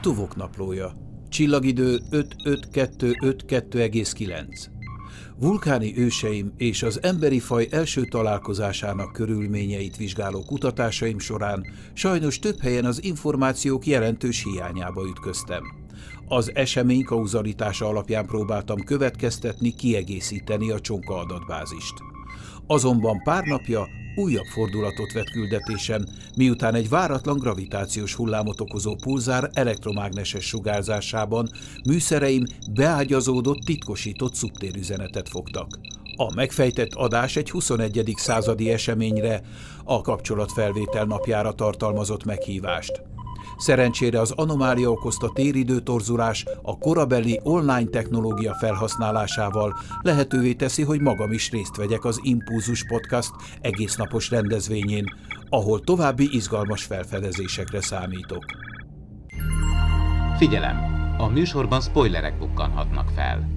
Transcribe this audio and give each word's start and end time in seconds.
Tuvok 0.00 0.36
naplója. 0.36 0.92
Csillagidő 1.28 2.00
55252,9. 2.10 4.66
Vulkáni 5.38 5.98
őseim 5.98 6.52
és 6.56 6.82
az 6.82 7.02
emberi 7.02 7.38
faj 7.38 7.68
első 7.70 8.04
találkozásának 8.04 9.12
körülményeit 9.12 9.96
vizsgáló 9.96 10.44
kutatásaim 10.44 11.18
során 11.18 11.66
sajnos 11.92 12.38
több 12.38 12.60
helyen 12.60 12.84
az 12.84 13.04
információk 13.04 13.86
jelentős 13.86 14.42
hiányába 14.42 15.08
ütköztem. 15.08 15.62
Az 16.28 16.50
esemény 16.54 17.04
kauzalitása 17.04 17.86
alapján 17.86 18.26
próbáltam 18.26 18.84
következtetni, 18.84 19.74
kiegészíteni 19.74 20.70
a 20.70 20.80
csonka 20.80 21.18
adatbázist. 21.18 21.94
Azonban 22.66 23.22
pár 23.22 23.44
napja 23.44 23.88
újabb 24.18 24.46
fordulatot 24.46 25.12
vett 25.12 25.30
küldetésem, 25.30 26.04
miután 26.36 26.74
egy 26.74 26.88
váratlan 26.88 27.38
gravitációs 27.38 28.14
hullámot 28.14 28.60
okozó 28.60 28.94
pulzár 28.94 29.50
elektromágneses 29.52 30.44
sugárzásában 30.44 31.48
műszereim 31.88 32.44
beágyazódott 32.74 33.64
titkosított 33.64 34.34
szubtérüzenetet 34.34 35.28
fogtak. 35.28 35.78
A 36.16 36.34
megfejtett 36.34 36.94
adás 36.94 37.36
egy 37.36 37.50
21. 37.50 38.12
századi 38.16 38.70
eseményre, 38.70 39.40
a 39.84 40.00
kapcsolatfelvétel 40.00 41.04
napjára 41.04 41.52
tartalmazott 41.52 42.24
meghívást. 42.24 43.02
Szerencsére 43.58 44.20
az 44.20 44.30
anomália 44.30 44.90
okozta 44.90 45.30
téridő 45.34 45.80
torzulás 45.80 46.44
a 46.62 46.78
korabeli 46.78 47.40
online 47.42 47.88
technológia 47.88 48.54
felhasználásával 48.54 49.78
lehetővé 50.02 50.52
teszi, 50.52 50.82
hogy 50.82 51.00
magam 51.00 51.32
is 51.32 51.50
részt 51.50 51.76
vegyek 51.76 52.04
az 52.04 52.20
Impulzus 52.22 52.84
Podcast 52.86 53.30
egésznapos 53.60 54.30
rendezvényén, 54.30 55.04
ahol 55.48 55.80
további 55.80 56.28
izgalmas 56.30 56.84
felfedezésekre 56.84 57.80
számítok. 57.80 58.44
Figyelem! 60.36 60.76
A 61.18 61.26
műsorban 61.26 61.80
spoilerek 61.80 62.38
bukkanhatnak 62.38 63.08
fel. 63.14 63.48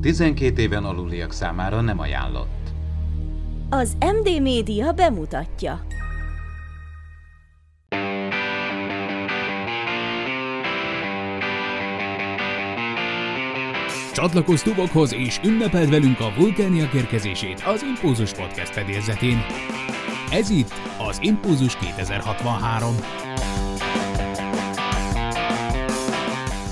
12 0.00 0.62
éven 0.62 0.84
aluliak 0.84 1.32
számára 1.32 1.80
nem 1.80 1.98
ajánlott. 1.98 2.72
Az 3.70 3.96
MD 4.00 4.42
Média 4.42 4.92
bemutatja. 4.92 5.80
Csatlakozz 14.14 14.62
tubokhoz 14.62 15.14
és 15.14 15.40
ünnepeld 15.44 15.90
velünk 15.90 16.20
a 16.20 16.32
vulkániak 16.36 16.92
érkezését 16.92 17.62
az 17.66 17.82
Impulzus 17.82 18.32
Podcast 18.32 18.72
fedélzetén. 18.72 19.44
Ez 20.30 20.50
itt 20.50 20.72
az 21.08 21.18
Impulzus 21.22 21.76
2063. 21.76 22.94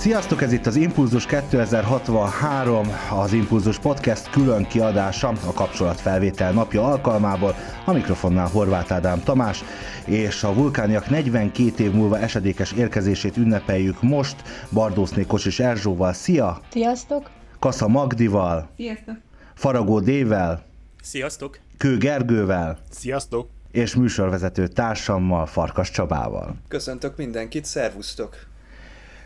Sziasztok, 0.03 0.43
ez 0.43 0.53
itt 0.53 0.67
az 0.67 0.77
Impulzus 0.77 1.27
2063, 1.27 2.89
az 3.11 3.33
Impulzus 3.33 3.79
Podcast 3.79 4.31
külön 4.31 4.67
kiadása 4.67 5.29
a 5.29 5.53
kapcsolatfelvétel 5.53 6.53
napja 6.53 6.85
alkalmából. 6.85 7.55
A 7.85 7.93
mikrofonnál 7.93 8.47
Horváth 8.47 8.93
Ádám 8.93 9.23
Tamás, 9.23 9.65
és 10.05 10.43
a 10.43 10.55
vulkániak 10.55 11.11
42 11.11 11.85
év 11.85 11.93
múlva 11.93 12.19
esedékes 12.19 12.73
érkezését 12.73 13.37
ünnepeljük 13.37 14.03
most 14.03 14.37
Bardószné 14.73 15.23
Kocsis 15.23 15.61
Erzsóval. 15.61 16.13
Szia! 16.13 16.61
Sziasztok! 16.71 17.31
Kasza 17.59 17.89
Magdival. 17.89 18.69
Sziasztok! 18.77 19.17
Faragó 19.55 20.01
Dével. 20.01 20.65
Sziasztok! 21.03 21.59
Kő 21.79 21.99
Gergővel. 21.99 22.79
Sziasztok! 22.91 23.49
És 23.71 23.95
műsorvezető 23.95 24.69
társammal, 24.69 25.47
Farkas 25.47 25.91
Csabával. 25.91 26.57
Köszöntök 26.69 27.17
mindenkit, 27.17 27.65
szervusztok! 27.65 28.51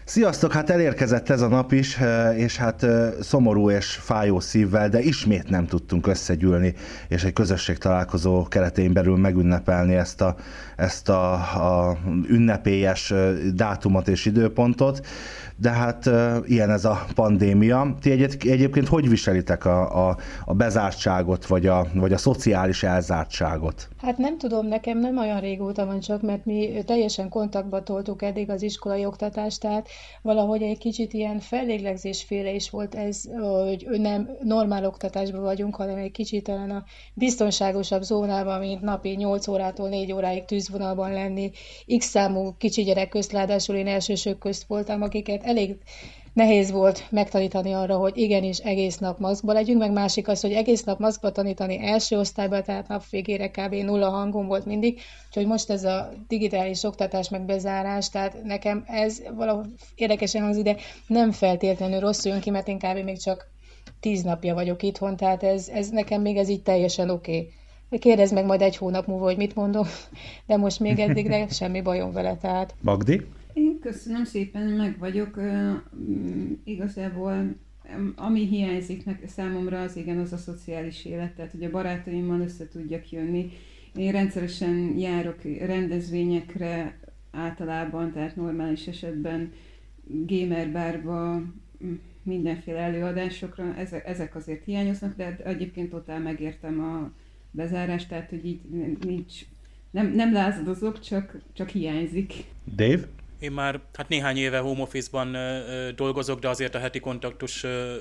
Sziasztok, 0.08 0.52
hát 0.52 0.70
elérkezett 0.70 1.28
ez 1.28 1.40
a 1.40 1.48
nap 1.48 1.72
is, 1.72 1.96
eh, 1.98 2.38
és 2.38 2.56
hát 2.56 2.82
eh, 2.82 3.12
szomorú 3.20 3.70
és 3.70 3.86
fájó 3.86 4.40
szívvel, 4.40 4.88
de 4.88 5.00
ismét 5.00 5.48
nem 5.48 5.66
tudtunk 5.66 6.06
összegyűlni, 6.06 6.74
és 7.08 7.24
egy 7.24 7.33
közösség 7.33 7.78
találkozó 7.78 8.42
keretén 8.48 8.92
belül 8.92 9.16
megünnepelni 9.16 9.95
ezt 9.95 10.20
a, 10.20 10.36
ezt 10.77 11.08
a, 11.08 11.33
a 11.33 11.98
ünnepélyes 12.28 13.11
eh, 13.11 13.33
dátumot 13.55 14.08
és 14.08 14.24
időpontot 14.24 15.06
de 15.56 15.70
hát 15.70 16.11
ilyen 16.44 16.70
ez 16.70 16.84
a 16.84 17.06
pandémia. 17.14 17.96
Ti 18.00 18.11
egy, 18.11 18.36
egyébként 18.48 18.89
hogy 18.89 19.08
viselitek 19.08 19.64
a, 19.64 20.08
a, 20.08 20.17
a 20.44 20.55
bezártságot, 20.55 21.46
vagy 21.46 21.67
a, 21.67 21.86
vagy 21.94 22.12
a 22.12 22.18
szociális 22.18 22.83
elzártságot? 22.83 23.89
Hát 24.02 24.18
nem 24.18 24.39
tudom, 24.39 24.66
nekem 24.66 24.98
nem 24.98 25.18
olyan 25.18 25.40
régóta 25.40 25.86
van 25.86 26.00
csak, 26.00 26.22
mert 26.22 26.45
mi 26.45 26.83
teljesen 26.86 27.28
kontaktba 27.28 27.83
toltuk 27.83 28.22
eddig 28.22 28.50
az 28.50 28.62
iskolai 28.62 29.05
oktatást, 29.05 29.61
tehát 29.61 29.89
valahogy 30.22 30.62
egy 30.62 30.78
kicsit 30.78 31.12
ilyen 31.12 31.39
fellélegzésféle 31.39 32.50
is 32.50 32.70
volt 32.70 32.95
ez, 32.95 33.22
hogy 33.40 33.86
nem 33.90 34.30
normál 34.42 34.84
oktatásban 34.84 35.42
vagyunk, 35.42 35.77
hanem 35.77 35.96
egy 35.96 36.11
kicsit 36.11 36.45
talán 36.45 36.70
a 36.70 36.84
biztonságosabb 37.14 38.02
zónában, 38.02 38.58
mint 38.58 38.80
napi 38.80 39.11
8 39.11 39.48
órától 39.48 39.89
4 39.89 40.12
óráig 40.12 40.45
tűzvonalban 40.45 41.12
lenni. 41.12 41.50
X 41.98 42.06
számú 42.06 42.55
kicsi 42.58 42.83
gyerek 42.83 43.08
közt, 43.08 43.33
én 43.68 43.86
elsősök 43.86 44.39
közt 44.39 44.64
voltam, 44.66 45.02
akiket 45.02 45.45
elég 45.46 45.77
nehéz 46.36 46.70
volt 46.70 47.05
megtanítani 47.11 47.73
arra, 47.73 47.96
hogy 47.96 48.17
igenis 48.17 48.58
egész 48.58 48.98
nap 48.98 49.18
maszkba 49.18 49.52
legyünk, 49.52 49.79
meg 49.79 49.92
másik 49.92 50.29
az, 50.29 50.40
hogy 50.40 50.52
egész 50.52 50.83
nap 50.83 50.98
maszkba 50.98 51.33
tanítani 51.33 51.86
első 51.86 52.18
osztályban, 52.18 52.62
tehát 52.62 52.89
nap 52.89 53.08
végére 53.11 53.51
kb. 53.51 53.74
nulla 53.74 54.11
hangom 54.11 54.46
volt 54.46 54.64
mindig, 54.64 55.01
úgyhogy 55.29 55.46
most 55.46 55.70
ez 55.70 55.84
a 55.84 56.12
digitális 56.29 56.83
oktatás 56.83 57.29
meg 57.29 57.45
bezárás, 57.45 58.11
tehát 58.11 58.42
nekem 58.42 58.84
ez 58.86 59.23
valahol 59.34 59.67
érdekesen 59.95 60.42
hangzik, 60.42 60.64
de 60.64 60.77
nem 61.07 61.33
feltétlenül 61.33 62.01
rosszul 62.01 62.33
jön 62.33 62.40
ki, 62.40 62.51
mert 62.51 62.68
én 62.68 62.78
kb. 62.78 63.05
még 63.05 63.18
csak 63.18 63.51
tíz 64.01 64.23
napja 64.23 64.55
vagyok 64.55 64.83
itthon, 64.83 65.17
tehát 65.17 65.42
ez, 65.42 65.68
ez 65.68 65.89
nekem 65.89 66.20
még 66.20 66.36
ez 66.36 66.48
így 66.48 66.63
teljesen 66.63 67.11
oké. 67.11 67.36
Okay. 67.36 67.98
Kérdezd 67.98 68.34
meg 68.34 68.45
majd 68.45 68.63
egy 68.63 68.77
hónap 68.77 69.07
múlva, 69.07 69.24
hogy 69.24 69.36
mit 69.36 69.55
mondom, 69.55 69.86
de 70.46 70.57
most 70.57 70.80
még 70.80 70.98
eddig 70.98 71.28
de 71.28 71.48
semmi 71.48 71.80
bajom 71.80 72.13
vele, 72.13 72.36
tehát. 72.36 72.74
Magdi? 72.80 73.27
Én 73.56 73.78
köszönöm 73.80 74.24
szépen, 74.24 74.67
meg 74.67 74.98
vagyok. 74.98 75.40
Igazából 76.64 77.55
ami 78.17 78.46
hiányzik 78.46 79.05
nek, 79.05 79.28
számomra 79.28 79.80
az 79.80 79.96
igen, 79.96 80.18
az 80.18 80.33
a 80.33 80.36
szociális 80.36 81.05
élet, 81.05 81.34
tehát 81.34 81.50
hogy 81.50 81.64
a 81.64 81.70
barátaimmal 81.70 82.40
össze 82.40 82.68
tudjak 82.68 83.11
jönni. 83.11 83.50
Én 83.95 84.12
rendszeresen 84.12 84.98
járok 84.98 85.42
rendezvényekre 85.42 86.98
általában, 87.30 88.12
tehát 88.12 88.36
normális 88.36 88.86
esetben 88.86 89.52
gamer 90.05 90.70
bárba, 90.70 91.42
mindenféle 92.22 92.78
előadásokra, 92.78 93.74
ezek, 93.77 94.06
ezek 94.06 94.34
azért 94.34 94.64
hiányoznak, 94.64 95.16
de 95.16 95.36
egyébként 95.45 95.90
totál 95.90 96.20
megértem 96.20 96.80
a 96.80 97.11
bezárást, 97.50 98.08
tehát 98.08 98.30
hogy 98.30 98.46
így 98.46 98.61
nincs, 99.05 99.34
nem, 99.90 100.12
nem 100.12 100.33
lázadozok, 100.33 101.00
csak, 101.00 101.39
csak 101.52 101.68
hiányzik. 101.68 102.33
Dave? 102.74 103.08
Én 103.39 103.52
már 103.52 103.80
hát 103.95 104.08
néhány 104.08 104.36
éve 104.36 104.58
home 104.58 104.83
office-ban 104.83 105.35
ö, 105.35 105.91
dolgozok, 105.92 106.39
de 106.39 106.48
azért 106.48 106.74
a 106.74 106.79
heti 106.79 107.01
kontaktus 107.01 107.64
ö, 107.64 107.97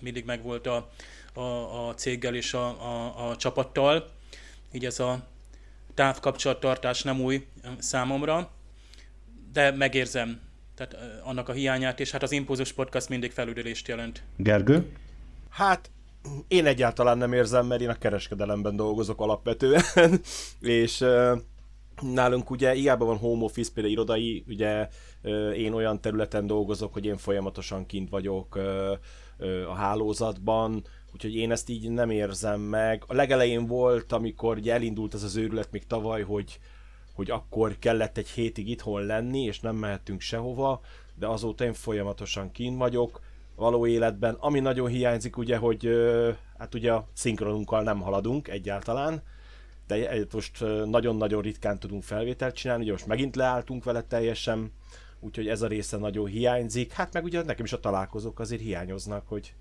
mindig 0.00 0.24
megvolt 0.24 0.66
a, 0.66 0.90
a, 1.32 1.88
a 1.88 1.94
céggel 1.94 2.34
és 2.34 2.54
a, 2.54 2.66
a, 2.66 3.28
a 3.28 3.36
csapattal. 3.36 4.10
Így 4.72 4.84
ez 4.84 5.00
a 5.00 5.26
távkapcsolattartás 5.94 7.02
nem 7.02 7.20
új 7.20 7.46
számomra, 7.78 8.50
de 9.52 9.70
megérzem 9.70 10.40
tehát 10.76 10.96
annak 11.22 11.48
a 11.48 11.52
hiányát, 11.52 12.00
és 12.00 12.10
hát 12.10 12.22
az 12.22 12.32
Impulzus 12.32 12.72
Podcast 12.72 13.08
mindig 13.08 13.32
felüdülést 13.32 13.88
jelent. 13.88 14.22
Gergő? 14.36 14.92
Hát 15.48 15.90
én 16.48 16.66
egyáltalán 16.66 17.18
nem 17.18 17.32
érzem, 17.32 17.66
mert 17.66 17.80
én 17.80 17.88
a 17.88 17.98
kereskedelemben 17.98 18.76
dolgozok 18.76 19.20
alapvetően, 19.20 19.82
és 20.60 21.04
Nálunk 22.02 22.50
ugye 22.50 22.72
hiába 22.72 23.04
van 23.04 23.16
home 23.16 23.44
office, 23.44 23.70
például 23.74 23.94
irodai, 23.94 24.44
ugye 24.48 24.88
én 25.56 25.72
olyan 25.72 26.00
területen 26.00 26.46
dolgozok, 26.46 26.92
hogy 26.92 27.04
én 27.04 27.16
folyamatosan 27.16 27.86
kint 27.86 28.10
vagyok 28.10 28.54
a 29.68 29.74
hálózatban, 29.74 30.84
úgyhogy 31.12 31.34
én 31.34 31.50
ezt 31.50 31.68
így 31.68 31.90
nem 31.90 32.10
érzem 32.10 32.60
meg. 32.60 33.04
A 33.06 33.14
legelején 33.14 33.66
volt, 33.66 34.12
amikor 34.12 34.56
ugye 34.56 34.72
elindult 34.72 35.14
ez 35.14 35.22
az 35.22 35.36
őrület 35.36 35.72
még 35.72 35.86
tavaly, 35.86 36.22
hogy, 36.22 36.58
hogy 37.14 37.30
akkor 37.30 37.78
kellett 37.78 38.16
egy 38.16 38.28
hétig 38.28 38.68
itthon 38.68 39.02
lenni, 39.02 39.42
és 39.42 39.60
nem 39.60 39.76
mehettünk 39.76 40.20
sehova, 40.20 40.80
de 41.14 41.26
azóta 41.26 41.64
én 41.64 41.72
folyamatosan 41.72 42.50
kint 42.50 42.78
vagyok 42.78 43.20
való 43.54 43.86
életben. 43.86 44.36
Ami 44.40 44.60
nagyon 44.60 44.88
hiányzik 44.88 45.36
ugye, 45.36 45.56
hogy 45.56 45.88
hát 46.58 46.74
ugye 46.74 46.92
a 46.92 47.08
szinkronunkkal 47.12 47.82
nem 47.82 48.00
haladunk 48.00 48.48
egyáltalán, 48.48 49.22
de 49.86 50.26
most 50.32 50.60
nagyon-nagyon 50.84 51.42
ritkán 51.42 51.78
tudunk 51.78 52.02
felvételt 52.02 52.54
csinálni, 52.54 52.82
ugye 52.82 52.92
most 52.92 53.06
megint 53.06 53.36
leálltunk 53.36 53.84
vele 53.84 54.02
teljesen, 54.02 54.72
úgyhogy 55.20 55.48
ez 55.48 55.62
a 55.62 55.66
része 55.66 55.96
nagyon 55.96 56.26
hiányzik. 56.26 56.92
Hát 56.92 57.12
meg 57.12 57.24
ugye 57.24 57.42
nekem 57.42 57.64
is 57.64 57.72
a 57.72 57.80
találkozók 57.80 58.40
azért 58.40 58.62
hiányoznak, 58.62 59.28
hogy 59.28 59.54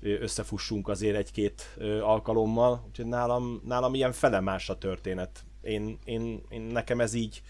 összefussunk 0.00 0.88
azért 0.88 1.16
egy-két 1.16 1.78
alkalommal, 2.00 2.84
úgyhogy 2.86 3.06
nálam, 3.06 3.62
nálam 3.64 3.94
ilyen 3.94 4.12
felemás 4.12 4.68
a 4.68 4.78
történet. 4.78 5.44
Én, 5.60 5.98
én, 6.04 6.42
én, 6.48 6.60
nekem 6.60 7.00
ez 7.00 7.14
így 7.14 7.42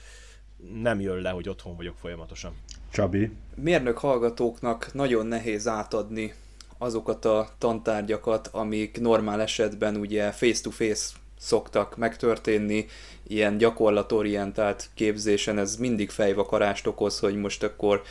nem 0.82 1.00
jön 1.00 1.20
le, 1.20 1.30
hogy 1.30 1.48
otthon 1.48 1.76
vagyok 1.76 1.96
folyamatosan. 1.96 2.52
Csabi? 2.90 3.30
Mérnök 3.54 3.98
hallgatóknak 3.98 4.90
nagyon 4.92 5.26
nehéz 5.26 5.66
átadni 5.66 6.34
azokat 6.78 7.24
a 7.24 7.48
tantárgyakat, 7.58 8.46
amik 8.46 9.00
normál 9.00 9.40
esetben 9.40 9.96
ugye 9.96 10.30
face-to-face 10.30 11.16
szoktak 11.38 11.96
megtörténni, 11.96 12.86
ilyen 13.26 13.58
gyakorlatorientált 13.58 14.88
képzésen 14.94 15.58
ez 15.58 15.76
mindig 15.76 16.10
fejvakarást 16.10 16.86
okoz, 16.86 17.18
hogy 17.18 17.36
most 17.36 17.62
akkor 17.62 18.02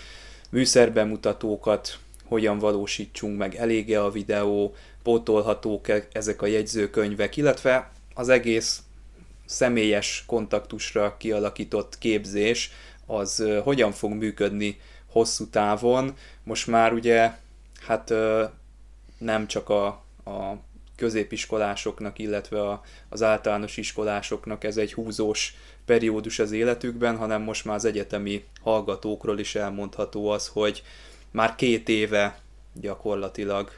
műszerbemutatókat 0.50 1.97
hogyan 2.25 2.59
valósítsunk 2.59 3.38
meg, 3.38 3.56
elége 3.56 4.03
a 4.03 4.12
videó, 4.12 4.75
pótolhatók 5.03 5.88
ezek 6.12 6.41
a 6.41 6.45
jegyzőkönyvek, 6.45 7.38
illetve 7.38 7.91
az 8.13 8.29
egész 8.29 8.81
személyes 9.45 10.24
kontaktusra 10.27 11.18
kialakított 11.18 11.97
képzés, 11.97 12.71
az 13.06 13.44
hogyan 13.63 13.91
fog 13.91 14.12
működni 14.12 14.79
hosszú 15.12 15.47
távon. 15.50 16.15
Most 16.44 16.68
már 16.68 16.94
ugye 16.94 17.31
hát 17.88 18.13
nem 19.18 19.47
csak 19.47 19.69
a, 19.69 19.85
a 20.25 20.57
középiskolásoknak, 20.97 22.19
illetve 22.19 22.61
a, 22.61 22.81
az 23.09 23.23
általános 23.23 23.77
iskolásoknak 23.77 24.63
ez 24.63 24.77
egy 24.77 24.94
húzós 24.94 25.55
periódus 25.85 26.39
az 26.39 26.51
életükben, 26.51 27.17
hanem 27.17 27.41
most 27.41 27.65
már 27.65 27.75
az 27.75 27.85
egyetemi 27.85 28.44
hallgatókról 28.61 29.39
is 29.39 29.55
elmondható 29.55 30.29
az, 30.29 30.47
hogy 30.47 30.83
már 31.31 31.55
két 31.55 31.89
éve 31.89 32.39
gyakorlatilag, 32.73 33.71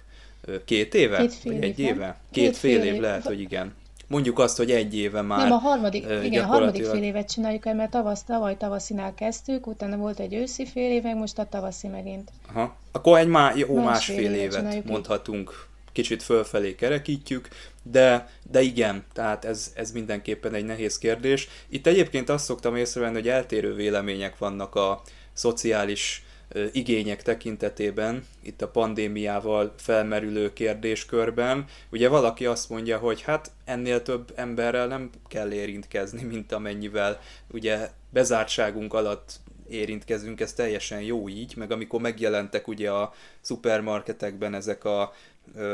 két 0.65 0.93
éve? 0.93 1.17
Két 1.17 1.33
fél 1.33 1.53
Vagy 1.53 1.63
egy 1.63 1.79
éve. 1.79 1.89
éve? 1.89 2.19
Két, 2.31 2.43
két 2.43 2.57
fél, 2.57 2.81
fél 2.81 2.93
év, 2.93 3.01
lehet, 3.01 3.23
hogy 3.25 3.39
igen. 3.39 3.75
Mondjuk 4.07 4.39
azt, 4.39 4.57
hogy 4.57 4.71
egy 4.71 4.97
éve 4.97 5.21
már. 5.21 5.39
Nem, 5.39 5.51
a 5.51 5.57
harmadik, 5.57 6.05
igen, 6.23 6.43
a 6.43 6.47
harmadik 6.47 6.85
fél 6.85 7.03
évet 7.03 7.31
csináljuk 7.31 7.65
el, 7.65 7.75
mert 7.75 7.91
tavasz, 7.91 8.23
tavaly 8.23 8.57
tavaszinál 8.57 9.13
kezdtük, 9.13 9.67
utána 9.67 9.97
volt 9.97 10.19
egy 10.19 10.33
őszi 10.33 10.65
fél 10.65 10.91
év, 10.91 11.03
meg 11.03 11.15
most 11.15 11.39
a 11.39 11.45
tavaszi 11.45 11.87
megint. 11.87 12.31
Aha. 12.49 12.75
Akkor 12.91 13.17
egy 13.17 13.27
má, 13.27 13.53
jó 13.55 13.75
Másfél 13.75 14.15
másfél 14.15 14.33
évet 14.33 14.73
évet 14.73 14.85
mondhatunk, 14.85 15.67
kicsit 15.99 16.23
fölfelé 16.23 16.75
kerekítjük, 16.75 17.47
de, 17.83 18.29
de 18.51 18.61
igen, 18.61 19.05
tehát 19.13 19.45
ez, 19.45 19.71
ez 19.75 19.91
mindenképpen 19.91 20.53
egy 20.53 20.65
nehéz 20.65 20.97
kérdés. 20.97 21.47
Itt 21.69 21.87
egyébként 21.87 22.29
azt 22.29 22.45
szoktam 22.45 22.75
észrevenni, 22.75 23.13
hogy 23.13 23.27
eltérő 23.27 23.73
vélemények 23.73 24.37
vannak 24.37 24.75
a 24.75 25.01
szociális 25.33 26.23
igények 26.71 27.21
tekintetében, 27.21 28.25
itt 28.43 28.61
a 28.61 28.67
pandémiával 28.67 29.73
felmerülő 29.77 30.53
kérdéskörben. 30.53 31.65
Ugye 31.91 32.09
valaki 32.09 32.45
azt 32.45 32.69
mondja, 32.69 32.97
hogy 32.97 33.21
hát 33.21 33.51
ennél 33.65 34.01
több 34.01 34.33
emberrel 34.35 34.87
nem 34.87 35.09
kell 35.27 35.51
érintkezni, 35.51 36.23
mint 36.23 36.51
amennyivel 36.51 37.19
ugye 37.51 37.89
bezártságunk 38.09 38.93
alatt 38.93 39.39
érintkezünk, 39.69 40.39
ez 40.39 40.53
teljesen 40.53 41.01
jó 41.01 41.29
így, 41.29 41.53
meg 41.55 41.71
amikor 41.71 42.01
megjelentek 42.01 42.67
ugye 42.67 42.91
a 42.91 43.13
szupermarketekben 43.41 44.53
ezek 44.53 44.83
a 44.83 45.13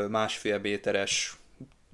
másfél 0.08 0.58
méteres 0.58 1.36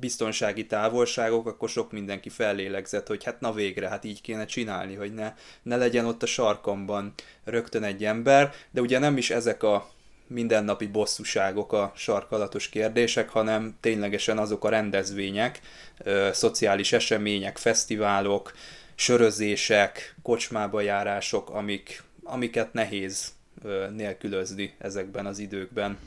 biztonsági 0.03 0.67
távolságok, 0.67 1.47
akkor 1.47 1.69
sok 1.69 1.93
mindenki 1.93 2.29
fellélegzett, 2.29 3.07
hogy 3.07 3.25
hát 3.25 3.41
na 3.41 3.53
végre, 3.53 3.89
hát 3.89 4.05
így 4.05 4.21
kéne 4.21 4.45
csinálni, 4.45 4.95
hogy 4.95 5.15
ne, 5.15 5.35
ne 5.63 5.77
legyen 5.77 6.05
ott 6.05 6.23
a 6.23 6.27
sarkamban 6.27 7.13
rögtön 7.45 7.83
egy 7.83 8.05
ember, 8.05 8.53
de 8.71 8.81
ugye 8.81 8.99
nem 8.99 9.17
is 9.17 9.31
ezek 9.31 9.63
a 9.63 9.91
mindennapi 10.27 10.87
bosszúságok 10.87 11.73
a 11.73 11.93
sarkalatos 11.95 12.69
kérdések, 12.69 13.29
hanem 13.29 13.77
ténylegesen 13.81 14.39
azok 14.39 14.65
a 14.65 14.69
rendezvények, 14.69 15.61
ö, 15.99 16.29
szociális 16.33 16.93
események, 16.93 17.59
fesztiválok, 17.59 18.53
sörözések, 18.95 20.15
kocsmába 20.23 20.81
járások, 20.81 21.51
amik, 21.51 22.03
amiket 22.23 22.73
nehéz 22.73 23.33
ö, 23.63 23.87
nélkülözni 23.91 24.75
ezekben 24.79 25.27
az 25.27 25.39
időkben. 25.39 25.99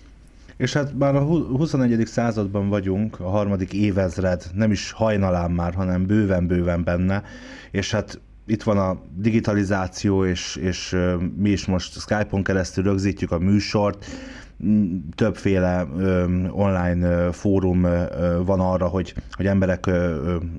És 0.57 0.73
hát 0.73 0.97
már 0.97 1.15
a 1.15 1.23
hu- 1.23 1.57
21. 1.57 2.05
században 2.05 2.69
vagyunk, 2.69 3.19
a 3.19 3.29
harmadik 3.29 3.73
évezred, 3.73 4.43
nem 4.53 4.71
is 4.71 4.91
hajnalán 4.91 5.51
már, 5.51 5.73
hanem 5.73 6.05
bőven-bőven 6.05 6.83
benne, 6.83 7.23
és 7.71 7.91
hát 7.91 8.19
itt 8.47 8.63
van 8.63 8.77
a 8.77 9.01
digitalizáció, 9.15 10.25
és, 10.25 10.55
és 10.55 10.95
mi 11.35 11.49
is 11.49 11.65
most 11.65 11.99
Skype-on 11.99 12.43
keresztül 12.43 12.83
rögzítjük 12.83 13.31
a 13.31 13.39
műsort, 13.39 14.05
többféle 15.15 15.87
online 16.51 17.31
fórum 17.31 17.81
van 18.45 18.59
arra, 18.59 18.87
hogy, 18.87 19.13
hogy 19.31 19.45
emberek 19.45 19.89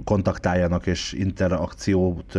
kontaktáljanak 0.05 0.87
és 0.87 1.13
interakciót 1.13 2.39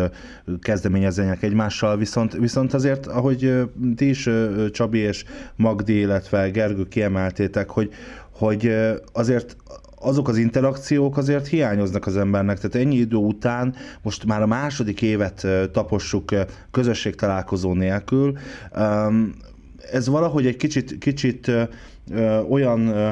kezdeményezzenek 0.61 1.43
egymással, 1.43 1.97
viszont, 1.97 2.33
viszont 2.33 2.73
azért, 2.73 3.05
ahogy 3.07 3.69
ti 3.95 4.09
is, 4.09 4.29
Csabi 4.71 4.97
és 4.97 5.25
Magdi, 5.55 5.99
illetve 5.99 6.49
Gergő 6.49 6.87
kiemeltétek, 6.87 7.69
hogy, 7.69 7.89
hogy 8.31 8.75
azért 9.13 9.55
azok 9.99 10.27
az 10.27 10.37
interakciók 10.37 11.17
azért 11.17 11.47
hiányoznak 11.47 12.05
az 12.05 12.17
embernek, 12.17 12.59
tehát 12.59 12.87
ennyi 12.87 12.95
idő 12.95 13.15
után 13.15 13.75
most 14.01 14.25
már 14.25 14.41
a 14.41 14.47
második 14.47 15.01
évet 15.01 15.47
tapossuk 15.71 16.31
ö, 16.31 16.41
közösségtalálkozó 16.71 17.73
nélkül. 17.73 18.37
Ez 19.91 20.07
valahogy 20.07 20.45
egy 20.45 20.55
kicsit, 20.55 20.97
kicsit 20.97 21.47
ö, 21.47 21.63
olyan 22.49 22.87
ö, 22.87 23.11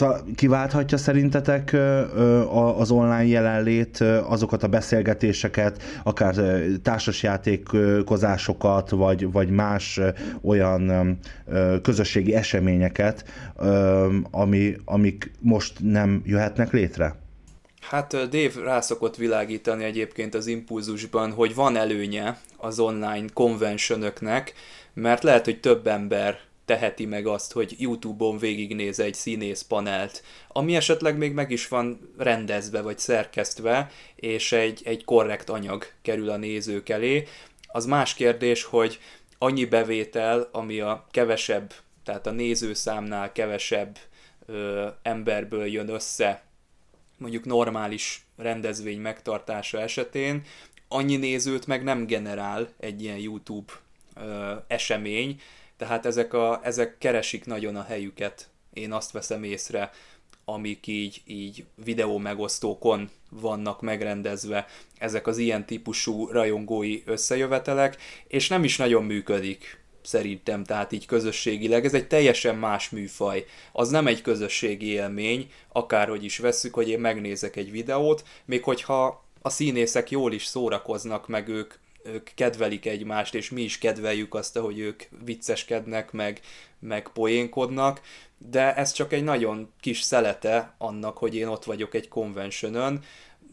Szóval 0.00 0.24
kiválthatja 0.34 0.98
szerintetek 0.98 1.72
a- 1.72 2.80
az 2.80 2.90
online 2.90 3.26
jelenlét 3.26 4.00
azokat 4.28 4.62
a 4.62 4.68
beszélgetéseket, 4.68 5.82
akár 6.02 6.34
társasjátékozásokat, 6.82 8.90
vagy, 8.90 9.32
vagy 9.32 9.50
más 9.50 10.00
olyan 10.42 11.18
közösségi 11.82 12.34
eseményeket, 12.34 13.24
ami, 14.30 14.76
amik 14.84 15.30
most 15.40 15.76
nem 15.80 16.22
jöhetnek 16.24 16.72
létre? 16.72 17.14
Hát 17.80 18.10
Dave 18.10 18.62
rá 18.64 18.80
szokott 18.80 19.16
világítani 19.16 19.84
egyébként 19.84 20.34
az 20.34 20.46
impulzusban, 20.46 21.32
hogy 21.32 21.54
van 21.54 21.76
előnye 21.76 22.38
az 22.56 22.78
online 22.78 23.24
konventionöknek, 23.32 24.52
mert 24.94 25.22
lehet, 25.22 25.44
hogy 25.44 25.60
több 25.60 25.86
ember 25.86 26.40
teheti 26.64 27.06
meg 27.06 27.26
azt, 27.26 27.52
hogy 27.52 27.74
YouTube-on 27.78 28.38
végignéz 28.38 29.00
egy 29.00 29.14
színész 29.14 29.62
panelt, 29.62 30.22
ami 30.48 30.76
esetleg 30.76 31.16
még 31.16 31.32
meg 31.32 31.50
is 31.50 31.68
van 31.68 32.12
rendezve 32.18 32.80
vagy 32.80 32.98
szerkesztve, 32.98 33.90
és 34.14 34.52
egy, 34.52 34.82
egy 34.84 35.04
korrekt 35.04 35.50
anyag 35.50 35.86
kerül 36.02 36.30
a 36.30 36.36
nézők 36.36 36.88
elé. 36.88 37.26
Az 37.66 37.86
más 37.86 38.14
kérdés, 38.14 38.62
hogy 38.62 38.98
annyi 39.38 39.64
bevétel, 39.64 40.48
ami 40.52 40.80
a 40.80 41.06
kevesebb, 41.10 41.72
tehát 42.04 42.26
a 42.26 42.30
nézőszámnál 42.30 43.32
kevesebb 43.32 43.98
ö, 44.46 44.86
emberből 45.02 45.66
jön 45.66 45.88
össze 45.88 46.42
mondjuk 47.18 47.44
normális 47.44 48.26
rendezvény 48.36 49.00
megtartása 49.00 49.80
esetén, 49.80 50.42
annyi 50.88 51.16
nézőt 51.16 51.66
meg 51.66 51.82
nem 51.82 52.06
generál 52.06 52.68
egy 52.78 53.02
ilyen 53.02 53.18
YouTube 53.18 53.72
esemény, 54.66 55.40
tehát 55.76 56.06
ezek, 56.06 56.32
a, 56.32 56.60
ezek 56.62 56.98
keresik 56.98 57.44
nagyon 57.44 57.76
a 57.76 57.82
helyüket, 57.82 58.48
én 58.72 58.92
azt 58.92 59.10
veszem 59.10 59.42
észre, 59.42 59.90
amik 60.44 60.86
így, 60.86 61.22
így 61.26 61.64
videó 61.84 62.18
megosztókon 62.18 63.10
vannak 63.30 63.80
megrendezve, 63.80 64.66
ezek 64.98 65.26
az 65.26 65.38
ilyen 65.38 65.66
típusú 65.66 66.26
rajongói 66.26 67.02
összejövetelek, 67.04 67.96
és 68.26 68.48
nem 68.48 68.64
is 68.64 68.76
nagyon 68.76 69.04
működik 69.04 69.80
szerintem, 70.02 70.64
tehát 70.64 70.92
így 70.92 71.06
közösségileg. 71.06 71.84
Ez 71.84 71.94
egy 71.94 72.06
teljesen 72.06 72.56
más 72.56 72.90
műfaj. 72.90 73.44
Az 73.72 73.90
nem 73.90 74.06
egy 74.06 74.22
közösségi 74.22 74.86
élmény, 74.86 75.50
akárhogy 75.72 76.24
is 76.24 76.38
vesszük, 76.38 76.74
hogy 76.74 76.88
én 76.88 77.00
megnézek 77.00 77.56
egy 77.56 77.70
videót, 77.70 78.24
még 78.44 78.64
hogyha 78.64 79.24
a 79.42 79.50
színészek 79.50 80.10
jól 80.10 80.32
is 80.32 80.44
szórakoznak, 80.44 81.28
meg 81.28 81.48
ők, 81.48 81.74
ők 82.04 82.30
kedvelik 82.34 82.86
egymást, 82.86 83.34
és 83.34 83.50
mi 83.50 83.62
is 83.62 83.78
kedveljük 83.78 84.34
azt, 84.34 84.58
hogy 84.58 84.78
ők 84.78 85.02
vicceskednek, 85.24 86.12
meg, 86.12 86.40
meg 86.78 87.08
poénkodnak, 87.08 88.00
de 88.38 88.74
ez 88.74 88.92
csak 88.92 89.12
egy 89.12 89.24
nagyon 89.24 89.72
kis 89.80 90.00
szelete 90.00 90.74
annak, 90.78 91.18
hogy 91.18 91.34
én 91.34 91.46
ott 91.46 91.64
vagyok 91.64 91.94
egy 91.94 92.08
conventionön, 92.08 93.02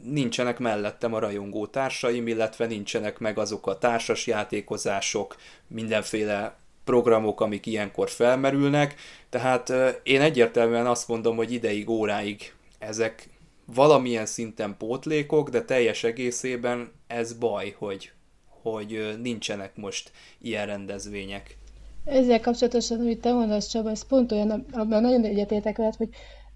nincsenek 0.04 0.60
mellettem 0.60 1.13
a 1.13 1.20
rajongó 1.20 1.68
társaim, 1.68 2.27
illetve 2.27 2.66
nincsenek 2.66 3.20
meg 3.20 3.38
azok 3.38 3.68
a 3.68 3.77
társas 3.77 4.27
játékozások, 4.27 5.36
mindenféle 5.68 6.58
programok, 6.84 7.42
amik 7.42 7.66
ilyenkor 7.66 8.10
felmerülnek, 8.10 8.96
tehát 9.30 9.74
én 10.04 10.22
egyértelműen 10.22 10.88
azt 10.88 11.08
mondom, 11.08 11.36
hogy 11.36 11.51
ideig, 11.51 11.89
óráig 11.89 12.54
ezek 12.80 13.30
valamilyen 13.66 14.25
szinten 14.25 14.77
pótlékok, 14.77 15.50
de 15.50 15.62
teljes 15.62 16.04
egészében 16.04 16.92
ez 17.08 17.34
baj, 17.34 17.75
hogy, 17.77 18.12
hogy 18.72 19.18
nincsenek 19.22 19.76
most 19.76 20.12
ilyen 20.42 20.66
rendezvények. 20.66 21.58
Ezzel 22.06 22.40
kapcsolatosan, 22.40 23.00
amit 23.00 23.22
te 23.22 23.32
mondasz, 23.34 23.68
Csaba, 23.68 23.90
ez 23.90 24.06
pont 24.06 24.32
olyan, 24.32 24.66
abban 24.72 25.02
nagyon 25.02 25.24
egyetértek 25.24 25.78
veled, 25.78 25.96
hogy 25.96 26.10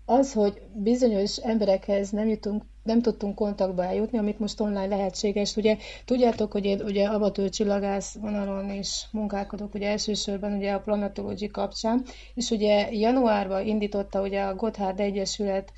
az, 0.05 0.33
hogy 0.33 0.61
bizonyos 0.73 1.37
emberekhez 1.37 2.09
nem 2.09 2.27
jutunk 2.27 2.63
nem 2.83 3.01
tudtunk 3.01 3.35
kontaktba 3.35 3.83
eljutni, 3.83 4.17
amit 4.17 4.39
most 4.39 4.59
online 4.59 4.85
lehetséges. 4.85 5.55
Ugye 5.55 5.77
tudjátok, 6.05 6.51
hogy 6.51 6.65
én 6.65 6.81
ugye 6.81 7.07
avatő 7.07 7.49
csillagász 7.49 8.15
vonalon 8.21 8.71
is 8.71 9.05
munkálkodok, 9.11 9.73
ugye 9.73 9.89
elsősorban 9.89 10.53
ugye 10.53 10.71
a 10.71 10.79
planetology 10.79 11.51
kapcsán, 11.51 12.03
és 12.33 12.49
ugye 12.49 12.91
januárban 12.91 13.67
indította 13.67 14.21
ugye 14.21 14.41
a 14.41 14.55
Gotthard 14.55 14.99
Egyesület 14.99 15.71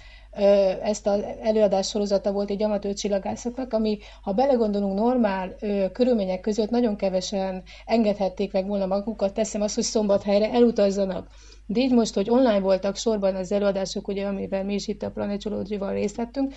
ezt 0.84 1.08
az 1.08 1.24
előadás 1.42 1.88
sorozata 1.88 2.32
volt 2.32 2.50
egy 2.50 2.64
amatőr 2.64 2.94
csillagászoknak, 2.94 3.74
ami, 3.74 3.98
ha 4.22 4.32
belegondolunk, 4.32 5.00
normál 5.00 5.56
ö, 5.60 5.86
körülmények 5.92 6.40
között 6.40 6.70
nagyon 6.70 6.96
kevesen 6.96 7.64
engedhették 7.86 8.52
meg 8.52 8.68
volna 8.68 8.86
magukat, 8.86 9.34
teszem 9.34 9.62
azt, 9.62 9.76
hogy 9.76 9.84
szombathelyre 9.84 10.52
elutazzanak. 10.52 11.28
De 11.66 11.80
így 11.80 11.92
most, 11.92 12.14
hogy 12.14 12.30
online 12.30 12.60
voltak 12.60 12.96
sorban 12.96 13.36
az 13.36 13.52
előadások, 13.52 14.08
ugye, 14.08 14.26
amiben 14.26 14.66
mi 14.66 14.74
is 14.74 14.88
itt 14.88 15.04
a 15.04 15.12
Planetology-val 15.12 15.94
részt 15.94 16.16
vettünk, 16.16 16.54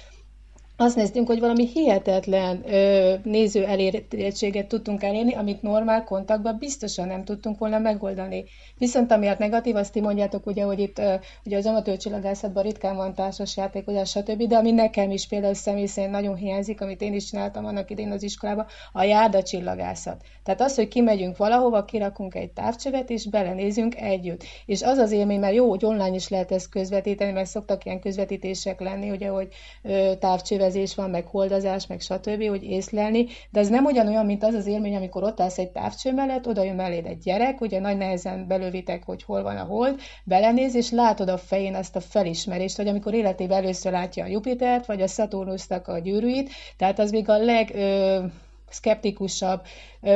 azt 0.76 0.96
néztünk, 0.96 1.26
hogy 1.26 1.40
valami 1.40 1.66
hihetetlen 1.66 2.62
ö, 2.66 3.14
néző 3.22 3.64
elértséget 3.64 4.66
tudtunk 4.66 5.02
elérni, 5.02 5.34
amit 5.34 5.62
normál 5.62 6.04
kontaktban 6.04 6.56
biztosan 6.58 7.06
nem 7.06 7.24
tudtunk 7.24 7.58
volna 7.58 7.78
megoldani. 7.78 8.44
Viszont 8.78 9.12
amiatt 9.12 9.38
negatív, 9.38 9.76
azt 9.76 9.92
ti 9.92 10.00
mondjátok, 10.00 10.46
ugye, 10.46 10.64
hogy 10.64 10.78
itt 10.78 10.98
ö, 10.98 11.14
ugye 11.44 11.56
az 11.56 11.66
amatőr 11.66 11.96
csillagászatban 11.96 12.62
ritkán 12.62 12.96
van 12.96 13.14
társas 13.14 13.56
játékozás, 13.56 14.10
stb., 14.10 14.42
de 14.42 14.56
ami 14.56 14.70
nekem 14.70 15.10
is 15.10 15.26
például 15.26 15.54
személy 15.54 15.86
szerint 15.86 16.12
nagyon 16.12 16.34
hiányzik, 16.34 16.80
amit 16.80 17.00
én 17.00 17.14
is 17.14 17.24
csináltam 17.24 17.64
annak 17.64 17.90
idén 17.90 18.10
az 18.10 18.22
iskolában, 18.22 18.66
a 18.92 19.02
járda 19.02 19.42
csillagászat. 19.42 20.22
Tehát 20.44 20.60
az, 20.60 20.74
hogy 20.74 20.88
kimegyünk 20.88 21.36
valahova, 21.36 21.84
kirakunk 21.84 22.34
egy 22.34 22.50
távcsövet, 22.50 23.10
és 23.10 23.28
belenézünk 23.28 23.96
együtt. 23.96 24.44
És 24.66 24.82
az 24.82 24.98
az 24.98 25.12
élmény, 25.12 25.40
mert 25.40 25.54
jó, 25.54 25.68
hogy 25.68 25.84
online 25.84 26.14
is 26.14 26.28
lehet 26.28 26.52
ezt 26.52 26.68
közvetíteni, 26.68 27.32
mert 27.32 27.48
szoktak 27.48 27.84
ilyen 27.84 28.00
közvetítések 28.00 28.80
lenni, 28.80 29.10
ugye, 29.10 29.28
hogy 29.28 29.48
ö, 29.82 30.12
távcsövet 30.18 30.64
tervezés 30.66 30.94
van, 30.94 31.10
meg 31.10 31.26
holdazás, 31.26 31.86
meg 31.86 32.00
stb., 32.00 32.48
hogy 32.48 32.62
észlelni, 32.62 33.26
de 33.50 33.60
ez 33.60 33.68
nem 33.68 33.84
ugyanolyan, 33.84 34.26
mint 34.26 34.44
az 34.44 34.54
az 34.54 34.66
élmény, 34.66 34.96
amikor 34.96 35.22
ott 35.22 35.40
állsz 35.40 35.58
egy 35.58 35.70
távcső 35.70 36.12
mellett, 36.12 36.46
oda 36.46 36.62
jön 36.62 36.74
melléd 36.74 37.06
egy 37.06 37.18
gyerek, 37.18 37.60
ugye 37.60 37.80
nagy 37.80 37.96
nehezen 37.96 38.46
belővitek, 38.46 39.04
hogy 39.04 39.22
hol 39.22 39.42
van 39.42 39.56
a 39.56 39.64
hold, 39.64 40.00
belenéz, 40.24 40.74
és 40.74 40.90
látod 40.90 41.28
a 41.28 41.38
fején 41.38 41.74
azt 41.74 41.96
a 41.96 42.00
felismerést, 42.00 42.76
hogy 42.76 42.88
amikor 42.88 43.14
életében 43.14 43.58
először 43.58 43.92
látja 43.92 44.24
a 44.24 44.28
Jupitert, 44.28 44.86
vagy 44.86 45.02
a 45.02 45.06
Szaturnusznak 45.06 45.88
a 45.88 45.98
gyűrűit, 45.98 46.50
tehát 46.76 46.98
az 46.98 47.10
még 47.10 47.28
a 47.28 47.38
leg... 47.38 47.70
Ö, 47.74 48.24
szkeptikusabb 48.68 49.60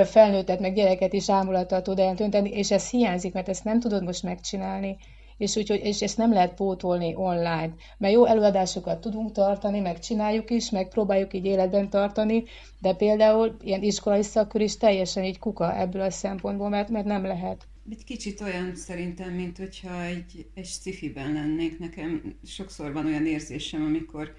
felnőttet, 0.05 0.61
meg 0.61 0.75
gyereket 0.75 1.13
is 1.13 1.31
ámulattal 1.31 1.83
tud 1.83 1.99
eltönteni, 1.99 2.51
és 2.51 2.71
ez 2.71 2.91
hiányzik, 2.91 3.33
mert 3.33 3.49
ezt 3.49 3.65
nem 3.65 3.81
tudod 3.81 4.05
most 4.05 4.23
megcsinálni 4.23 4.97
és, 5.41 5.57
úgyhogy, 5.57 5.81
és 5.83 6.03
ezt 6.03 6.17
nem 6.17 6.33
lehet 6.33 6.55
pótolni 6.55 7.15
online. 7.15 7.75
Mert 7.99 8.15
jó 8.15 8.27
előadásokat 8.27 9.01
tudunk 9.01 9.33
tartani, 9.33 9.81
meg 9.81 9.99
csináljuk 9.99 10.51
is, 10.51 10.71
meg 10.71 10.89
próbáljuk 10.89 11.35
így 11.35 11.45
életben 11.45 11.91
tartani, 11.91 12.45
de 12.81 12.95
például 12.95 13.57
ilyen 13.61 13.83
iskolai 13.83 14.23
szakkör 14.23 14.61
is 14.61 14.77
teljesen 14.77 15.25
így 15.25 15.39
kuka 15.39 15.79
ebből 15.79 16.03
a 16.03 16.11
szempontból, 16.11 16.69
mert, 16.69 16.89
mert 16.89 17.05
nem 17.05 17.23
lehet. 17.23 17.67
Egy 17.91 18.05
kicsit 18.05 18.41
olyan 18.41 18.75
szerintem, 18.75 19.33
mint 19.33 19.59
hogyha 19.59 20.03
egy, 20.03 20.47
egy 20.55 20.67
sci-fiben 20.67 21.33
lennék. 21.33 21.79
Nekem 21.79 22.35
sokszor 22.45 22.93
van 22.93 23.07
olyan 23.07 23.27
érzésem, 23.27 23.83
amikor 23.83 24.35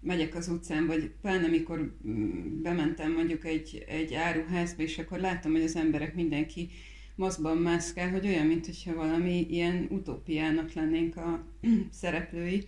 megyek 0.00 0.34
az 0.34 0.48
utcán, 0.48 0.86
vagy 0.86 1.10
pláne 1.20 1.46
amikor 1.46 1.96
mm, 2.06 2.62
bementem 2.62 3.12
mondjuk 3.12 3.44
egy, 3.44 3.84
egy 3.88 4.14
áruházba, 4.14 4.82
és 4.82 4.98
akkor 4.98 5.18
látom, 5.18 5.52
hogy 5.52 5.62
az 5.62 5.76
emberek 5.76 6.14
mindenki 6.14 6.70
maszkban 7.18 7.56
mászkál, 7.56 8.10
hogy 8.10 8.26
olyan, 8.26 8.46
mintha 8.46 8.94
valami 8.94 9.46
ilyen 9.50 9.86
utópiának 9.90 10.72
lennénk 10.72 11.16
a 11.16 11.44
szereplői. 12.00 12.66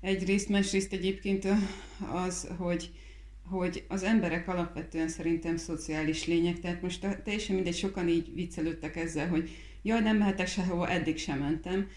Egyrészt, 0.00 0.48
másrészt 0.48 0.92
egyébként 0.92 1.46
az, 2.12 2.48
hogy, 2.58 2.90
hogy 3.48 3.84
az 3.88 4.02
emberek 4.02 4.48
alapvetően 4.48 5.08
szerintem 5.08 5.56
szociális 5.56 6.26
lények, 6.26 6.60
tehát 6.60 6.82
most 6.82 7.06
teljesen 7.24 7.54
mindegy, 7.54 7.76
sokan 7.76 8.08
így 8.08 8.34
viccelődtek 8.34 8.96
ezzel, 8.96 9.28
hogy 9.28 9.50
jaj, 9.82 10.00
nem 10.00 10.16
mehetek 10.16 10.46
sehova, 10.46 10.88
eddig 10.88 11.18
sem 11.18 11.38
mentem. 11.38 11.88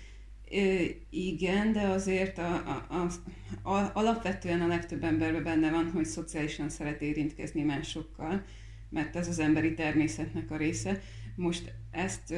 Ö, 0.51 0.83
igen, 1.09 1.71
de 1.71 1.81
azért 1.81 2.37
a, 2.37 2.53
a, 2.55 2.95
a, 2.95 3.69
a, 3.69 3.91
alapvetően 3.93 4.61
a 4.61 4.67
legtöbb 4.67 5.03
emberben 5.03 5.43
benne 5.43 5.71
van, 5.71 5.91
hogy 5.91 6.05
szociálisan 6.05 6.69
szeret 6.69 7.01
érintkezni 7.01 7.61
másokkal, 7.61 8.43
mert 8.89 9.15
ez 9.15 9.27
az 9.27 9.39
emberi 9.39 9.73
természetnek 9.73 10.51
a 10.51 10.57
része. 10.57 11.01
Most 11.35 11.73
ezt 11.91 12.33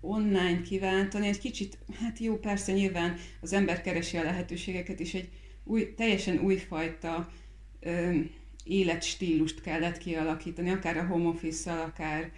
online 0.00 0.60
kiváltani, 0.60 1.26
egy 1.26 1.38
kicsit, 1.38 1.78
hát 2.00 2.18
jó, 2.18 2.36
persze 2.36 2.72
nyilván 2.72 3.16
az 3.40 3.52
ember 3.52 3.80
keresi 3.80 4.16
a 4.16 4.22
lehetőségeket, 4.22 5.00
és 5.00 5.14
egy 5.14 5.28
új, 5.64 5.94
teljesen 5.94 6.38
újfajta 6.38 7.28
ö, 7.80 8.18
életstílust 8.64 9.60
kellett 9.60 9.98
kialakítani, 9.98 10.70
akár 10.70 10.96
a 10.96 11.06
home 11.06 11.28
office 11.28 11.72
akár 11.72 12.32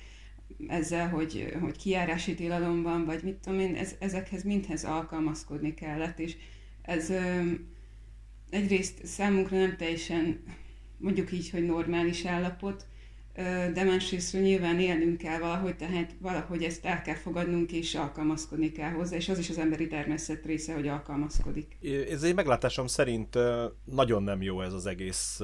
ezzel, 0.68 1.08
hogy, 1.08 1.56
hogy 1.60 1.76
kiárási 1.76 2.34
tilalom 2.34 2.82
van, 2.82 3.04
vagy 3.04 3.22
mit 3.22 3.34
tudom 3.34 3.60
én, 3.60 3.74
ez, 3.74 3.94
ezekhez 3.98 4.42
mindhez 4.42 4.84
alkalmazkodni 4.84 5.74
kellett, 5.74 6.18
és 6.18 6.36
ez 6.82 7.10
ö, 7.10 7.40
egyrészt 8.50 9.06
számunkra 9.06 9.58
nem 9.58 9.76
teljesen, 9.76 10.42
mondjuk 10.98 11.32
így, 11.32 11.50
hogy 11.50 11.66
normális 11.66 12.24
állapot, 12.24 12.86
de 13.72 13.84
másrészt 13.84 14.32
nyilván 14.32 14.80
élnünk 14.80 15.18
kell 15.18 15.38
valahogy, 15.38 15.76
tehát 15.76 16.14
valahogy 16.20 16.62
ezt 16.62 16.84
el 16.84 17.02
kell 17.02 17.14
fogadnunk 17.14 17.72
és 17.72 17.94
alkalmazkodni 17.94 18.72
kell 18.72 18.90
hozzá, 18.90 19.16
és 19.16 19.28
az 19.28 19.38
is 19.38 19.50
az 19.50 19.58
emberi 19.58 19.86
természet 19.86 20.44
része, 20.44 20.74
hogy 20.74 20.88
alkalmazkodik. 20.88 21.78
Ez 22.10 22.22
egy 22.22 22.34
meglátásom 22.34 22.86
szerint 22.86 23.38
nagyon 23.84 24.22
nem 24.22 24.42
jó 24.42 24.62
ez 24.62 24.72
az 24.72 24.86
egész, 24.86 25.40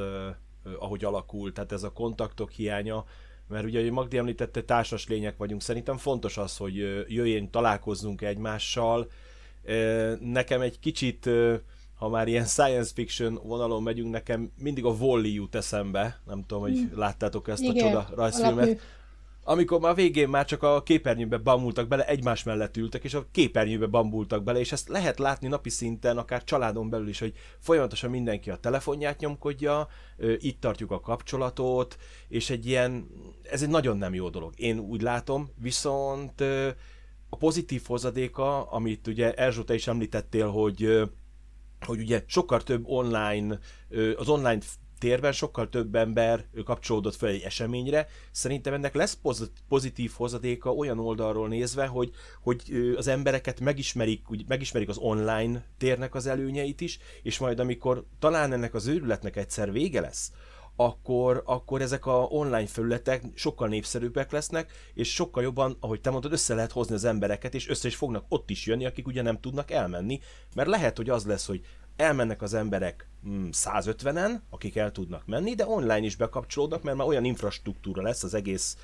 ahogy 0.78 1.04
alakul, 1.04 1.52
tehát 1.52 1.72
ez 1.72 1.82
a 1.82 1.92
kontaktok 1.92 2.50
hiánya, 2.50 3.04
mert 3.49 3.64
ugye, 3.64 3.78
ahogy 3.78 3.90
Magdi 3.90 4.16
említette, 4.16 4.62
társas 4.62 5.08
lények 5.08 5.37
vagyunk. 5.37 5.62
Szerintem 5.62 5.96
fontos 5.96 6.37
az, 6.37 6.56
hogy 6.56 6.75
jöjjön, 7.08 7.50
találkozzunk 7.50 8.22
egymással. 8.22 9.11
Nekem 10.20 10.61
egy 10.61 10.78
kicsit 10.78 11.30
ha 12.02 12.09
már 12.09 12.28
ilyen 12.28 12.44
science 12.44 12.90
fiction 12.94 13.40
vonalon 13.42 13.82
megyünk, 13.82 14.11
nekem 14.11 14.52
mindig 14.59 14.85
a 14.85 14.90
Wall-E 14.90 15.28
jut 15.28 15.54
eszembe, 15.54 16.21
nem 16.26 16.44
tudom, 16.47 16.62
hogy 16.62 16.78
mm. 16.78 16.99
láttátok 16.99 17.49
ezt 17.49 17.62
Igen, 17.62 17.76
a 17.76 17.88
csoda 17.88 18.09
rajzfilmet. 18.14 18.80
Amikor 19.44 19.80
már 19.80 19.94
végén 19.94 20.28
már 20.28 20.44
csak 20.44 20.62
a 20.62 20.82
képernyőbe 20.82 21.37
bambultak 21.37 21.88
bele, 21.88 22.06
egymás 22.06 22.42
mellett 22.42 22.76
ültek, 22.76 23.04
és 23.04 23.14
a 23.14 23.26
képernyőbe 23.32 23.87
bambultak 23.87 24.42
bele, 24.42 24.59
és 24.59 24.73
ezt 24.73 24.88
lehet 24.88 25.18
látni 25.18 25.49
napi 25.49 25.71
szinten, 25.71 26.18
akár 26.18 26.44
családon 26.44 26.90
belül 26.90 27.09
is, 27.09 27.18
hogy 27.18 27.32
folyamatosan 27.59 28.11
mindenki 28.11 28.50
a 28.50 28.56
telefonját 28.56 29.21
nyomkodja, 29.21 29.88
itt 30.38 30.61
tartjuk 30.61 30.90
a 30.90 31.00
kapcsolatot, 31.00 31.97
és 32.28 32.50
egy 32.50 32.66
ilyen, 32.66 33.06
ez 33.42 33.62
egy 33.62 33.68
nagyon 33.68 33.97
nem 33.97 34.14
jó 34.14 34.28
dolog. 34.28 34.52
Én 34.56 34.78
úgy 34.78 35.02
látom, 35.02 35.50
viszont 35.61 36.40
a 37.28 37.37
pozitív 37.37 37.82
hozadéka, 37.87 38.62
amit 38.62 39.06
ugye 39.06 39.32
Erzsó, 39.35 39.62
te 39.62 39.75
is 39.75 39.87
említettél, 39.87 40.49
hogy 40.49 41.02
hogy 41.84 42.00
ugye 42.00 42.24
sokkal 42.26 42.62
több 42.62 42.82
online, 42.86 43.58
az 44.16 44.28
online 44.28 44.60
térben 45.02 45.32
sokkal 45.32 45.68
több 45.68 45.94
ember 45.94 46.44
kapcsolódott 46.64 47.14
fel 47.14 47.28
egy 47.28 47.42
eseményre. 47.42 48.06
Szerintem 48.30 48.74
ennek 48.74 48.94
lesz 48.94 49.18
pozitív 49.68 50.12
hozadéka 50.16 50.72
olyan 50.72 50.98
oldalról 50.98 51.48
nézve, 51.48 51.86
hogy, 51.86 52.10
hogy 52.42 52.62
az 52.96 53.06
embereket 53.06 53.60
megismerik, 53.60 54.30
úgy, 54.30 54.44
megismerik 54.48 54.88
az 54.88 54.98
online 54.98 55.64
térnek 55.78 56.14
az 56.14 56.26
előnyeit 56.26 56.80
is, 56.80 56.98
és 57.22 57.38
majd 57.38 57.60
amikor 57.60 58.04
talán 58.18 58.52
ennek 58.52 58.74
az 58.74 58.86
őrületnek 58.86 59.36
egyszer 59.36 59.72
vége 59.72 60.00
lesz, 60.00 60.32
akkor, 60.84 61.42
akkor 61.46 61.80
ezek 61.80 62.06
a 62.06 62.26
online 62.28 62.66
felületek 62.66 63.22
sokkal 63.34 63.68
népszerűbbek 63.68 64.32
lesznek, 64.32 64.72
és 64.94 65.14
sokkal 65.14 65.42
jobban, 65.42 65.76
ahogy 65.80 66.00
te 66.00 66.10
mondtad, 66.10 66.32
össze 66.32 66.54
lehet 66.54 66.72
hozni 66.72 66.94
az 66.94 67.04
embereket, 67.04 67.54
és 67.54 67.68
össze 67.68 67.88
is 67.88 67.96
fognak 67.96 68.24
ott 68.28 68.50
is 68.50 68.66
jönni, 68.66 68.86
akik 68.86 69.06
ugye 69.06 69.22
nem 69.22 69.40
tudnak 69.40 69.70
elmenni, 69.70 70.20
mert 70.54 70.68
lehet, 70.68 70.96
hogy 70.96 71.10
az 71.10 71.24
lesz, 71.24 71.46
hogy 71.46 71.60
elmennek 71.96 72.42
az 72.42 72.54
emberek 72.54 73.08
150-en, 73.50 74.30
mm, 74.30 74.34
akik 74.50 74.76
el 74.76 74.92
tudnak 74.92 75.26
menni, 75.26 75.54
de 75.54 75.66
online 75.66 76.04
is 76.04 76.16
bekapcsolódnak, 76.16 76.82
mert 76.82 76.96
már 76.96 77.06
olyan 77.06 77.24
infrastruktúra 77.24 78.02
lesz 78.02 78.22
az 78.22 78.34
egész 78.34 78.76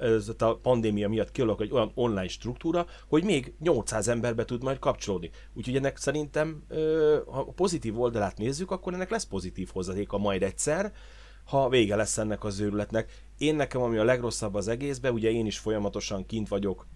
ez 0.00 0.30
a 0.38 0.58
pandémia 0.62 1.08
miatt 1.08 1.32
kialakul 1.32 1.64
egy 1.64 1.72
olyan 1.72 1.92
online 1.94 2.28
struktúra, 2.28 2.86
hogy 3.08 3.24
még 3.24 3.54
800 3.60 4.08
emberbe 4.08 4.44
tud 4.44 4.62
majd 4.62 4.78
kapcsolódni. 4.78 5.30
Úgyhogy 5.54 5.76
ennek 5.76 5.96
szerintem, 5.96 6.64
ha 7.26 7.38
a 7.38 7.52
pozitív 7.52 8.00
oldalát 8.00 8.38
nézzük, 8.38 8.70
akkor 8.70 8.94
ennek 8.94 9.10
lesz 9.10 9.24
pozitív 9.24 9.68
hozadéka 9.72 10.18
majd 10.18 10.42
egyszer, 10.42 10.92
ha 11.44 11.68
vége 11.68 11.96
lesz 11.96 12.18
ennek 12.18 12.44
az 12.44 12.60
őrületnek. 12.60 13.24
Én 13.38 13.56
nekem, 13.56 13.82
ami 13.82 13.96
a 13.96 14.04
legrosszabb 14.04 14.54
az 14.54 14.68
egészben, 14.68 15.12
ugye 15.12 15.30
én 15.30 15.46
is 15.46 15.58
folyamatosan 15.58 16.26
kint 16.26 16.48
vagyok 16.48 16.86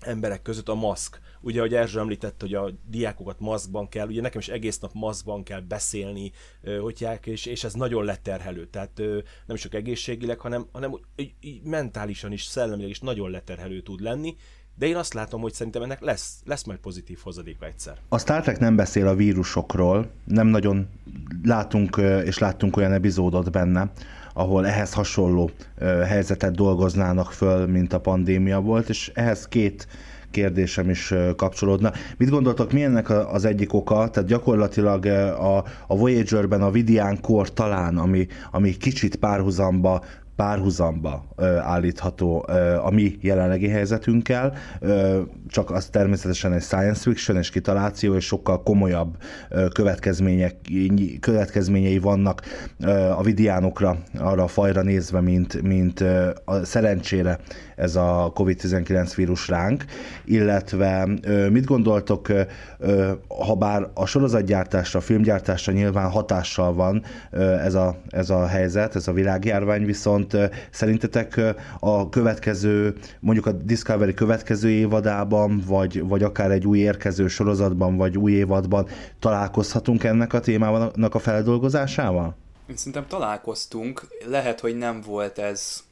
emberek 0.00 0.42
között 0.42 0.68
a 0.68 0.74
maszk. 0.74 1.20
Ugye, 1.40 1.58
ahogy 1.58 1.74
Erzső 1.74 1.98
említett, 1.98 2.40
hogy 2.40 2.54
a 2.54 2.70
diákokat 2.88 3.40
maszkban 3.40 3.88
kell, 3.88 4.06
ugye 4.06 4.20
nekem 4.20 4.40
is 4.40 4.48
egész 4.48 4.78
nap 4.78 4.90
maszkban 4.94 5.42
kell 5.42 5.60
beszélni, 5.60 6.32
hogy 6.80 7.08
és, 7.24 7.46
és 7.46 7.64
ez 7.64 7.74
nagyon 7.74 8.04
leterhelő. 8.04 8.66
Tehát 8.66 9.02
nem 9.46 9.56
csak 9.56 9.74
egészségileg, 9.74 10.38
hanem, 10.38 10.66
hanem 10.72 11.00
mentálisan 11.62 12.32
is, 12.32 12.44
szellemileg 12.44 12.90
is 12.90 13.00
nagyon 13.00 13.30
leterhelő 13.30 13.80
tud 13.80 14.00
lenni, 14.00 14.36
de 14.74 14.86
én 14.86 14.96
azt 14.96 15.14
látom, 15.14 15.40
hogy 15.40 15.52
szerintem 15.52 15.82
ennek 15.82 16.00
lesz, 16.00 16.40
lesz 16.44 16.64
majd 16.64 16.78
pozitív 16.78 17.18
hozadéka 17.22 17.66
egyszer. 17.66 17.98
A 18.08 18.18
Star 18.18 18.42
Trek 18.42 18.58
nem 18.58 18.76
beszél 18.76 19.06
a 19.06 19.14
vírusokról, 19.14 20.10
nem 20.24 20.46
nagyon 20.46 20.88
látunk 21.42 21.96
és 22.24 22.38
láttunk 22.38 22.76
olyan 22.76 22.92
epizódot 22.92 23.50
benne, 23.50 23.92
ahol 24.34 24.66
ehhez 24.66 24.92
hasonló 24.92 25.50
helyzetet 26.06 26.54
dolgoznának 26.54 27.32
föl, 27.32 27.66
mint 27.66 27.92
a 27.92 28.00
pandémia 28.00 28.60
volt, 28.60 28.88
és 28.88 29.10
ehhez 29.14 29.48
két 29.48 29.86
kérdésem 30.30 30.90
is 30.90 31.14
kapcsolódna. 31.36 31.92
Mit 32.16 32.30
gondoltok, 32.30 32.72
mi 32.72 32.82
ennek 32.82 33.10
az 33.10 33.44
egyik 33.44 33.72
oka? 33.72 34.08
Tehát 34.10 34.28
gyakorlatilag 34.28 35.06
a, 35.06 35.56
a 35.86 35.96
Voyager-ben 35.96 36.62
a 36.62 36.70
Vidián 36.70 37.20
kor 37.20 37.52
talán, 37.52 37.96
ami, 37.98 38.26
ami 38.50 38.70
kicsit 38.70 39.16
párhuzamba 39.16 40.04
párhuzamba 40.40 41.24
állítható 41.62 42.46
a 42.82 42.90
mi 42.90 43.16
jelenlegi 43.20 43.68
helyzetünkkel, 43.68 44.54
csak 45.48 45.70
az 45.70 45.86
természetesen 45.86 46.52
egy 46.52 46.62
science 46.62 47.00
fiction 47.00 47.36
és 47.36 47.50
kitaláció, 47.50 48.14
és 48.14 48.24
sokkal 48.24 48.62
komolyabb 48.62 49.16
következmények, 49.72 50.56
következményei 51.20 51.98
vannak 51.98 52.42
a 53.16 53.22
vidiánokra, 53.22 53.96
arra 54.18 54.42
a 54.42 54.48
fajra 54.48 54.82
nézve, 54.82 55.20
mint, 55.20 55.62
mint 55.62 56.00
a 56.44 56.64
szerencsére 56.64 57.38
ez 57.76 57.96
a 57.96 58.32
COVID-19 58.34 59.12
vírus 59.16 59.48
ránk, 59.48 59.84
illetve 60.24 61.08
mit 61.50 61.64
gondoltok, 61.64 62.32
ha 63.46 63.54
bár 63.54 63.88
a 63.94 64.06
sorozatgyártásra, 64.06 64.98
a 64.98 65.02
filmgyártásra 65.02 65.72
nyilván 65.72 66.10
hatással 66.10 66.74
van 66.74 67.02
ez 67.64 67.74
a, 67.74 67.96
ez 68.08 68.30
a 68.30 68.46
helyzet, 68.46 68.94
ez 68.94 69.08
a 69.08 69.12
világjárvány, 69.12 69.84
viszont 69.84 70.29
szerintetek 70.70 71.40
a 71.80 72.08
következő, 72.08 72.94
mondjuk 73.20 73.46
a 73.46 73.52
Discovery 73.52 74.14
következő 74.14 74.68
évadában, 74.68 75.62
vagy, 75.66 76.02
vagy 76.02 76.22
akár 76.22 76.50
egy 76.50 76.66
új 76.66 76.78
érkező 76.78 77.28
sorozatban, 77.28 77.96
vagy 77.96 78.18
új 78.18 78.32
évadban 78.32 78.88
találkozhatunk 79.18 80.04
ennek 80.04 80.32
a 80.32 80.40
témának 80.40 81.14
a 81.14 81.18
feldolgozásával? 81.18 82.36
Szerintem 82.74 83.06
találkoztunk, 83.06 84.06
lehet, 84.26 84.60
hogy 84.60 84.76
nem 84.76 85.00
volt 85.00 85.38
ez 85.38 85.82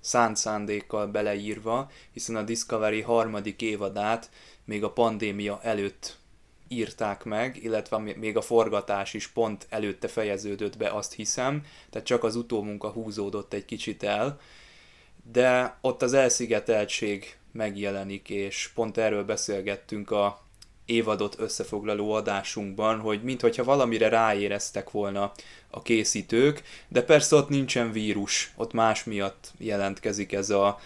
szánt 0.00 0.36
szándékkal 0.36 1.06
beleírva, 1.06 1.90
hiszen 2.12 2.36
a 2.36 2.42
Discovery 2.42 3.00
harmadik 3.00 3.62
évadát 3.62 4.30
még 4.64 4.84
a 4.84 4.92
pandémia 4.92 5.60
előtt 5.62 6.18
írták 6.74 7.24
meg, 7.24 7.62
illetve 7.62 7.98
még 7.98 8.36
a 8.36 8.40
forgatás 8.40 9.14
is 9.14 9.28
pont 9.28 9.66
előtte 9.68 10.08
fejeződött 10.08 10.76
be, 10.76 10.90
azt 10.90 11.12
hiszem, 11.14 11.62
tehát 11.90 12.06
csak 12.06 12.24
az 12.24 12.36
utómunka 12.36 12.88
húzódott 12.88 13.52
egy 13.52 13.64
kicsit 13.64 14.02
el, 14.02 14.40
de 15.32 15.78
ott 15.80 16.02
az 16.02 16.12
elszigeteltség 16.12 17.36
megjelenik, 17.52 18.30
és 18.30 18.70
pont 18.74 18.98
erről 18.98 19.24
beszélgettünk 19.24 20.10
a 20.10 20.42
évadot 20.84 21.38
összefoglaló 21.38 22.12
adásunkban, 22.12 23.00
hogy 23.00 23.22
minthogyha 23.22 23.64
valamire 23.64 24.08
ráéreztek 24.08 24.90
volna 24.90 25.32
a 25.70 25.82
készítők, 25.82 26.62
de 26.88 27.02
persze 27.02 27.36
ott 27.36 27.48
nincsen 27.48 27.92
vírus, 27.92 28.52
ott 28.56 28.72
más 28.72 29.04
miatt 29.04 29.52
jelentkezik 29.58 30.32
ez 30.32 30.50
a 30.50 30.80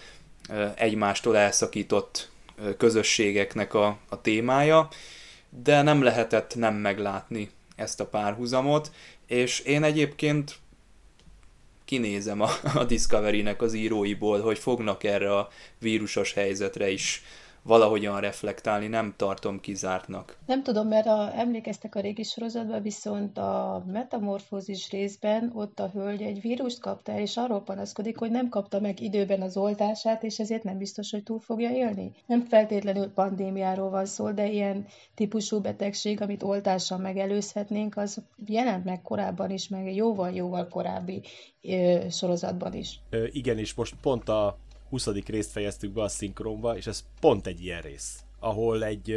egymástól 0.75 1.37
elszakított 1.37 2.31
közösségeknek 2.77 3.75
a, 3.75 3.99
a 4.09 4.21
témája, 4.21 4.89
de 5.51 5.83
nem 5.83 6.03
lehetett 6.03 6.55
nem 6.55 6.75
meglátni 6.75 7.51
ezt 7.77 8.01
a 8.01 8.07
párhuzamot, 8.07 8.93
és 9.27 9.61
én 9.61 9.83
egyébként 9.83 10.59
kinézem 11.85 12.41
a, 12.41 12.51
a 12.75 12.85
Discovery-nek 12.85 13.63
az 13.63 13.75
íróiból, 13.75 14.41
hogy 14.41 14.59
fognak 14.59 15.05
erre 15.05 15.37
a 15.37 15.49
vírusos 15.79 16.33
helyzetre 16.33 16.91
is 16.91 17.23
valahogyan 17.63 18.21
reflektálni, 18.21 18.87
nem 18.87 19.15
tartom 19.17 19.61
kizártnak. 19.61 20.39
Nem 20.47 20.63
tudom, 20.63 20.89
mert 20.89 21.07
a, 21.07 21.31
emlékeztek 21.35 21.95
a 21.95 22.01
régi 22.01 22.23
sorozatban, 22.23 22.83
viszont 22.83 23.39
a 23.39 23.85
metamorfózis 23.87 24.91
részben 24.91 25.53
ott 25.55 25.81
a 25.81 25.91
hölgy 25.93 26.23
egy 26.23 26.41
vírust 26.41 26.81
kapta, 26.81 27.19
és 27.19 27.37
arról 27.37 27.63
panaszkodik, 27.63 28.19
hogy 28.19 28.31
nem 28.31 28.49
kapta 28.49 28.81
meg 28.81 29.01
időben 29.01 29.43
az 29.43 29.57
oltását, 29.57 30.23
és 30.23 30.39
ezért 30.39 30.63
nem 30.63 30.79
biztos, 30.79 31.11
hogy 31.11 31.23
túl 31.23 31.39
fogja 31.41 31.71
élni. 31.71 32.13
Nem 32.27 32.45
feltétlenül 32.45 33.13
pandémiáról 33.13 33.91
van 33.91 34.07
szó, 34.07 34.31
de 34.31 34.47
ilyen 34.47 34.87
típusú 35.15 35.61
betegség, 35.61 36.21
amit 36.21 36.43
oltással 36.43 36.99
megelőzhetnénk, 36.99 37.97
az 37.97 38.23
jelent 38.47 38.85
meg 38.85 39.03
korábban 39.03 39.51
is, 39.51 39.69
meg 39.69 39.95
jóval-jóval 39.95 40.69
korábbi 40.69 41.23
ö, 41.63 41.99
sorozatban 42.11 42.75
is. 42.75 43.01
Ö, 43.11 43.27
igen, 43.31 43.59
és 43.59 43.75
most 43.75 43.95
pont 44.01 44.29
a 44.29 44.59
20. 44.89 45.07
részt 45.07 45.51
fejeztük 45.51 45.93
be 45.93 46.03
a 46.03 46.09
szinkronba, 46.09 46.77
és 46.77 46.87
ez 46.87 47.05
pont 47.21 47.47
egy 47.47 47.65
ilyen 47.65 47.83
rész, 47.83 48.25
ahol 48.39 48.85
egy, 48.85 49.11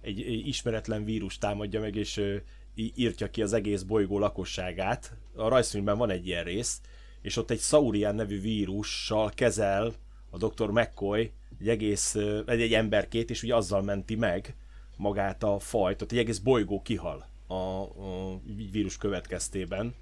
egy 0.00 0.46
ismeretlen 0.46 1.04
vírus 1.04 1.38
támadja 1.38 1.80
meg, 1.80 1.94
és 1.94 2.40
írtja 2.74 3.30
ki 3.30 3.42
az 3.42 3.52
egész 3.52 3.82
bolygó 3.82 4.18
lakosságát. 4.18 5.16
A 5.34 5.48
rajzfilmben 5.48 5.98
van 5.98 6.10
egy 6.10 6.26
ilyen 6.26 6.44
rész, 6.44 6.80
és 7.22 7.36
ott 7.36 7.50
egy 7.50 7.60
Saurian 7.60 8.14
nevű 8.14 8.40
vírussal 8.40 9.30
kezel 9.30 9.94
a 10.30 10.36
Dr. 10.36 10.70
McCoy 10.70 11.32
egy 11.60 11.68
egész, 11.68 12.14
egy, 12.46 12.60
egy 12.60 12.74
emberkét, 12.74 13.30
és 13.30 13.42
ugye 13.42 13.54
azzal 13.54 13.82
menti 13.82 14.14
meg 14.14 14.54
magát 14.96 15.42
a 15.42 15.58
fajt, 15.58 16.02
ott 16.02 16.12
egy 16.12 16.18
egész 16.18 16.38
bolygó 16.38 16.82
kihal 16.82 17.26
a, 17.46 17.54
a 17.54 18.40
vírus 18.72 18.96
következtében, 18.96 19.94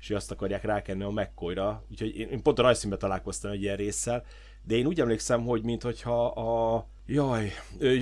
és 0.00 0.10
azt 0.10 0.30
akarják 0.30 0.62
rákenni 0.62 1.02
a 1.02 1.10
McCoy-ra, 1.10 1.84
úgyhogy 1.90 2.16
én, 2.16 2.28
én 2.28 2.42
pont 2.42 2.58
a 2.58 2.62
rajzszínben 2.62 2.98
találkoztam 2.98 3.50
egy 3.50 3.62
ilyen 3.62 3.76
résszel, 3.76 4.24
de 4.68 4.76
én 4.76 4.86
úgy 4.86 5.00
emlékszem, 5.00 5.44
hogy 5.44 5.62
mintha 5.62 6.26
a 6.26 6.86
Jaj, 7.06 7.52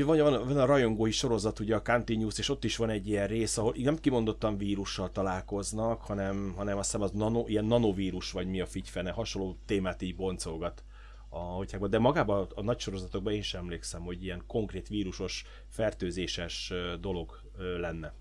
van, 0.05 0.19
van, 0.19 0.47
van 0.47 0.59
a 0.59 0.65
rajongói 0.65 1.11
sorozat, 1.11 1.61
ugye 1.61 1.75
a 1.75 1.83
Continuous, 1.83 2.39
és 2.39 2.49
ott 2.49 2.65
is 2.65 2.77
van 2.77 2.91
egy 2.91 3.09
ilyen 3.09 3.27
rész, 3.27 3.59
ahol 3.59 3.75
nem 3.77 3.99
kimondottan 3.99 4.59
vírussal 4.59 5.11
találkoznak, 5.13 6.01
hanem, 6.01 6.53
hanem 6.57 6.79
azt 6.79 6.91
hiszem 6.91 7.03
az 7.03 7.11
nano, 7.11 7.45
ilyen 7.47 7.65
nanovírus, 7.65 8.33
vagy 8.33 8.47
mi 8.47 8.61
a 8.61 8.67
figyfene, 8.67 9.11
hasonló 9.11 9.57
témát 9.67 10.03
így 10.03 10.17
boncolgat. 10.17 10.85
A, 11.29 11.87
de 11.87 11.99
magában 11.99 12.43
a, 12.43 12.61
a 12.61 12.63
nagy 12.63 12.79
sorozatokban 12.79 13.33
én 13.33 13.43
sem 13.43 13.61
emlékszem, 13.61 14.03
hogy 14.03 14.25
ilyen 14.25 14.43
konkrét 14.47 14.89
vírusos, 14.89 15.45
fertőzéses 15.69 16.73
dolog 17.01 17.41
lenne. 17.79 18.15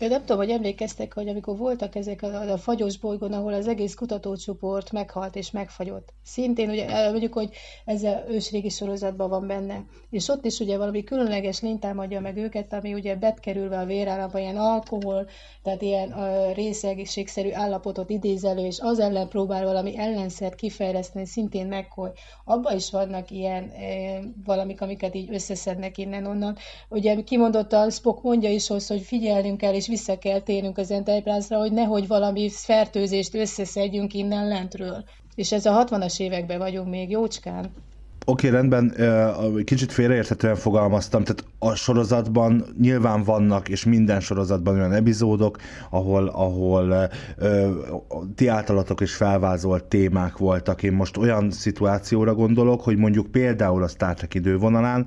Én 0.00 0.08
nem 0.08 0.20
tudom, 0.20 0.36
hogy 0.36 0.50
emlékeztek, 0.50 1.14
hogy 1.14 1.28
amikor 1.28 1.56
voltak 1.56 1.94
ezek 1.94 2.22
a, 2.22 2.52
a 2.52 2.58
fagyos 2.58 2.98
bolygón, 2.98 3.32
ahol 3.32 3.52
az 3.52 3.68
egész 3.68 3.94
kutatócsoport 3.94 4.92
meghalt 4.92 5.36
és 5.36 5.50
megfagyott. 5.50 6.12
Szintén 6.24 6.70
ugye 6.70 7.10
mondjuk, 7.10 7.32
hogy 7.32 7.50
ez 7.84 8.02
a 8.02 8.24
ősrégi 8.28 8.68
sorozatban 8.68 9.28
van 9.28 9.46
benne. 9.46 9.84
És 10.10 10.28
ott 10.28 10.44
is 10.44 10.58
ugye 10.58 10.76
valami 10.76 11.04
különleges 11.04 11.60
lény 11.60 11.78
támadja 11.78 12.20
meg 12.20 12.36
őket, 12.36 12.72
ami 12.72 12.94
ugye 12.94 13.16
betkerülve 13.16 13.78
a 13.78 13.84
vérállapba 13.84 14.38
ilyen 14.38 14.56
alkohol, 14.56 15.28
tehát 15.62 15.82
ilyen 15.82 16.10
a 16.10 16.52
részegészségszerű 16.52 17.52
állapotot 17.52 18.10
idéz 18.10 18.44
elő, 18.44 18.66
és 18.66 18.78
az 18.80 18.98
ellen 18.98 19.28
próbál 19.28 19.64
valami 19.64 19.98
ellenszert 19.98 20.54
kifejleszteni, 20.54 21.26
szintén 21.26 21.66
megkoly. 21.66 22.10
Abban 22.44 22.76
is 22.76 22.90
vannak 22.90 23.30
ilyen 23.30 23.64
e, 23.68 24.20
valamik, 24.44 24.80
amiket 24.80 25.14
így 25.14 25.34
összeszednek 25.34 25.98
innen-onnan. 25.98 26.56
Ugye 26.88 27.22
kimondottan 27.22 27.90
Spock 27.90 28.22
mondja 28.22 28.50
is 28.50 28.66
hogy 28.66 29.00
figyelnünk 29.00 29.58
kell, 29.58 29.74
és 29.74 29.88
vissza 29.90 30.18
kell 30.18 30.40
térnünk 30.40 30.78
az 30.78 30.90
Enterprise-ra, 30.90 31.58
hogy 31.58 31.72
nehogy 31.72 32.06
valami 32.06 32.50
fertőzést 32.50 33.34
összeszedjünk 33.34 34.14
innen 34.14 34.48
lentről. 34.48 35.04
És 35.34 35.52
ez 35.52 35.66
a 35.66 35.84
60-as 35.84 36.20
években 36.20 36.58
vagyunk 36.58 36.88
még 36.88 37.10
jócskán. 37.10 37.70
Oké, 38.24 38.46
okay, 38.48 38.60
rendben, 38.60 38.94
kicsit 39.64 39.92
félreérthetően 39.92 40.56
fogalmaztam, 40.56 41.24
tehát 41.24 41.44
a 41.58 41.74
sorozatban 41.74 42.64
nyilván 42.80 43.22
vannak, 43.24 43.68
és 43.68 43.84
minden 43.84 44.20
sorozatban 44.20 44.74
olyan 44.74 44.92
epizódok, 44.92 45.58
ahol, 45.90 46.28
ahol 46.28 47.10
ti 48.34 48.46
általatok 48.48 49.00
is 49.00 49.14
felvázolt 49.14 49.84
témák 49.84 50.36
voltak. 50.36 50.82
Én 50.82 50.92
most 50.92 51.16
olyan 51.16 51.50
szituációra 51.50 52.34
gondolok, 52.34 52.80
hogy 52.80 52.96
mondjuk 52.96 53.26
például 53.26 53.82
a 53.82 53.88
Star 53.88 54.14
Trek 54.14 54.34
idővonalán 54.34 55.06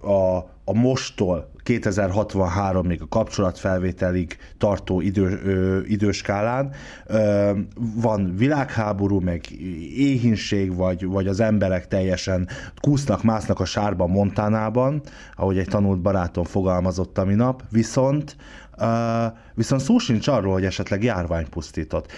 a, 0.00 0.36
a 0.64 0.72
mostól 0.72 1.50
2063-ig 1.64 3.00
a 3.00 3.08
kapcsolatfelvételig 3.08 4.36
tartó 4.58 5.00
idő, 5.00 5.40
ö, 5.44 5.80
időskálán. 5.86 6.70
Ö, 7.06 7.50
van 7.94 8.34
világháború, 8.36 9.20
meg 9.20 9.50
éhínség, 9.96 10.76
vagy, 10.76 11.06
vagy 11.06 11.26
az 11.26 11.40
emberek 11.40 11.88
teljesen 11.88 12.48
kúsznak, 12.80 13.22
másznak 13.22 13.60
a 13.60 13.64
sárban 13.64 14.10
Montánában, 14.10 15.02
ahogy 15.36 15.58
egy 15.58 15.68
tanult 15.68 16.00
barátom 16.00 16.44
fogalmazott 16.44 17.18
a 17.18 17.24
minap, 17.24 17.62
viszont 17.70 18.36
Uh, 18.78 19.32
viszont 19.54 19.82
szó 19.82 19.98
sincs 19.98 20.28
arról, 20.28 20.52
hogy 20.52 20.64
esetleg 20.64 21.02
járvány 21.02 21.48
pusztított 21.48 22.12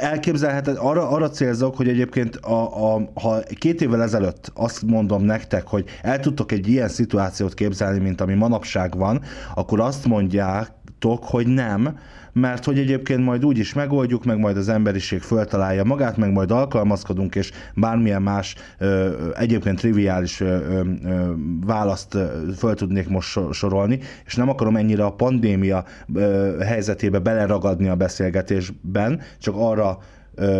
elképzelheted, 0.00 0.76
arra, 0.78 1.08
arra 1.08 1.30
célzok, 1.30 1.76
hogy 1.76 1.88
egyébként 1.88 2.36
a, 2.36 2.94
a, 2.94 3.10
ha 3.14 3.38
két 3.58 3.80
évvel 3.80 4.02
ezelőtt 4.02 4.50
azt 4.54 4.82
mondom 4.82 5.22
nektek, 5.22 5.66
hogy 5.66 5.84
el 6.02 6.20
tudtok 6.20 6.52
egy 6.52 6.68
ilyen 6.68 6.88
szituációt 6.88 7.54
képzelni, 7.54 7.98
mint 7.98 8.20
ami 8.20 8.34
manapság 8.34 8.96
van, 8.96 9.22
akkor 9.54 9.80
azt 9.80 10.06
mondják, 10.06 10.70
tartok, 11.06 11.24
hogy 11.24 11.46
nem, 11.46 11.98
mert 12.32 12.64
hogy 12.64 12.78
egyébként 12.78 13.24
majd 13.24 13.44
úgy 13.44 13.58
is 13.58 13.74
megoldjuk, 13.74 14.24
meg 14.24 14.38
majd 14.38 14.56
az 14.56 14.68
emberiség 14.68 15.20
föltalálja 15.20 15.84
magát, 15.84 16.16
meg 16.16 16.32
majd 16.32 16.50
alkalmazkodunk, 16.50 17.34
és 17.34 17.50
bármilyen 17.74 18.22
más 18.22 18.54
ö, 18.78 19.10
egyébként 19.36 19.78
triviális 19.78 20.40
ö, 20.40 20.46
ö, 20.46 21.32
választ 21.66 22.16
föl 22.56 22.74
tudnék 22.74 23.08
most 23.08 23.38
sorolni, 23.52 23.98
és 24.24 24.34
nem 24.34 24.48
akarom 24.48 24.76
ennyire 24.76 25.04
a 25.04 25.12
pandémia 25.12 25.84
ö, 26.14 26.56
helyzetébe 26.60 27.18
beleragadni 27.18 27.88
a 27.88 27.94
beszélgetésben, 27.94 29.20
csak 29.38 29.54
arra 29.56 29.98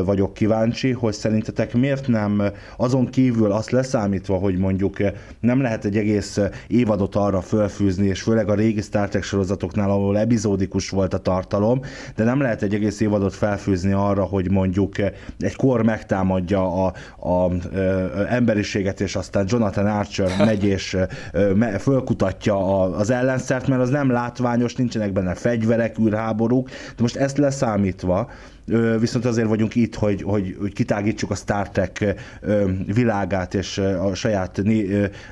vagyok 0.05 0.35
kíváncsi, 0.35 0.93
hogy 0.93 1.13
szerintetek 1.13 1.75
miért 1.75 2.09
nem 2.09 2.43
azon 2.77 3.07
kívül 3.07 3.53
azt 3.53 3.71
leszámítva, 3.71 4.37
hogy 4.37 4.59
mondjuk 4.59 4.97
nem 5.41 5.61
lehet 5.61 5.85
egy 5.85 5.97
egész 5.97 6.39
évadot 6.67 7.15
arra 7.15 7.41
fölfűzni, 7.41 8.07
és 8.07 8.23
főleg 8.23 8.49
a 8.49 8.55
régi 8.55 8.81
Star 8.81 9.09
Trek 9.09 9.23
sorozatoknál, 9.23 9.91
ahol 9.91 10.19
epizódikus 10.19 10.91
volt 10.91 11.15
a 11.15 11.19
tartalom, 11.19 11.81
de 12.17 12.25
nem 12.25 12.41
lehet 12.41 12.63
egy 12.63 12.75
egész 12.75 13.01
évadot 13.01 13.35
felfűzni 13.35 13.93
arra, 13.93 14.25
hogy 14.25 14.51
mondjuk 14.51 14.99
egy 15.39 15.57
kor 15.57 15.83
megtámadja 15.83 16.85
a, 16.85 16.93
a, 17.19 17.29
a 17.29 17.51
emberiséget, 18.29 19.01
és 19.01 19.17
aztán 19.17 19.47
Jonathan 19.49 19.87
Archer 19.87 20.31
megy 20.47 20.65
és 20.65 20.97
me, 21.55 21.79
fölkutatja 21.79 22.57
a, 22.57 22.99
az 22.99 23.11
ellenszert, 23.11 23.67
mert 23.69 23.81
az 23.81 23.91
nem 23.91 24.11
látványos, 24.11 24.75
nincsenek 24.75 25.13
benne 25.13 25.35
fegyverek, 25.35 25.99
űrháborúk, 25.99 26.69
de 26.69 27.03
most 27.03 27.17
ezt 27.17 27.39
leszámítva, 27.39 28.31
viszont 28.99 29.25
azért 29.25 29.49
vagyunk 29.49 29.75
itt, 29.75 29.95
hogy, 29.95 30.23
hogy, 30.23 30.57
hogy 30.61 30.73
kitágítsuk 30.73 31.31
a 31.31 31.35
Star 31.35 31.71
Trek 31.71 32.15
világát 32.87 33.55
és 33.55 33.79
a 33.79 34.15
saját 34.15 34.63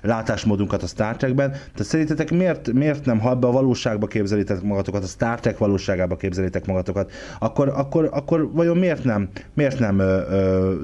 látásmódunkat 0.03 0.83
a 0.83 0.87
Star 0.87 1.17
Trekben. 1.17 1.51
Tehát 1.51 1.85
szerintetek 1.85 2.31
miért, 2.31 2.73
miért 2.73 3.05
nem, 3.05 3.21
ha 3.21 3.31
ebbe 3.31 3.47
a 3.47 3.53
valóságba 3.53 4.07
képzelitek 4.07 4.63
magatokat, 4.63 5.03
a 5.03 5.07
Star 5.07 5.41
Trek 5.41 5.59
valóságába 5.59 6.17
képzelitek 6.17 6.67
magatokat, 6.67 7.13
akkor, 7.39 7.69
akkor, 7.69 8.09
akkor 8.13 8.53
vajon 8.53 8.77
miért 8.77 9.05
nem, 9.05 9.29
miért 9.55 9.79
nem 9.79 10.03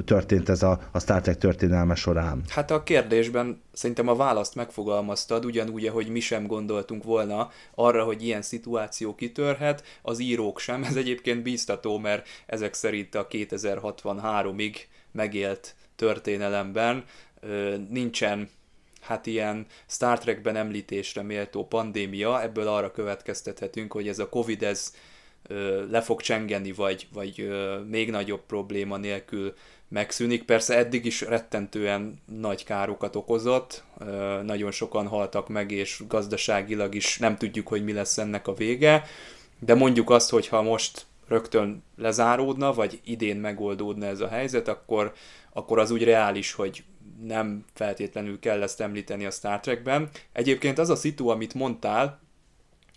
történt 0.05 0.49
ez 0.49 0.63
a, 0.63 0.81
a 0.93 1.01
Star 1.01 1.21
Trek 1.21 1.39
történelme 1.39 1.95
során? 1.95 2.43
Hát 2.49 2.71
a 2.71 2.83
kérdésben 2.83 3.61
szerintem 3.73 4.09
a 4.09 4.17
választ 4.17 4.55
megfogalmaztad, 4.55 5.45
ugyanúgy, 5.45 5.89
hogy 5.89 6.09
mi 6.09 6.21
sem 6.21 6.47
gondoltunk 6.47 7.05
volna 7.05 7.51
arra, 7.75 8.05
hogy 8.05 8.23
ilyen 8.23 8.43
szituáció 8.43 9.15
kitörhet, 9.15 9.83
az 10.03 10.21
írók 10.21 10.59
sem. 10.59 10.83
Ez 10.83 10.97
egyébként 10.97 11.43
bíztató, 11.43 11.99
mert 11.99 12.27
ezek 12.47 12.75
szerint 12.75 13.15
a 13.15 13.27
2063-ig 13.27 14.77
megélt 15.13 15.75
történelemben 15.97 17.05
nincsen 17.89 18.51
hát 19.01 19.27
ilyen 19.27 19.67
Star 19.87 20.19
Trekben 20.19 20.57
említésre 20.57 21.23
méltó 21.23 21.67
pandémia, 21.67 22.43
ebből 22.43 22.69
arra 22.69 22.91
következtethetünk, 22.91 23.93
hogy 23.93 24.09
ez 24.09 24.19
a 24.19 24.29
Covid 24.29 24.63
ez 24.63 24.95
le 25.91 26.01
fog 26.01 26.21
csengeni, 26.21 26.73
vagy, 26.73 27.07
vagy 27.13 27.51
még 27.89 28.11
nagyobb 28.11 28.41
probléma 28.47 28.97
nélkül 28.97 29.55
megszűnik. 29.89 30.45
Persze 30.45 30.77
eddig 30.77 31.05
is 31.05 31.21
rettentően 31.21 32.21
nagy 32.27 32.65
károkat 32.65 33.17
okozott, 33.17 33.85
nagyon 34.43 34.71
sokan 34.71 35.07
haltak 35.07 35.49
meg, 35.49 35.71
és 35.71 36.03
gazdaságilag 36.09 36.95
is 36.95 37.19
nem 37.19 37.37
tudjuk, 37.37 37.69
hogy 37.69 37.85
mi 37.85 37.93
lesz 37.93 38.19
ennek 38.19 38.47
a 38.49 38.55
vége, 38.55 39.05
de 39.59 39.75
mondjuk 39.75 40.11
azt, 40.11 40.31
hogy 40.31 40.49
ha 40.49 40.63
most 40.63 41.07
rögtön 41.31 41.83
lezáródna, 41.97 42.73
vagy 42.73 43.01
idén 43.05 43.37
megoldódna 43.37 44.07
ez 44.07 44.21
a 44.21 44.29
helyzet, 44.29 44.69
akkor, 44.69 45.13
akkor 45.53 45.79
az 45.79 45.91
úgy 45.91 46.05
reális, 46.05 46.53
hogy 46.53 46.85
nem 47.23 47.65
feltétlenül 47.75 48.39
kell 48.39 48.63
ezt 48.63 48.81
említeni 48.81 49.25
a 49.25 49.31
Star 49.31 49.61
Trekben. 49.61 50.09
Egyébként 50.33 50.79
az 50.79 50.91
a 50.91 50.97
szitu, 50.97 51.29
amit 51.29 51.55
mondtál, 51.55 52.21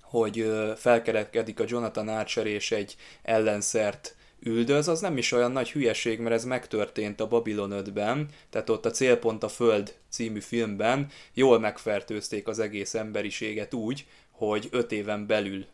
hogy 0.01 0.51
felkerekedik 0.75 1.59
a 1.59 1.65
Jonathan 1.67 2.07
Archer 2.07 2.45
és 2.45 2.71
egy 2.71 2.95
ellenszert 3.23 4.15
üldöz, 4.39 4.87
az 4.87 4.99
nem 4.99 5.17
is 5.17 5.31
olyan 5.31 5.51
nagy 5.51 5.71
hülyeség, 5.71 6.19
mert 6.19 6.35
ez 6.35 6.45
megtörtént 6.45 7.21
a 7.21 7.27
Babylon 7.27 7.71
5-ben, 7.73 8.27
tehát 8.49 8.69
ott 8.69 8.85
a 8.85 8.91
Célpont 8.91 9.43
a 9.43 9.47
Föld 9.47 9.95
című 10.09 10.39
filmben 10.39 11.07
jól 11.33 11.59
megfertőzték 11.59 12.47
az 12.47 12.59
egész 12.59 12.93
emberiséget 12.93 13.73
úgy, 13.73 14.05
hogy 14.31 14.67
öt 14.71 14.91
éven 14.91 15.27
belül 15.27 15.65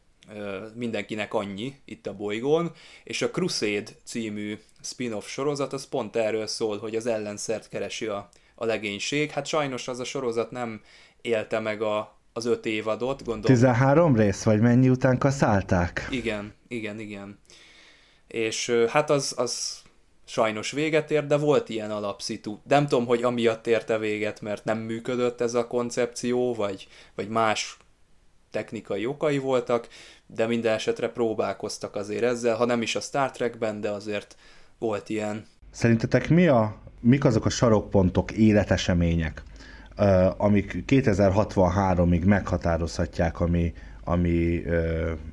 mindenkinek 0.75 1.33
annyi 1.33 1.75
itt 1.85 2.07
a 2.07 2.15
bolygón, 2.15 2.71
és 3.03 3.21
a 3.21 3.29
Crusade 3.29 3.91
című 4.03 4.59
spin-off 4.81 5.27
sorozat 5.27 5.73
az 5.73 5.87
pont 5.87 6.15
erről 6.15 6.47
szól, 6.47 6.77
hogy 6.77 6.95
az 6.95 7.05
ellenszert 7.05 7.69
keresi 7.69 8.05
a, 8.05 8.29
a 8.55 8.65
legénység. 8.65 9.31
Hát 9.31 9.45
sajnos 9.45 9.87
az 9.87 9.99
a 9.99 10.03
sorozat 10.03 10.51
nem 10.51 10.81
élte 11.21 11.59
meg 11.59 11.81
a, 11.81 12.17
az 12.33 12.45
öt 12.45 12.65
évadot, 12.65 13.23
gondolom. 13.23 13.55
13 13.55 14.15
rész, 14.15 14.43
vagy 14.43 14.59
mennyi 14.59 14.89
után 14.89 15.17
kaszálták? 15.17 16.07
Igen, 16.11 16.53
igen, 16.67 16.99
igen. 16.99 17.39
És 18.27 18.69
hát 18.87 19.09
az, 19.09 19.33
az 19.37 19.81
sajnos 20.25 20.71
véget 20.71 21.11
ért, 21.11 21.27
de 21.27 21.37
volt 21.37 21.69
ilyen 21.69 21.91
alapszitu. 21.91 22.59
Nem 22.67 22.87
tudom, 22.87 23.05
hogy 23.05 23.23
amiatt 23.23 23.67
érte 23.67 23.97
véget, 23.97 24.41
mert 24.41 24.63
nem 24.63 24.77
működött 24.77 25.41
ez 25.41 25.53
a 25.53 25.67
koncepció, 25.67 26.53
vagy, 26.53 26.87
vagy 27.15 27.29
más 27.29 27.77
technikai 28.51 29.05
okai 29.05 29.37
voltak, 29.37 29.87
de 30.35 30.47
minden 30.47 30.73
esetre 30.73 31.09
próbálkoztak 31.09 31.95
azért 31.95 32.23
ezzel, 32.23 32.55
ha 32.55 32.65
nem 32.65 32.81
is 32.81 32.95
a 32.95 32.99
Star 32.99 33.31
Trekben, 33.31 33.81
de 33.81 33.89
azért 33.89 34.35
volt 34.77 35.09
ilyen. 35.09 35.45
Szerintetek 35.71 36.29
mi 36.29 36.47
a, 36.47 36.75
mik 36.99 37.25
azok 37.25 37.45
a 37.45 37.49
sarokpontok, 37.49 38.31
életesemények, 38.31 39.43
amik 40.37 40.83
2063-ig 40.87 42.25
meghatározhatják 42.25 43.39
a 43.39 43.47
mi, 43.47 43.73
a 44.03 44.15
mi 44.15 44.63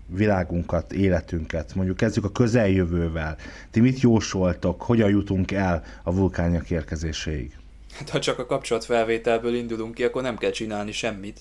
világunkat, 0.06 0.92
életünket. 0.92 1.74
Mondjuk 1.74 1.96
kezdjük 1.96 2.24
a 2.24 2.32
közeljövővel. 2.32 3.36
Ti 3.70 3.80
mit 3.80 4.00
jósoltok, 4.00 4.82
hogyan 4.82 5.10
jutunk 5.10 5.52
el 5.52 5.82
a 6.02 6.14
vulkániak 6.14 6.70
érkezéséig? 6.70 7.56
Hát, 7.98 8.10
ha 8.10 8.18
csak 8.18 8.38
a 8.38 8.46
kapcsolatfelvételből 8.46 9.54
indulunk 9.54 9.94
ki, 9.94 10.04
akkor 10.04 10.22
nem 10.22 10.36
kell 10.36 10.50
csinálni 10.50 10.92
semmit 10.92 11.40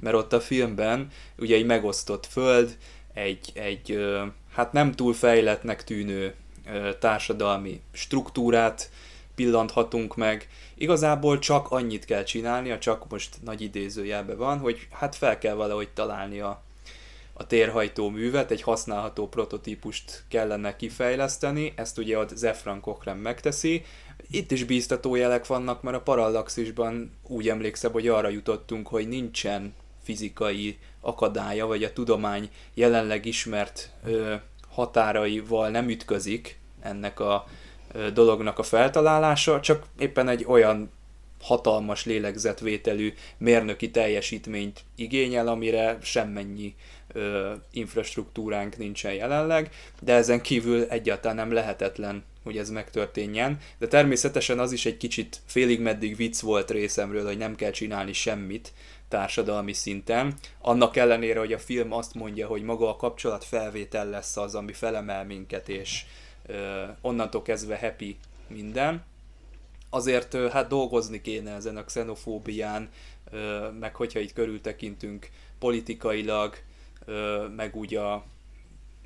mert 0.00 0.16
ott 0.16 0.32
a 0.32 0.40
filmben 0.40 1.08
ugye 1.38 1.56
egy 1.56 1.66
megosztott 1.66 2.26
föld, 2.26 2.76
egy, 3.14 3.50
egy 3.54 3.98
hát 4.52 4.72
nem 4.72 4.92
túl 4.92 5.14
fejletnek 5.14 5.84
tűnő 5.84 6.34
társadalmi 6.98 7.80
struktúrát 7.92 8.90
pillanthatunk 9.34 10.16
meg. 10.16 10.48
Igazából 10.74 11.38
csak 11.38 11.70
annyit 11.70 12.04
kell 12.04 12.22
csinálnia, 12.22 12.78
csak 12.78 13.08
most 13.08 13.36
nagy 13.44 13.60
idézőjelbe 13.60 14.34
van, 14.34 14.58
hogy 14.58 14.88
hát 14.90 15.14
fel 15.14 15.38
kell 15.38 15.54
valahogy 15.54 15.88
találni 15.88 16.40
a, 16.40 16.62
a 17.32 17.46
térhajtó 17.46 18.08
művet, 18.08 18.50
egy 18.50 18.62
használható 18.62 19.28
prototípust 19.28 20.24
kellene 20.28 20.76
kifejleszteni, 20.76 21.72
ezt 21.76 21.98
ugye 21.98 22.18
a 22.18 22.26
Zefran 22.34 22.80
Cochrane 22.80 23.20
megteszi. 23.20 23.84
Itt 24.30 24.50
is 24.50 24.64
bíztató 24.64 25.14
jelek 25.14 25.46
vannak, 25.46 25.82
mert 25.82 25.96
a 25.96 26.00
Parallaxisban 26.00 27.12
úgy 27.22 27.48
emlékszem, 27.48 27.92
hogy 27.92 28.08
arra 28.08 28.28
jutottunk, 28.28 28.88
hogy 28.88 29.08
nincsen 29.08 29.74
fizikai 30.06 30.78
akadálya, 31.00 31.66
vagy 31.66 31.84
a 31.84 31.92
tudomány 31.92 32.50
jelenleg 32.74 33.26
ismert 33.26 33.90
ö, 34.04 34.34
határaival 34.68 35.68
nem 35.68 35.88
ütközik 35.88 36.58
ennek 36.80 37.20
a 37.20 37.46
ö, 37.92 38.10
dolognak 38.10 38.58
a 38.58 38.62
feltalálása, 38.62 39.60
csak 39.60 39.86
éppen 39.98 40.28
egy 40.28 40.44
olyan 40.48 40.90
hatalmas 41.40 42.04
lélegzetvételű 42.04 43.12
mérnöki 43.38 43.90
teljesítményt 43.90 44.84
igényel, 44.96 45.48
amire 45.48 45.98
semmennyi 46.02 46.74
ö, 47.12 47.52
infrastruktúránk 47.70 48.76
nincsen 48.76 49.12
jelenleg, 49.12 49.70
de 50.00 50.12
ezen 50.12 50.40
kívül 50.40 50.84
egyáltalán 50.84 51.36
nem 51.36 51.52
lehetetlen, 51.52 52.24
hogy 52.46 52.58
ez 52.58 52.70
megtörténjen. 52.70 53.58
De 53.78 53.86
természetesen 53.86 54.58
az 54.58 54.72
is 54.72 54.86
egy 54.86 54.96
kicsit 54.96 55.40
félig 55.46 55.80
meddig 55.80 56.16
vicc 56.16 56.40
volt 56.40 56.70
részemről, 56.70 57.24
hogy 57.24 57.38
nem 57.38 57.54
kell 57.54 57.70
csinálni 57.70 58.12
semmit, 58.12 58.72
társadalmi 59.08 59.72
szinten. 59.72 60.34
Annak 60.60 60.96
ellenére, 60.96 61.38
hogy 61.38 61.52
a 61.52 61.58
film 61.58 61.92
azt 61.92 62.14
mondja, 62.14 62.46
hogy 62.46 62.62
maga 62.62 62.88
a 62.88 62.96
kapcsolat 62.96 63.44
felvétel 63.44 64.08
lesz 64.08 64.36
az, 64.36 64.54
ami 64.54 64.72
felemel 64.72 65.24
minket, 65.24 65.68
és 65.68 66.04
onnantól 67.00 67.42
kezdve 67.42 67.78
happy 67.78 68.16
minden. 68.48 69.04
Azért 69.90 70.50
hát 70.50 70.68
dolgozni 70.68 71.20
kéne 71.20 71.54
ezen 71.54 71.76
a 71.76 71.84
xenofóbián, 71.84 72.88
meg 73.80 73.94
hogyha 73.94 74.18
itt 74.18 74.32
körültekintünk 74.32 75.28
politikailag, 75.58 76.56
meg 77.56 77.76
úgy 77.76 77.94
a, 77.94 78.24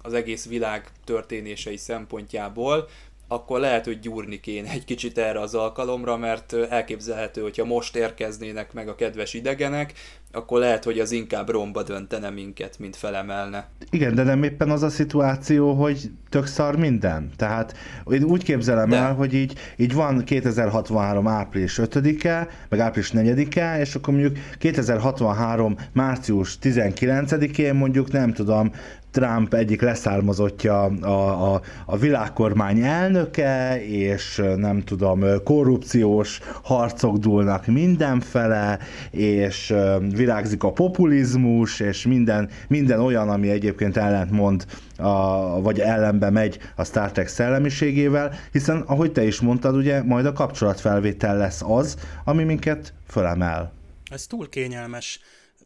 az 0.02 0.12
egész 0.12 0.46
világ 0.46 0.90
történései 1.04 1.76
szempontjából, 1.76 2.88
akkor 3.32 3.60
lehet, 3.60 3.84
hogy 3.84 3.98
gyúrni 3.98 4.40
kéne 4.40 4.70
egy 4.70 4.84
kicsit 4.84 5.18
erre 5.18 5.40
az 5.40 5.54
alkalomra, 5.54 6.16
mert 6.16 6.52
elképzelhető, 6.52 7.40
hogyha 7.40 7.64
most 7.64 7.96
érkeznének 7.96 8.72
meg 8.72 8.88
a 8.88 8.94
kedves 8.94 9.34
idegenek, 9.34 9.92
akkor 10.32 10.58
lehet, 10.58 10.84
hogy 10.84 10.98
az 10.98 11.12
inkább 11.12 11.48
romba 11.48 11.82
döntene 11.82 12.30
minket, 12.30 12.78
mint 12.78 12.96
felemelne. 12.96 13.68
Igen, 13.90 14.14
de 14.14 14.22
nem 14.22 14.42
éppen 14.42 14.70
az 14.70 14.82
a 14.82 14.88
szituáció, 14.88 15.72
hogy 15.72 16.10
tök 16.28 16.46
szar 16.46 16.76
minden. 16.76 17.30
Tehát 17.36 17.76
én 18.10 18.22
úgy 18.22 18.44
képzelem 18.44 18.88
de. 18.88 18.96
el, 18.96 19.14
hogy 19.14 19.34
így, 19.34 19.58
így 19.76 19.94
van 19.94 20.24
2063 20.24 21.26
április 21.26 21.78
5-e, 21.82 22.48
meg 22.68 22.80
április 22.80 23.10
4-e, 23.14 23.80
és 23.80 23.94
akkor 23.94 24.14
mondjuk 24.14 24.36
2063 24.58 25.76
március 25.92 26.58
19-én 26.62 27.74
mondjuk 27.74 28.12
nem 28.12 28.32
tudom, 28.32 28.72
Trump 29.10 29.54
egyik 29.54 29.80
leszármazottja 29.80 30.82
a, 30.82 31.54
a, 31.54 31.60
a 31.86 31.96
világkormány 31.96 32.80
elnöke, 32.80 33.84
és 33.84 34.42
nem 34.56 34.82
tudom, 34.82 35.24
korrupciós 35.44 36.40
harcok 36.62 37.16
dúlnak 37.16 37.66
mindenfele, 37.66 38.78
és 39.10 39.74
virágzik 40.10 40.62
a 40.62 40.72
populizmus, 40.72 41.80
és 41.80 42.06
minden, 42.06 42.48
minden 42.68 43.00
olyan, 43.00 43.28
ami 43.28 43.50
egyébként 43.50 43.96
ellentmond, 43.96 44.64
a, 44.96 45.60
vagy 45.60 45.80
ellenbe 45.80 46.30
megy 46.30 46.58
a 46.76 46.84
Star 46.84 47.12
Trek 47.12 47.28
szellemiségével, 47.28 48.32
hiszen 48.52 48.80
ahogy 48.80 49.12
te 49.12 49.24
is 49.24 49.40
mondtad, 49.40 49.76
ugye 49.76 50.02
majd 50.02 50.26
a 50.26 50.32
kapcsolatfelvétel 50.32 51.36
lesz 51.36 51.62
az, 51.62 51.96
ami 52.24 52.44
minket 52.44 52.92
fölemel. 53.06 53.72
Ez 54.10 54.26
túl 54.26 54.48
kényelmes. 54.48 55.20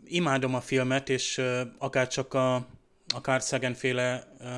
Imádom 0.07 0.55
a 0.55 0.61
filmet, 0.61 1.09
és 1.09 1.41
akár 1.79 2.09
csak 2.09 2.35
a 2.35 2.67
Szegenféle 3.39 4.27
uh, 4.41 4.49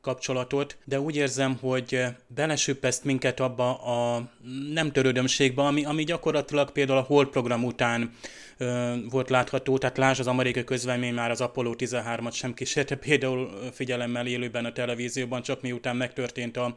kapcsolatot, 0.00 0.76
de 0.84 1.00
úgy 1.00 1.16
érzem, 1.16 1.56
hogy 1.60 2.04
belesüppeszt 2.26 3.04
minket 3.04 3.40
abba 3.40 3.74
a 3.74 4.30
nem 4.72 4.92
törődömségbe, 4.92 5.62
ami, 5.62 5.84
ami 5.84 6.04
gyakorlatilag 6.04 6.72
például 6.72 6.98
a 6.98 7.02
Hold 7.02 7.28
program 7.28 7.64
után 7.64 8.14
uh, 8.58 8.96
volt 9.10 9.30
látható, 9.30 9.78
tehát 9.78 9.98
lásd 9.98 10.20
az 10.20 10.26
amerikai 10.26 10.64
közvelmény 10.64 11.14
már 11.14 11.30
az 11.30 11.40
Apollo 11.40 11.74
13-at 11.78 12.34
sem 12.34 12.54
kísérte, 12.54 12.96
például 12.96 13.70
figyelemmel 13.72 14.26
élőben 14.26 14.64
a 14.64 14.72
televízióban, 14.72 15.42
csak 15.42 15.62
miután 15.62 15.96
megtörtént 15.96 16.56
a, 16.56 16.76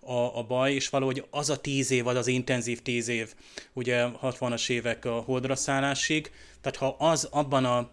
a, 0.00 0.38
a 0.38 0.42
baj, 0.42 0.74
és 0.74 0.88
valahogy 0.88 1.24
az 1.30 1.50
a 1.50 1.56
tíz 1.56 1.90
év, 1.90 2.06
az 2.06 2.16
az 2.16 2.26
intenzív 2.26 2.82
tíz 2.82 3.08
év, 3.08 3.34
ugye 3.72 4.06
60-as 4.22 4.70
évek 4.70 5.04
a 5.04 5.12
holdra 5.12 5.56
szállásig, 5.56 6.30
tehát 6.60 6.78
ha 6.78 7.06
az 7.08 7.28
abban 7.30 7.64
a 7.64 7.90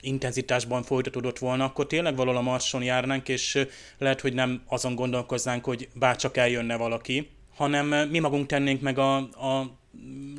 intenzitásban 0.00 0.82
folytatódott 0.82 1.38
volna, 1.38 1.64
akkor 1.64 1.86
tényleg 1.86 2.16
valahol 2.16 2.40
a 2.40 2.42
Marson 2.42 2.82
járnánk, 2.82 3.28
és 3.28 3.66
lehet, 3.98 4.20
hogy 4.20 4.32
nem 4.32 4.62
azon 4.66 4.94
gondolkoznánk, 4.94 5.64
hogy 5.64 5.88
bárcsak 5.94 6.36
eljönne 6.36 6.76
valaki, 6.76 7.30
hanem 7.54 8.08
mi 8.08 8.18
magunk 8.18 8.46
tennénk 8.46 8.80
meg 8.80 8.98
a, 8.98 9.16
a 9.16 9.78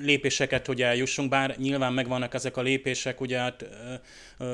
lépéseket, 0.02 0.65
hogy 0.65 0.82
eljussunk, 0.82 1.30
bár 1.30 1.56
nyilván 1.58 1.93
megvannak 1.93 2.34
ezek 2.34 2.58
a 2.58 2.62
lépések, 2.62 3.22
ugye 3.22 3.38
hát 3.38 3.65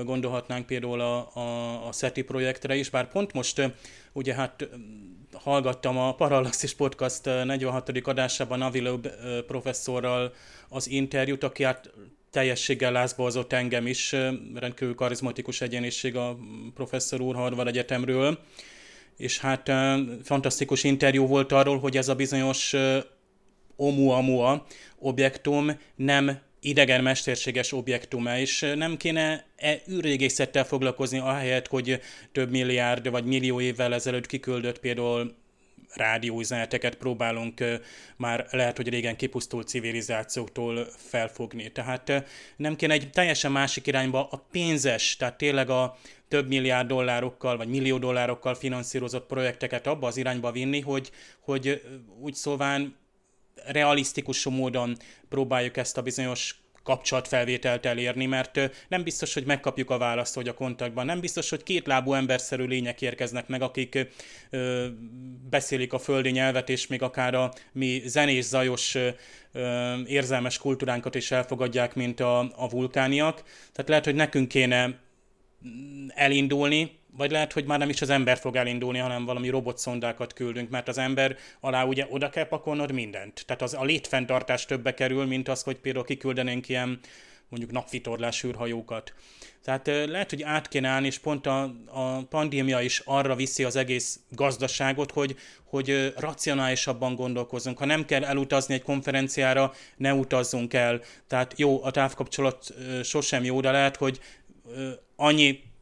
gondolhatnánk 0.04 0.66
például 0.66 1.02
a, 1.02 1.36
a, 1.36 1.88
a 1.88 1.92
SETI 1.92 2.22
projektre 2.22 2.76
is, 2.76 2.90
bár 2.90 3.08
pont 3.08 3.34
most 3.34 3.72
ugye 4.12 4.34
hát 4.34 4.70
hallgattam 5.34 5.98
a 5.98 6.16
Parallaxis 6.16 6.74
Podcast 6.74 7.26
46. 7.26 7.90
adásában 8.04 8.62
Aviló 8.62 9.00
professzorral 9.48 10.34
az 10.70 10.90
interjút, 10.90 11.44
aki 11.44 11.64
hát 11.64 11.92
teljességgel 12.34 12.92
lázbolzott 12.92 13.54
engem 13.54 13.88
is, 13.88 14.12
rendkívül 14.54 14.96
karizmatikus 14.96 15.62
egyéniség 15.62 16.16
a 16.16 16.38
professzor 16.74 17.22
úr 17.22 17.36
Harvard 17.36 17.68
Egyetemről, 17.68 18.40
és 19.18 19.40
hát 19.40 19.72
fantasztikus 20.24 20.84
interjú 20.84 21.28
volt 21.28 21.52
arról, 21.52 21.80
hogy 21.80 21.98
ez 21.98 22.08
a 22.08 22.16
bizonyos 22.16 22.74
Oumuamua 23.76 24.66
objektum 25.00 25.80
nem 25.96 26.40
idegen 26.60 27.04
mesterséges 27.04 27.72
objektum 27.72 28.26
és 28.28 28.74
nem 28.76 28.98
kéne 28.98 29.46
e 29.56 29.82
űrrégészettel 29.92 30.66
foglalkozni 30.66 31.18
ahelyett, 31.18 31.68
hogy 31.68 32.00
több 32.32 32.50
milliárd 32.52 33.10
vagy 33.10 33.26
millió 33.26 33.62
évvel 33.62 33.94
ezelőtt 33.94 34.26
kiküldött 34.26 34.80
például 34.80 35.36
rádióüzeneteket 35.96 36.96
próbálunk 36.96 37.64
már 38.16 38.48
lehet, 38.52 38.78
hogy 38.78 38.90
régen 38.90 39.16
kipusztult 39.16 39.68
civilizációktól 39.68 40.88
felfogni. 40.98 41.72
Tehát 41.72 42.12
nem 42.56 42.76
kéne 42.76 42.94
egy 42.94 43.10
teljesen 43.10 43.52
másik 43.52 43.88
irányba 43.88 44.28
a 44.32 44.46
pénzes, 44.52 45.16
tehát 45.16 45.38
tényleg 45.38 45.70
a 45.70 45.98
több 46.28 46.48
milliárd 46.48 46.88
dollárokkal 46.88 47.58
vagy 47.58 47.68
millió 47.68 47.98
dollárokkal 47.98 48.56
finanszírozott 48.56 49.28
projekteket 49.28 49.88
abba 49.88 50.08
az 50.08 50.18
irányba 50.18 50.52
vinni, 50.52 50.80
hogy, 50.82 51.12
hogy 51.40 51.82
úgy 52.20 52.34
szóván 52.34 52.96
realisztikus 53.66 54.44
módon 54.44 54.98
próbáljuk 55.30 55.78
ezt 55.78 55.98
a 55.98 56.02
bizonyos 56.02 56.63
kapcsolatfelvételt 56.84 57.86
elérni, 57.86 58.26
mert 58.26 58.60
nem 58.88 59.04
biztos, 59.04 59.34
hogy 59.34 59.46
megkapjuk 59.46 59.90
a 59.90 59.98
választ, 59.98 60.36
hogy 60.36 60.48
a 60.48 60.54
kontaktban, 60.54 61.06
nem 61.06 61.20
biztos, 61.20 61.50
hogy 61.50 61.64
két 61.64 61.88
lábú 61.88 62.14
emberszerű 62.14 62.66
lények 62.66 63.02
érkeznek 63.02 63.48
meg, 63.48 63.62
akik 63.62 64.08
ö, 64.50 64.88
beszélik 65.50 65.94
a 65.94 66.00
földi 66.00 66.30
nyelvet, 66.30 66.70
és 66.70 66.88
még 66.88 67.02
akár 67.02 67.34
a 67.34 67.54
mi 67.72 68.02
zenés, 68.06 68.46
zajos, 68.46 68.96
ö, 68.96 69.10
érzelmes 70.06 70.58
kultúránkat 70.58 71.16
is 71.16 71.32
elfogadják, 71.32 71.96
mint 71.96 72.20
a, 72.20 72.40
a 72.40 72.70
vulkániak. 72.70 73.44
Tehát 73.72 73.90
lehet, 73.90 74.06
hogy 74.06 74.16
nekünk 74.16 74.48
kéne 74.48 75.00
elindulni, 76.08 76.92
vagy 77.18 77.32
lehet, 77.32 77.54
hogy 77.54 77.66
már 77.66 77.80
nem 77.80 77.90
is 77.90 78.02
az 78.02 78.10
ember 78.10 78.38
fog 78.38 78.56
elindulni, 78.56 78.98
hanem 78.98 79.26
valami 79.26 79.50
robotszondákat 79.50 80.34
küldünk, 80.34 80.70
mert 80.70 80.88
az 80.88 80.98
ember 80.98 81.38
alá 81.60 81.84
ugye 81.84 82.08
oda 82.10 82.30
kell 82.30 82.48
pakolnod 82.48 82.92
mindent. 82.92 83.44
Tehát 83.46 83.62
az 83.62 83.74
a 83.74 83.84
létfenntartás 83.84 84.66
többe 84.66 84.94
kerül, 84.94 85.26
mint 85.26 85.48
az, 85.48 85.64
hogy 85.64 85.78
például 85.78 86.06
kiküldenénk 86.06 86.70
ilyen 86.70 87.00
mondjuk 87.50 87.72
napvitorlás 87.72 88.44
űrhajókat. 88.44 89.14
Tehát 89.64 89.88
lehet, 89.88 90.30
hogy 90.30 90.44
át 90.44 90.68
kéne 90.68 90.88
állni, 90.88 91.08
és 91.08 91.20
pont 91.20 91.46
a, 91.46 91.74
a 91.86 92.24
pandémia 92.30 92.82
is 92.82 93.02
arra 93.06 93.36
viszi 93.36 93.64
az 93.64 93.76
egész 93.76 94.20
gazdaságot, 94.30 95.12
hogy, 95.12 95.36
hogy 95.64 96.14
racionálisabban 96.18 97.16
gondolkozzunk. 97.16 97.78
Ha 97.78 97.86
nem 97.86 98.06
kell 98.06 98.24
elutazni 98.24 98.74
egy 98.74 98.82
konferenciára, 98.82 99.74
ne 99.98 100.14
utazzunk 100.14 100.74
el. 100.74 101.02
Tehát 101.28 101.54
jó, 101.60 101.84
a 101.84 101.92
távkapcsolat 101.92 102.74
sosem 103.04 103.44
jó, 103.44 103.62
de 103.62 103.72
lehet, 103.72 103.96
hogy 103.96 104.20
annyi 105.16 105.73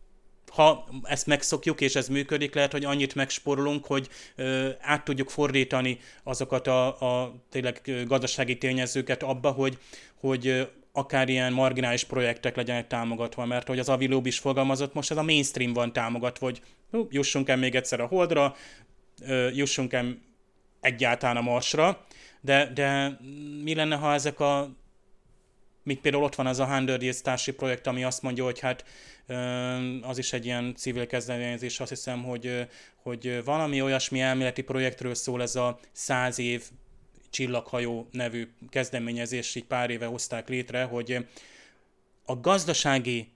ha 0.52 0.88
ezt 1.04 1.28
megszokjuk, 1.28 1.82
és 1.82 1.96
ez 1.96 2.08
működik, 2.08 2.56
lehet, 2.56 2.72
hogy 2.72 2.86
annyit 2.86 3.16
megsporolunk, 3.16 3.86
hogy 3.86 4.10
ö, 4.36 4.70
át 4.80 5.04
tudjuk 5.04 5.30
fordítani 5.30 6.00
azokat 6.24 6.68
a, 6.68 6.88
a 6.88 7.36
tényleg 7.50 7.82
gazdasági 8.08 8.58
tényezőket 8.58 9.24
abba, 9.24 9.52
hogy, 9.52 9.78
hogy 10.20 10.70
akár 10.92 11.30
ilyen 11.30 11.54
marginális 11.54 12.04
projektek 12.04 12.56
legyenek 12.56 12.88
támogatva, 12.88 13.46
mert 13.46 13.68
hogy 13.68 13.80
az 13.80 13.90
Avilób 13.90 14.26
is 14.26 14.40
fogalmazott, 14.40 14.94
most 14.94 15.12
ez 15.12 15.18
a 15.18 15.24
mainstream 15.24 15.74
van 15.74 15.94
támogatva, 15.94 16.46
hogy 16.46 16.62
jussunk 17.10 17.50
el 17.50 17.58
még 17.58 17.76
egyszer 17.76 18.00
a 18.00 18.06
Holdra, 18.06 18.56
ö, 19.22 19.50
jussunk 19.50 19.94
el 19.94 20.18
egyáltalán 20.80 21.38
a 21.38 21.42
Marsra, 21.42 22.06
de, 22.42 22.72
de 22.74 23.18
mi 23.64 23.76
lenne, 23.76 23.96
ha 23.96 24.14
ezek 24.14 24.40
a 24.40 24.81
Míg 25.84 26.00
például 26.00 26.24
ott 26.24 26.36
van 26.36 26.48
az 26.48 26.60
a 26.60 26.65
Hundred 26.65 27.02
Years 27.02 27.22
társi 27.22 27.52
projekt, 27.52 27.88
ami 27.88 28.04
azt 28.04 28.22
mondja, 28.22 28.44
hogy 28.44 28.60
hát 28.60 28.86
az 30.02 30.17
is 30.17 30.34
egy 30.34 30.46
ilyen 30.46 30.76
civil 30.76 31.08
kezdeményezés, 31.08 31.80
azt 31.80 31.89
hiszem, 31.89 32.24
hogy, 32.24 32.67
hogy 32.96 33.44
valami 33.44 33.82
olyasmi 33.82 34.20
elméleti 34.20 34.62
projektről 34.62 35.15
szól 35.15 35.41
ez 35.41 35.56
a 35.56 35.80
száz 35.91 36.39
év 36.39 36.63
csillaghajó 37.30 38.08
nevű 38.12 38.48
kezdeményezés, 38.70 39.56
így 39.56 39.65
pár 39.65 39.89
éve 39.89 40.06
hozták 40.06 40.50
létre, 40.50 40.84
hogy 40.84 41.26
a 42.26 42.36
gazdasági 42.39 43.28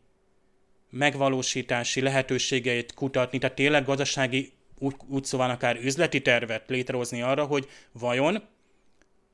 megvalósítási 0.89 2.01
lehetőségeit 2.01 2.93
kutatni, 2.93 3.37
tehát 3.37 3.55
tényleg 3.55 3.85
gazdasági 3.85 4.51
úgy, 4.79 4.95
úgy 5.07 5.23
szóval 5.23 5.49
akár 5.49 5.75
üzleti 5.75 6.21
tervet 6.21 6.69
létrehozni 6.69 7.21
arra, 7.21 7.45
hogy 7.45 7.69
vajon 7.91 8.43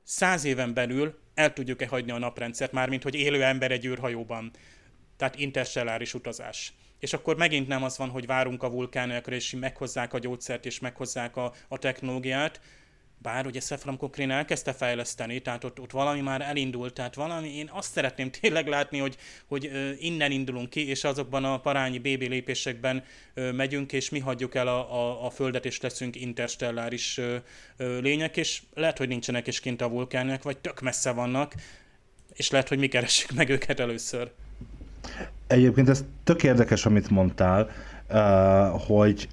száz 0.03 0.43
éven 0.43 0.73
belül 0.73 1.19
el 1.33 1.53
tudjuk-e 1.53 1.87
hagyni 1.87 2.11
a 2.11 2.17
naprendszert, 2.17 2.71
mármint 2.71 3.03
hogy 3.03 3.15
élő 3.15 3.43
ember 3.43 3.71
egy 3.71 3.85
űrhajóban 3.85 4.51
tehát 5.17 5.39
interstelláris 5.39 6.13
utazás. 6.13 6.73
És 6.99 7.13
akkor 7.13 7.37
megint 7.37 7.67
nem 7.67 7.83
az 7.83 7.97
van, 7.97 8.09
hogy 8.09 8.25
várunk 8.25 8.63
a 8.63 8.69
vulkánokra, 8.69 9.35
és 9.35 9.55
meghozzák 9.59 10.13
a 10.13 10.19
gyógyszert, 10.19 10.65
és 10.65 10.79
meghozzák 10.79 11.35
a, 11.35 11.53
a 11.67 11.77
technológiát, 11.77 12.61
bár 13.21 13.45
ugye 13.45 13.59
Szefram 13.59 13.97
Cochrane 13.97 14.33
elkezdte 14.33 14.73
fejleszteni, 14.73 15.39
tehát 15.39 15.63
ott, 15.63 15.79
ott 15.79 15.91
valami 15.91 16.21
már 16.21 16.41
elindult, 16.41 16.93
tehát 16.93 17.15
valami, 17.15 17.57
én 17.57 17.69
azt 17.73 17.91
szeretném 17.91 18.31
tényleg 18.41 18.67
látni, 18.67 18.97
hogy, 18.97 19.17
hogy 19.47 19.71
innen 19.99 20.31
indulunk 20.31 20.69
ki, 20.69 20.87
és 20.87 21.03
azokban 21.03 21.43
a 21.43 21.59
parányi 21.59 21.97
BB 21.97 22.21
lépésekben 22.21 23.03
megyünk, 23.33 23.93
és 23.93 24.09
mi 24.09 24.19
hagyjuk 24.19 24.55
el 24.55 24.67
a, 24.67 24.93
a, 24.93 25.25
a 25.25 25.29
Földet, 25.29 25.65
és 25.65 25.81
leszünk 25.81 26.15
interstelláris 26.15 27.19
lények, 27.77 28.37
és 28.37 28.61
lehet, 28.73 28.97
hogy 28.97 29.07
nincsenek 29.07 29.47
is 29.47 29.59
kint 29.59 29.81
a 29.81 29.89
vulkánok, 29.89 30.43
vagy 30.43 30.57
tök 30.57 30.81
messze 30.81 31.11
vannak, 31.11 31.53
és 32.33 32.49
lehet, 32.49 32.67
hogy 32.67 32.79
mi 32.79 32.87
keressük 32.87 33.31
meg 33.31 33.49
őket 33.49 33.79
először. 33.79 34.31
Egyébként 35.47 35.89
ez 35.89 36.03
tök 36.23 36.43
érdekes, 36.43 36.85
amit 36.85 37.09
mondtál, 37.09 37.69
hogy 38.87 39.27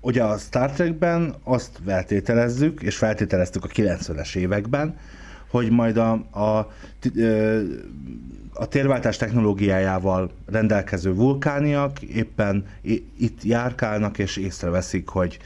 ugye 0.00 0.22
a 0.22 0.38
Star 0.38 0.70
Trekben 0.70 1.34
azt 1.42 1.80
feltételezzük, 1.84 2.82
és 2.82 2.96
feltételeztük 2.96 3.64
a 3.64 3.68
90-es 3.68 4.36
években, 4.36 4.96
hogy 5.50 5.70
majd 5.70 5.96
a, 5.96 6.12
a, 6.30 6.70
a 8.52 8.68
térváltás 8.68 9.16
technológiájával 9.16 10.30
rendelkező 10.46 11.14
vulkániak 11.14 12.02
éppen 12.02 12.66
itt 13.18 13.42
járkálnak, 13.42 14.18
és 14.18 14.36
észreveszik, 14.36 15.08
hogy 15.08 15.38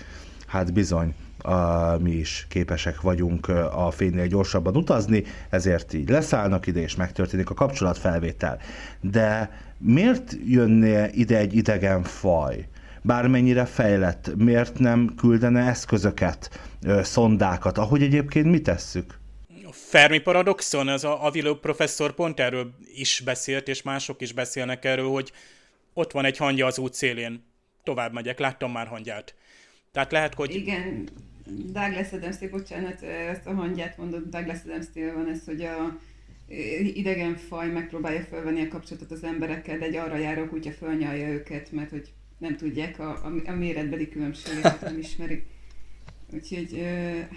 hát 0.47 0.73
bizony, 0.73 1.15
a, 1.39 1.99
mi 1.99 2.11
is 2.11 2.47
képesek 2.49 3.01
vagyunk 3.01 3.49
a 3.73 3.91
fénynél 3.91 4.27
gyorsabban 4.27 4.77
utazni, 4.77 5.25
ezért 5.51 5.93
így 5.93 6.09
leszállnak 6.09 6.67
ide, 6.67 6.81
és 6.81 6.97
megtörténik 6.97 7.51
a 7.51 7.55
kapcsolatfelvétel. 7.55 8.59
De 9.01 9.51
miért 9.79 10.37
jönne 10.47 11.11
ide 11.11 11.39
egy 11.39 11.57
idegen 11.57 12.03
faj? 12.03 12.69
Bármennyire 13.03 13.65
fejlett, 13.65 14.31
miért 14.37 14.79
nem 14.79 15.15
küldene 15.17 15.61
eszközöket, 15.61 16.61
szondákat, 17.03 17.79
ahogy 17.79 18.03
egyébként 18.03 18.47
mi 18.47 18.61
tesszük? 18.61 19.19
A 19.65 19.73
Fermi 19.73 20.19
paradoxon, 20.19 20.89
az 20.89 21.05
a 21.05 21.25
Aviló 21.25 21.55
professzor 21.55 22.15
pont 22.15 22.41
erről 22.41 22.75
is 22.95 23.23
beszélt, 23.25 23.69
és 23.69 23.83
mások 23.83 24.21
is 24.21 24.33
beszélnek 24.33 24.85
erről, 24.85 25.09
hogy 25.09 25.33
ott 25.93 26.13
van 26.13 26.25
egy 26.25 26.37
hangja 26.37 26.67
az 26.67 26.79
út 26.79 26.95
szélén. 26.95 27.45
Tovább 27.83 28.13
megyek, 28.13 28.39
láttam 28.39 28.73
már 28.73 28.87
hangját. 28.87 29.35
Tehát 29.93 30.13
lehet, 30.13 30.35
hogy... 30.35 30.55
Igen, 30.55 31.09
Douglas 31.47 32.13
Adams, 32.13 32.37
bocsánat, 32.51 33.03
ezt 33.03 33.47
a 33.47 33.55
hangját 33.55 33.97
mondott, 33.97 34.31
Douglas 34.31 34.59
adams 34.65 34.87
van 35.15 35.29
ez, 35.29 35.45
hogy 35.45 35.63
a 35.63 35.99
idegen 36.95 37.37
faj 37.37 37.69
megpróbálja 37.69 38.21
felvenni 38.31 38.63
a 38.63 38.69
kapcsolatot 38.69 39.11
az 39.11 39.25
emberekkel, 39.25 39.79
de 39.79 39.85
egy 39.85 39.97
arra 39.97 40.17
járó 40.17 40.47
kutya 40.47 40.71
fölnyalja 40.71 41.29
őket, 41.29 41.73
mert 41.73 41.91
hogy 41.91 42.13
nem 42.39 42.57
tudják, 42.57 42.99
a, 42.99 43.11
a, 43.11 43.33
a 43.47 43.55
méretbeli 43.55 44.09
különbséget 44.09 44.81
nem 44.81 44.99
ismerik. 44.99 45.45
Úgyhogy, 46.33 46.83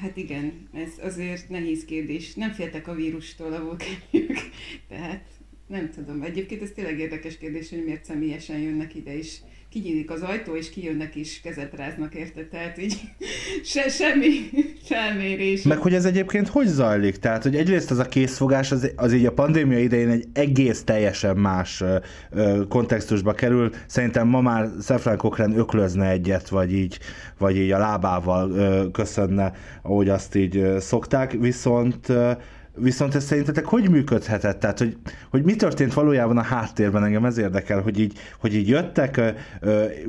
hát 0.02 0.18
igen, 0.18 0.70
ez 0.74 0.92
azért 1.02 1.50
nehéz 1.50 1.86
kérdés. 1.86 2.34
Nem 2.34 2.52
féltek 2.52 2.88
a 2.88 2.94
vírustól 2.94 3.54
a 3.54 3.64
vulkániuk, 3.64 4.38
tehát 4.90 5.26
nem 5.68 5.90
tudom. 5.90 6.22
Egyébként 6.22 6.62
ez 6.62 6.72
tényleg 6.72 7.00
érdekes 7.00 7.38
kérdés, 7.38 7.70
hogy 7.70 7.84
miért 7.84 8.06
személyesen 8.06 8.60
jönnek 8.60 8.96
ide 8.96 9.14
is 9.14 9.42
kinyílik 9.72 10.12
az 10.12 10.22
ajtó, 10.22 10.56
és 10.56 10.70
kijönnek 10.70 11.16
is, 11.16 11.42
kezet 11.44 11.74
ráznak 11.76 12.16
érte, 12.16 12.46
tehát 12.46 12.78
így 12.78 13.02
se, 13.64 13.90
semmi 13.90 14.30
felmérés. 14.90 15.62
Meg 15.62 15.78
hogy 15.78 15.94
ez 15.94 16.06
egyébként 16.06 16.48
hogy 16.48 16.68
zajlik? 16.68 17.18
Tehát, 17.18 17.44
hogy 17.44 17.56
egyrészt 17.56 17.92
az 17.92 17.98
a 17.98 18.04
készfogás, 18.04 18.72
az, 18.72 18.92
az 18.96 19.14
így 19.14 19.26
a 19.26 19.32
pandémia 19.32 19.80
idején 19.80 20.10
egy 20.10 20.28
egész 20.34 20.84
teljesen 20.84 21.38
más 21.38 21.82
ö, 21.82 21.96
ö, 22.32 22.62
kontextusba 22.70 23.34
kerül. 23.34 23.72
Szerintem 23.86 24.28
ma 24.28 24.42
már 24.42 24.70
Szefrán 24.80 25.18
Kokren 25.18 25.58
öklözne 25.58 26.10
egyet, 26.10 26.50
vagy 26.50 26.74
így, 26.74 27.00
vagy 27.38 27.58
így 27.58 27.72
a 27.72 27.78
lábával 27.78 28.52
ö, 28.52 28.90
köszönne, 28.92 29.54
ahogy 29.82 30.10
azt 30.10 30.36
így 30.36 30.58
ö, 30.58 30.80
szokták, 30.80 31.32
viszont 31.32 32.10
ö, 32.10 32.32
Viszont 32.76 33.16
ez 33.16 33.24
szerintetek 33.24 33.66
hogy 33.66 33.90
működhetett? 33.90 34.60
Tehát, 34.60 34.78
hogy, 34.78 34.98
hogy 35.30 35.44
mi 35.44 35.56
történt 35.56 35.94
valójában 35.94 36.38
a 36.38 36.42
háttérben, 36.42 37.04
engem 37.04 37.26
ez 37.26 37.38
érdekel, 37.38 37.82
hogy 37.82 38.00
így, 38.00 38.18
hogy 38.40 38.56
így 38.56 38.68
jöttek, 38.68 39.22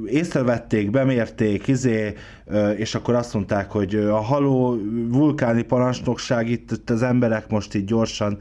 észrevették, 0.07 0.91
bemérték, 0.91 1.69
izé, 1.69 2.15
és 2.77 2.95
akkor 2.95 3.15
azt 3.15 3.35
mondták, 3.35 3.71
hogy 3.71 3.95
a 3.95 4.21
haló 4.21 4.79
vulkáni 5.09 5.63
parancsnokság, 5.63 6.49
itt 6.51 6.91
az 6.91 7.03
emberek 7.03 7.49
most 7.49 7.75
így 7.75 7.85
gyorsan 7.85 8.39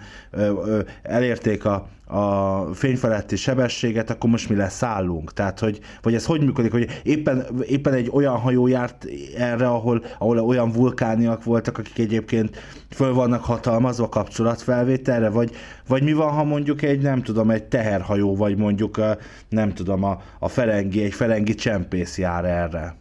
elérték 1.01 1.65
a, 1.65 1.87
a 2.11 2.65
fényfeletti 2.73 3.35
sebességet, 3.35 4.09
akkor 4.09 4.29
most 4.29 4.49
mi 4.49 4.55
lesz 4.55 4.75
szállunk. 4.75 5.33
Tehát, 5.33 5.59
hogy, 5.59 5.79
vagy 6.01 6.13
ez 6.13 6.25
hogy 6.25 6.41
működik, 6.41 6.71
hogy 6.71 7.01
éppen, 7.03 7.45
éppen 7.67 7.93
egy 7.93 8.09
olyan 8.13 8.37
hajó 8.37 8.67
járt 8.67 9.05
erre, 9.37 9.67
ahol, 9.67 10.03
ahol 10.17 10.39
olyan 10.39 10.71
vulkániak 10.71 11.43
voltak, 11.43 11.77
akik 11.77 11.97
egyébként 11.97 12.57
föl 12.89 13.13
vannak 13.13 13.43
hatalmazva 13.43 14.09
kapcsolatfelvételre, 14.09 15.29
vagy, 15.29 15.51
vagy 15.87 16.03
mi 16.03 16.13
van, 16.13 16.31
ha 16.31 16.43
mondjuk 16.43 16.81
egy, 16.81 17.01
nem 17.01 17.23
tudom, 17.23 17.49
egy 17.49 17.63
teherhajó, 17.63 18.35
vagy 18.35 18.57
mondjuk, 18.57 18.97
a, 18.97 19.17
nem 19.49 19.73
tudom, 19.73 20.03
a, 20.03 20.21
a 20.39 20.47
ferengi, 20.47 21.03
egy 21.03 21.13
ferengi 21.13 21.55
csempész 21.55 22.17
jár 22.17 22.45
erre. 22.45 22.99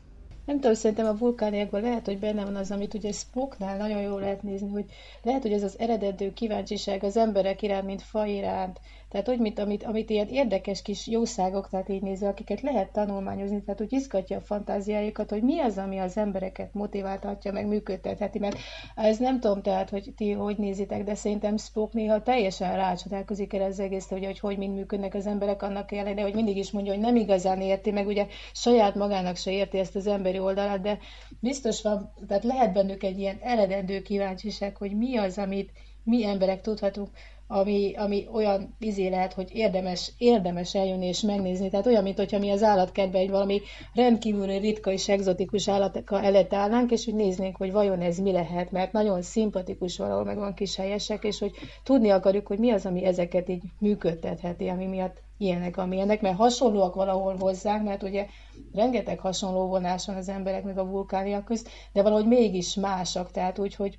Nem 0.50 0.60
tudom, 0.60 0.76
szerintem 0.76 1.06
a 1.06 1.18
vulkániakban 1.18 1.80
lehet, 1.80 2.06
hogy 2.06 2.18
benne 2.18 2.44
van 2.44 2.56
az, 2.56 2.70
amit 2.70 2.94
ugye 2.94 3.12
Spocknál 3.12 3.76
nagyon 3.76 4.00
jól 4.00 4.20
lehet 4.20 4.42
nézni, 4.42 4.68
hogy 4.68 4.84
lehet, 5.22 5.42
hogy 5.42 5.52
ez 5.52 5.62
az 5.62 5.78
eredető 5.78 6.32
kíváncsiság 6.32 7.04
az 7.04 7.16
emberek 7.16 7.62
iránt, 7.62 7.86
mint 7.86 8.02
faj 8.02 8.30
iránt, 8.30 8.80
tehát 9.10 9.28
úgy, 9.28 9.38
mint 9.38 9.58
amit, 9.58 9.84
amit 9.84 10.10
ilyen 10.10 10.28
érdekes 10.28 10.82
kis 10.82 11.06
jószágok, 11.06 11.68
tehát 11.68 11.88
így 11.88 12.02
nézve, 12.02 12.28
akiket 12.28 12.60
lehet 12.60 12.92
tanulmányozni, 12.92 13.62
tehát 13.62 13.80
úgy 13.80 13.92
izgatja 13.92 14.36
a 14.36 14.40
fantáziájukat, 14.40 15.30
hogy 15.30 15.42
mi 15.42 15.58
az, 15.58 15.78
ami 15.78 15.98
az 15.98 16.16
embereket 16.16 16.74
motiváltatja, 16.74 17.52
meg 17.52 17.66
működtetheti, 17.66 18.38
mert 18.38 18.56
ez 18.96 19.18
nem 19.18 19.40
tudom, 19.40 19.62
tehát, 19.62 19.90
hogy 19.90 20.12
ti 20.16 20.32
hogy 20.32 20.56
nézitek, 20.56 21.04
de 21.04 21.14
szerintem 21.14 21.56
Spock 21.56 21.92
néha 21.92 22.22
teljesen 22.22 22.76
rácsodálkozik 22.76 23.52
erre 23.52 23.64
az 23.64 23.80
egész, 23.80 24.08
hogy, 24.08 24.24
hogy 24.24 24.38
hogy 24.38 24.58
mind 24.58 24.74
működnek 24.74 25.14
az 25.14 25.26
emberek 25.26 25.62
annak 25.62 25.92
ellenére, 25.92 26.22
hogy 26.22 26.34
mindig 26.34 26.56
is 26.56 26.70
mondja, 26.70 26.92
hogy 26.92 27.02
nem 27.02 27.16
igazán 27.16 27.60
érti, 27.60 27.90
meg 27.90 28.06
ugye 28.06 28.26
saját 28.52 28.94
magának 28.94 29.36
se 29.36 29.50
érti 29.50 29.78
ezt 29.78 29.96
az 29.96 30.06
emberi 30.06 30.38
oldalát, 30.38 30.80
de 30.80 30.98
biztos 31.40 31.82
van, 31.82 32.12
tehát 32.26 32.44
lehet 32.44 32.72
bennük 32.72 33.02
egy 33.02 33.18
ilyen 33.18 33.38
eredendő 33.42 34.02
kíváncsiság, 34.02 34.76
hogy 34.76 34.96
mi 34.96 35.16
az, 35.16 35.38
amit 35.38 35.70
mi 36.04 36.24
emberek 36.24 36.60
tudhatunk 36.60 37.08
ami, 37.52 37.94
ami 37.96 38.26
olyan 38.32 38.76
izé 38.78 39.08
lehet, 39.08 39.32
hogy 39.32 39.48
érdemes, 39.52 40.12
érdemes 40.18 40.74
eljönni 40.74 41.06
és 41.06 41.20
megnézni. 41.20 41.70
Tehát 41.70 41.86
olyan, 41.86 42.02
mint 42.02 42.16
hogyha 42.16 42.38
mi 42.38 42.50
az 42.50 42.62
állatkertben 42.62 43.20
egy 43.20 43.30
valami 43.30 43.60
rendkívül 43.94 44.58
ritka 44.58 44.90
és 44.90 45.08
egzotikus 45.08 45.68
állatka 45.68 46.22
előtt 46.22 46.52
állnánk, 46.52 46.90
és 46.90 47.04
hogy 47.04 47.14
néznénk, 47.14 47.56
hogy 47.56 47.72
vajon 47.72 48.00
ez 48.00 48.18
mi 48.18 48.32
lehet, 48.32 48.70
mert 48.70 48.92
nagyon 48.92 49.22
szimpatikus 49.22 49.96
valahol, 49.96 50.24
meg 50.24 50.36
van 50.36 50.54
kis 50.54 50.76
helyesek, 50.76 51.24
és 51.24 51.38
hogy 51.38 51.52
tudni 51.84 52.10
akarjuk, 52.10 52.46
hogy 52.46 52.58
mi 52.58 52.70
az, 52.70 52.86
ami 52.86 53.04
ezeket 53.04 53.48
így 53.48 53.62
működtetheti, 53.78 54.68
ami 54.68 54.86
miatt 54.86 55.22
ilyenek, 55.38 55.76
amilyenek, 55.76 56.20
mert 56.20 56.36
hasonlóak 56.36 56.94
valahol 56.94 57.36
hozzánk, 57.38 57.84
mert 57.84 58.02
ugye 58.02 58.26
rengeteg 58.72 59.18
hasonló 59.18 59.66
vonás 59.66 60.06
van 60.06 60.16
az 60.16 60.28
emberek 60.28 60.64
meg 60.64 60.78
a 60.78 60.86
vulkániak 60.86 61.44
közt, 61.44 61.68
de 61.92 62.02
valahogy 62.02 62.26
mégis 62.26 62.74
másak, 62.74 63.30
tehát 63.30 63.58
úgy, 63.58 63.74
hogy 63.74 63.96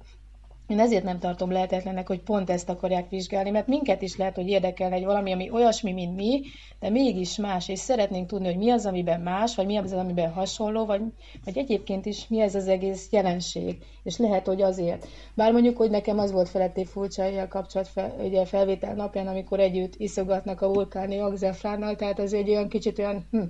én 0.71 0.79
ezért 0.79 1.03
nem 1.03 1.19
tartom 1.19 1.51
lehetetlennek, 1.51 2.07
hogy 2.07 2.19
pont 2.19 2.49
ezt 2.49 2.69
akarják 2.69 3.09
vizsgálni, 3.09 3.49
mert 3.49 3.67
minket 3.67 4.01
is 4.01 4.17
lehet, 4.17 4.35
hogy 4.35 4.47
érdekel 4.47 4.93
egy 4.93 5.05
valami, 5.05 5.31
ami 5.31 5.49
olyasmi, 5.49 5.91
mint 5.91 6.15
mi, 6.15 6.41
de 6.79 6.89
mégis 6.89 7.35
más, 7.35 7.69
és 7.69 7.79
szeretnénk 7.79 8.27
tudni, 8.27 8.45
hogy 8.45 8.57
mi 8.57 8.69
az, 8.69 8.85
amiben 8.85 9.21
más, 9.21 9.55
vagy 9.55 9.65
mi 9.65 9.77
az, 9.77 9.93
amiben 9.93 10.31
hasonló, 10.31 10.85
vagy, 10.85 11.01
vagy 11.45 11.57
egyébként 11.57 12.05
is 12.05 12.27
mi 12.27 12.41
ez 12.41 12.55
az 12.55 12.67
egész 12.67 13.07
jelenség. 13.11 13.77
És 14.03 14.17
lehet, 14.17 14.45
hogy 14.45 14.61
azért. 14.61 15.07
Bár 15.33 15.51
mondjuk, 15.51 15.77
hogy 15.77 15.89
nekem 15.89 16.19
az 16.19 16.31
volt 16.31 16.49
feletté 16.49 16.83
furcsa 16.83 17.23
a 17.23 17.47
kapcsolat 17.47 17.87
fel, 17.87 18.15
ugye 18.19 18.45
felvétel 18.45 18.95
napján, 18.95 19.27
amikor 19.27 19.59
együtt 19.59 19.93
iszogatnak 19.97 20.61
a 20.61 20.67
vulkáni 20.73 21.19
agzefránnal, 21.19 21.95
tehát 21.95 22.19
az 22.19 22.33
egy 22.33 22.49
olyan 22.49 22.69
kicsit 22.69 22.99
olyan, 22.99 23.27
hm, 23.31 23.43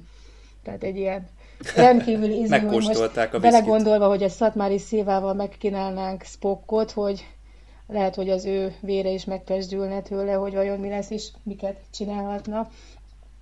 tehát 0.63 0.83
egy 0.83 0.97
ilyen 0.97 1.27
rendkívül 1.75 2.29
izgalmas. 2.29 2.49
Megkóstolták 2.49 3.33
a 3.33 3.39
viszkit. 3.39 3.51
Belegondolva, 3.51 4.07
hogy 4.07 4.23
a 4.23 4.29
Szatmári 4.29 4.77
szívával 4.77 5.33
megkínálnánk 5.33 6.23
Spockot, 6.23 6.91
hogy 6.91 7.25
lehet, 7.87 8.15
hogy 8.15 8.29
az 8.29 8.45
ő 8.45 8.75
vére 8.79 9.09
is 9.09 9.25
megpesdülne 9.25 10.01
tőle, 10.01 10.33
hogy 10.33 10.53
vajon 10.53 10.79
mi 10.79 10.89
lesz 10.89 11.09
és 11.09 11.27
miket 11.43 11.77
csinálhatna. 11.91 12.69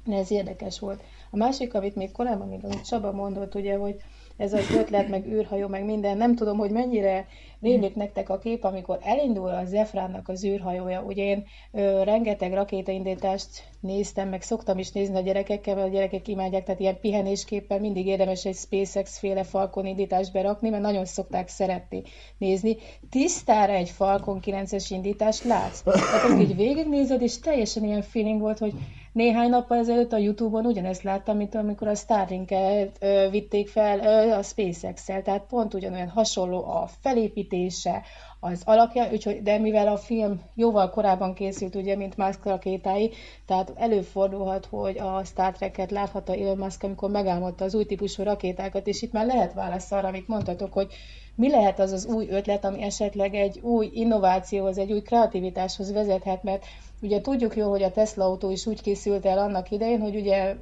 De 0.05 0.15
ez 0.15 0.32
érdekes 0.32 0.79
volt. 0.79 1.01
A 1.32 1.38
másik, 1.38 1.73
amit 1.73 1.95
még 1.95 2.12
korábban, 2.12 2.47
még 2.47 2.63
amit 2.63 2.86
Csaba 2.86 3.12
mondott, 3.12 3.55
ugye, 3.55 3.75
hogy 3.77 3.95
ez 4.39 4.54
az 4.54 4.71
ötlet, 4.71 5.08
meg 5.08 5.28
űrhajó, 5.28 5.67
meg 5.67 5.86
minden, 5.86 6.17
nem 6.17 6.36
tudom, 6.36 6.58
hogy 6.58 6.71
mennyire 6.71 7.28
rémlik 7.62 7.95
nektek 7.95 8.30
a 8.30 8.38
kép, 8.38 8.63
amikor 8.63 8.97
elindul 9.02 9.49
a 9.49 9.65
Zefránnak 9.65 10.28
az 10.28 10.45
űrhajója. 10.45 11.02
Ugye 11.02 11.23
én 11.23 11.45
ö, 11.71 12.04
rengeteg 12.04 12.54
rakétaindítást 12.54 13.63
néztem, 13.80 14.30
meg 14.30 14.41
szoktam 14.41 14.78
is 14.78 14.91
nézni 14.91 15.15
a 15.15 15.21
gyerekekkel, 15.21 15.75
mert 15.75 15.88
a 15.88 15.91
gyerekek 15.91 16.28
imádják, 16.28 16.63
tehát 16.63 16.80
ilyen 16.80 16.99
pihenésképpen 16.99 17.82
mindig 17.82 18.08
érdemes 18.08 18.45
egy 18.45 18.56
SpaceX 18.56 19.19
féle 19.19 19.43
Falcon 19.43 19.86
indítást 19.86 20.32
berakni, 20.32 20.69
mert 20.69 20.84
nagyon 20.84 21.06
szokták 21.06 21.47
szeretni 21.47 22.04
nézni. 22.38 22.78
Tisztára 23.10 23.73
egy 23.73 23.89
Falcon 23.89 24.39
9-es 24.45 24.86
indítást 24.89 25.43
látsz. 25.43 25.82
Tehát 25.82 26.23
amikor 26.23 26.41
így 26.41 26.56
végignézed, 26.56 27.21
és 27.21 27.39
teljesen 27.39 27.84
ilyen 27.84 28.02
feeling 28.02 28.39
volt, 28.41 28.58
hogy 28.58 28.73
néhány 29.12 29.50
nappal 29.50 29.78
ezelőtt 29.78 30.13
a 30.13 30.17
Youtube-on 30.17 30.65
ugyanezt 30.65 31.04
láttam, 31.04 31.38
mint 31.38 31.56
amikor 31.56 31.88
a 31.88 31.95
Starlink-et 31.95 33.06
vitték 33.30 33.69
fel 33.69 34.00
a 34.32 34.43
SpaceX-el, 34.43 35.22
tehát 35.22 35.45
pont 35.50 35.74
ugyanolyan 35.74 36.10
hasonló 36.10 36.65
a 36.65 36.89
felépítése, 37.00 38.02
az 38.39 38.62
alakja, 38.65 39.12
úgyhogy, 39.12 39.41
de 39.43 39.58
mivel 39.58 39.88
a 39.88 39.97
film 39.97 40.41
jóval 40.56 40.89
korábban 40.89 41.34
készült, 41.34 41.75
ugye, 41.75 41.95
mint 41.95 42.17
Musk 42.17 42.45
rakétái, 42.45 43.12
tehát 43.45 43.73
előfordulhat, 43.75 44.65
hogy 44.65 44.97
a 44.97 45.23
Star 45.23 45.52
Trek-et 45.52 45.91
láthatta 45.91 46.36
Elon 46.36 46.58
Musk, 46.58 46.84
amikor 46.84 47.10
megálmodta 47.10 47.65
az 47.65 47.75
új 47.75 47.86
típusú 47.86 48.23
rakétákat, 48.23 48.88
és 48.88 49.02
itt 49.02 49.12
már 49.12 49.25
lehet 49.25 49.54
válasz 49.54 49.91
arra, 49.91 50.08
amit 50.08 50.28
mondtatok, 50.28 50.73
hogy 50.73 50.88
mi 51.36 51.49
lehet 51.49 51.80
az 51.80 51.91
az 51.91 52.06
új 52.06 52.28
ötlet, 52.30 52.65
ami 52.65 52.82
esetleg 52.82 53.36
egy 53.36 53.60
új 53.60 53.89
innovációhoz, 53.93 54.78
egy 54.78 54.91
új 54.91 55.02
kreativitáshoz 55.02 55.91
vezethet, 55.91 56.43
mert 56.43 56.65
ugye 57.02 57.21
tudjuk 57.21 57.56
jól, 57.56 57.69
hogy 57.69 57.84
a 57.84 57.91
Tesla 57.91 58.25
autó 58.25 58.49
is 58.52 58.65
úgy 58.65 58.82
készült 58.82 59.25
el 59.25 59.38
annak 59.38 59.71
idején, 59.71 60.02
hogy 60.02 60.15
ugye 60.15 60.56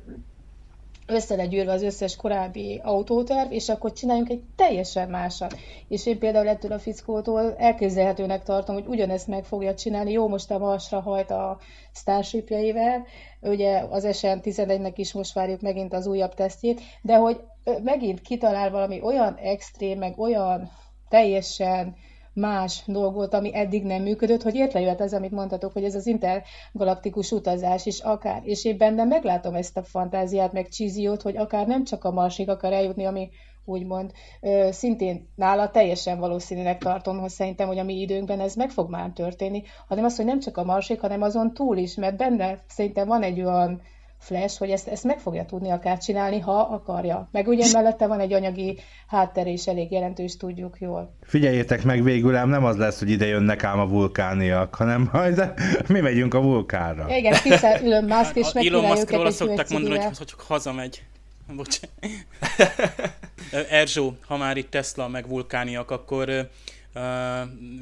össze 1.07 1.35
legyűrve 1.35 1.71
az 1.71 1.81
összes 1.81 2.15
korábbi 2.15 2.81
autóterv, 2.83 3.51
és 3.51 3.69
akkor 3.69 3.93
csináljunk 3.93 4.29
egy 4.29 4.43
teljesen 4.55 5.09
másat. 5.09 5.55
És 5.87 6.05
én 6.05 6.19
például 6.19 6.47
ettől 6.47 6.71
a 6.71 6.79
fickótól 6.79 7.55
elképzelhetőnek 7.58 8.43
tartom, 8.43 8.75
hogy 8.75 8.87
ugyanezt 8.87 9.27
meg 9.27 9.45
fogja 9.45 9.75
csinálni. 9.75 10.12
Jó, 10.12 10.27
most 10.27 10.51
a 10.51 10.58
Marsra 10.58 10.99
hajt 10.99 11.31
a 11.31 11.60
Starshipjeivel, 11.93 13.05
ugye 13.41 13.83
az 13.89 14.08
SN11-nek 14.08 14.93
is 14.95 15.13
most 15.13 15.33
várjuk 15.33 15.62
megint 15.62 15.93
az 15.93 16.08
újabb 16.08 16.33
tesztjét, 16.33 16.81
de 17.01 17.15
hogy 17.15 17.39
megint 17.83 18.21
kitalál 18.21 18.69
valami 18.71 19.01
olyan 19.01 19.35
extrém, 19.35 19.97
meg 19.97 20.19
olyan 20.19 20.71
teljesen 21.10 21.95
más 22.38 22.83
dolgot, 22.85 23.33
ami 23.33 23.56
eddig 23.56 23.83
nem 23.83 24.02
működött, 24.02 24.42
hogy 24.42 24.56
értrejöhet 24.56 25.02
ez, 25.02 25.13
amit 25.13 25.31
mondhatok, 25.31 25.73
hogy 25.73 25.83
ez 25.83 25.96
az 25.96 26.08
intergalaktikus 26.08 27.31
utazás 27.31 27.85
is 27.85 28.00
akár. 28.00 28.42
És 28.46 28.65
én 28.65 28.77
bennem 28.77 29.08
meglátom 29.08 29.56
ezt 29.56 29.77
a 29.77 29.83
fantáziát, 29.83 30.54
meg 30.54 30.67
csíziót, 30.67 31.21
hogy 31.21 31.38
akár 31.38 31.67
nem 31.67 31.83
csak 31.83 32.04
a 32.04 32.12
Marsig 32.12 32.50
akar 32.50 32.73
eljutni, 32.73 33.06
ami 33.06 33.29
úgymond 33.65 34.12
ö, 34.42 34.67
szintén 34.71 35.27
nála 35.35 35.69
teljesen 35.69 36.19
valószínűnek 36.19 36.77
tartom, 36.77 37.19
hogy 37.19 37.29
szerintem, 37.29 37.67
hogy 37.67 37.79
a 37.79 37.83
mi 37.83 38.00
időnkben 38.00 38.40
ez 38.40 38.56
meg 38.56 38.69
fog 38.69 38.90
már 38.90 39.10
történni, 39.10 39.63
hanem 39.88 40.06
az, 40.06 40.15
hogy 40.15 40.25
nem 40.25 40.40
csak 40.40 40.58
a 40.58 40.63
Marsig, 40.63 41.00
hanem 41.00 41.21
azon 41.21 41.54
túl 41.54 41.77
is, 41.77 41.96
mert 41.96 42.17
benne 42.17 42.63
szerintem 42.67 43.08
van 43.08 43.23
egy 43.23 43.42
olyan 43.42 43.81
Flash, 44.19 44.57
hogy 44.59 44.69
ezt, 44.69 44.87
ezt 44.87 45.03
meg 45.03 45.19
fogja 45.19 45.45
tudni 45.45 45.71
akár 45.71 45.97
csinálni, 45.97 46.39
ha 46.39 46.59
akarja. 46.59 47.29
Meg 47.31 47.47
ugye 47.47 47.65
mellette 47.73 48.07
van 48.07 48.19
egy 48.19 48.33
anyagi 48.33 48.79
háttere 49.07 49.49
is 49.49 49.67
elég 49.67 49.91
jelentős, 49.91 50.37
tudjuk 50.37 50.77
jól. 50.79 51.15
Figyeljétek 51.21 51.83
meg 51.83 52.03
végül, 52.03 52.35
ám 52.35 52.49
nem 52.49 52.65
az 52.65 52.77
lesz, 52.77 52.99
hogy 52.99 53.09
ide 53.09 53.25
jönnek 53.25 53.63
ám 53.63 53.79
a 53.79 53.87
vulkániak, 53.87 54.75
hanem 54.75 55.09
majd 55.13 55.53
mi 55.87 55.99
megyünk 55.99 56.33
a 56.33 56.41
vulkánra. 56.41 57.15
Igen, 57.15 57.33
Fischer, 57.33 57.83
Elon 57.83 58.03
Musk, 58.03 58.35
és 58.35 58.53
meg 58.53 58.65
Elon 58.65 58.85
Muskról 58.85 59.31
szokták 59.31 59.69
mondani, 59.69 59.97
hogy, 59.97 60.17
hogy 60.17 60.27
csak 60.27 60.41
hazamegy. 60.41 61.03
Bocsánat. 61.55 61.95
Erzsó, 63.69 64.17
ha 64.27 64.37
már 64.37 64.57
itt 64.57 64.69
Tesla 64.69 65.07
meg 65.07 65.27
vulkániak, 65.27 65.91
akkor 65.91 66.49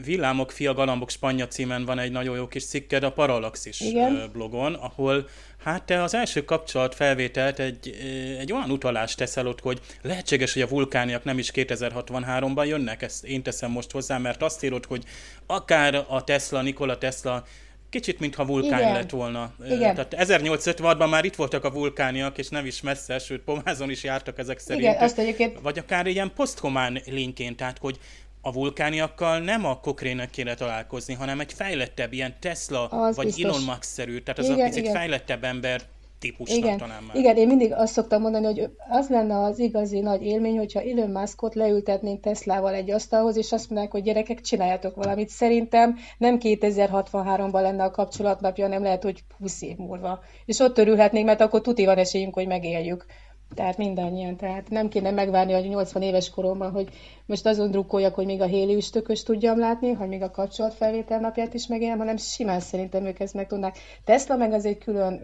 Villámok, 0.04 0.52
Fia, 0.52 0.74
Galambok 0.74 1.10
Spanya 1.10 1.48
címen 1.48 1.86
van 1.86 2.00
egy 2.00 2.12
nagyon 2.12 2.36
jó 2.36 2.48
kis 2.48 2.66
cikked 2.66 3.04
a 3.04 3.12
Parallaxis 3.12 3.80
Igen. 3.80 4.30
blogon, 4.34 4.74
ahol 4.74 5.28
hát 5.64 5.84
te 5.84 6.04
az 6.04 6.14
első 6.14 6.46
kapcsolat 6.46 6.96
felvételt 6.96 7.60
egy, 7.60 7.98
egy 8.40 8.54
olyan 8.54 8.72
utalást 8.72 9.18
teszel 9.18 9.48
ott, 9.48 9.62
hogy 9.62 9.82
lehetséges, 10.02 10.54
hogy 10.54 10.62
a 10.62 10.68
vulkániak 10.68 11.24
nem 11.24 11.38
is 11.38 11.52
2063-ban 11.54 12.68
jönnek, 12.68 13.02
ezt 13.02 13.24
én 13.26 13.44
teszem 13.44 13.72
most 13.72 13.92
hozzá, 13.92 14.18
mert 14.18 14.44
azt 14.44 14.64
írod, 14.64 14.86
hogy 14.86 15.04
akár 15.46 16.06
a 16.08 16.24
Tesla, 16.24 16.62
Nikola 16.62 16.98
Tesla 16.98 17.44
kicsit, 17.90 18.20
mintha 18.20 18.46
vulkán 18.46 18.80
Igen. 18.80 18.94
lett 18.94 19.10
volna. 19.10 19.54
Igen. 19.66 19.96
Tehát 19.96 20.16
1856-ban 20.18 21.10
már 21.10 21.26
itt 21.26 21.36
voltak 21.36 21.64
a 21.64 21.72
vulkániak, 21.72 22.38
és 22.38 22.50
nem 22.50 22.66
is 22.66 22.82
messze, 22.82 23.20
sőt, 23.20 23.42
Pomázon 23.42 23.90
is 23.90 24.04
jártak 24.04 24.40
ezek 24.40 24.60
szerint. 24.60 24.84
Igen, 24.88 25.04
azt 25.04 25.18
egyébként... 25.18 25.60
Vagy 25.62 25.80
akár 25.80 26.08
ilyen 26.08 26.32
poszthomán 26.36 27.02
lényként, 27.06 27.58
tehát 27.58 27.78
hogy 27.78 28.00
a 28.46 28.52
vulkániakkal 28.52 29.40
nem 29.40 29.66
a 29.66 29.80
kokrének 29.80 30.30
kéne 30.30 30.54
találkozni, 30.54 31.14
hanem 31.14 31.40
egy 31.40 31.54
fejlettebb, 31.54 32.14
ilyen 32.14 32.36
Tesla 32.40 32.88
az 32.88 33.16
vagy 33.16 33.26
biztos. 33.26 33.44
Elon 33.44 33.64
Musk-szerű, 33.64 34.20
tehát 34.20 34.40
az 34.40 34.46
igen, 34.46 34.60
a 34.60 34.64
picit 34.64 34.82
igen. 34.82 34.94
fejlettebb 34.94 35.44
ember 35.44 35.82
típusnak 36.20 36.58
igen, 36.58 36.78
talán 36.78 37.04
már. 37.04 37.16
Igen, 37.16 37.36
én 37.36 37.48
mindig 37.48 37.74
azt 37.74 37.94
szoktam 37.94 38.22
mondani, 38.22 38.46
hogy 38.46 38.70
az 38.90 39.10
lenne 39.10 39.38
az 39.38 39.60
igazi 39.60 40.00
nagy 40.00 40.24
élmény, 40.24 40.58
hogyha 40.58 40.82
Elon 40.82 41.10
Muskot 41.10 41.56
leültetnénk 41.56 42.22
Teslával 42.22 42.74
egy 42.74 42.92
asztalhoz, 42.92 43.38
és 43.38 43.52
azt 43.52 43.70
mondanák, 43.70 43.92
hogy 43.92 44.04
gyerekek, 44.04 44.42
csináljatok 44.42 44.96
valamit. 44.96 45.30
Szerintem 45.30 45.98
nem 46.18 46.38
2063-ban 46.42 47.62
lenne 47.62 47.84
a 47.84 47.92
kapcsolatnapja, 47.92 48.68
nem 48.68 48.84
lehet, 48.84 49.04
hogy 49.04 49.24
20 49.40 49.62
év 49.62 49.78
múlva. 49.78 50.24
És 50.46 50.60
ott 50.60 50.78
örülhetnénk, 50.78 51.26
mert 51.26 51.42
akkor 51.42 51.62
tuti 51.62 51.86
van 51.86 51.98
esélyünk, 51.98 52.34
hogy 52.34 52.48
megéljük. 52.48 53.06
Tehát 53.54 53.78
mindannyian. 53.78 54.36
Tehát 54.36 54.70
nem 54.70 54.90
kéne 54.90 55.12
megvárni, 55.12 55.54
hogy 55.54 55.68
80 55.68 56.02
éves 56.02 56.30
koromban, 56.30 56.72
hogy 56.72 56.90
most 57.26 57.46
azon 57.46 57.72
drukkoljak, 57.72 58.16
hogy 58.16 58.26
még 58.26 58.42
a 58.42 58.46
héli 58.46 58.76
üstökös 58.76 59.24
tudjam 59.24 59.60
látni, 59.60 59.92
hogy 59.92 60.08
még 60.08 60.22
a 60.22 60.32
kapcsolatfelvétel 60.32 61.20
napját 61.20 61.54
is 61.54 61.68
megélem, 61.68 61.98
hanem 61.98 62.18
simán 62.18 62.60
szerintem 62.60 63.06
ők 63.06 63.20
ezt 63.20 63.34
meg 63.34 63.48
tudnák. 63.48 63.78
Tesla 64.04 64.36
meg 64.36 64.54
az 64.54 64.66
egy 64.66 64.78
külön 64.78 65.22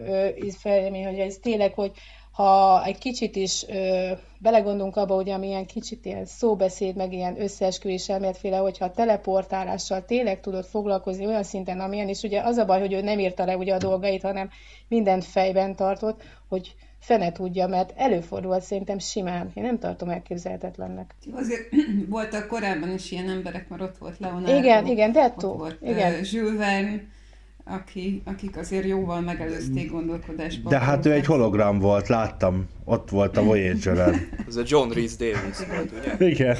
felmény, 0.58 1.04
hogy 1.04 1.18
ez 1.18 1.36
tényleg, 1.42 1.74
hogy 1.74 1.92
ha 2.32 2.84
egy 2.84 2.98
kicsit 2.98 3.36
is 3.36 3.64
ö, 3.68 4.12
belegondolunk 4.38 4.96
abba, 4.96 5.14
hogy 5.14 5.30
amilyen 5.30 5.66
kicsit 5.66 6.04
ilyen 6.04 6.24
szóbeszéd, 6.24 6.96
meg 6.96 7.12
ilyen 7.12 7.40
összeesküvés 7.40 8.08
elméletféle, 8.08 8.56
hogyha 8.56 8.84
a 8.84 8.90
teleportálással 8.90 10.04
tényleg 10.04 10.40
tudod 10.40 10.64
foglalkozni 10.64 11.26
olyan 11.26 11.42
szinten, 11.42 11.80
amilyen, 11.80 12.08
és 12.08 12.22
ugye 12.22 12.40
az 12.40 12.56
a 12.56 12.64
baj, 12.64 12.80
hogy 12.80 12.92
ő 12.92 13.00
nem 13.00 13.18
írta 13.18 13.44
le 13.44 13.56
ugye 13.56 13.74
a 13.74 13.78
dolgait, 13.78 14.22
hanem 14.22 14.50
mindent 14.88 15.24
fejben 15.24 15.76
tartott, 15.76 16.22
hogy 16.48 16.74
fene 17.02 17.32
tudja, 17.32 17.66
mert 17.66 17.92
előfordulhat 17.96 18.62
szerintem 18.62 18.98
simán. 18.98 19.50
Én 19.54 19.62
nem 19.62 19.78
tartom 19.78 20.08
elképzelhetetlennek. 20.08 21.14
Azért 21.32 21.68
voltak 22.08 22.46
korábban 22.46 22.90
is 22.92 23.10
ilyen 23.10 23.28
emberek, 23.28 23.68
mert 23.68 23.82
ott 23.82 23.98
volt 23.98 24.18
Leonardo. 24.18 24.56
Igen, 24.56 24.86
igen, 24.86 25.12
Detto. 25.12 25.48
Ott 25.48 25.58
volt 25.58 25.78
igen. 25.82 26.12
Uh, 26.12 26.32
Jules 26.32 26.56
Verne, 26.56 27.04
aki, 27.64 28.22
akik 28.24 28.56
azért 28.56 28.86
jóval 28.86 29.20
megelőzték 29.20 29.90
gondolkodásban. 29.90 30.72
De 30.72 30.78
hát 30.78 31.06
ő 31.06 31.12
egy 31.12 31.26
hologram 31.26 31.78
volt, 31.78 32.08
láttam. 32.08 32.68
Ott 32.84 33.10
volt 33.10 33.36
a 33.36 33.42
Voyager-en. 33.42 34.28
Ez 34.48 34.56
a 34.56 34.62
John 34.66 34.90
Rhys 34.90 35.16
Davis 35.16 35.58
volt, 35.68 35.92
ugye? 35.92 36.28
Igen. 36.28 36.56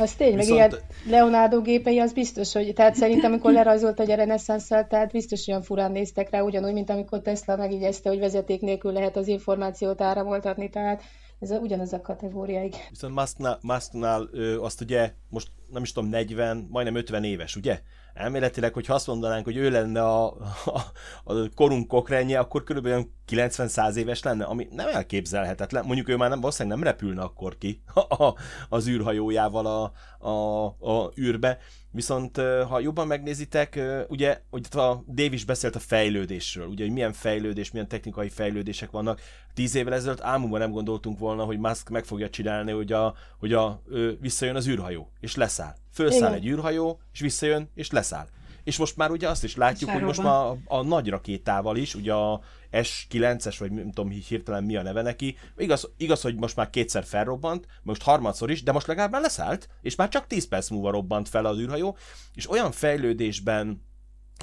Az 0.00 0.12
tény, 0.12 0.36
Viszont... 0.36 0.58
meg 0.58 0.70
ilyen 0.70 0.82
Leonardo 1.06 1.60
gépei, 1.60 1.98
az 1.98 2.12
biztos, 2.12 2.52
hogy, 2.52 2.72
tehát 2.72 2.94
szerintem, 2.94 3.30
amikor 3.30 3.52
lerajzolt 3.52 4.00
egy 4.00 4.08
reneszánszal, 4.08 4.86
tehát 4.86 5.12
biztos 5.12 5.46
olyan 5.46 5.62
furán 5.62 5.92
néztek 5.92 6.30
rá, 6.30 6.40
ugyanúgy, 6.40 6.72
mint 6.72 6.90
amikor 6.90 7.20
Tesla 7.20 7.56
megigyezte, 7.56 8.08
hogy 8.08 8.18
vezeték 8.18 8.60
nélkül 8.60 8.92
lehet 8.92 9.16
az 9.16 9.28
információt 9.28 10.00
áramoltatni, 10.00 10.70
tehát 10.70 11.02
ez 11.40 11.50
a, 11.50 11.58
ugyanaz 11.58 11.92
a 11.92 12.00
kategória, 12.00 12.62
igen. 12.62 12.80
Viszont 12.90 13.14
Musknál, 13.14 13.58
Musknál 13.62 14.28
ö, 14.32 14.60
azt 14.60 14.80
ugye 14.80 15.12
most 15.28 15.48
nem 15.70 15.82
is 15.82 15.92
tudom, 15.92 16.08
40, 16.08 16.66
majdnem 16.70 16.94
50 16.94 17.24
éves, 17.24 17.56
ugye? 17.56 17.80
Elméletileg, 18.14 18.72
hogy 18.72 18.84
azt 18.88 19.06
mondanánk, 19.06 19.44
hogy 19.44 19.56
ő 19.56 19.70
lenne 19.70 20.02
a, 20.02 20.26
a, 20.64 20.80
a 21.24 21.34
korunk 21.54 21.88
kokrenje, 21.88 22.38
akkor 22.38 22.64
körülbelül 22.64 23.10
90-100 23.28 23.94
éves 23.94 24.22
lenne, 24.22 24.44
ami 24.44 24.68
nem 24.70 24.88
elképzelhetetlen. 24.88 25.84
Mondjuk 25.84 26.08
ő 26.08 26.16
már 26.16 26.28
nem, 26.28 26.40
valószínűleg 26.40 26.78
nem 26.78 26.88
repülne 26.88 27.22
akkor 27.22 27.58
ki 27.58 27.82
a, 27.94 28.34
az 28.68 28.88
űrhajójával 28.88 29.66
a, 29.66 29.92
a, 30.28 30.64
a 30.66 31.10
űrbe. 31.18 31.58
Viszont 31.92 32.36
ha 32.68 32.80
jobban 32.80 33.06
megnézitek, 33.06 33.80
ugye, 34.08 34.40
hogy 34.50 34.66
a 34.70 35.04
Dave 35.08 35.32
is 35.32 35.44
beszélt 35.44 35.74
a 35.74 35.78
fejlődésről, 35.78 36.66
ugye, 36.66 36.84
hogy 36.84 36.92
milyen 36.92 37.12
fejlődés, 37.12 37.70
milyen 37.70 37.88
technikai 37.88 38.28
fejlődések 38.28 38.90
vannak. 38.90 39.20
Tíz 39.54 39.74
évvel 39.74 39.94
ezelőtt 39.94 40.20
álmunkban 40.20 40.60
nem 40.60 40.70
gondoltunk 40.70 41.18
volna, 41.18 41.44
hogy 41.44 41.58
Musk 41.58 41.88
meg 41.88 42.04
fogja 42.04 42.30
csinálni, 42.30 42.72
hogy, 42.72 42.92
a, 42.92 43.14
hogy 43.38 43.52
a, 43.52 43.82
visszajön 44.20 44.56
az 44.56 44.68
űrhajó, 44.68 45.10
és 45.20 45.36
leszáll. 45.36 45.74
Fölszáll 45.92 46.20
Igen. 46.20 46.32
egy 46.32 46.46
űrhajó, 46.46 47.00
és 47.12 47.20
visszajön, 47.20 47.70
és 47.74 47.90
leszáll. 47.90 48.26
És 48.64 48.76
most 48.76 48.96
már 48.96 49.10
ugye 49.10 49.28
azt 49.28 49.44
is 49.44 49.56
látjuk, 49.56 49.90
hogy 49.90 50.02
most 50.02 50.22
már 50.22 50.34
a, 50.34 50.56
a 50.64 50.82
nagy 50.82 51.08
rakétával 51.08 51.76
is, 51.76 51.94
ugye 51.94 52.12
a 52.12 52.40
S9-es, 52.72 53.56
vagy 53.58 53.72
nem 53.72 53.90
tudom 53.92 54.10
hirtelen 54.10 54.64
mi 54.64 54.76
a 54.76 54.82
neve 54.82 55.02
neki, 55.02 55.36
igaz, 55.56 55.90
igaz, 55.96 56.20
hogy 56.20 56.34
most 56.34 56.56
már 56.56 56.70
kétszer 56.70 57.04
felrobbant, 57.04 57.66
most 57.82 58.02
harmadszor 58.02 58.50
is, 58.50 58.62
de 58.62 58.72
most 58.72 58.86
legalább 58.86 59.10
már 59.10 59.20
leszállt, 59.20 59.68
és 59.82 59.94
már 59.94 60.08
csak 60.08 60.26
10 60.26 60.48
perc 60.48 60.70
múlva 60.70 60.90
robbant 60.90 61.28
fel 61.28 61.44
az 61.44 61.58
űrhajó, 61.58 61.96
és 62.34 62.50
olyan 62.50 62.72
fejlődésben 62.72 63.88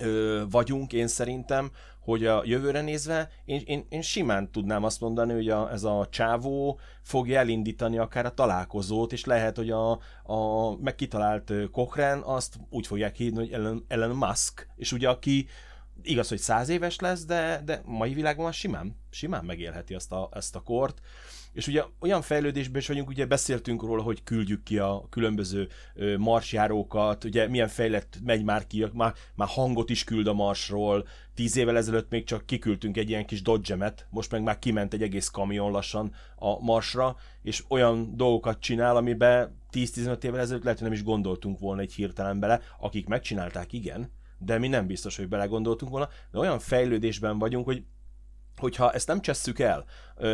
ö, 0.01 0.43
vagyunk, 0.49 0.93
én 0.93 1.07
szerintem, 1.07 1.71
hogy 1.99 2.25
a 2.25 2.41
jövőre 2.45 2.81
nézve 2.81 3.29
én, 3.45 3.61
én, 3.65 3.85
én 3.89 4.01
simán 4.01 4.51
tudnám 4.51 4.83
azt 4.83 4.99
mondani, 4.99 5.33
hogy 5.33 5.49
a, 5.49 5.71
ez 5.71 5.83
a 5.83 6.07
csávó 6.11 6.79
fogja 7.01 7.39
elindítani 7.39 7.97
akár 7.97 8.25
a 8.25 8.33
találkozót, 8.33 9.11
és 9.11 9.25
lehet, 9.25 9.55
hogy 9.55 9.69
a, 9.69 9.91
a 10.23 10.71
megkitalált 10.81 11.53
Cochrane 11.71 12.21
azt 12.23 12.55
úgy 12.69 12.87
fogják 12.87 13.15
hívni, 13.15 13.37
hogy 13.37 13.51
Ellen, 13.51 13.85
Ellen 13.87 14.09
Musk, 14.09 14.67
és 14.75 14.91
ugye 14.91 15.09
aki 15.09 15.47
igaz, 16.01 16.27
hogy 16.27 16.37
száz 16.39 16.69
éves 16.69 16.99
lesz, 16.99 17.25
de, 17.25 17.61
de 17.65 17.81
mai 17.85 18.13
világban 18.13 18.51
simán, 18.51 18.95
simán 19.09 19.45
megélheti 19.45 19.93
ezt 19.93 20.11
a, 20.11 20.29
ezt 20.33 20.55
a 20.55 20.59
kort. 20.59 21.01
És 21.53 21.67
ugye 21.67 21.83
olyan 21.99 22.21
fejlődésben 22.21 22.81
is 22.81 22.87
vagyunk, 22.87 23.09
ugye 23.09 23.25
beszéltünk 23.25 23.81
róla, 23.81 24.01
hogy 24.01 24.23
küldjük 24.23 24.63
ki 24.63 24.77
a 24.77 25.05
különböző 25.09 25.67
marsjárókat, 26.17 27.23
ugye 27.23 27.47
milyen 27.47 27.67
fejlett 27.67 28.17
megy 28.23 28.43
már 28.43 28.67
ki, 28.67 28.85
már, 28.93 29.13
már 29.35 29.47
hangot 29.47 29.89
is 29.89 30.03
küld 30.03 30.27
a 30.27 30.33
marsról, 30.33 31.07
tíz 31.33 31.57
évvel 31.57 31.77
ezelőtt 31.77 32.09
még 32.09 32.23
csak 32.23 32.45
kiküldtünk 32.45 32.97
egy 32.97 33.09
ilyen 33.09 33.25
kis 33.25 33.41
dodge 33.41 33.93
most 34.09 34.31
meg 34.31 34.43
már 34.43 34.59
kiment 34.59 34.93
egy 34.93 35.01
egész 35.01 35.27
kamion 35.27 35.71
lassan 35.71 36.13
a 36.35 36.59
marsra, 36.59 37.15
és 37.41 37.63
olyan 37.67 38.15
dolgokat 38.15 38.59
csinál, 38.59 38.95
amiben 38.95 39.57
10-15 39.71 40.23
évvel 40.23 40.39
ezelőtt 40.39 40.63
lehet, 40.63 40.79
hogy 40.79 40.87
nem 40.87 40.97
is 40.97 41.03
gondoltunk 41.03 41.59
volna 41.59 41.81
egy 41.81 41.93
hirtelen 41.93 42.39
bele, 42.39 42.61
akik 42.79 43.07
megcsinálták, 43.07 43.73
igen, 43.73 44.11
de 44.37 44.57
mi 44.57 44.67
nem 44.67 44.87
biztos, 44.87 45.17
hogy 45.17 45.27
belegondoltunk 45.27 45.91
volna, 45.91 46.09
de 46.31 46.39
olyan 46.39 46.59
fejlődésben 46.59 47.39
vagyunk, 47.39 47.65
hogy 47.65 47.83
hogyha 48.59 48.91
ezt 48.91 49.07
nem 49.07 49.21
csesszük 49.21 49.59
el, 49.59 49.85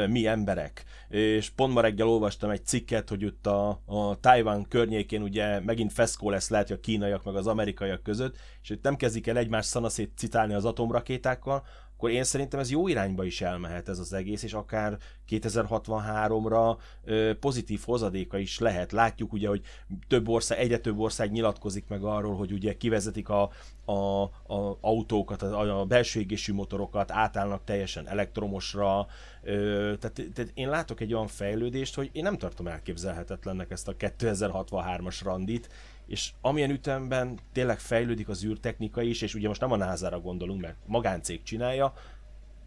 mi 0.07 0.27
emberek, 0.27 0.83
és 1.09 1.49
pont 1.49 1.73
ma 1.73 1.81
reggel 1.81 2.07
olvastam 2.07 2.49
egy 2.49 2.65
cikket, 2.65 3.09
hogy 3.09 3.21
itt 3.21 3.47
a, 3.47 3.81
a 3.85 4.19
Taiwan 4.19 4.65
környékén 4.67 5.21
ugye 5.21 5.59
megint 5.59 5.93
feszkó 5.93 6.29
lesz 6.29 6.49
lehet, 6.49 6.71
a 6.71 6.79
kínaiak 6.79 7.23
meg 7.23 7.35
az 7.35 7.47
amerikaiak 7.47 8.03
között, 8.03 8.35
és 8.61 8.69
itt 8.69 8.83
nem 8.83 8.95
kezdik 8.95 9.27
el 9.27 9.37
egymás 9.37 9.65
szanaszét 9.65 10.11
citálni 10.17 10.53
az 10.53 10.65
atomrakétákkal, 10.65 11.63
akkor 12.03 12.15
én 12.15 12.23
szerintem 12.23 12.59
ez 12.59 12.71
jó 12.71 12.87
irányba 12.87 13.23
is 13.23 13.41
elmehet 13.41 13.89
ez 13.89 13.99
az 13.99 14.13
egész, 14.13 14.43
és 14.43 14.53
akár 14.53 14.97
2063-ra 15.29 16.77
pozitív 17.39 17.81
hozadéka 17.85 18.37
is 18.37 18.59
lehet. 18.59 18.91
Látjuk 18.91 19.33
ugye, 19.33 19.47
hogy 19.47 19.61
több 20.07 20.27
ország, 20.27 20.59
egyre 20.59 20.77
több 20.77 20.99
ország 20.99 21.31
nyilatkozik 21.31 21.87
meg 21.87 22.03
arról, 22.03 22.35
hogy 22.35 22.51
ugye 22.51 22.77
kivezetik 22.77 23.29
a, 23.29 23.49
a, 23.85 24.21
a 24.23 24.77
autókat, 24.81 25.41
a, 25.41 25.79
a 25.79 25.85
belső 25.85 26.19
égésű 26.19 26.53
motorokat, 26.53 27.11
átállnak 27.11 27.63
teljesen 27.63 28.07
elektromosra, 28.07 29.07
tehát, 29.43 30.21
tehát 30.33 30.51
én 30.53 30.69
látok 30.69 30.99
egy 30.99 31.13
olyan 31.13 31.27
fejlődést, 31.27 31.95
hogy 31.95 32.09
én 32.11 32.23
nem 32.23 32.37
tartom 32.37 32.67
elképzelhetetlennek 32.67 33.71
ezt 33.71 33.87
a 33.87 33.95
2063-as 33.95 35.19
randit, 35.23 35.69
és 36.07 36.31
amilyen 36.41 36.69
ütemben 36.69 37.39
tényleg 37.51 37.79
fejlődik 37.79 38.29
az 38.29 38.45
űrtechnika 38.45 39.01
is, 39.01 39.21
és 39.21 39.35
ugye 39.35 39.47
most 39.47 39.61
nem 39.61 39.71
a 39.71 39.77
NASA-ra 39.77 40.19
gondolunk, 40.19 40.61
mert 40.61 40.75
magáncég 40.85 41.43
csinálja, 41.43 41.93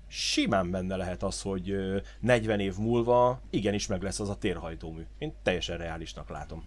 simán 0.08 0.70
benne 0.70 0.96
lehet 0.96 1.22
az, 1.22 1.42
hogy 1.42 1.76
40 2.20 2.60
év 2.60 2.74
múlva 2.78 3.40
igenis 3.50 3.86
meg 3.86 4.02
lesz 4.02 4.20
az 4.20 4.28
a 4.28 4.36
térhajtómű. 4.36 5.02
Én 5.18 5.32
teljesen 5.42 5.78
reálisnak 5.78 6.30
látom. 6.30 6.64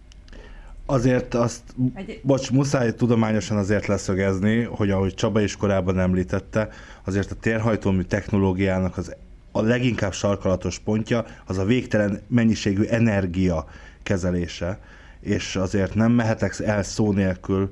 Azért 0.86 1.34
azt, 1.34 1.62
Egy... 1.94 2.20
bocs, 2.22 2.50
muszáj 2.50 2.94
tudományosan 2.94 3.56
azért 3.56 3.86
leszögezni, 3.86 4.62
hogy 4.62 4.90
ahogy 4.90 5.14
Csaba 5.14 5.40
is 5.40 5.56
korábban 5.56 5.98
említette, 5.98 6.68
azért 7.04 7.30
a 7.30 7.34
térhajtómű 7.34 8.02
technológiának 8.02 8.96
az 8.96 9.16
a 9.52 9.62
leginkább 9.62 10.12
sarkalatos 10.12 10.78
pontja 10.78 11.24
az 11.46 11.58
a 11.58 11.64
végtelen 11.64 12.22
mennyiségű 12.28 12.82
energia 12.82 13.66
kezelése, 14.02 14.78
és 15.20 15.56
azért 15.56 15.94
nem 15.94 16.12
mehetek 16.12 16.58
el 16.58 16.82
szó 16.82 17.12
nélkül 17.12 17.70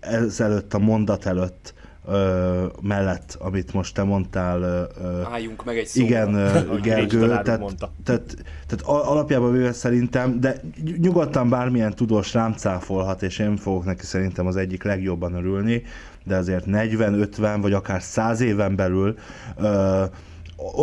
ezelőtt 0.00 0.74
a 0.74 0.78
mondat 0.78 1.26
előtt 1.26 1.74
ö, 2.08 2.66
mellett, 2.82 3.36
amit 3.40 3.72
most 3.72 3.94
te 3.94 4.02
mondtál. 4.02 4.62
Ö, 4.62 5.22
Álljunk 5.32 5.64
meg 5.64 5.78
egy 5.78 5.86
szóra. 5.86 6.06
Igen, 6.06 6.34
ö, 6.34 6.60
Gergő, 6.80 7.26
tehát, 7.26 7.44
tehát, 7.44 8.36
tehát 8.66 8.82
alapjában 8.84 9.52
véve 9.52 9.72
szerintem, 9.72 10.40
de 10.40 10.60
nyugodtan 10.98 11.48
bármilyen 11.48 11.94
tudós 11.94 12.34
rám 12.34 12.52
cáfolhat, 12.52 13.22
és 13.22 13.38
én 13.38 13.56
fogok 13.56 13.84
neki 13.84 14.04
szerintem 14.04 14.46
az 14.46 14.56
egyik 14.56 14.82
legjobban 14.82 15.34
örülni, 15.34 15.82
de 16.24 16.36
azért 16.36 16.64
40-50 16.68 17.58
vagy 17.60 17.72
akár 17.72 18.02
100 18.02 18.40
éven 18.40 18.76
belül 18.76 19.18
ö, 19.56 20.04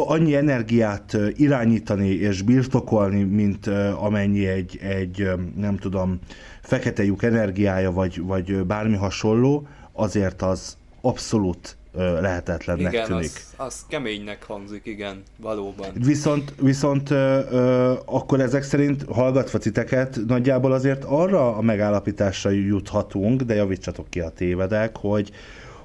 annyi 0.07 0.35
energiát 0.35 1.17
irányítani 1.35 2.09
és 2.09 2.41
birtokolni, 2.41 3.23
mint 3.23 3.67
amennyi 3.99 4.47
egy, 4.47 4.79
egy 4.81 5.29
nem 5.55 5.77
tudom, 5.77 6.19
fekete 6.61 7.03
lyuk 7.03 7.23
energiája, 7.23 7.91
vagy, 7.91 8.21
vagy 8.21 8.65
bármi 8.65 8.95
hasonló, 8.95 9.67
azért 9.93 10.41
az, 10.41 10.77
abszolút 11.01 11.77
lehetetlennek 11.95 12.93
igen, 12.93 13.05
tűnik. 13.05 13.23
Az, 13.23 13.53
az 13.57 13.85
keménynek 13.87 14.43
hangzik, 14.43 14.85
igen, 14.85 15.23
valóban. 15.37 15.87
Viszont, 15.93 16.53
viszont 16.61 17.09
ö, 17.09 17.39
ö, 17.51 17.93
akkor 18.05 18.39
ezek 18.39 18.63
szerint 18.63 19.05
hallgatva 19.09 19.57
titeket 19.57 20.19
nagyjából 20.27 20.71
azért 20.71 21.03
arra 21.03 21.55
a 21.55 21.61
megállapításra 21.61 22.49
juthatunk, 22.49 23.41
de 23.41 23.53
javítsatok 23.55 24.09
ki 24.09 24.19
a 24.19 24.29
tévedek, 24.29 24.97
hogy, 24.97 25.31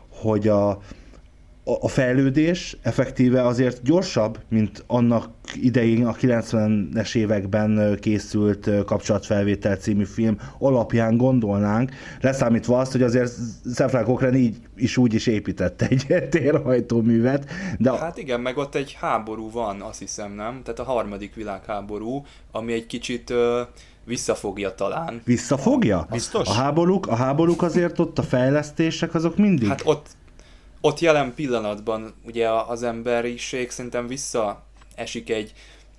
hogy 0.09 0.49
a, 0.49 0.79
a 1.81 1.89
fejlődés 1.89 2.77
effektíve 2.83 3.47
azért 3.47 3.83
gyorsabb, 3.83 4.39
mint 4.49 4.85
annak 4.87 5.29
idején 5.55 6.07
a 6.07 6.13
90-es 6.13 7.15
években 7.15 7.99
készült 8.01 8.71
kapcsolatfelvétel 8.85 9.77
című 9.77 10.05
film 10.05 10.39
alapján 10.59 11.17
gondolnánk, 11.17 11.91
leszámítva 12.21 12.79
azt, 12.79 12.93
hogy 12.93 13.03
azért 13.03 13.33
Szefrán 13.65 14.05
Cochrane 14.05 14.37
így 14.37 14.57
is 14.77 14.97
úgy 14.97 15.15
is 15.15 15.27
épített 15.27 15.83
egy 15.83 16.07
térhajtóművet. 16.31 17.51
De... 17.79 17.99
Hát 17.99 18.19
igen, 18.19 18.41
meg 18.41 18.57
ott 18.57 18.75
egy 18.75 18.97
háború 19.01 19.51
van, 19.51 19.81
azt 19.81 19.99
hiszem, 19.99 20.33
nem? 20.33 20.61
Tehát 20.63 20.81
a 20.81 20.85
harmadik 20.85 21.35
világháború, 21.35 22.25
ami 22.53 22.73
egy 22.73 22.87
kicsit 22.87 23.33
visszafogja 24.05 24.75
talán. 24.75 25.21
Visszafogja? 25.25 26.07
Biztos? 26.11 26.49
A 26.49 26.53
háborúk, 26.53 27.07
a 27.07 27.15
háborúk 27.15 27.63
azért 27.63 27.99
ott 27.99 28.19
a 28.19 28.23
fejlesztések 28.23 29.15
azok 29.15 29.37
mindig. 29.37 29.69
Hát 29.69 29.83
ott 29.85 30.07
ott 30.81 30.99
jelen 30.99 31.35
pillanatban 31.35 32.15
ugye 32.25 32.51
az 32.51 32.83
emberiség 32.83 33.71
szerintem 33.71 34.07
visszaesik 34.07 35.31
egy, 35.31 35.53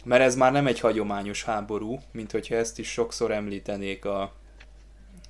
mert 0.03 0.21
ez 0.21 0.35
már 0.35 0.51
nem 0.51 0.67
egy 0.67 0.79
hagyományos 0.79 1.43
háború, 1.43 1.99
mint 2.11 2.31
hogyha 2.31 2.55
ezt 2.55 2.79
is 2.79 2.91
sokszor 2.91 3.31
említenék 3.31 4.05
a, 4.05 4.21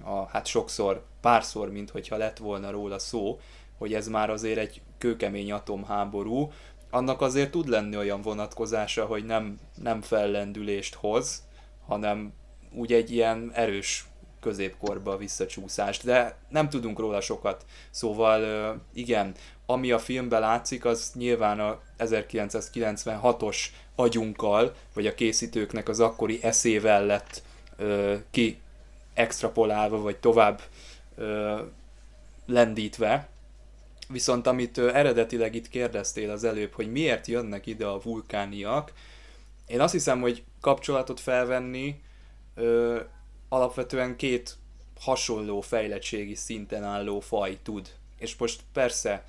a 0.04 0.26
hát 0.30 0.46
sokszor, 0.46 1.04
párszor, 1.22 1.72
mint 1.72 1.90
hogyha 1.90 2.18
lett 2.18 2.38
volna 2.38 2.72
róla 2.72 3.00
szó, 3.00 3.40
hogy 3.78 3.94
ez 3.94 4.08
már 4.08 4.30
azért 4.30 4.58
egy 4.58 4.82
kőkemény 4.98 5.52
atomháború, 5.52 6.52
annak 6.90 7.22
azért 7.22 7.52
tud 7.52 7.68
lenni 7.68 7.98
olyan 7.98 8.22
vonatkozása, 8.22 9.06
hogy 9.06 9.26
nem, 9.26 9.60
nem 9.82 10.02
fellendülést 10.02 10.96
hoz, 10.96 11.44
hanem 11.88 12.34
úgy 12.74 12.94
egy 12.94 13.12
ilyen 13.12 13.52
erős 13.54 14.06
középkorba 14.42 15.18
visszacsúszást, 15.18 16.06
de 16.06 16.36
nem 16.50 16.70
tudunk 16.70 17.00
róla 17.00 17.22
sokat. 17.22 17.66
Szóval 17.90 18.76
igen, 18.94 19.34
ami 19.66 19.92
a 19.92 20.00
filmben 20.00 20.40
látszik, 20.42 20.86
az 20.86 21.12
nyilván 21.14 21.60
a 21.60 21.80
1996-os 22.00 23.58
agyunkkal, 23.96 24.76
vagy 24.94 25.08
a 25.08 25.14
készítőknek 25.14 25.90
az 25.90 26.00
akkori 26.00 26.40
eszével 26.42 27.06
lett 27.06 27.44
ö, 27.78 28.16
ki 28.32 28.60
extrapolálva, 29.14 29.98
vagy 29.98 30.18
tovább 30.18 30.62
ö, 31.16 31.60
lendítve. 32.46 33.30
Viszont 34.08 34.48
amit 34.48 34.78
ö, 34.78 34.94
eredetileg 34.94 35.56
itt 35.56 35.70
kérdeztél 35.70 36.30
az 36.30 36.44
előbb, 36.44 36.74
hogy 36.74 36.92
miért 36.92 37.28
jönnek 37.28 37.66
ide 37.66 37.86
a 37.86 38.02
vulkániak, 38.02 38.92
én 39.68 39.80
azt 39.80 39.94
hiszem, 39.94 40.22
hogy 40.22 40.44
kapcsolatot 40.62 41.20
felvenni 41.20 42.02
ö, 42.56 43.00
alapvetően 43.54 44.16
két 44.16 44.58
hasonló 45.00 45.62
fejlettségi 45.62 46.36
szinten 46.36 46.84
álló 46.84 47.20
faj 47.20 47.58
tud. 47.64 47.90
És 48.18 48.36
most 48.36 48.62
persze 48.74 49.26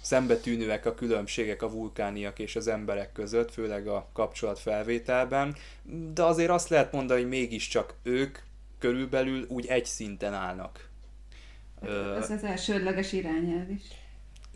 szembetűnőek 0.00 0.86
a 0.86 0.94
különbségek 0.94 1.62
a 1.62 1.70
vulkániak 1.70 2.38
és 2.38 2.56
az 2.56 2.66
emberek 2.66 3.12
között, 3.12 3.52
főleg 3.52 3.86
a 3.86 4.08
kapcsolatfelvételben, 4.12 5.56
de 6.14 6.22
azért 6.22 6.50
azt 6.50 6.68
lehet 6.68 6.92
mondani, 6.92 7.20
hogy 7.20 7.28
mégiscsak 7.28 7.94
ők 8.02 8.38
körülbelül 8.78 9.44
úgy 9.48 9.66
egy 9.66 9.84
szinten 9.84 10.34
állnak. 10.34 10.88
Ez 12.16 12.30
az 12.30 12.44
elsődleges 12.44 13.12
irányelv 13.12 13.70
is. 13.70 13.82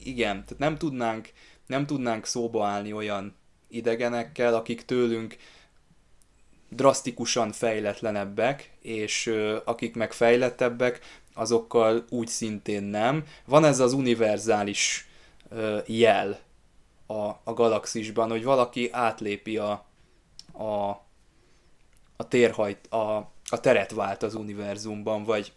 Igen, 0.03 0.43
tehát 0.43 0.59
nem 0.59 0.79
tudnánk, 0.79 1.33
nem 1.67 1.87
tudnánk 1.87 2.27
szóba 2.27 2.67
állni 2.67 2.93
olyan 2.93 3.37
idegenekkel, 3.69 4.55
akik 4.55 4.85
tőlünk 4.85 5.37
drasztikusan 6.69 7.53
fejletlenebbek, 7.53 8.71
és 8.83 9.35
akik 9.65 9.95
meg 9.95 10.13
fejlettebbek, 10.13 11.01
azokkal 11.35 12.05
úgy 12.09 12.29
szintén 12.29 12.83
nem. 12.83 13.25
Van 13.45 13.65
ez 13.65 13.81
az 13.81 13.93
univerzális 13.93 15.09
jel 15.87 16.39
a, 17.07 17.29
a 17.45 17.53
galaxisban, 17.55 18.31
hogy 18.31 18.45
valaki 18.45 18.89
átlépi 18.93 19.57
a, 19.57 19.87
a, 20.53 20.89
a 22.17 22.29
térhajt, 22.29 22.87
a, 22.87 23.17
a 23.51 23.61
teret 23.61 23.91
vált 23.91 24.23
az 24.23 24.35
univerzumban, 24.35 25.25
vagy 25.25 25.53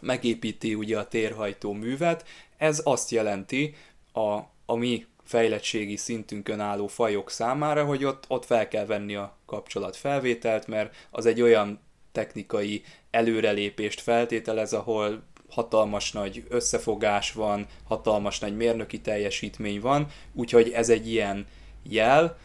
megépíti 0.00 0.74
ugye 0.74 0.98
a 0.98 1.08
térhajtó 1.08 1.72
művet, 1.72 2.24
ez 2.56 2.80
azt 2.84 3.10
jelenti 3.10 3.74
a, 4.12 4.36
a 4.66 4.74
mi 4.74 5.06
fejlettségi 5.28 5.96
szintünkön 5.96 6.60
álló 6.60 6.86
fajok 6.86 7.30
számára, 7.30 7.84
hogy 7.84 8.04
ott, 8.04 8.24
ott 8.28 8.44
fel 8.44 8.68
kell 8.68 8.86
venni 8.86 9.14
a 9.14 9.36
kapcsolatfelvételt, 9.46 10.66
mert 10.66 10.94
az 11.10 11.26
egy 11.26 11.42
olyan 11.42 11.80
technikai 12.12 12.82
előrelépést 13.10 14.00
feltételez, 14.00 14.72
ahol 14.72 15.22
hatalmas 15.48 16.12
nagy 16.12 16.44
összefogás 16.48 17.32
van, 17.32 17.66
hatalmas 17.84 18.38
nagy 18.38 18.56
mérnöki 18.56 19.00
teljesítmény 19.00 19.80
van, 19.80 20.06
úgyhogy 20.32 20.70
ez 20.70 20.88
egy 20.88 21.10
ilyen 21.10 21.46
jel. 21.82 22.38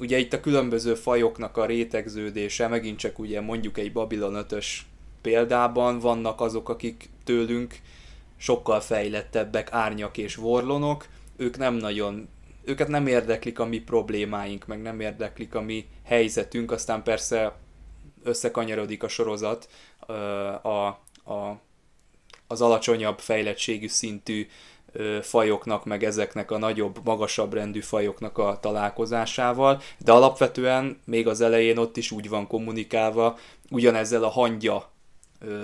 Ugye 0.00 0.18
itt 0.18 0.32
a 0.32 0.40
különböző 0.40 0.94
fajoknak 0.94 1.56
a 1.56 1.66
rétegződése, 1.66 2.68
megint 2.68 2.98
csak 2.98 3.18
ugye 3.18 3.40
mondjuk 3.40 3.78
egy 3.78 3.92
Babylon 3.92 4.34
5 4.34 4.64
példában 5.22 5.98
vannak 5.98 6.40
azok, 6.40 6.68
akik 6.68 7.08
tőlünk 7.24 7.78
sokkal 8.36 8.80
fejlettebbek, 8.80 9.72
árnyak 9.72 10.18
és 10.18 10.34
vorlonok, 10.34 11.06
ők 11.36 11.56
nem 11.56 11.74
nagyon, 11.74 12.28
őket 12.64 12.88
nem 12.88 13.06
érdeklik 13.06 13.58
a 13.58 13.64
mi 13.64 13.78
problémáink, 13.78 14.66
meg 14.66 14.82
nem 14.82 15.00
érdeklik 15.00 15.54
a 15.54 15.60
mi 15.60 15.86
helyzetünk, 16.04 16.70
aztán 16.70 17.02
persze 17.02 17.56
összekanyarodik 18.22 19.02
a 19.02 19.08
sorozat 19.08 19.68
a, 20.62 20.86
a 21.32 21.60
az 22.46 22.60
alacsonyabb 22.60 23.18
fejlettségű 23.18 23.88
szintű 23.88 24.46
fajoknak, 25.22 25.84
meg 25.84 26.04
ezeknek 26.04 26.50
a 26.50 26.58
nagyobb, 26.58 26.98
magasabb 27.04 27.52
rendű 27.52 27.80
fajoknak 27.80 28.38
a 28.38 28.58
találkozásával, 28.60 29.80
de 29.98 30.12
alapvetően 30.12 31.00
még 31.04 31.26
az 31.26 31.40
elején 31.40 31.76
ott 31.76 31.96
is 31.96 32.10
úgy 32.10 32.28
van 32.28 32.46
kommunikálva, 32.46 33.38
ugyanezzel 33.70 34.24
a 34.24 34.28
hangya 34.28 34.90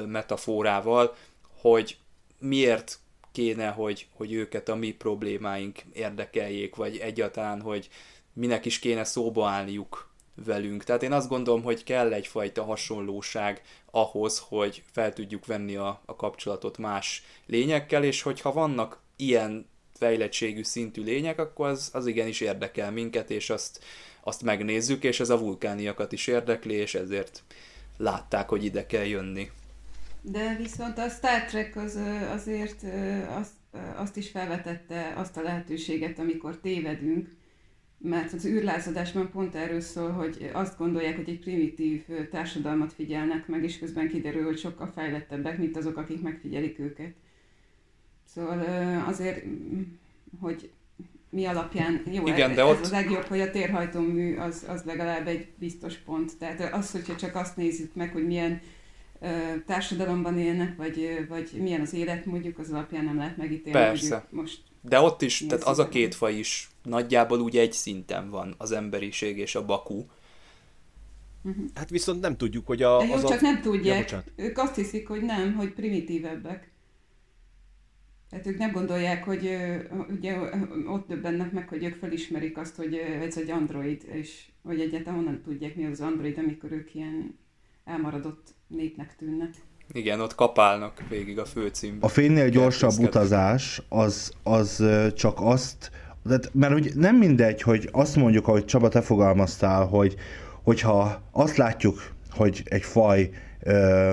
metaforával, 0.07 1.15
hogy 1.61 1.97
miért 2.39 2.99
kéne, 3.33 3.69
hogy, 3.69 4.07
hogy 4.15 4.33
őket 4.33 4.69
a 4.69 4.75
mi 4.75 4.93
problémáink 4.93 5.79
érdekeljék, 5.93 6.77
vagy 6.77 6.97
egyáltalán, 6.97 7.61
hogy 7.61 7.89
minek 8.33 8.65
is 8.65 8.79
kéne 8.79 9.05
szóba 9.05 9.49
állniuk 9.49 10.11
velünk. 10.45 10.85
Tehát 10.85 11.03
én 11.03 11.13
azt 11.13 11.29
gondolom, 11.29 11.63
hogy 11.63 11.85
kell 11.85 12.13
egyfajta 12.13 12.65
hasonlóság 12.65 13.63
ahhoz, 13.91 14.39
hogy 14.49 14.83
fel 14.93 15.13
tudjuk 15.13 15.47
venni 15.47 15.77
a, 15.77 16.01
a 16.05 16.17
kapcsolatot 16.17 16.79
más 16.79 17.25
lényekkel, 17.47 18.05
és 18.05 18.23
hogyha 18.23 18.53
vannak 18.53 19.01
ilyen 19.17 19.69
fejlettségű 19.95 20.63
szintű 20.63 21.03
lények, 21.03 21.39
akkor 21.39 21.69
az, 21.69 21.91
az 21.93 22.07
igenis 22.07 22.41
érdekel 22.41 22.91
minket, 22.91 23.31
és 23.31 23.51
azt, 23.51 23.85
azt 24.23 24.43
megnézzük, 24.43 25.05
és 25.05 25.21
ez 25.21 25.31
a 25.31 25.39
vulkániakat 25.39 26.13
is 26.13 26.27
érdekli, 26.27 26.75
és 26.75 26.95
ezért 26.95 27.43
látták, 27.97 28.49
hogy 28.49 28.65
ide 28.65 28.87
kell 28.87 29.05
jönni. 29.05 29.51
De 30.23 30.57
viszont 30.57 30.99
a 30.99 31.09
Star 31.09 31.45
Trek 31.45 31.77
az 31.77 31.99
azért 32.33 32.85
azt, 33.29 33.53
azt 33.97 34.17
is 34.17 34.31
felvetette 34.31 35.13
azt 35.17 35.37
a 35.37 35.43
lehetőséget, 35.43 36.19
amikor 36.19 36.59
tévedünk, 36.59 37.29
mert 37.99 38.33
az 38.33 38.45
űrlázadásban 38.45 39.31
pont 39.31 39.55
erről 39.55 39.81
szól, 39.81 40.11
hogy 40.11 40.51
azt 40.53 40.79
gondolják, 40.79 41.17
hogy 41.17 41.29
egy 41.29 41.39
primitív 41.39 42.05
társadalmat 42.31 42.93
figyelnek 42.93 43.47
meg, 43.47 43.65
és 43.65 43.79
közben 43.79 44.09
kiderül, 44.09 44.45
hogy 44.45 44.59
sokkal 44.59 44.91
fejlettebbek, 44.95 45.59
mint 45.59 45.77
azok, 45.77 45.97
akik 45.97 46.23
megfigyelik 46.23 46.79
őket. 46.79 47.15
Szóval 48.25 48.65
azért, 49.07 49.45
hogy 50.41 50.71
mi 51.31 51.45
alapján, 51.45 52.03
jó, 52.13 52.27
Igen, 52.27 52.51
ez, 52.51 52.57
de 52.57 52.65
ott... 52.65 52.81
az 52.81 52.93
a 52.93 52.95
legjobb, 52.95 53.25
hogy 53.25 53.41
a 53.41 53.51
térhajtómű 53.51 54.37
az, 54.37 54.65
az 54.69 54.83
legalább 54.83 55.27
egy 55.27 55.49
biztos 55.59 55.97
pont. 55.97 56.39
Tehát 56.39 56.73
az, 56.73 56.91
hogyha 56.91 57.17
csak 57.17 57.35
azt 57.35 57.57
nézzük 57.57 57.95
meg, 57.95 58.13
hogy 58.13 58.27
milyen 58.27 58.61
társadalomban 59.67 60.39
élnek, 60.39 60.77
vagy, 60.77 61.27
vagy 61.29 61.51
milyen 61.53 61.81
az 61.81 61.93
élet, 61.93 62.25
mondjuk 62.25 62.59
az 62.59 62.71
alapján 62.71 63.05
nem 63.05 63.17
lehet 63.17 63.37
megítélni. 63.37 63.79
Persze. 63.79 64.27
Most 64.31 64.63
De 64.81 65.01
ott 65.01 65.23
is, 65.23 65.47
tehát 65.49 65.65
az 65.65 65.79
a 65.79 65.89
két 65.89 66.15
faj 66.15 66.35
is 66.35 66.71
nagyjából 66.83 67.41
úgy 67.41 67.57
egy 67.57 67.73
szinten 67.73 68.31
van, 68.31 68.55
az 68.59 68.73
emberiség 68.73 69.39
és 69.39 69.55
a 69.55 69.65
Baku. 69.65 70.05
Uh-huh. 71.43 71.65
Hát 71.75 71.91
viszont 71.91 72.21
nem 72.21 72.37
tudjuk, 72.37 72.67
hogy 72.67 72.83
a... 72.83 73.03
Jó, 73.05 73.13
az 73.13 73.29
csak 73.29 73.39
a... 73.39 73.43
nem 73.43 73.61
tudják. 73.61 74.11
Ja, 74.11 74.25
ők 74.37 74.59
azt 74.59 74.75
hiszik, 74.75 75.09
hogy 75.09 75.23
nem, 75.23 75.55
hogy 75.55 75.73
primitívebbek. 75.73 76.71
Tehát 78.31 78.47
ők 78.47 78.59
nem 78.59 78.73
gondolják, 78.73 79.25
hogy 79.25 79.57
ugye 80.11 80.37
ott 80.87 81.09
döbbennek 81.09 81.53
meg, 81.53 81.69
hogy 81.69 81.85
ők 81.85 81.95
felismerik 81.95 82.59
azt, 82.59 82.77
hogy 82.77 82.95
ez 82.95 83.37
egy 83.37 83.51
android, 83.51 84.03
és 84.13 84.45
hogy 84.63 84.81
egyáltalán 84.81 85.19
honnan 85.19 85.43
tudják, 85.43 85.77
mi 85.77 85.87
az 85.87 86.01
android, 86.01 86.39
amikor 86.39 86.73
ők 86.73 86.95
ilyen 86.95 87.39
elmaradott 87.85 88.55
népnek 88.77 89.17
tűnnek. 89.19 89.51
Igen, 89.93 90.21
ott 90.21 90.35
kapálnak 90.35 91.03
végig 91.09 91.39
a 91.39 91.45
főcímben. 91.45 92.03
A 92.03 92.09
fénynél 92.09 92.49
gyorsabb 92.49 92.99
utazás 92.99 93.83
az, 93.89 94.33
az 94.43 94.85
csak 95.15 95.39
azt, 95.41 95.91
mert 96.53 96.73
hogy 96.73 96.93
nem 96.95 97.17
mindegy, 97.17 97.63
hogy 97.63 97.89
azt 97.93 98.17
mondjuk, 98.17 98.49
ahogy 98.49 98.65
Csaba, 98.65 98.89
te 98.89 99.01
fogalmaztál, 99.01 99.87
hogy 99.87 100.15
hogyha 100.63 101.23
azt 101.31 101.57
látjuk, 101.57 102.13
hogy 102.31 102.63
egy 102.65 102.83
faj 102.83 103.31
ö, 103.63 104.13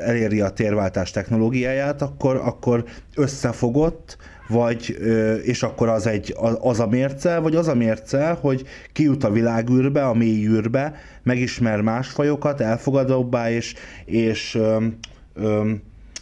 eléri 0.00 0.40
a 0.40 0.50
térváltás 0.50 1.10
technológiáját, 1.10 2.02
akkor, 2.02 2.36
akkor 2.36 2.84
összefogott, 3.14 4.16
vagy, 4.48 4.96
és 5.42 5.62
akkor 5.62 5.88
az, 5.88 6.06
egy, 6.06 6.34
az 6.60 6.80
a 6.80 6.86
mérce, 6.86 7.38
vagy 7.38 7.56
az 7.56 7.68
a 7.68 7.74
mérce, 7.74 8.30
hogy 8.40 8.66
kijut 8.92 9.24
a 9.24 9.30
világűrbe, 9.30 10.06
a 10.06 10.14
mély 10.14 10.46
űrbe, 10.46 10.94
megismer 11.22 11.80
más 11.80 12.08
fajokat, 12.08 12.60
elfogadóbbá, 12.60 13.50
és, 13.50 13.74
és 14.04 14.54
ö, 14.54 14.86
ö, 15.34 15.70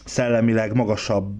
szellemileg 0.05 0.75
magasabb 0.75 1.33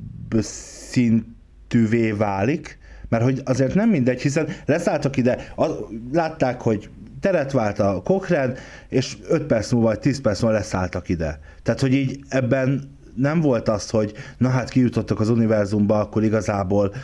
szintűvé 0.89 2.11
válik, 2.11 2.77
mert 3.09 3.23
hogy 3.23 3.41
azért 3.45 3.73
nem 3.73 3.89
mindegy, 3.89 4.21
hiszen 4.21 4.47
leszálltak 4.65 5.17
ide, 5.17 5.51
az, 5.55 5.71
látták, 6.11 6.61
hogy 6.61 6.89
teret 7.19 7.51
vált 7.51 7.79
a 7.79 8.01
Cochrane, 8.03 8.53
és 8.89 9.17
5 9.29 9.43
perc 9.43 9.71
múlva, 9.71 9.87
vagy 9.87 9.99
10 9.99 10.21
perc 10.21 10.41
múlva 10.41 10.57
leszálltak 10.57 11.09
ide. 11.09 11.39
Tehát, 11.63 11.79
hogy 11.79 11.93
így 11.93 12.19
ebben 12.29 12.91
nem 13.15 13.41
volt 13.41 13.67
az, 13.67 13.89
hogy 13.89 14.13
na 14.37 14.49
hát 14.49 14.69
kijutottak 14.69 15.19
az 15.19 15.29
univerzumba, 15.29 15.99
akkor 15.99 16.23
igazából 16.23 16.95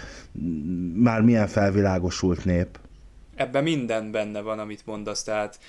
már 0.93 1.21
milyen 1.21 1.47
felvilágosult 1.47 2.45
nép? 2.45 2.79
Ebben 3.35 3.63
minden 3.63 4.11
benne 4.11 4.41
van, 4.41 4.59
amit 4.59 4.85
mondasz, 4.85 5.23
tehát 5.23 5.59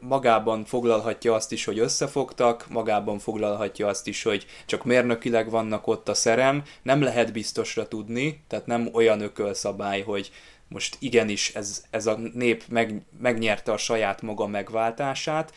magában 0.00 0.64
foglalhatja 0.64 1.34
azt 1.34 1.52
is, 1.52 1.64
hogy 1.64 1.78
összefogtak, 1.78 2.66
magában 2.68 3.18
foglalhatja 3.18 3.86
azt 3.86 4.06
is, 4.06 4.22
hogy 4.22 4.46
csak 4.66 4.84
mérnökileg 4.84 5.50
vannak 5.50 5.86
ott 5.86 6.08
a 6.08 6.14
szerem, 6.14 6.62
nem 6.82 7.02
lehet 7.02 7.32
biztosra 7.32 7.88
tudni, 7.88 8.42
tehát 8.48 8.66
nem 8.66 8.88
olyan 8.92 9.20
ökölszabály, 9.20 10.02
hogy 10.02 10.30
most 10.68 10.96
igenis 10.98 11.54
ez, 11.54 11.84
ez 11.90 12.06
a 12.06 12.18
nép 12.34 12.64
meg, 12.68 13.02
megnyerte 13.20 13.72
a 13.72 13.76
saját 13.76 14.22
maga 14.22 14.46
megváltását, 14.46 15.52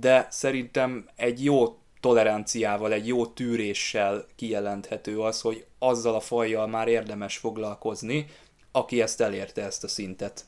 de 0.00 0.26
szerintem 0.30 1.08
egy 1.16 1.44
jó 1.44 1.79
toleranciával, 2.00 2.92
egy 2.92 3.06
jó 3.06 3.26
tűréssel 3.26 4.26
kijelenthető 4.36 5.20
az, 5.20 5.40
hogy 5.40 5.66
azzal 5.78 6.14
a 6.14 6.20
fajjal 6.20 6.66
már 6.66 6.88
érdemes 6.88 7.36
foglalkozni, 7.36 8.26
aki 8.72 9.00
ezt 9.00 9.20
elérte 9.20 9.62
ezt 9.64 9.84
a 9.84 9.88
szintet. 9.88 10.44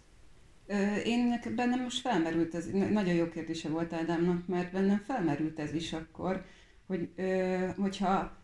Én 1.05 1.41
bennem 1.57 1.83
most 1.83 2.01
felmerült 2.01 2.55
ez, 2.55 2.67
nagyon 2.91 3.15
jó 3.15 3.29
kérdése 3.29 3.69
volt 3.69 3.93
Ádámnak, 3.93 4.47
mert 4.47 4.73
bennem 4.73 5.03
felmerült 5.07 5.59
ez 5.59 5.75
is 5.75 5.93
akkor, 5.93 6.45
hogy 6.87 7.09
hogyha 7.77 8.41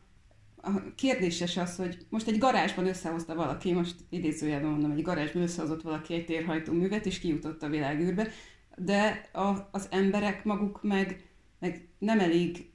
a 0.62 0.94
kérdéses 0.94 1.56
az, 1.56 1.76
hogy 1.76 2.06
most 2.08 2.28
egy 2.28 2.38
garázsban 2.38 2.86
összehozta 2.86 3.34
valaki, 3.34 3.72
most 3.72 3.94
idézőjelben 4.10 4.70
mondom, 4.70 4.90
egy 4.90 5.02
garázsban 5.02 5.42
összehozott 5.42 5.82
valaki 5.82 6.14
egy 6.14 6.24
térhajtó 6.24 6.72
művet, 6.72 7.06
és 7.06 7.18
kijutott 7.18 7.62
a 7.62 7.68
világűrbe, 7.68 8.28
de 8.76 9.28
a, 9.32 9.68
az 9.70 9.88
emberek 9.90 10.44
maguk 10.44 10.82
meg, 10.82 11.28
meg 11.58 11.88
nem 11.98 12.20
elég 12.20 12.70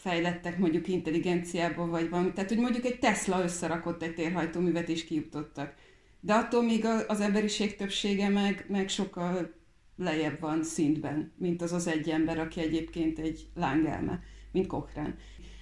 fejlettek 0.00 0.58
mondjuk 0.58 0.88
intelligenciában, 0.88 1.90
vagy 1.90 2.08
valami. 2.08 2.32
Tehát, 2.32 2.50
hogy 2.50 2.58
mondjuk 2.58 2.84
egy 2.84 2.98
Tesla 2.98 3.42
összerakott 3.42 4.02
egy 4.02 4.14
térhajtóművet, 4.14 4.88
és 4.88 5.04
kijutottak. 5.04 5.74
De 6.20 6.34
attól 6.34 6.62
még 6.62 6.84
az 7.08 7.20
emberiség 7.20 7.76
többsége 7.76 8.28
meg, 8.28 8.64
meg 8.68 8.88
sokkal 8.88 9.54
lejjebb 9.96 10.40
van 10.40 10.62
szintben, 10.62 11.32
mint 11.36 11.62
az 11.62 11.72
az 11.72 11.86
egy 11.86 12.10
ember, 12.10 12.38
aki 12.38 12.60
egyébként 12.60 13.18
egy 13.18 13.46
lángelme, 13.54 14.22
mint 14.52 14.66
Cochrane. 14.66 15.14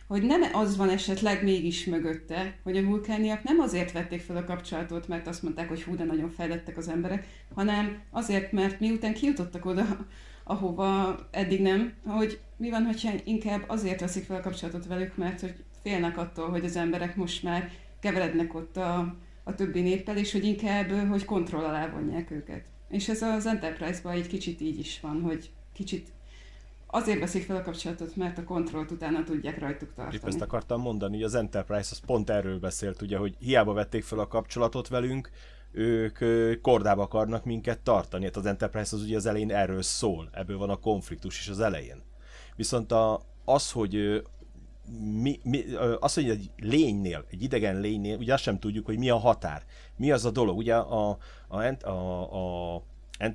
Hogy 0.07 0.23
nem 0.23 0.43
az 0.53 0.77
van 0.77 0.89
esetleg 0.89 1.43
mégis 1.43 1.85
mögötte, 1.85 2.59
hogy 2.63 2.77
a 2.77 2.85
vulkániak 2.85 3.43
nem 3.43 3.59
azért 3.59 3.93
vették 3.93 4.21
fel 4.21 4.37
a 4.37 4.45
kapcsolatot, 4.45 5.09
mert 5.09 5.27
azt 5.27 5.43
mondták, 5.43 5.69
hogy 5.69 5.83
hú, 5.83 5.97
de 5.97 6.05
nagyon 6.05 6.31
fejlettek 6.31 6.77
az 6.77 6.89
emberek, 6.89 7.27
hanem 7.55 8.01
azért, 8.11 8.53
mert 8.53 8.81
miután 8.81 9.15
kijutottak 9.15 9.65
oda, 9.65 10.07
ahova 10.45 11.19
eddig 11.31 11.61
nem, 11.61 11.93
hogy 12.05 12.41
mi 12.59 12.71
van, 12.71 12.85
hogyha 12.85 13.11
inkább 13.25 13.65
azért 13.67 14.01
veszik 14.01 14.25
fel 14.25 14.37
a 14.37 14.41
kapcsolatot 14.41 14.87
velük, 14.87 15.17
mert 15.17 15.41
hogy 15.41 15.55
félnek 15.83 16.19
attól, 16.19 16.51
hogy 16.51 16.65
az 16.65 16.77
emberek 16.77 17.17
most 17.17 17.43
már 17.43 17.71
keverednek 18.01 18.55
ott 18.55 18.77
a, 18.77 19.17
a 19.45 19.55
többi 19.55 19.81
néppel, 19.81 20.17
és 20.17 20.33
hogy 20.33 20.45
inkább, 20.45 20.91
hogy 21.09 21.25
kontroll 21.25 21.65
alá 21.65 21.91
vonják 21.91 22.31
őket. 22.31 22.67
És 22.89 23.09
ez 23.09 23.23
az 23.23 23.47
Enterprise-ban 23.47 24.13
egy 24.13 24.27
kicsit 24.27 24.61
így 24.61 24.79
is 24.79 25.01
van, 25.01 25.21
hogy 25.21 25.51
kicsit 25.73 26.09
azért 26.87 27.19
veszik 27.19 27.45
fel 27.45 27.57
a 27.57 27.63
kapcsolatot, 27.63 28.17
mert 28.17 28.39
a 28.39 28.45
kontrollt 28.45 28.91
utána 28.91 29.25
tudják 29.25 29.59
rajtuk 29.59 29.95
tartani. 29.95 30.17
Épp 30.17 30.27
ezt 30.27 30.41
akartam 30.41 30.81
mondani, 30.81 31.15
hogy 31.15 31.25
az 31.25 31.35
Enterprise 31.35 31.89
az 31.91 32.01
pont 32.07 32.31
erről 32.31 32.59
beszélt, 32.59 33.03
ugye, 33.03 33.17
hogy 33.17 33.37
hiába 33.39 33.73
vették 33.73 34.05
fel 34.05 34.19
a 34.19 34.27
kapcsolatot 34.27 34.89
velünk, 34.89 35.31
ők 35.73 36.19
kordába 36.63 37.03
akarnak 37.03 37.45
minket 37.45 37.81
tartani. 37.81 38.25
Hát 38.25 38.37
az 38.37 38.47
Enterprise 38.47 38.97
az 38.97 39.03
ugye 39.03 39.17
az 39.17 39.27
elején 39.27 39.51
erről 39.51 39.83
szól, 39.83 40.29
ebből 40.33 40.59
van 40.59 40.71
a 40.71 40.77
konfliktus 40.77 41.39
is 41.39 41.49
az 41.49 41.61
elején. 41.61 42.03
Viszont 42.59 42.93
a, 42.93 43.21
az, 43.45 43.73
hogy 43.73 44.23
mi, 45.23 45.41
mi, 45.43 45.65
az, 46.01 46.15
hogy 46.15 46.29
egy 46.29 46.51
lénynél, 46.57 47.25
egy 47.31 47.43
idegen 47.43 47.81
lénynél, 47.81 48.17
ugye 48.17 48.33
azt 48.33 48.43
sem 48.43 48.59
tudjuk, 48.59 48.87
hogy 48.87 48.99
mi 48.99 49.11
a 49.11 49.17
határ. 49.17 49.63
Mi 49.97 50.11
az 50.11 50.25
a 50.25 50.31
dolog. 50.31 50.57
Ugye 50.57 50.75
a, 50.75 51.19
a, 51.49 51.63
a, 51.81 51.89
a, 51.89 52.75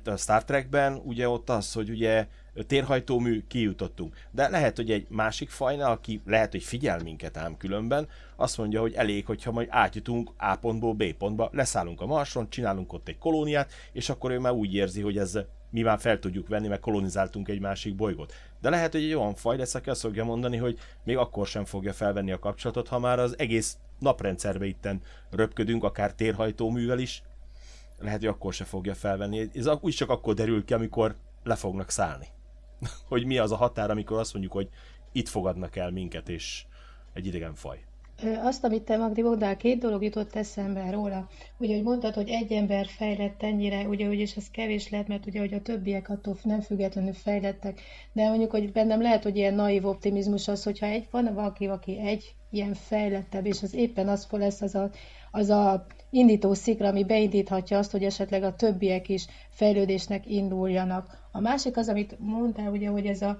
a 0.04 0.16
Star 0.16 0.44
Trekben 0.44 1.00
ugye 1.04 1.28
ott 1.28 1.50
az, 1.50 1.72
hogy 1.72 1.90
ugye 1.90 2.26
térhajtómű 2.66 3.44
kijutottunk. 3.48 4.16
De 4.30 4.48
lehet, 4.48 4.76
hogy 4.76 4.90
egy 4.90 5.06
másik 5.08 5.50
fajnál, 5.50 5.90
aki 5.90 6.20
lehet, 6.26 6.50
hogy 6.50 6.62
figyel 6.62 6.98
minket 7.02 7.36
ám 7.36 7.56
különben, 7.56 8.08
azt 8.36 8.58
mondja, 8.58 8.80
hogy 8.80 8.92
elég, 8.92 9.26
hogyha 9.26 9.52
majd 9.52 9.68
átjutunk 9.70 10.30
A 10.36 10.56
pontból 10.56 10.94
B 10.94 11.12
pontba, 11.12 11.48
leszállunk 11.52 12.00
a 12.00 12.06
Marson, 12.06 12.50
csinálunk 12.50 12.92
ott 12.92 13.08
egy 13.08 13.18
kolóniát, 13.18 13.72
és 13.92 14.08
akkor 14.08 14.30
ő 14.30 14.38
már 14.38 14.52
úgy 14.52 14.74
érzi, 14.74 15.00
hogy 15.00 15.18
ez 15.18 15.38
mi 15.74 15.82
már 15.82 15.98
fel 15.98 16.18
tudjuk 16.18 16.48
venni, 16.48 16.68
mert 16.68 16.80
kolonizáltunk 16.80 17.48
egy 17.48 17.60
másik 17.60 17.94
bolygót. 17.94 18.32
De 18.64 18.70
lehet, 18.70 18.92
hogy 18.92 19.02
egy 19.02 19.14
olyan 19.14 19.34
faj 19.34 19.56
lesz, 19.56 19.74
aki 19.74 19.90
azt 19.90 20.00
fogja 20.00 20.24
mondani, 20.24 20.56
hogy 20.56 20.78
még 21.02 21.16
akkor 21.16 21.46
sem 21.46 21.64
fogja 21.64 21.92
felvenni 21.92 22.32
a 22.32 22.38
kapcsolatot, 22.38 22.88
ha 22.88 22.98
már 22.98 23.18
az 23.18 23.38
egész 23.38 23.76
naprendszerbe 23.98 24.64
itten 24.66 25.02
röpködünk, 25.30 25.84
akár 25.84 26.14
térhajtóművel 26.14 26.98
is, 26.98 27.22
lehet, 27.98 28.18
hogy 28.18 28.28
akkor 28.28 28.52
se 28.52 28.64
fogja 28.64 28.94
felvenni. 28.94 29.50
Ez 29.54 29.66
úgy 29.80 29.94
csak 29.94 30.10
akkor 30.10 30.34
derül 30.34 30.64
ki, 30.64 30.74
amikor 30.74 31.16
le 31.42 31.54
fognak 31.54 31.90
szállni. 31.90 32.26
hogy 33.08 33.24
mi 33.24 33.38
az 33.38 33.52
a 33.52 33.56
határ, 33.56 33.90
amikor 33.90 34.18
azt 34.18 34.32
mondjuk, 34.32 34.54
hogy 34.54 34.68
itt 35.12 35.28
fogadnak 35.28 35.76
el 35.76 35.90
minket, 35.90 36.28
és 36.28 36.64
egy 37.12 37.26
idegen 37.26 37.54
faj. 37.54 37.84
Azt, 38.26 38.64
amit 38.64 38.82
te 38.82 38.96
Magdi 38.96 39.22
mondtál, 39.22 39.56
két 39.56 39.78
dolog 39.78 40.02
jutott 40.02 40.34
eszembe 40.34 40.90
róla. 40.90 41.28
Ugye, 41.58 41.74
hogy 41.74 41.82
mondtad, 41.82 42.14
hogy 42.14 42.28
egy 42.28 42.52
ember 42.52 42.86
fejlett 42.86 43.42
ennyire, 43.42 43.88
ugye, 43.88 44.08
úgyis 44.08 44.36
ez 44.36 44.50
kevés 44.50 44.90
lehet, 44.90 45.08
mert 45.08 45.26
ugye, 45.26 45.40
hogy 45.40 45.54
a 45.54 45.62
többiek 45.62 46.08
attól 46.08 46.36
nem 46.42 46.60
függetlenül 46.60 47.12
fejlettek, 47.12 47.80
de 48.12 48.28
mondjuk, 48.28 48.50
hogy 48.50 48.72
bennem 48.72 49.02
lehet, 49.02 49.22
hogy 49.22 49.36
ilyen 49.36 49.54
naív 49.54 49.86
optimizmus 49.86 50.48
az, 50.48 50.62
hogyha 50.62 50.86
egy, 50.86 51.06
van 51.10 51.34
valaki, 51.34 51.66
aki 51.66 51.98
egy 51.98 52.34
ilyen 52.50 52.74
fejlettebb, 52.74 53.46
és 53.46 53.62
az 53.62 53.74
éppen 53.74 54.08
az 54.08 54.26
lesz 54.30 54.60
az 54.60 54.74
a, 54.74 54.90
az 55.30 55.50
a 55.50 55.86
indító 56.10 56.54
szikra, 56.54 56.88
ami 56.88 57.04
beindíthatja 57.04 57.78
azt, 57.78 57.90
hogy 57.90 58.04
esetleg 58.04 58.42
a 58.42 58.54
többiek 58.54 59.08
is 59.08 59.26
fejlődésnek 59.50 60.26
induljanak. 60.26 61.28
A 61.32 61.40
másik 61.40 61.76
az, 61.76 61.88
amit 61.88 62.16
mondtál, 62.18 62.70
ugye, 62.70 62.88
hogy 62.88 63.06
ez 63.06 63.22
a 63.22 63.38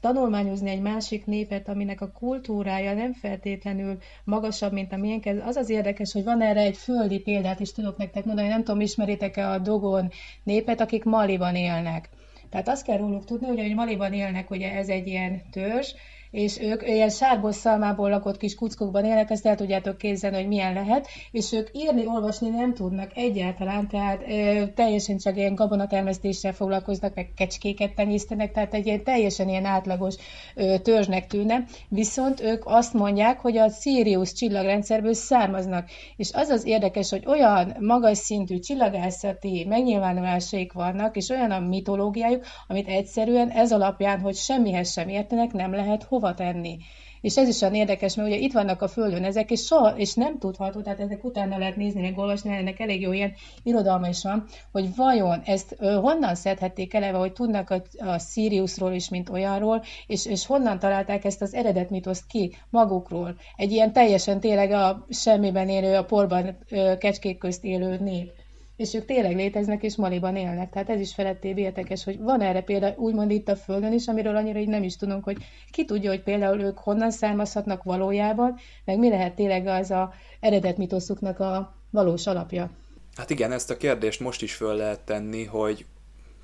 tanulmányozni 0.00 0.70
egy 0.70 0.80
másik 0.80 1.26
népet, 1.26 1.68
aminek 1.68 2.00
a 2.00 2.10
kultúrája 2.10 2.94
nem 2.94 3.12
feltétlenül 3.12 3.98
magasabb, 4.24 4.72
mint 4.72 4.92
a 4.92 4.96
miénk, 4.96 5.24
az 5.44 5.56
az 5.56 5.70
érdekes, 5.70 6.12
hogy 6.12 6.24
van 6.24 6.42
erre 6.42 6.60
egy 6.60 6.76
földi 6.76 7.18
példát 7.18 7.60
is 7.60 7.72
tudok 7.72 7.96
nektek 7.96 8.24
mondani, 8.24 8.48
nem 8.48 8.64
tudom, 8.64 8.80
ismeritek-e 8.80 9.50
a 9.50 9.58
Dogon 9.58 10.10
népet, 10.42 10.80
akik 10.80 11.04
Maliban 11.04 11.54
élnek. 11.54 12.08
Tehát 12.50 12.68
azt 12.68 12.84
kell 12.84 12.96
róluk 12.96 13.24
tudni, 13.24 13.46
hogy, 13.46 13.58
hogy 13.58 13.74
Maliban 13.74 14.12
élnek, 14.12 14.50
ugye 14.50 14.72
ez 14.72 14.88
egy 14.88 15.06
ilyen 15.06 15.42
törzs, 15.50 15.94
és 16.36 16.60
ők 16.60 16.88
ilyen 16.88 17.08
sárból 17.08 17.52
szalmából 17.52 18.10
lakott 18.10 18.36
kis 18.36 18.54
kuckokban 18.54 19.04
élnek, 19.04 19.30
ezt 19.30 19.46
el 19.46 19.56
tudjátok 19.56 19.98
képzelni, 19.98 20.36
hogy 20.36 20.46
milyen 20.46 20.72
lehet, 20.72 21.06
és 21.30 21.52
ők 21.52 21.68
írni, 21.72 22.06
olvasni 22.06 22.48
nem 22.48 22.74
tudnak 22.74 23.10
egyáltalán, 23.14 23.88
tehát 23.88 24.22
ö, 24.28 24.62
teljesen 24.74 25.18
csak 25.18 25.36
ilyen 25.36 25.54
gabonatermesztéssel 25.54 26.52
foglalkoznak, 26.52 27.14
meg 27.14 27.32
kecskéket 27.36 27.94
tenyésztenek, 27.94 28.52
tehát 28.52 28.74
egy 28.74 28.86
ilyen 28.86 29.04
teljesen 29.04 29.48
ilyen 29.48 29.64
átlagos 29.64 30.14
ö, 30.54 30.78
törzsnek 30.78 31.26
tűnne, 31.26 31.64
viszont 31.88 32.40
ők 32.40 32.62
azt 32.66 32.94
mondják, 32.94 33.40
hogy 33.40 33.56
a 33.56 33.68
Sirius 33.68 34.32
csillagrendszerből 34.32 35.14
származnak, 35.14 35.88
és 36.16 36.30
az 36.32 36.48
az 36.48 36.66
érdekes, 36.66 37.10
hogy 37.10 37.24
olyan 37.26 37.76
magas 37.80 38.18
szintű 38.18 38.58
csillagászati 38.58 39.64
megnyilvánulásaik 39.68 40.72
vannak, 40.72 41.16
és 41.16 41.28
olyan 41.28 41.50
a 41.50 41.60
mitológiájuk, 41.60 42.44
amit 42.68 42.88
egyszerűen 42.88 43.48
ez 43.48 43.72
alapján, 43.72 44.20
hogy 44.20 44.34
semmihez 44.34 44.92
sem 44.92 45.08
értenek, 45.08 45.52
nem 45.52 45.72
lehet 45.72 46.02
hova 46.02 46.24
tenni. 46.34 46.78
És 47.20 47.36
ez 47.36 47.48
is 47.48 47.60
olyan 47.60 47.74
érdekes, 47.74 48.14
mert 48.14 48.28
ugye 48.28 48.38
itt 48.38 48.52
vannak 48.52 48.82
a 48.82 48.88
Földön 48.88 49.24
ezek, 49.24 49.50
és, 49.50 49.60
soha, 49.60 49.96
és 49.96 50.14
nem 50.14 50.38
tudható, 50.38 50.80
tehát 50.80 51.00
ezek 51.00 51.24
utána 51.24 51.58
lehet 51.58 51.76
nézni, 51.76 52.00
meg 52.00 52.18
olvasni, 52.18 52.56
ennek 52.56 52.80
elég 52.80 53.00
jó 53.00 53.12
ilyen 53.12 53.32
irodalma 53.62 54.08
is 54.08 54.22
van, 54.22 54.44
hogy 54.72 54.94
vajon 54.96 55.42
ezt 55.44 55.76
honnan 55.78 56.34
szedhették 56.34 56.94
eleve, 56.94 57.18
hogy 57.18 57.32
tudnak 57.32 57.70
a, 57.70 57.82
a 57.98 58.18
Siriusról 58.18 58.92
is, 58.92 59.08
mint 59.08 59.28
olyanról, 59.28 59.82
és, 60.06 60.26
és 60.26 60.46
honnan 60.46 60.78
találták 60.78 61.24
ezt 61.24 61.42
az 61.42 61.54
eredet 61.54 61.90
mitoszt 61.90 62.26
ki 62.26 62.56
magukról. 62.70 63.36
Egy 63.56 63.72
ilyen 63.72 63.92
teljesen 63.92 64.40
tényleg 64.40 64.70
a 64.70 65.06
semmiben 65.10 65.68
élő, 65.68 65.96
a 65.96 66.04
porban 66.04 66.56
ö, 66.70 66.96
kecskék 66.98 67.38
közt 67.38 67.64
élő 67.64 67.98
nép 67.98 68.32
és 68.76 68.94
ők 68.94 69.04
tényleg 69.04 69.34
léteznek, 69.34 69.82
és 69.82 69.96
Maliban 69.96 70.36
élnek. 70.36 70.70
Tehát 70.70 70.90
ez 70.90 71.00
is 71.00 71.14
felettébb 71.14 71.58
érdekes, 71.58 72.04
hogy 72.04 72.18
van 72.18 72.40
erre 72.40 72.60
példa 72.60 72.94
úgymond 72.96 73.30
itt 73.30 73.48
a 73.48 73.56
Földön 73.56 73.92
is, 73.92 74.06
amiről 74.06 74.36
annyira 74.36 74.58
így 74.58 74.68
nem 74.68 74.82
is 74.82 74.96
tudunk, 74.96 75.24
hogy 75.24 75.36
ki 75.70 75.84
tudja, 75.84 76.10
hogy 76.10 76.22
például 76.22 76.60
ők 76.60 76.78
honnan 76.78 77.10
származhatnak 77.10 77.82
valójában, 77.82 78.58
meg 78.84 78.98
mi 78.98 79.08
lehet 79.08 79.34
tényleg 79.34 79.66
az 79.66 79.90
a 79.90 80.12
eredet 80.40 80.76
mitoszuknak 80.76 81.40
a 81.40 81.74
valós 81.90 82.26
alapja. 82.26 82.70
Hát 83.16 83.30
igen, 83.30 83.52
ezt 83.52 83.70
a 83.70 83.76
kérdést 83.76 84.20
most 84.20 84.42
is 84.42 84.54
föl 84.54 84.74
lehet 84.74 85.00
tenni, 85.00 85.44
hogy 85.44 85.84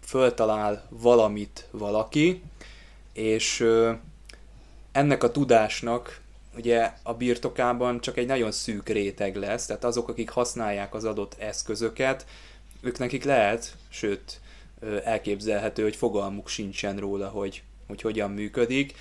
föltalál 0.01 0.87
valamit 0.89 1.68
valaki, 1.70 2.43
és 3.12 3.64
ennek 4.93 5.22
a 5.22 5.30
tudásnak 5.30 6.22
ugye 6.57 6.92
a 7.03 7.14
birtokában 7.14 8.00
csak 8.00 8.16
egy 8.16 8.26
nagyon 8.26 8.53
szűk 8.53 8.88
réteg 8.88 9.36
lesz, 9.36 9.66
tehát 9.66 9.84
azok, 9.84 10.09
akik 10.09 10.30
használják 10.30 10.94
az 10.94 11.05
adott 11.05 11.36
eszközöket, 11.38 12.26
ők 12.80 12.98
nekik 12.98 13.24
lehet, 13.24 13.76
sőt 13.88 14.40
elképzelhető, 15.05 15.82
hogy 15.82 15.96
fogalmuk 15.96 16.48
sincsen 16.48 16.96
róla, 16.96 17.28
hogy, 17.28 17.62
hogy 17.86 18.00
hogyan 18.00 18.30
működik. 18.30 18.94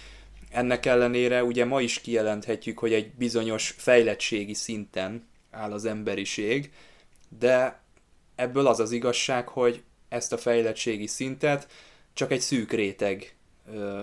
Ennek 0.49 0.85
ellenére 0.85 1.43
ugye 1.43 1.65
ma 1.65 1.81
is 1.81 1.99
kijelenthetjük, 1.99 2.79
hogy 2.79 2.93
egy 2.93 3.11
bizonyos 3.11 3.75
fejlettségi 3.77 4.53
szinten 4.53 5.27
áll 5.51 5.71
az 5.71 5.85
emberiség, 5.85 6.71
de 7.39 7.81
ebből 8.35 8.67
az 8.67 8.79
az 8.79 8.91
igazság, 8.91 9.47
hogy 9.47 9.83
ezt 10.09 10.33
a 10.33 10.37
fejlettségi 10.37 11.07
szintet 11.07 11.67
csak 12.13 12.31
egy 12.31 12.41
szűk 12.41 12.71
réteg 12.71 13.35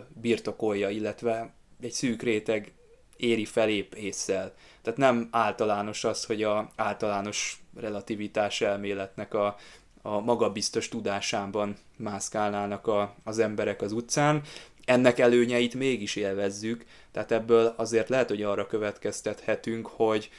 birtokolja, 0.08 0.88
illetve 0.88 1.52
egy 1.80 1.92
szűk 1.92 2.22
réteg 2.22 2.72
éri 3.18 3.44
felép 3.44 3.94
észszel. 3.94 4.54
Tehát 4.82 4.98
nem 4.98 5.28
általános 5.30 6.04
az, 6.04 6.24
hogy 6.24 6.42
a 6.42 6.70
általános 6.76 7.62
relativitás 7.76 8.60
elméletnek 8.60 9.34
a, 9.34 9.56
a 10.02 10.20
magabiztos 10.20 10.88
tudásában 10.88 11.76
mászkálnának 11.96 12.86
a, 12.86 13.14
az 13.24 13.38
emberek 13.38 13.82
az 13.82 13.92
utcán. 13.92 14.42
Ennek 14.84 15.18
előnyeit 15.18 15.74
mégis 15.74 16.16
élvezzük, 16.16 16.84
tehát 17.12 17.32
ebből 17.32 17.74
azért 17.76 18.08
lehet, 18.08 18.28
hogy 18.28 18.42
arra 18.42 18.66
következtethetünk, 18.66 19.86
hogy 19.86 20.30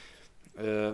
ö, 0.54 0.92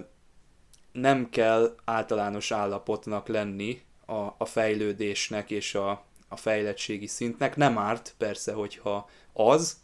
nem 0.93 1.31
kell 1.31 1.75
általános 1.85 2.51
állapotnak 2.51 3.29
lenni 3.29 3.83
a, 4.07 4.35
a 4.39 4.45
fejlődésnek 4.45 5.51
és 5.51 5.75
a, 5.75 6.05
a 6.29 6.37
fejlettségi 6.37 7.07
szintnek. 7.07 7.57
Nem 7.57 7.79
árt 7.79 8.15
persze, 8.19 8.53
hogyha 8.53 9.09
az, 9.33 9.77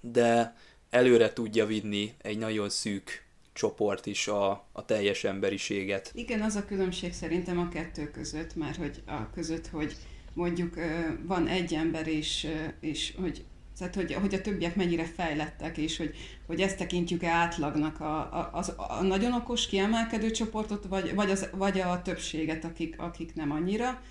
de 0.00 0.56
előre 0.94 1.32
tudja 1.32 1.66
vinni 1.66 2.12
egy 2.22 2.38
nagyon 2.38 2.68
szűk 2.68 3.24
csoport 3.52 4.06
is 4.06 4.28
a, 4.28 4.50
a 4.72 4.84
teljes 4.84 5.24
emberiséget. 5.24 6.10
Igen, 6.14 6.40
az 6.40 6.54
a 6.54 6.64
különbség 6.64 7.12
szerintem 7.12 7.58
a 7.58 7.68
kettő 7.68 8.10
között, 8.10 8.54
már 8.54 8.76
hogy 8.76 9.02
a 9.06 9.30
között, 9.30 9.66
hogy 9.66 9.96
mondjuk 10.32 10.74
van 11.22 11.46
egy 11.46 11.74
ember, 11.74 12.06
és, 12.06 12.46
és 12.80 13.14
hogy 13.20 13.44
tehát, 13.78 13.94
hogy, 13.94 14.12
hogy 14.12 14.34
a 14.34 14.40
többiek 14.40 14.76
mennyire 14.76 15.04
fejlettek, 15.04 15.76
és 15.76 15.96
hogy, 15.96 16.14
hogy 16.46 16.60
ezt 16.60 16.76
tekintjük-e 16.76 17.28
átlagnak 17.28 18.00
a, 18.00 18.18
a, 18.18 18.50
az, 18.52 18.74
a 18.76 19.02
nagyon 19.02 19.32
okos, 19.32 19.66
kiemelkedő 19.66 20.30
csoportot, 20.30 20.84
vagy, 20.88 21.14
vagy, 21.14 21.30
az, 21.30 21.48
vagy 21.52 21.80
a 21.80 22.02
többséget, 22.02 22.64
akik, 22.64 22.94
akik 22.98 23.34
nem 23.34 23.50
annyira, 23.50 24.02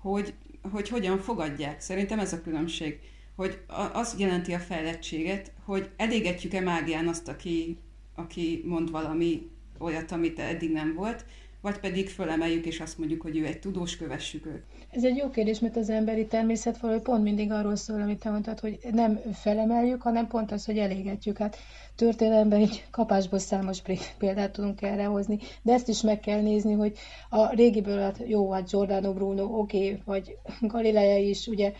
hogy, 0.00 0.34
hogy 0.70 0.88
hogyan 0.88 1.18
fogadják. 1.18 1.80
Szerintem 1.80 2.18
ez 2.18 2.32
a 2.32 2.42
különbség 2.42 2.98
hogy 3.36 3.58
az 3.92 4.14
jelenti 4.18 4.52
a 4.54 4.58
fejlettséget, 4.58 5.52
hogy 5.64 5.90
elégetjük-e 5.96 6.60
mágián 6.60 7.08
azt, 7.08 7.28
aki, 7.28 7.78
aki 8.14 8.62
mond 8.64 8.90
valami 8.90 9.50
olyat, 9.78 10.12
amit 10.12 10.38
eddig 10.38 10.72
nem 10.72 10.94
volt, 10.94 11.24
vagy 11.60 11.78
pedig 11.78 12.08
fölemeljük 12.08 12.66
és 12.66 12.80
azt 12.80 12.98
mondjuk, 12.98 13.22
hogy 13.22 13.36
ő 13.36 13.46
egy 13.46 13.58
tudós, 13.58 13.96
kövessük 13.96 14.46
őt. 14.46 14.62
Ez 14.90 15.04
egy 15.04 15.16
jó 15.16 15.30
kérdés, 15.30 15.58
mert 15.58 15.76
az 15.76 15.90
emberi 15.90 16.26
természet 16.26 16.78
valahogy 16.78 17.02
pont 17.02 17.22
mindig 17.22 17.52
arról 17.52 17.76
szól, 17.76 18.00
amit 18.00 18.18
te 18.18 18.30
mondtad, 18.30 18.60
hogy 18.60 18.78
nem 18.90 19.20
felemeljük, 19.32 20.02
hanem 20.02 20.26
pont 20.26 20.52
az, 20.52 20.64
hogy 20.64 20.78
elégetjük. 20.78 21.38
Hát 21.38 21.56
történelemben 21.94 22.60
egy 22.60 22.86
kapásból 22.90 23.38
számos 23.38 23.78
példát 24.18 24.52
tudunk 24.52 24.82
erre 24.82 25.04
hozni, 25.04 25.38
de 25.62 25.72
ezt 25.72 25.88
is 25.88 26.00
meg 26.00 26.20
kell 26.20 26.40
nézni, 26.40 26.72
hogy 26.72 26.98
a 27.30 27.54
régiből, 27.54 28.00
hát 28.00 28.22
jó, 28.26 28.50
hát 28.50 28.70
Giordano 28.70 29.12
Bruno, 29.12 29.44
oké, 29.44 29.78
okay, 29.78 30.02
vagy 30.04 30.36
Galilea 30.60 31.18
is, 31.18 31.46
ugye 31.46 31.72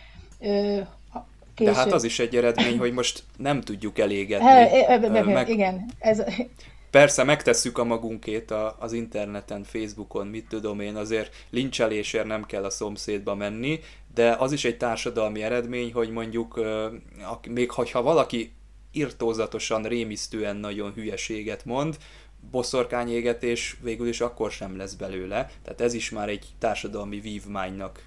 Később. 1.57 1.73
De 1.73 1.79
hát 1.79 1.91
az 1.91 2.03
is 2.03 2.19
egy 2.19 2.35
eredmény, 2.35 2.77
hogy 2.77 2.93
most 2.93 3.23
nem 3.37 3.61
tudjuk 3.61 3.99
elégetni. 3.99 4.45
He, 4.45 4.97
meg, 5.23 5.49
igen. 5.49 5.85
Ez... 5.99 6.23
Persze 6.89 7.23
megtesszük 7.23 7.77
a 7.77 7.83
magunkét 7.83 8.51
a, 8.51 8.75
az 8.79 8.93
interneten, 8.93 9.63
Facebookon, 9.63 10.27
mit 10.27 10.47
tudom 10.47 10.79
én, 10.79 10.95
azért 10.95 11.35
lincselésért 11.49 12.25
nem 12.25 12.45
kell 12.45 12.63
a 12.63 12.69
szomszédba 12.69 13.35
menni, 13.35 13.79
de 14.13 14.35
az 14.39 14.51
is 14.51 14.65
egy 14.65 14.77
társadalmi 14.77 15.43
eredmény, 15.43 15.93
hogy 15.93 16.09
mondjuk 16.09 16.59
még 17.49 17.71
ha 17.71 18.01
valaki 18.01 18.51
irtózatosan, 18.91 19.83
rémisztően 19.83 20.55
nagyon 20.55 20.93
hülyeséget 20.93 21.65
mond, 21.65 21.97
boszorkányégetés 22.51 23.77
végül 23.81 24.07
is 24.07 24.21
akkor 24.21 24.51
sem 24.51 24.77
lesz 24.77 24.93
belőle. 24.93 25.49
Tehát 25.63 25.81
ez 25.81 25.93
is 25.93 26.09
már 26.09 26.29
egy 26.29 26.45
társadalmi 26.59 27.19
vívmánynak 27.19 28.03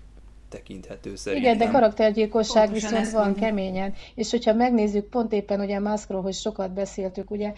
tekinthető 0.51 1.17
szerintem. 1.17 1.53
Igen, 1.55 1.67
de 1.67 1.73
karaktergyilkosság 1.73 2.65
Pontosan 2.65 2.89
viszont 2.91 3.11
van 3.15 3.23
mondom. 3.25 3.43
keményen. 3.43 3.95
És 4.15 4.31
hogyha 4.31 4.55
megnézzük, 4.55 5.05
pont 5.09 5.33
éppen 5.33 5.61
ugye 5.61 5.79
Muskról, 5.81 6.23
hogy 6.23 6.35
sokat 6.35 6.73
beszéltük, 6.73 7.31
ugye 7.31 7.53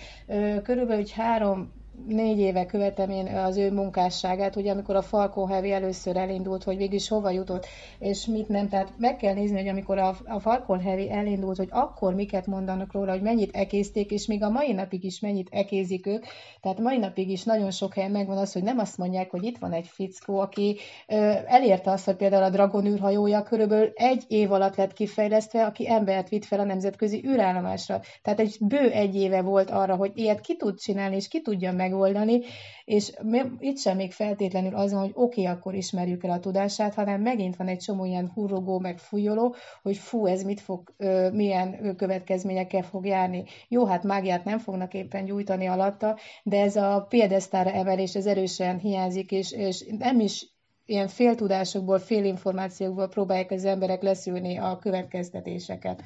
körülbelül 0.63 1.03
egy 1.03 1.13
három 1.13 1.73
négy 2.07 2.39
éve 2.39 2.67
követem 2.67 3.11
én 3.11 3.27
az 3.27 3.57
ő 3.57 3.73
munkásságát, 3.73 4.57
ugye 4.57 4.71
amikor 4.71 4.97
a 4.97 5.03
Falcon 5.03 5.49
Heavy 5.49 5.73
először 5.73 6.17
elindult, 6.17 6.63
hogy 6.63 6.77
végig 6.77 7.01
hova 7.09 7.31
jutott, 7.31 7.67
és 7.99 8.27
mit 8.27 8.49
nem. 8.49 8.69
Tehát 8.69 8.93
meg 8.99 9.17
kell 9.17 9.35
nézni, 9.35 9.59
hogy 9.59 9.69
amikor 9.69 9.99
a, 9.99 10.17
a 10.25 10.41
Falcon 10.41 10.81
Heavy 10.81 11.11
elindult, 11.11 11.57
hogy 11.57 11.69
akkor 11.71 12.15
miket 12.15 12.47
mondanak 12.47 12.93
róla, 12.93 13.13
hogy 13.13 13.23
mennyit 13.23 13.57
ekézték, 13.57 14.11
és 14.11 14.27
még 14.27 14.43
a 14.43 14.51
mai 14.51 14.73
napig 14.73 15.05
is 15.05 15.21
mennyit 15.21 15.49
ekézik 15.51 16.07
ők. 16.07 16.25
Tehát 16.61 16.79
mai 16.79 16.99
napig 16.99 17.31
is 17.31 17.45
nagyon 17.45 17.71
sok 17.71 17.95
helyen 17.95 18.11
megvan 18.11 18.39
az, 18.39 18.53
hogy 18.53 18.63
nem 18.63 18.79
azt 18.79 18.99
mondják, 18.99 19.31
hogy 19.31 19.45
itt 19.45 19.59
van 19.59 19.73
egy 19.73 19.87
fickó, 19.87 20.39
aki 20.41 20.77
ö, 21.09 21.33
elérte 21.47 21.91
azt, 21.91 22.05
hogy 22.05 22.17
például 22.17 22.43
a 22.43 22.51
Dragon 22.51 22.87
űrhajója 22.87 23.43
körülbelül 23.43 23.91
egy 23.95 24.25
év 24.29 24.53
alatt 24.53 24.77
lett 24.77 24.93
kifejlesztve, 24.93 25.65
aki 25.65 25.91
embert 25.91 26.29
vitt 26.29 26.45
fel 26.45 26.61
a 26.61 26.65
nemzetközi 26.65 27.25
űrállomásra. 27.27 28.01
Tehát 28.23 28.41
egy 28.41 28.57
bő 28.61 28.91
egy 28.91 29.15
éve 29.15 29.43
volt 29.43 29.71
arra, 29.71 29.97
hogy 29.97 30.13
ilyet 30.15 30.41
ki 30.41 30.57
tud 30.57 30.79
csinálni, 30.79 31.17
és 31.17 31.29
ki 31.29 31.43
tudja 31.43 31.73
meg 31.73 31.92
megoldani, 31.93 32.41
és 32.85 33.13
itt 33.59 33.79
sem 33.79 33.97
még 33.97 34.13
feltétlenül 34.13 34.75
az 34.75 34.93
van, 34.93 35.01
hogy 35.01 35.13
oké, 35.15 35.41
okay, 35.41 35.55
akkor 35.55 35.75
ismerjük 35.75 36.25
el 36.25 36.31
a 36.31 36.41
tudását, 36.41 36.95
hanem 36.95 37.21
megint 37.21 37.57
van 37.57 37.69
egy 37.69 37.79
csomó 37.79 38.05
ilyen 38.05 38.31
hurrogó, 38.35 38.79
meg 38.79 38.99
fújoló, 38.99 39.55
hogy 39.83 39.97
fú, 39.97 40.27
ez 40.27 40.43
mit 40.43 40.61
fog, 40.61 40.95
milyen 41.33 41.97
következményekkel 41.97 42.83
fog 42.83 43.07
járni. 43.07 43.45
Jó, 43.69 43.87
hát 43.87 44.03
mágiát 44.03 44.45
nem 44.45 44.59
fognak 44.59 44.95
éppen 44.95 45.25
gyújtani 45.25 45.67
alatta, 45.67 46.19
de 46.43 46.61
ez 46.61 46.77
a 46.77 47.07
példesztára 47.09 47.71
emelés, 47.71 48.15
ez 48.15 48.27
erősen 48.27 48.79
hiányzik, 48.79 49.31
és, 49.31 49.53
és 49.53 49.85
nem 49.99 50.21
is 50.21 50.47
ilyen 50.87 51.09
féltudásokból, 51.09 51.99
félinformációkból 51.99 53.09
próbálják 53.09 53.51
az 53.51 53.65
emberek 53.65 54.03
leszűrni 54.03 54.59
a 54.59 54.79
következtetéseket. 54.79 56.03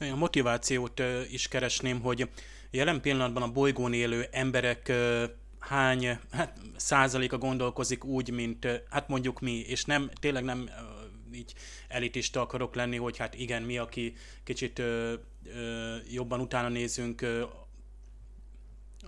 A 0.00 0.16
motivációt 0.16 1.02
is 1.30 1.48
keresném, 1.48 2.00
hogy 2.00 2.28
jelen 2.70 3.00
pillanatban 3.00 3.42
a 3.42 3.52
bolygón 3.52 3.92
élő 3.92 4.28
emberek 4.30 4.92
hány 5.58 6.18
hát, 6.30 6.58
százaléka 6.76 7.38
gondolkozik 7.38 8.04
úgy, 8.04 8.30
mint 8.30 8.66
hát 8.90 9.08
mondjuk 9.08 9.40
mi, 9.40 9.52
és 9.52 9.84
nem, 9.84 10.10
tényleg 10.20 10.44
nem 10.44 10.70
így 11.32 11.54
elitista 11.88 12.40
akarok 12.40 12.74
lenni, 12.74 12.96
hogy 12.96 13.16
hát 13.16 13.34
igen, 13.34 13.62
mi, 13.62 13.78
aki 13.78 14.14
kicsit 14.44 14.78
ö, 14.78 15.14
ö, 15.44 15.96
jobban 16.10 16.40
utána 16.40 16.68
nézünk 16.68 17.20
ö, 17.20 17.42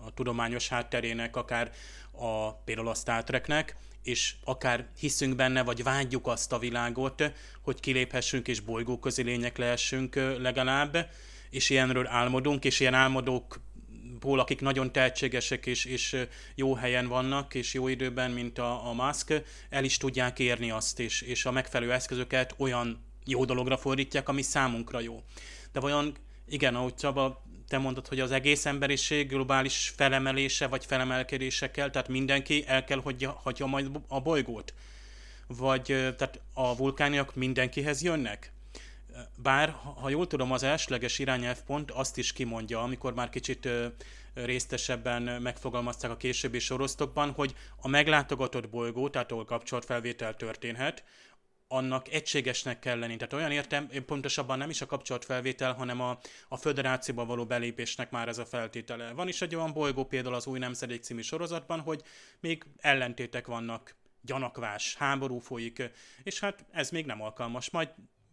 a 0.05 0.15
tudományos 0.15 0.69
hátterének, 0.69 1.37
akár 1.37 1.73
a, 2.11 2.53
például 2.53 2.89
a 2.89 2.95
Star 2.95 3.25
Treknek, 3.25 3.77
és 4.03 4.35
akár 4.45 4.89
hiszünk 4.99 5.37
benne, 5.37 5.63
vagy 5.63 5.83
vágyjuk 5.83 6.27
azt 6.27 6.53
a 6.53 6.59
világot, 6.59 7.33
hogy 7.63 7.81
kiléphessünk 7.81 8.49
és 8.49 8.61
bolygóközi 8.61 9.23
lények 9.23 9.59
lehessünk 9.59 10.15
legalább, 10.15 11.11
és 11.51 11.71
ilyenről 11.71 12.07
álmodunk, 12.07 12.65
és 12.65 12.81
ilyen 12.81 12.95
álmodók 12.95 13.61
ból, 14.21 14.41
akik 14.41 14.61
nagyon 14.61 14.93
tehetségesek 14.93 15.67
és, 15.67 15.85
és 15.85 16.17
jó 16.55 16.75
helyen 16.75 17.07
vannak, 17.07 17.55
és 17.55 17.75
jó 17.75 17.89
időben, 17.89 18.31
mint 18.31 18.59
a, 18.59 18.89
a 18.89 18.93
Musk, 18.93 19.43
el 19.71 19.85
is 19.85 19.97
tudják 19.97 20.39
érni 20.39 20.71
azt, 20.71 21.01
és, 21.01 21.21
és 21.21 21.45
a 21.45 21.51
megfelelő 21.51 21.93
eszközöket 21.93 22.55
olyan 22.59 23.05
jó 23.25 23.45
dologra 23.45 23.77
fordítják, 23.77 24.29
ami 24.29 24.43
számunkra 24.43 25.01
jó. 25.01 25.23
De 25.73 25.81
vajon, 25.81 26.17
igen, 26.49 26.75
ahogy 26.75 26.95
Csaba, 26.95 27.45
te 27.69 27.79
mondod, 27.79 28.07
hogy 28.07 28.21
az 28.21 28.31
egész 28.31 28.67
emberiség 28.67 29.29
globális 29.29 29.93
felemelése 29.97 30.67
vagy 30.67 30.85
felemelkedése 30.85 31.71
kell, 31.71 31.91
tehát 31.91 32.09
mindenki 32.09 32.65
el 32.67 32.85
kell 32.85 33.01
hagyja, 33.01 33.41
hagyja 33.43 33.67
majd 33.67 33.91
a 34.09 34.21
bolygót? 34.21 34.75
Vagy 35.47 35.83
tehát 35.83 36.41
a 36.53 36.77
vulkániak 36.77 37.35
mindenkihez 37.35 38.03
jönnek? 38.03 38.53
Bár, 39.37 39.71
ha 40.01 40.09
jól 40.09 40.27
tudom, 40.27 40.53
az 40.53 40.63
elsőleges 40.63 41.19
irányelvpont 41.19 41.91
azt 41.91 42.19
is 42.19 42.33
kimondja, 42.33 42.83
amikor 42.83 43.15
már 43.15 43.29
kicsit 43.29 43.69
résztesebben 44.35 45.23
megfogalmazták 45.23 46.11
a 46.11 46.17
későbbi 46.17 46.59
sorosztokban, 46.59 47.31
hogy 47.31 47.55
a 47.77 47.89
meglátogatott 47.89 48.69
bolygó, 48.69 49.09
tehát 49.09 49.33
ahol 49.33 49.45
kapcsolatfelvétel 49.45 50.37
történhet, 50.37 51.05
annak 51.73 52.13
egységesnek 52.13 52.79
kell 52.79 52.99
lenni. 52.99 53.17
Tehát 53.17 53.33
olyan 53.33 53.51
értem, 53.51 53.89
pontosabban 54.07 54.59
nem 54.59 54.71
is 54.71 54.81
a 54.81 54.87
kapcsolatfelvétel, 54.87 55.73
hanem 55.73 56.01
a, 56.01 56.19
a 56.49 56.57
föderációba 56.57 57.25
való 57.25 57.47
belépésnek 57.47 58.11
már 58.11 58.29
ez 58.29 58.39
a 58.39 58.45
feltétele. 58.45 59.13
Van 59.13 59.29
is 59.29 59.43
egy 59.43 59.55
olyan 59.55 59.73
bolygó 59.73 60.05
például 60.05 60.35
az 60.35 60.47
új 60.47 60.59
nemzedék 60.59 61.03
című 61.03 61.21
sorozatban, 61.21 61.81
hogy 61.81 62.03
még 62.41 62.65
ellentétek 62.77 63.47
vannak, 63.47 63.95
gyanakvás, 64.21 64.95
háború 64.95 65.39
folyik, 65.39 65.91
és 66.23 66.41
hát 66.41 66.65
ez 66.71 66.91
még 66.91 67.07
nem 67.07 67.23
alkalmas. 67.23 67.71
Majd 67.71 67.89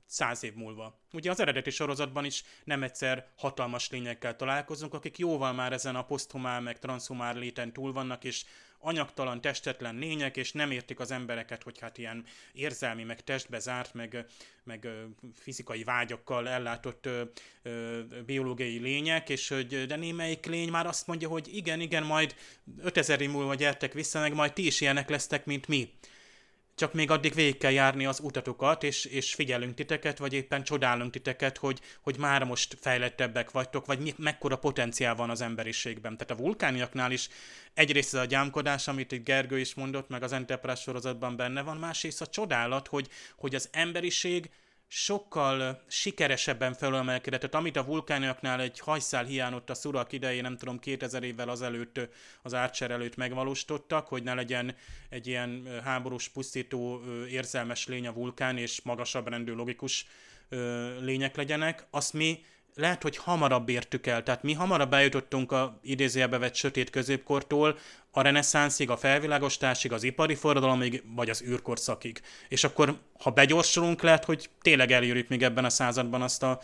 száz 0.08 0.44
év 0.44 0.54
múlva. 0.54 1.00
Ugye 1.14 1.30
az 1.30 1.40
eredeti 1.40 1.70
sorozatban 1.70 2.26
is 2.26 2.44
nem 2.64 2.84
egyszer 2.84 3.28
hatalmas 3.38 3.90
lényekkel 3.90 4.36
találkozunk, 4.36 4.94
akik 4.94 5.18
jóval 5.18 5.54
már 5.54 5.74
ezen 5.74 5.96
a 5.96 6.06
poszthumál 6.06 6.62
meg 6.62 6.80
transhumál 6.80 7.36
léten 7.36 7.74
túl 7.74 7.94
vannak, 7.94 8.24
és 8.24 8.46
anyagtalan, 8.80 9.42
testetlen 9.42 9.96
lények, 9.96 10.38
és 10.38 10.52
nem 10.52 10.72
értik 10.72 11.00
az 11.00 11.12
embereket, 11.12 11.64
hogy 11.64 11.80
hát 11.80 11.98
ilyen 11.98 12.26
érzelmi, 12.54 13.04
meg 13.04 13.24
testbe 13.24 13.60
zárt, 13.60 13.94
meg, 13.94 14.26
meg 14.64 14.88
fizikai 15.34 15.84
vágyakkal 15.84 16.50
ellátott 16.50 17.06
ö, 17.06 17.24
ö, 17.62 18.00
biológiai 18.26 18.78
lények, 18.78 19.30
és 19.30 19.48
hogy 19.48 19.86
de 19.86 19.96
némelyik 19.96 20.46
lény 20.46 20.70
már 20.70 20.88
azt 20.88 21.08
mondja, 21.08 21.28
hogy 21.28 21.56
igen, 21.56 21.80
igen, 21.80 22.04
majd 22.04 22.36
5000 22.78 23.22
év 23.22 23.30
múlva 23.30 23.56
gyertek 23.56 23.94
vissza, 23.94 24.20
meg 24.20 24.34
majd 24.34 24.54
ti 24.54 24.66
is 24.66 24.82
ilyenek 24.82 25.10
lesztek, 25.10 25.46
mint 25.46 25.68
mi 25.68 25.90
csak 26.78 26.94
még 26.94 27.12
addig 27.12 27.34
végig 27.34 27.58
kell 27.58 27.72
járni 27.72 28.06
az 28.06 28.20
utatokat, 28.20 28.84
és, 28.84 29.06
és 29.06 29.34
figyelünk 29.34 29.74
titeket, 29.74 30.18
vagy 30.18 30.34
éppen 30.34 30.64
csodálunk 30.64 31.12
titeket, 31.12 31.58
hogy, 31.58 31.80
hogy 32.02 32.18
már 32.18 32.44
most 32.44 32.78
fejlettebbek 32.82 33.52
vagytok, 33.52 33.86
vagy 33.86 34.00
mi, 34.00 34.14
mekkora 34.18 34.58
potenciál 34.58 35.16
van 35.16 35.30
az 35.30 35.42
emberiségben. 35.42 36.18
Tehát 36.18 36.40
a 36.40 36.44
vulkániaknál 36.44 37.12
is 37.12 37.30
egyrészt 37.74 38.14
ez 38.14 38.20
a 38.20 38.26
gyámkodás, 38.26 38.88
amit 38.88 39.12
itt 39.12 39.24
Gergő 39.24 39.60
is 39.60 39.74
mondott, 39.74 40.10
meg 40.10 40.24
az 40.24 40.32
Enterprise 40.32 40.82
sorozatban 40.82 41.36
benne 41.36 41.62
van, 41.62 41.78
másrészt 41.78 42.22
a 42.22 42.28
csodálat, 42.28 42.88
hogy, 42.88 43.08
hogy 43.36 43.56
az 43.56 43.70
emberiség 43.72 44.50
sokkal 44.88 45.84
sikeresebben 45.88 46.74
felülemelkedett. 46.74 47.40
Tehát 47.40 47.56
amit 47.56 47.76
a 47.76 47.86
vulkániaknál 47.86 48.62
egy 48.62 48.80
hajszál 48.80 49.24
hiányott 49.24 49.70
a 49.70 49.74
szurak 49.74 50.12
idején, 50.12 50.42
nem 50.42 50.58
tudom, 50.58 50.80
2000 50.80 51.24
évvel 51.24 51.50
azelőtt 51.50 52.00
az 52.42 52.54
Archer 52.54 52.92
előtt 52.92 53.16
megvalósítottak, 53.16 54.08
hogy 54.08 54.24
ne 54.24 54.34
legyen 54.34 54.76
egy 55.10 55.28
ilyen 55.28 55.82
háborús, 55.84 56.30
pusztító, 56.30 57.02
érzelmes 57.30 57.88
lény 57.88 58.08
a 58.08 58.14
vulkán, 58.14 58.58
és 58.58 58.82
magasabb 58.82 59.28
rendű 59.28 59.54
logikus 59.54 60.06
lények 61.00 61.36
legyenek, 61.36 61.88
azt 61.90 62.14
mi 62.14 62.40
lehet, 62.78 63.02
hogy 63.02 63.18
hamarabb 63.18 63.70
értük 63.70 64.08
el. 64.08 64.24
Tehát 64.24 64.44
mi 64.44 64.54
hamarabb 64.54 64.94
eljutottunk 64.94 65.52
a 65.52 65.80
idézőjelbe 65.82 66.38
vett 66.38 66.56
sötét 66.56 66.90
középkortól 66.90 67.78
a 68.12 68.22
reneszánszig, 68.22 68.90
a 68.90 68.98
felvilágosításig, 68.98 69.92
az 69.92 70.04
ipari 70.04 70.36
forradalomig, 70.36 71.04
vagy 71.16 71.30
az 71.30 71.44
űrkorszakig. 71.44 72.22
És 72.48 72.64
akkor, 72.64 72.98
ha 73.20 73.32
begyorsulunk, 73.32 74.02
lehet, 74.02 74.26
hogy 74.26 74.50
tényleg 74.62 74.92
elérjük 74.92 75.28
még 75.28 75.44
ebben 75.44 75.66
a 75.66 75.70
században 75.70 76.22
azt 76.22 76.44
a 76.44 76.60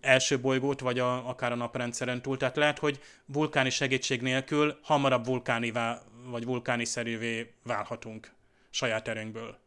első 0.00 0.40
bolygót, 0.40 0.80
vagy 0.80 0.98
a, 0.98 1.28
akár 1.28 1.52
a 1.52 1.56
naprendszeren 1.56 2.22
túl. 2.22 2.36
Tehát 2.36 2.56
lehet, 2.56 2.78
hogy 2.78 3.00
vulkáni 3.26 3.70
segítség 3.70 4.20
nélkül 4.22 4.78
hamarabb 4.82 5.26
vulkánivá, 5.26 6.02
vagy 6.26 6.44
vulkáni 6.44 6.84
szerűvé 6.84 7.52
válhatunk 7.62 8.32
saját 8.70 9.08
erőnkből 9.08 9.63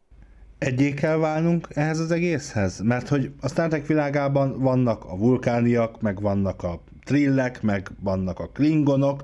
egyé 0.57 0.93
kell 0.93 1.17
válnunk 1.17 1.67
ehhez 1.73 1.99
az 1.99 2.11
egészhez? 2.11 2.79
Mert 2.79 3.07
hogy 3.07 3.31
a 3.41 3.47
Star 3.47 3.67
Trek 3.67 3.85
világában 3.85 4.59
vannak 4.59 5.05
a 5.05 5.17
vulkániak, 5.17 6.01
meg 6.01 6.21
vannak 6.21 6.63
a 6.63 6.81
trillek, 7.03 7.61
meg 7.61 7.89
vannak 7.99 8.39
a 8.39 8.49
klingonok, 8.49 9.23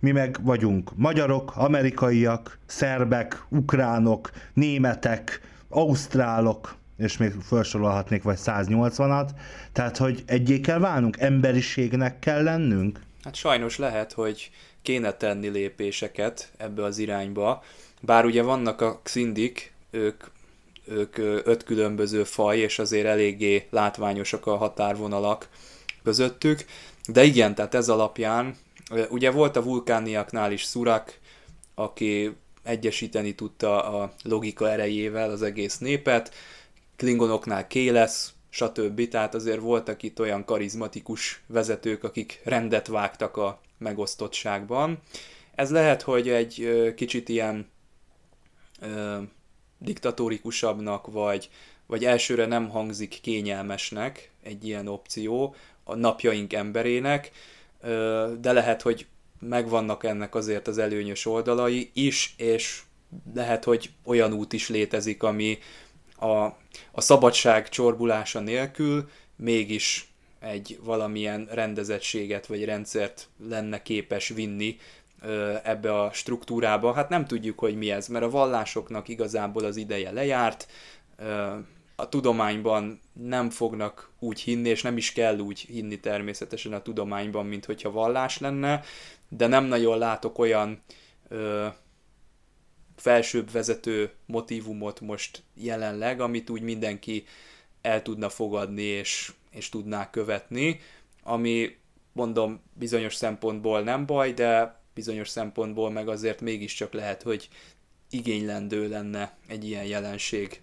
mi 0.00 0.10
meg 0.10 0.38
vagyunk 0.42 0.90
magyarok, 0.96 1.56
amerikaiak, 1.56 2.58
szerbek, 2.66 3.44
ukránok, 3.48 4.30
németek, 4.54 5.40
ausztrálok, 5.68 6.76
és 6.96 7.16
még 7.16 7.32
felsorolhatnék 7.42 8.22
vagy 8.22 8.38
180-at, 8.44 9.28
tehát 9.72 9.96
hogy 9.96 10.22
egyé 10.26 10.60
kell 10.60 10.78
válnunk, 10.78 11.20
emberiségnek 11.20 12.18
kell 12.18 12.42
lennünk? 12.42 13.00
Hát 13.24 13.34
sajnos 13.34 13.78
lehet, 13.78 14.12
hogy 14.12 14.50
kéne 14.82 15.12
tenni 15.12 15.48
lépéseket 15.48 16.52
ebbe 16.56 16.84
az 16.84 16.98
irányba, 16.98 17.62
bár 18.00 18.24
ugye 18.24 18.42
vannak 18.42 18.80
a 18.80 19.00
xindik, 19.02 19.72
ők 19.90 20.24
ők 20.84 21.18
öt 21.18 21.64
különböző 21.64 22.24
faj, 22.24 22.58
és 22.58 22.78
azért 22.78 23.06
eléggé 23.06 23.66
látványosak 23.70 24.46
a 24.46 24.56
határvonalak 24.56 25.48
közöttük. 26.02 26.64
De 27.08 27.24
igen, 27.24 27.54
tehát 27.54 27.74
ez 27.74 27.88
alapján, 27.88 28.56
ugye 29.08 29.30
volt 29.30 29.56
a 29.56 29.62
vulkániaknál 29.62 30.52
is 30.52 30.62
Szurak, 30.62 31.18
aki 31.74 32.36
egyesíteni 32.62 33.34
tudta 33.34 34.00
a 34.00 34.12
logika 34.22 34.70
erejével 34.70 35.30
az 35.30 35.42
egész 35.42 35.78
népet, 35.78 36.34
Klingonoknál 36.96 37.66
Kélesz, 37.66 38.32
stb. 38.50 39.08
Tehát 39.08 39.34
azért 39.34 39.60
voltak 39.60 40.02
itt 40.02 40.20
olyan 40.20 40.44
karizmatikus 40.44 41.42
vezetők, 41.46 42.04
akik 42.04 42.40
rendet 42.44 42.86
vágtak 42.86 43.36
a 43.36 43.60
megosztottságban. 43.78 44.98
Ez 45.54 45.70
lehet, 45.70 46.02
hogy 46.02 46.28
egy 46.28 46.92
kicsit 46.96 47.28
ilyen 47.28 47.70
diktatórikusabbnak, 49.82 51.06
vagy, 51.06 51.50
vagy 51.86 52.04
elsőre 52.04 52.46
nem 52.46 52.68
hangzik 52.68 53.18
kényelmesnek 53.20 54.30
egy 54.42 54.66
ilyen 54.66 54.88
opció 54.88 55.54
a 55.84 55.94
napjaink 55.94 56.52
emberének, 56.52 57.30
de 58.40 58.52
lehet, 58.52 58.82
hogy 58.82 59.06
megvannak 59.40 60.04
ennek 60.04 60.34
azért 60.34 60.68
az 60.68 60.78
előnyös 60.78 61.26
oldalai 61.26 61.90
is, 61.92 62.34
és 62.36 62.82
lehet, 63.34 63.64
hogy 63.64 63.90
olyan 64.04 64.32
út 64.32 64.52
is 64.52 64.68
létezik, 64.68 65.22
ami 65.22 65.58
a, 66.16 66.44
a 66.92 67.00
szabadság 67.00 67.68
csorbulása 67.68 68.40
nélkül 68.40 69.08
mégis 69.36 70.12
egy 70.40 70.78
valamilyen 70.82 71.48
rendezettséget 71.50 72.46
vagy 72.46 72.64
rendszert 72.64 73.28
lenne 73.48 73.82
képes 73.82 74.28
vinni 74.28 74.76
ebbe 75.62 76.00
a 76.00 76.12
struktúrába. 76.12 76.92
Hát 76.92 77.08
nem 77.08 77.26
tudjuk, 77.26 77.58
hogy 77.58 77.76
mi 77.76 77.90
ez, 77.90 78.08
mert 78.08 78.24
a 78.24 78.30
vallásoknak 78.30 79.08
igazából 79.08 79.64
az 79.64 79.76
ideje 79.76 80.10
lejárt, 80.10 80.66
a 81.96 82.08
tudományban 82.08 83.00
nem 83.12 83.50
fognak 83.50 84.10
úgy 84.18 84.40
hinni, 84.40 84.68
és 84.68 84.82
nem 84.82 84.96
is 84.96 85.12
kell 85.12 85.38
úgy 85.38 85.60
hinni 85.60 86.00
természetesen 86.00 86.72
a 86.72 86.82
tudományban, 86.82 87.46
mint 87.46 87.64
hogyha 87.64 87.90
vallás 87.90 88.38
lenne, 88.38 88.82
de 89.28 89.46
nem 89.46 89.64
nagyon 89.64 89.98
látok 89.98 90.38
olyan 90.38 90.82
felsőbb 92.96 93.50
vezető 93.50 94.10
motivumot 94.26 95.00
most 95.00 95.42
jelenleg, 95.54 96.20
amit 96.20 96.50
úgy 96.50 96.62
mindenki 96.62 97.24
el 97.80 98.02
tudna 98.02 98.28
fogadni 98.28 98.82
és, 98.82 99.32
és 99.50 99.68
tudná 99.68 100.10
követni, 100.10 100.80
ami 101.22 101.76
mondom 102.12 102.60
bizonyos 102.72 103.14
szempontból 103.14 103.80
nem 103.80 104.06
baj, 104.06 104.32
de 104.32 104.80
bizonyos 104.94 105.28
szempontból 105.28 105.90
meg 105.90 106.08
azért 106.08 106.40
mégiscsak 106.40 106.92
lehet, 106.92 107.22
hogy 107.22 107.48
igénylendő 108.10 108.88
lenne 108.88 109.36
egy 109.46 109.64
ilyen 109.64 109.84
jelenség. 109.84 110.60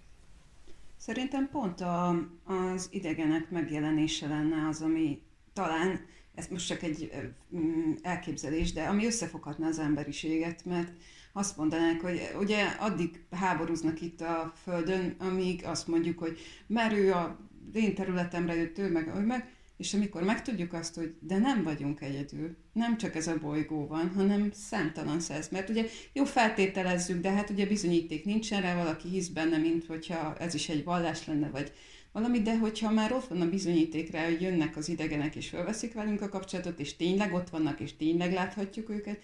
Szerintem 0.96 1.48
pont 1.50 1.80
a, 1.80 2.08
az 2.44 2.88
idegenek 2.90 3.50
megjelenése 3.50 4.28
lenne 4.28 4.68
az, 4.68 4.80
ami 4.80 5.22
talán, 5.52 6.06
ez 6.34 6.46
most 6.46 6.66
csak 6.66 6.82
egy 6.82 7.12
mm, 7.56 7.92
elképzelés, 8.02 8.72
de 8.72 8.82
ami 8.82 9.06
összefoghatna 9.06 9.66
az 9.66 9.78
emberiséget, 9.78 10.64
mert 10.64 10.90
azt 11.32 11.56
mondanák, 11.56 12.00
hogy 12.00 12.20
ugye 12.38 12.64
addig 12.64 13.24
háborúznak 13.30 14.00
itt 14.00 14.20
a 14.20 14.52
Földön, 14.62 15.14
amíg 15.18 15.64
azt 15.64 15.86
mondjuk, 15.86 16.18
hogy 16.18 16.38
mert 16.66 16.92
ő 16.92 17.12
a 17.12 17.38
én 17.72 17.94
területemre 17.94 18.54
jött, 18.54 18.78
ő 18.78 18.90
meg, 18.90 19.26
meg, 19.26 19.54
és 19.80 19.94
amikor 19.94 20.22
megtudjuk 20.22 20.72
azt, 20.72 20.94
hogy 20.94 21.14
de 21.20 21.38
nem 21.38 21.62
vagyunk 21.62 22.00
egyedül, 22.00 22.56
nem 22.72 22.96
csak 22.98 23.14
ez 23.14 23.26
a 23.26 23.38
bolygó 23.38 23.86
van, 23.86 24.12
hanem 24.14 24.50
számtalan 24.52 25.20
száz, 25.20 25.48
mert 25.48 25.68
ugye 25.68 25.84
jó 26.12 26.24
feltételezzük, 26.24 27.20
de 27.20 27.30
hát 27.30 27.50
ugye 27.50 27.66
bizonyíték 27.66 28.24
nincsen 28.24 28.60
rá, 28.60 28.74
valaki 28.74 29.08
hisz 29.08 29.28
benne, 29.28 29.56
mint 29.56 29.86
hogyha 29.86 30.36
ez 30.36 30.54
is 30.54 30.68
egy 30.68 30.84
vallás 30.84 31.26
lenne, 31.26 31.48
vagy 31.48 31.72
valami, 32.12 32.42
de 32.42 32.58
hogyha 32.58 32.90
már 32.90 33.12
ott 33.12 33.26
van 33.26 33.40
a 33.40 33.48
bizonyíték 33.48 34.10
rá, 34.10 34.24
hogy 34.24 34.40
jönnek 34.40 34.76
az 34.76 34.88
idegenek 34.88 35.36
és 35.36 35.48
felveszik 35.48 35.92
velünk 35.92 36.20
a 36.20 36.28
kapcsolatot, 36.28 36.80
és 36.80 36.96
tényleg 36.96 37.34
ott 37.34 37.50
vannak, 37.50 37.80
és 37.80 37.96
tényleg 37.96 38.32
láthatjuk 38.32 38.90
őket, 38.90 39.18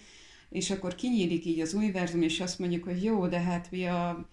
és 0.51 0.71
akkor 0.71 0.95
kinyílik 0.95 1.45
így 1.45 1.61
az 1.61 1.75
univerzum, 1.75 2.23
és 2.23 2.41
azt 2.41 2.59
mondjuk, 2.59 2.85
hogy 2.85 3.05
jó, 3.05 3.27
de 3.27 3.41
hát 3.41 3.71
mi 3.71 3.87
a 3.87 4.29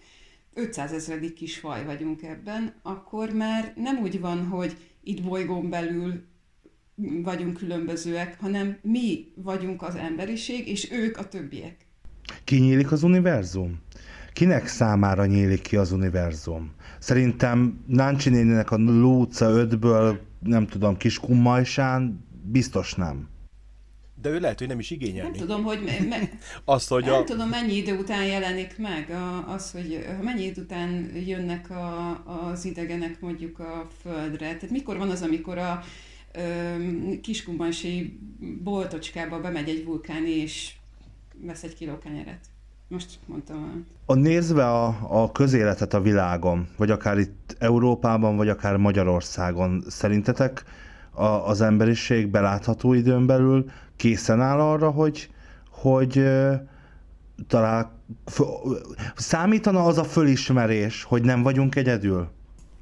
500 0.54 0.92
ezredik 0.92 1.32
kis 1.32 1.58
faj 1.58 1.84
vagyunk 1.84 2.22
ebben, 2.22 2.74
akkor 2.82 3.32
már 3.32 3.72
nem 3.76 3.98
úgy 3.98 4.20
van, 4.20 4.46
hogy 4.46 4.76
itt 5.04 5.22
bolygón 5.22 5.70
belül 5.70 6.24
vagyunk 7.22 7.56
különbözőek, 7.56 8.36
hanem 8.40 8.78
mi 8.82 9.32
vagyunk 9.34 9.82
az 9.82 9.94
emberiség, 9.94 10.68
és 10.68 10.92
ők 10.92 11.16
a 11.16 11.28
többiek. 11.28 11.76
Kinyílik 12.44 12.92
az 12.92 13.02
univerzum? 13.02 13.80
Kinek 14.32 14.66
számára 14.66 15.26
nyílik 15.26 15.62
ki 15.62 15.76
az 15.76 15.92
univerzum? 15.92 16.72
Szerintem 16.98 17.84
Náncsi 17.86 18.30
néninek 18.30 18.70
a 18.70 18.76
Lúca 18.76 19.66
5-ből, 19.70 20.18
nem 20.40 20.66
tudom, 20.66 20.96
kis 20.96 21.18
kummajsán 21.18 22.24
biztos 22.42 22.94
nem 22.94 23.28
de 24.24 24.30
ő 24.30 24.40
lehet, 24.40 24.58
hogy 24.58 24.68
nem 24.68 24.78
is 24.78 24.90
igényelni. 24.90 25.30
Nem 25.30 25.46
tudom, 25.46 25.62
hogy, 25.62 25.82
me, 25.84 26.06
me, 26.08 26.28
Azt, 26.74 26.88
hogy 26.88 27.04
nem 27.04 27.14
a... 27.14 27.24
tudom, 27.24 27.48
mennyi 27.48 27.76
idő 27.76 27.98
után 27.98 28.24
jelenik 28.24 28.78
meg 28.78 29.10
a, 29.10 29.52
az, 29.52 29.70
hogy 29.70 30.06
mennyi 30.22 30.44
idő 30.44 30.62
után 30.62 31.10
jönnek 31.26 31.70
a, 31.70 32.22
az 32.50 32.64
idegenek 32.64 33.20
mondjuk 33.20 33.58
a 33.58 33.88
földre. 34.02 34.46
Tehát 34.46 34.70
mikor 34.70 34.96
van 34.96 35.10
az, 35.10 35.22
amikor 35.22 35.58
a 35.58 35.82
kiskumbansi 37.22 38.18
boltocskába 38.62 39.40
bemegy 39.40 39.68
egy 39.68 39.84
vulkán 39.84 40.26
és 40.26 40.72
vesz 41.40 41.62
egy 41.62 41.74
kiló 41.74 41.98
kenyeret. 41.98 42.40
Most 42.88 43.18
mondtam. 43.26 43.86
A 44.06 44.14
nézve 44.14 44.70
a, 44.70 44.96
a 45.22 45.32
közéletet 45.32 45.94
a 45.94 46.00
világon, 46.00 46.68
vagy 46.76 46.90
akár 46.90 47.18
itt 47.18 47.56
Európában, 47.58 48.36
vagy 48.36 48.48
akár 48.48 48.76
Magyarországon, 48.76 49.84
szerintetek 49.88 50.64
a, 51.10 51.24
az 51.24 51.60
emberiség 51.60 52.28
belátható 52.28 52.92
időn 52.92 53.26
belül 53.26 53.70
készen 53.96 54.40
áll 54.40 54.60
arra, 54.60 54.90
hogy, 54.90 55.30
hogy 55.70 56.22
talál, 57.48 57.98
számítana 59.14 59.84
az 59.84 59.98
a 59.98 60.04
fölismerés, 60.04 61.02
hogy 61.02 61.22
nem 61.22 61.42
vagyunk 61.42 61.74
egyedül? 61.74 62.28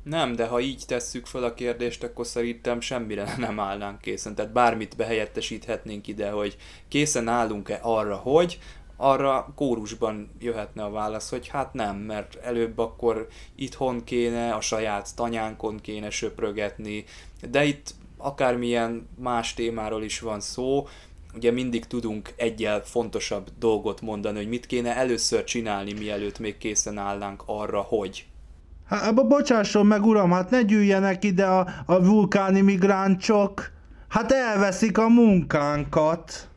Nem, 0.02 0.34
de 0.34 0.46
ha 0.46 0.60
így 0.60 0.84
tesszük 0.86 1.26
fel 1.26 1.44
a 1.44 1.54
kérdést, 1.54 2.02
akkor 2.02 2.26
szerintem 2.26 2.80
semmire 2.80 3.34
nem 3.38 3.60
állnánk 3.60 4.00
készen. 4.00 4.34
Tehát 4.34 4.52
bármit 4.52 4.96
behelyettesíthetnénk 4.96 6.06
ide, 6.06 6.30
hogy 6.30 6.56
készen 6.88 7.28
állunk-e 7.28 7.78
arra, 7.82 8.16
hogy, 8.16 8.58
arra 8.96 9.52
kórusban 9.54 10.30
jöhetne 10.38 10.84
a 10.84 10.90
válasz, 10.90 11.30
hogy 11.30 11.48
hát 11.48 11.72
nem, 11.72 11.96
mert 11.96 12.34
előbb 12.34 12.78
akkor 12.78 13.26
itthon 13.54 14.04
kéne, 14.04 14.54
a 14.54 14.60
saját 14.60 15.16
tanyánkon 15.16 15.80
kéne 15.80 16.10
söprögetni, 16.10 17.04
de 17.50 17.64
itt 17.64 17.94
akármilyen 18.22 19.08
más 19.18 19.54
témáról 19.54 20.02
is 20.02 20.20
van 20.20 20.40
szó, 20.40 20.86
ugye 21.34 21.50
mindig 21.50 21.84
tudunk 21.84 22.32
egyel 22.36 22.82
fontosabb 22.84 23.48
dolgot 23.58 24.00
mondani, 24.00 24.36
hogy 24.36 24.48
mit 24.48 24.66
kéne 24.66 24.96
először 24.96 25.44
csinálni, 25.44 25.92
mielőtt 25.92 26.38
még 26.38 26.58
készen 26.58 26.98
állnánk 26.98 27.42
arra, 27.46 27.80
hogy. 27.80 28.26
Hát, 28.86 29.26
bocsásson 29.26 29.86
meg, 29.86 30.04
uram, 30.04 30.30
hát 30.30 30.50
ne 30.50 30.62
gyűjjenek 30.62 31.24
ide 31.24 31.46
a, 31.46 31.68
a 31.86 32.04
vulkáni 32.04 32.60
migráncsok. 32.60 33.70
Hát 34.08 34.32
elveszik 34.32 34.98
a 34.98 35.08
munkánkat. 35.08 36.48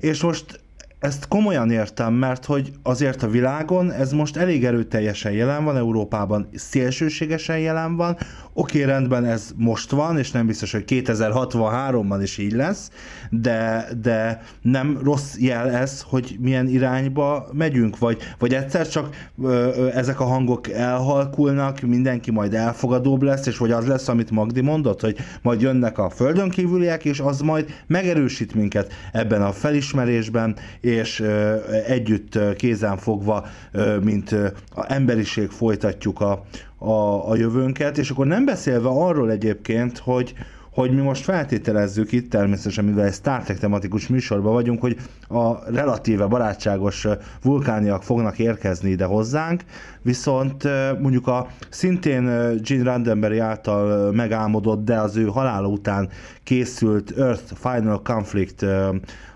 És 0.00 0.22
most 0.22 0.60
ezt 1.04 1.28
komolyan 1.28 1.70
értem, 1.70 2.14
mert 2.14 2.44
hogy 2.44 2.72
azért 2.82 3.22
a 3.22 3.28
világon 3.28 3.90
ez 3.90 4.12
most 4.12 4.36
elég 4.36 4.64
erőteljesen 4.64 5.32
jelen 5.32 5.64
van, 5.64 5.76
Európában 5.76 6.48
szélsőségesen 6.54 7.58
jelen 7.58 7.96
van, 7.96 8.16
oké, 8.54 8.82
rendben 8.82 9.24
ez 9.24 9.52
most 9.56 9.90
van, 9.90 10.18
és 10.18 10.30
nem 10.30 10.46
biztos, 10.46 10.72
hogy 10.72 10.84
2063-ban 10.86 12.18
is 12.22 12.38
így 12.38 12.52
lesz, 12.52 12.90
de, 13.30 13.88
de 14.02 14.42
nem 14.62 14.98
rossz 15.02 15.36
jel 15.38 15.70
ez, 15.70 16.02
hogy 16.02 16.36
milyen 16.40 16.68
irányba 16.68 17.48
megyünk, 17.52 17.98
vagy, 17.98 18.18
vagy 18.38 18.54
egyszer 18.54 18.88
csak 18.88 19.30
ö, 19.42 19.86
ezek 19.94 20.20
a 20.20 20.24
hangok 20.24 20.70
elhalkulnak, 20.70 21.80
mindenki 21.80 22.30
majd 22.30 22.54
elfogadóbb 22.54 23.22
lesz, 23.22 23.46
és 23.46 23.56
vagy 23.56 23.70
az 23.70 23.86
lesz, 23.86 24.08
amit 24.08 24.30
Magdi 24.30 24.60
mondott, 24.60 25.00
hogy 25.00 25.16
majd 25.42 25.60
jönnek 25.60 25.98
a 25.98 26.10
földön 26.10 26.48
kívüliek, 26.48 27.04
és 27.04 27.20
az 27.20 27.40
majd 27.40 27.66
megerősít 27.86 28.54
minket 28.54 28.92
ebben 29.12 29.42
a 29.42 29.52
felismerésben, 29.52 30.56
és 30.80 31.20
ö, 31.20 31.56
együtt 31.86 32.38
kézen 32.56 32.96
fogva, 32.96 33.46
ö, 33.72 33.98
mint 33.98 34.32
ö, 34.32 34.46
a 34.74 34.92
emberiség 34.92 35.48
folytatjuk 35.48 36.20
a, 36.20 36.44
a, 36.84 37.30
a 37.30 37.36
jövőnket, 37.36 37.98
és 37.98 38.10
akkor 38.10 38.26
nem 38.26 38.44
beszélve 38.44 38.88
arról 38.88 39.30
egyébként, 39.30 39.98
hogy, 39.98 40.34
hogy 40.70 40.94
mi 40.94 41.00
most 41.00 41.22
feltételezzük 41.24 42.12
itt 42.12 42.30
természetesen, 42.30 42.84
mivel 42.84 43.04
egy 43.04 43.12
Star 43.12 43.42
Trek 43.42 43.58
tematikus 43.58 44.08
műsorban 44.08 44.52
vagyunk, 44.52 44.80
hogy 44.80 44.96
a 45.28 45.70
relatíve 45.70 46.26
barátságos 46.26 47.06
vulkániak 47.42 48.02
fognak 48.02 48.38
érkezni 48.38 48.90
ide 48.90 49.04
hozzánk, 49.04 49.62
viszont 50.02 50.68
mondjuk 51.00 51.26
a 51.26 51.46
szintén 51.68 52.24
Gene 52.62 52.82
Roddenberry 52.82 53.38
által 53.38 54.12
megálmodott, 54.12 54.84
de 54.84 54.98
az 54.98 55.16
ő 55.16 55.24
halála 55.24 55.68
után 55.68 56.08
készült 56.42 57.18
Earth 57.18 57.54
Final 57.54 58.02
Conflict 58.02 58.62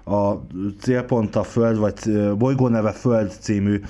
a 0.05 0.47
célpont 0.81 1.37
a 1.37 1.43
Föld, 1.43 1.79
vagy 1.79 2.35
bolygó 2.37 2.69
neve 2.69 2.91
Föld 2.93 3.33
című 3.41 3.81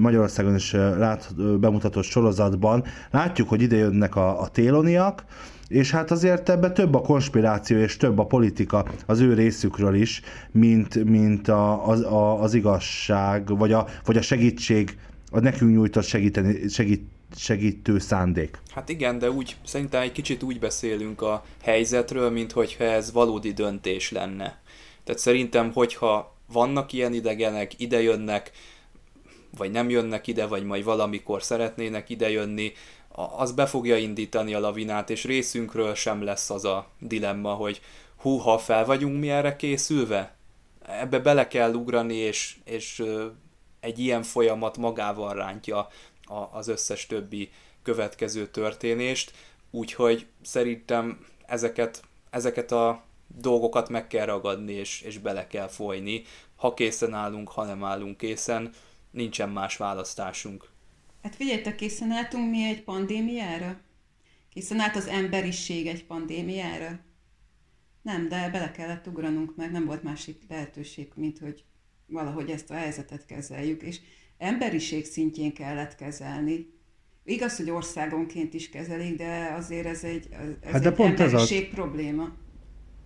Magyarországon 0.00 0.54
is 0.54 0.72
lát, 0.72 1.34
bemutatott 1.60 2.04
sorozatban 2.04 2.84
látjuk, 3.10 3.48
hogy 3.48 3.62
ide 3.62 3.76
jönnek 3.76 4.16
a, 4.16 4.40
a 4.40 4.48
téloniak, 4.48 5.24
és 5.68 5.90
hát 5.90 6.10
azért 6.10 6.48
ebbe 6.48 6.70
több 6.72 6.94
a 6.94 7.00
konspiráció 7.00 7.78
és 7.78 7.96
több 7.96 8.18
a 8.18 8.26
politika 8.26 8.86
az 9.06 9.20
ő 9.20 9.34
részükről 9.34 9.94
is, 9.94 10.22
mint, 10.50 11.04
mint 11.04 11.48
a, 11.48 11.88
az, 11.88 12.00
a, 12.00 12.42
az 12.42 12.54
igazság, 12.54 13.58
vagy 13.58 13.72
a, 13.72 13.86
vagy 14.04 14.16
a 14.16 14.22
segítség, 14.22 14.98
a 15.30 15.40
nekünk 15.40 15.72
nyújtott 15.72 16.04
segíteni, 16.04 16.68
segít, 16.68 17.02
segítő 17.36 17.98
szándék. 17.98 18.58
Hát 18.74 18.88
igen, 18.88 19.18
de 19.18 19.30
úgy 19.30 19.56
szerintem 19.64 20.02
egy 20.02 20.12
kicsit 20.12 20.42
úgy 20.42 20.58
beszélünk 20.58 21.22
a 21.22 21.44
helyzetről, 21.62 22.30
mint 22.30 22.52
hogyha 22.52 22.84
ez 22.84 23.12
valódi 23.12 23.52
döntés 23.52 24.10
lenne. 24.10 24.60
Tehát 25.04 25.20
szerintem, 25.20 25.72
hogyha 25.72 26.36
vannak 26.52 26.92
ilyen 26.92 27.12
idegenek, 27.12 27.80
ide 27.80 28.02
jönnek, 28.02 28.50
vagy 29.56 29.70
nem 29.70 29.90
jönnek 29.90 30.26
ide, 30.26 30.46
vagy 30.46 30.64
majd 30.64 30.84
valamikor 30.84 31.42
szeretnének 31.42 32.08
idejönni, 32.08 32.72
az 33.36 33.52
be 33.52 33.66
fogja 33.66 33.96
indítani 33.96 34.54
a 34.54 34.60
lavinát, 34.60 35.10
és 35.10 35.24
részünkről 35.24 35.94
sem 35.94 36.22
lesz 36.22 36.50
az 36.50 36.64
a 36.64 36.88
dilemma, 36.98 37.52
hogy 37.52 37.80
hú, 38.16 38.36
ha 38.36 38.58
fel 38.58 38.84
vagyunk 38.84 39.20
mi 39.20 39.30
erre 39.30 39.56
készülve, 39.56 40.34
ebbe 40.86 41.18
bele 41.18 41.48
kell 41.48 41.74
ugrani, 41.74 42.14
és, 42.14 42.56
és 42.64 43.02
egy 43.80 43.98
ilyen 43.98 44.22
folyamat 44.22 44.76
magával 44.76 45.34
rántja 45.34 45.88
az 46.50 46.68
összes 46.68 47.06
többi 47.06 47.50
következő 47.82 48.46
történést, 48.46 49.32
úgyhogy 49.70 50.26
szerintem 50.42 51.26
ezeket, 51.46 52.02
ezeket 52.30 52.72
a 52.72 53.02
dolgokat 53.26 53.88
meg 53.88 54.06
kell 54.06 54.26
ragadni, 54.26 54.72
és, 54.72 55.00
és 55.00 55.18
bele 55.18 55.46
kell 55.46 55.68
folyni. 55.68 56.22
Ha 56.56 56.74
készen 56.74 57.14
állunk, 57.14 57.48
ha 57.48 57.64
nem 57.64 57.84
állunk 57.84 58.16
készen, 58.16 58.72
nincsen 59.10 59.48
más 59.48 59.76
választásunk. 59.76 60.68
Hát 61.22 61.34
figyeljetek, 61.34 61.74
készen 61.74 62.10
álltunk 62.10 62.50
mi 62.50 62.64
egy 62.64 62.82
pandémiára? 62.82 63.80
Készen 64.48 64.80
állt 64.80 64.96
az 64.96 65.06
emberiség 65.06 65.86
egy 65.86 66.04
pandémiára? 66.04 66.98
Nem, 68.02 68.28
de 68.28 68.48
bele 68.50 68.70
kellett 68.70 69.06
ugranunk, 69.06 69.56
mert 69.56 69.72
nem 69.72 69.84
volt 69.84 70.02
másik 70.02 70.42
lehetőség, 70.48 71.08
mint 71.14 71.38
hogy 71.38 71.64
valahogy 72.06 72.50
ezt 72.50 72.70
a 72.70 72.74
helyzetet 72.74 73.26
kezeljük, 73.26 73.82
és 73.82 74.00
emberiség 74.38 75.04
szintjén 75.04 75.52
kellett 75.52 75.94
kezelni. 75.94 76.66
Igaz, 77.24 77.56
hogy 77.56 77.70
országonként 77.70 78.54
is 78.54 78.68
kezelik, 78.68 79.16
de 79.16 79.52
azért 79.56 79.86
ez 79.86 80.04
egy, 80.04 80.28
ez 80.30 80.72
hát 80.72 80.82
de 80.82 80.88
egy 80.88 80.94
pont 80.94 81.20
emberiség 81.20 81.62
ez 81.62 81.68
a... 81.70 81.74
probléma. 81.74 82.32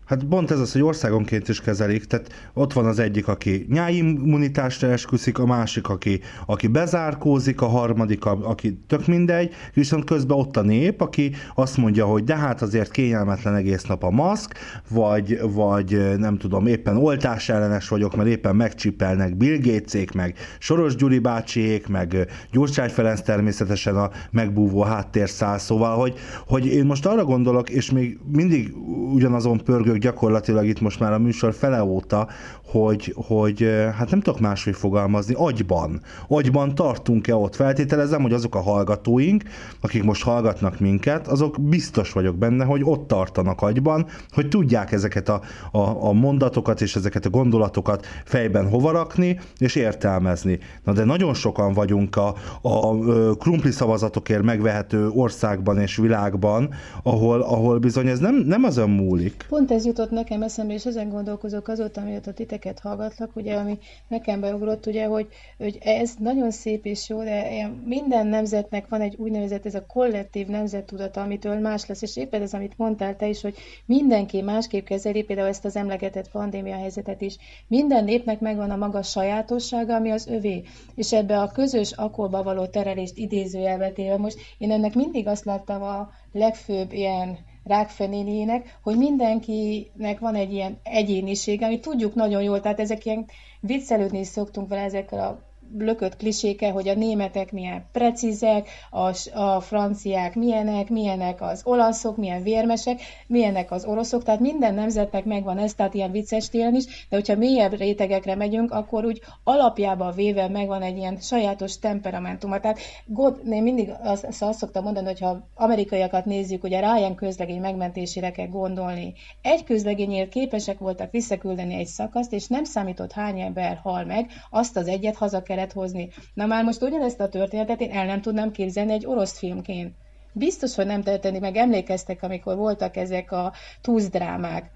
Hát 0.04 0.24
pont 0.24 0.50
ez 0.50 0.60
az, 0.60 0.72
hogy 0.72 0.82
országonként 0.82 1.48
is 1.48 1.60
kezelik, 1.60 2.04
tehát 2.04 2.50
ott 2.54 2.72
van 2.72 2.86
az 2.86 2.98
egyik, 2.98 3.28
aki 3.28 3.66
nyáimmunitásra 3.68 4.88
esküszik, 4.88 5.38
a 5.38 5.46
másik, 5.46 5.88
aki, 5.88 6.20
aki 6.46 6.66
bezárkózik, 6.66 7.60
a 7.60 7.66
harmadik, 7.66 8.24
aki 8.24 8.78
tök 8.86 9.06
mindegy, 9.06 9.54
viszont 9.74 10.04
közben 10.04 10.38
ott 10.38 10.56
a 10.56 10.62
nép, 10.62 11.00
aki 11.00 11.32
azt 11.54 11.76
mondja, 11.76 12.06
hogy 12.06 12.24
de 12.24 12.36
hát 12.36 12.62
azért 12.62 12.90
kényelmetlen 12.90 13.54
egész 13.54 13.82
nap 13.82 14.02
a 14.02 14.10
maszk, 14.10 14.54
vagy, 14.88 15.38
vagy 15.42 16.18
nem 16.18 16.38
tudom, 16.38 16.66
éppen 16.66 16.96
oltás 16.96 17.48
ellenes 17.48 17.88
vagyok, 17.88 18.16
mert 18.16 18.28
éppen 18.28 18.56
megcsipelnek 18.56 19.36
Bill 19.36 19.58
Gatesek, 19.58 20.12
meg 20.12 20.34
Soros 20.58 20.96
Gyuri 20.96 21.18
bácsiék, 21.18 21.86
meg 21.86 22.28
Gyurcsány 22.52 22.88
Ferenc 22.88 23.20
természetesen 23.20 23.96
a 23.96 24.10
megbúvó 24.30 24.82
háttérszál, 24.82 25.58
szóval, 25.58 25.96
hogy, 25.96 26.14
hogy 26.46 26.66
én 26.66 26.84
most 26.84 27.06
arra 27.06 27.24
gondolok, 27.24 27.70
és 27.70 27.90
még 27.90 28.18
mindig 28.32 28.74
ugyanazon 29.12 29.62
vagyok 29.66 29.93
gyakorlatilag 29.98 30.66
itt 30.66 30.80
most 30.80 31.00
már 31.00 31.12
a 31.12 31.18
műsor 31.18 31.54
fele 31.54 31.84
óta, 31.84 32.28
hogy, 32.74 33.14
hogy 33.16 33.68
hát 33.96 34.10
nem 34.10 34.20
tudok 34.20 34.40
máshogy 34.40 34.74
fogalmazni, 34.74 35.34
agyban. 35.36 36.00
Agyban 36.28 36.74
tartunk-e 36.74 37.34
ott? 37.34 37.54
Feltételezem, 37.54 38.22
hogy 38.22 38.32
azok 38.32 38.54
a 38.54 38.60
hallgatóink, 38.60 39.42
akik 39.80 40.02
most 40.02 40.22
hallgatnak 40.22 40.80
minket, 40.80 41.28
azok 41.28 41.56
biztos 41.60 42.12
vagyok 42.12 42.36
benne, 42.36 42.64
hogy 42.64 42.80
ott 42.84 43.06
tartanak 43.06 43.62
agyban, 43.62 44.06
hogy 44.30 44.48
tudják 44.48 44.92
ezeket 44.92 45.28
a, 45.28 45.40
a, 45.72 46.06
a 46.08 46.12
mondatokat 46.12 46.80
és 46.80 46.96
ezeket 46.96 47.24
a 47.26 47.30
gondolatokat 47.30 48.06
fejben 48.24 48.68
hova 48.68 48.90
rakni, 48.90 49.40
és 49.58 49.74
értelmezni. 49.74 50.58
Na 50.84 50.92
de 50.92 51.04
nagyon 51.04 51.34
sokan 51.34 51.72
vagyunk 51.72 52.16
a, 52.16 52.34
a 52.62 52.96
krumpli 53.36 53.70
szavazatokért 53.70 54.42
megvehető 54.42 55.08
országban 55.08 55.80
és 55.80 55.96
világban, 55.96 56.70
ahol, 57.02 57.40
ahol 57.40 57.78
bizony 57.78 58.06
ez 58.06 58.18
nem, 58.18 58.34
nem 58.34 58.64
azon 58.64 58.90
múlik. 58.90 59.46
Pont 59.48 59.70
ez 59.70 59.84
jutott 59.84 60.10
nekem 60.10 60.42
eszembe, 60.42 60.72
és 60.72 60.84
ezen 60.84 61.08
gondolkozok 61.08 61.68
azóta, 61.68 62.00
amióta 62.00 62.32
titeket 62.64 62.80
hallgatlak, 62.80 63.36
ugye, 63.36 63.54
ami 63.54 63.78
nekem 64.08 64.40
beugrott, 64.40 64.86
ugye, 64.86 65.06
hogy, 65.06 65.28
hogy 65.58 65.78
ez 65.82 66.14
nagyon 66.18 66.50
szép 66.50 66.84
és 66.84 67.08
jó, 67.08 67.22
de 67.22 67.68
minden 67.84 68.26
nemzetnek 68.26 68.88
van 68.88 69.00
egy 69.00 69.14
úgynevezett 69.18 69.66
ez 69.66 69.74
a 69.74 69.86
kollektív 69.86 70.46
nemzettudata, 70.46 71.22
amitől 71.22 71.58
más 71.58 71.86
lesz, 71.86 72.02
és 72.02 72.16
éppen 72.16 72.42
ez, 72.42 72.54
amit 72.54 72.78
mondtál 72.78 73.16
te 73.16 73.28
is, 73.28 73.40
hogy 73.40 73.54
mindenki 73.86 74.40
másképp 74.40 74.84
kezeli, 74.84 75.22
például 75.22 75.48
ezt 75.48 75.64
az 75.64 75.76
emlegetett 75.76 76.30
pandémia 76.30 76.76
helyzetet 76.76 77.20
is. 77.20 77.36
Minden 77.68 78.04
népnek 78.04 78.40
megvan 78.40 78.70
a 78.70 78.76
maga 78.76 79.02
sajátossága, 79.02 79.94
ami 79.94 80.10
az 80.10 80.26
övé, 80.26 80.62
és 80.94 81.12
ebbe 81.12 81.40
a 81.40 81.52
közös 81.52 81.92
akolba 81.92 82.42
való 82.42 82.66
terelést 82.66 83.16
idézőjelvetéve 83.16 84.16
most 84.16 84.38
én 84.58 84.70
ennek 84.70 84.94
mindig 84.94 85.26
azt 85.26 85.44
láttam 85.44 85.82
a 85.82 86.10
legfőbb 86.32 86.92
ilyen 86.92 87.38
rákfenénének, 87.64 88.78
hogy 88.82 88.96
mindenkinek 88.96 90.18
van 90.18 90.34
egy 90.34 90.52
ilyen 90.52 90.78
egyéniség, 90.82 91.62
amit 91.62 91.80
tudjuk 91.82 92.14
nagyon 92.14 92.42
jól, 92.42 92.60
tehát 92.60 92.80
ezek 92.80 93.04
ilyen 93.04 93.26
viccelődni 93.60 94.18
is 94.18 94.26
szoktunk 94.26 94.68
vele 94.68 94.82
ezekkel 94.82 95.18
a 95.20 95.42
lökött 95.78 96.16
kliséke, 96.16 96.70
hogy 96.70 96.88
a 96.88 96.94
németek 96.94 97.52
milyen 97.52 97.84
precízek, 97.92 98.68
a, 98.90 99.38
a 99.38 99.60
franciák 99.60 100.34
milyenek, 100.34 100.88
milyenek 100.88 101.42
az 101.42 101.60
olaszok, 101.64 102.16
milyen 102.16 102.42
vérmesek, 102.42 103.00
milyenek 103.26 103.70
az 103.70 103.84
oroszok, 103.84 104.22
tehát 104.22 104.40
minden 104.40 104.74
nemzetnek 104.74 105.24
megvan 105.24 105.58
ez, 105.58 105.74
tehát 105.74 105.94
ilyen 105.94 106.10
vicces 106.10 106.48
télen 106.48 106.74
is, 106.74 106.84
de 107.08 107.16
hogyha 107.16 107.36
mélyebb 107.36 107.76
rétegekre 107.76 108.34
megyünk, 108.34 108.72
akkor 108.72 109.04
úgy 109.04 109.20
alapjában 109.44 110.14
véve 110.14 110.48
megvan 110.48 110.82
egy 110.82 110.96
ilyen 110.96 111.16
sajátos 111.20 111.78
temperamentuma. 111.78 112.60
Tehát 112.60 112.78
God, 113.06 113.40
én 113.50 113.62
mindig 113.62 113.90
azt, 114.02 114.24
azt 114.24 114.58
szoktam 114.58 114.84
mondani, 114.84 115.06
hogy 115.06 115.20
ha 115.20 115.48
amerikaiakat 115.54 116.24
nézzük, 116.24 116.64
ugye 116.64 116.80
Ryan 116.80 117.14
közlegény 117.14 117.60
megmentésére 117.60 118.30
kell 118.30 118.46
gondolni. 118.46 119.12
Egy 119.42 119.64
közlegényért 119.64 120.28
képesek 120.28 120.78
voltak 120.78 121.10
visszaküldeni 121.10 121.74
egy 121.74 121.86
szakaszt, 121.86 122.32
és 122.32 122.46
nem 122.46 122.64
számított 122.64 123.12
hány 123.12 123.40
ember 123.40 123.80
hal 123.82 124.04
meg, 124.04 124.30
azt 124.50 124.76
az 124.76 124.88
egyet 124.88 125.16
haza 125.16 125.42
kellett 125.42 125.63
kellett 125.64 125.72
hozni. 125.72 126.08
Na 126.34 126.46
már 126.46 126.64
most 126.64 126.82
ugyanezt 126.82 127.20
a 127.20 127.28
történetet 127.28 127.80
én 127.80 127.90
el 127.90 128.06
nem 128.06 128.20
tudnám 128.20 128.50
képzelni 128.50 128.92
egy 128.92 129.06
orosz 129.06 129.38
filmként. 129.38 129.94
Biztos, 130.32 130.74
hogy 130.74 130.86
nem 130.86 131.02
történik, 131.02 131.40
meg 131.40 131.56
emlékeztek, 131.56 132.22
amikor 132.22 132.56
voltak 132.56 132.96
ezek 132.96 133.32
a 133.32 133.52
túzdrámák. 133.80 134.70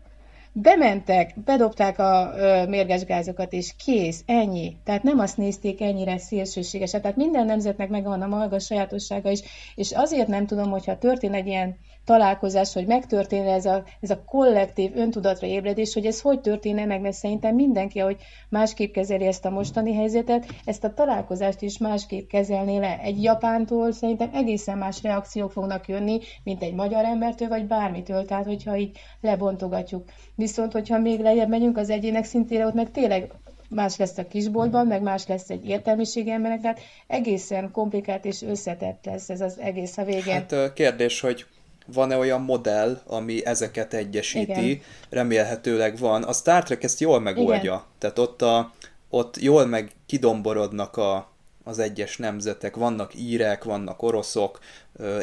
Bementek, 0.53 1.35
bedobták 1.45 1.99
a 1.99 2.33
ö, 2.37 2.67
mérges 2.67 3.05
gázokat, 3.05 3.53
és 3.53 3.75
kész, 3.85 4.23
ennyi. 4.27 4.77
Tehát 4.85 5.03
nem 5.03 5.19
azt 5.19 5.37
nézték 5.37 5.81
ennyire 5.81 6.19
szélsőségesen. 6.19 7.01
Tehát 7.01 7.17
minden 7.17 7.47
nemzetnek 7.47 7.89
megvan 7.89 8.23
a 8.23 8.27
maga 8.27 8.59
sajátossága 8.59 9.31
is, 9.31 9.41
és 9.75 9.93
azért 9.93 10.29
nem 10.29 10.47
tudom, 10.47 10.71
hogyha 10.71 10.99
történ 10.99 11.35
egy 11.35 11.47
ilyen 11.47 11.77
találkozás, 12.09 12.73
hogy 12.73 12.87
megtörténne 12.87 13.53
ez 13.53 13.65
a, 13.65 13.83
ez 14.01 14.11
a 14.11 14.25
kollektív 14.25 14.97
öntudatra 14.97 15.47
ébredés, 15.47 15.95
hogy 15.95 16.07
ez 16.07 16.21
hogy 16.21 16.41
történne 16.41 16.85
meg, 16.85 17.01
mert 17.01 17.15
szerintem 17.15 17.55
mindenki, 17.55 18.01
ahogy 18.01 18.17
másképp 18.49 18.93
kezeli 18.93 19.27
ezt 19.27 19.45
a 19.45 19.51
mostani 19.51 19.95
helyzetet, 19.95 20.47
ezt 20.65 20.85
a 20.85 20.95
találkozást 20.95 21.63
is 21.63 21.79
másképp 21.79 22.29
kezelné 22.29 22.79
le. 22.79 22.99
Egy 22.99 23.23
japántól 23.23 23.93
szerintem 23.93 24.31
egészen 24.35 24.79
más 24.79 25.03
reakciók 25.03 25.53
fognak 25.53 25.89
jönni, 25.89 26.19
mint 26.43 26.63
egy 26.63 26.75
magyar 26.75 27.05
embertől, 27.05 27.49
vagy 27.49 27.67
bármitől, 27.67 28.25
tehát 28.25 28.47
hogyha 28.47 28.77
így 28.77 28.99
lebontogatjuk. 29.21 30.05
Viszont, 30.35 30.73
hogyha 30.73 30.99
még 30.99 31.21
lejjebb 31.21 31.49
megyünk 31.49 31.77
az 31.77 31.91
egyének 31.91 32.25
szintére, 32.25 32.67
ott 32.67 32.75
meg 32.75 32.91
tényleg 32.91 33.33
más 33.69 33.97
lesz 33.97 34.19
a 34.19 34.29
kisboltban, 34.29 34.87
meg 34.87 35.03
más 35.03 35.27
lesz 35.27 35.51
egy 35.51 35.69
értelmiségi 35.69 36.31
embernek, 36.31 36.61
tehát 36.61 36.81
egészen 37.07 37.71
komplikált 37.71 38.25
és 38.25 38.43
összetett 38.43 39.05
lesz 39.05 39.31
ez 39.31 39.41
az 39.41 39.59
egész 39.59 39.99
a 39.99 40.05
végén. 40.05 40.33
Hát 40.33 40.73
kérdés, 40.73 41.21
hogy 41.21 41.47
van-e 41.93 42.17
olyan 42.17 42.41
modell, 42.41 43.01
ami 43.07 43.47
ezeket 43.47 43.95
egyesíti, 43.95 44.71
Igen. 44.71 44.81
remélhetőleg 45.11 45.99
van. 45.99 46.23
A 46.23 46.33
Star 46.33 46.63
Trek 46.63 46.83
ezt 46.83 47.01
jól 47.01 47.21
megoldja, 47.21 47.73
Igen. 47.73 47.83
tehát 47.99 48.19
ott, 48.19 48.43
a, 48.43 48.73
ott 49.09 49.41
jól 49.41 49.67
meg 49.67 49.91
kidomborodnak 50.07 50.97
a, 50.97 51.31
az 51.65 51.79
egyes 51.79 52.17
nemzetek, 52.17 52.77
vannak 52.77 53.15
írek, 53.15 53.65
vannak 53.65 54.03
oroszok, 54.03 54.59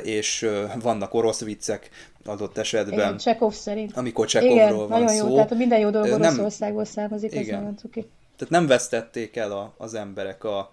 és 0.03 0.49
vannak 0.81 1.13
orosz 1.13 1.43
viccek 1.43 1.89
adott 2.25 2.57
esetben. 2.57 2.93
Igen, 2.93 3.17
Csekov 3.17 3.53
szerint. 3.53 3.97
Amikor 3.97 4.27
Csekovról 4.27 4.87
van 4.87 5.01
nagyon 5.01 5.15
szó. 5.15 5.27
jó, 5.27 5.35
tehát 5.35 5.55
minden 5.55 5.79
jó 5.79 5.89
dolog 5.89 6.11
Oroszországból 6.11 6.85
származik, 6.85 7.33
igen. 7.33 7.59
nagyon 7.59 7.77
cuki. 7.77 8.07
Tehát 8.37 8.53
nem 8.53 8.67
vesztették 8.67 9.35
el 9.35 9.51
a, 9.51 9.73
az 9.77 9.93
emberek 9.93 10.43
a, 10.43 10.71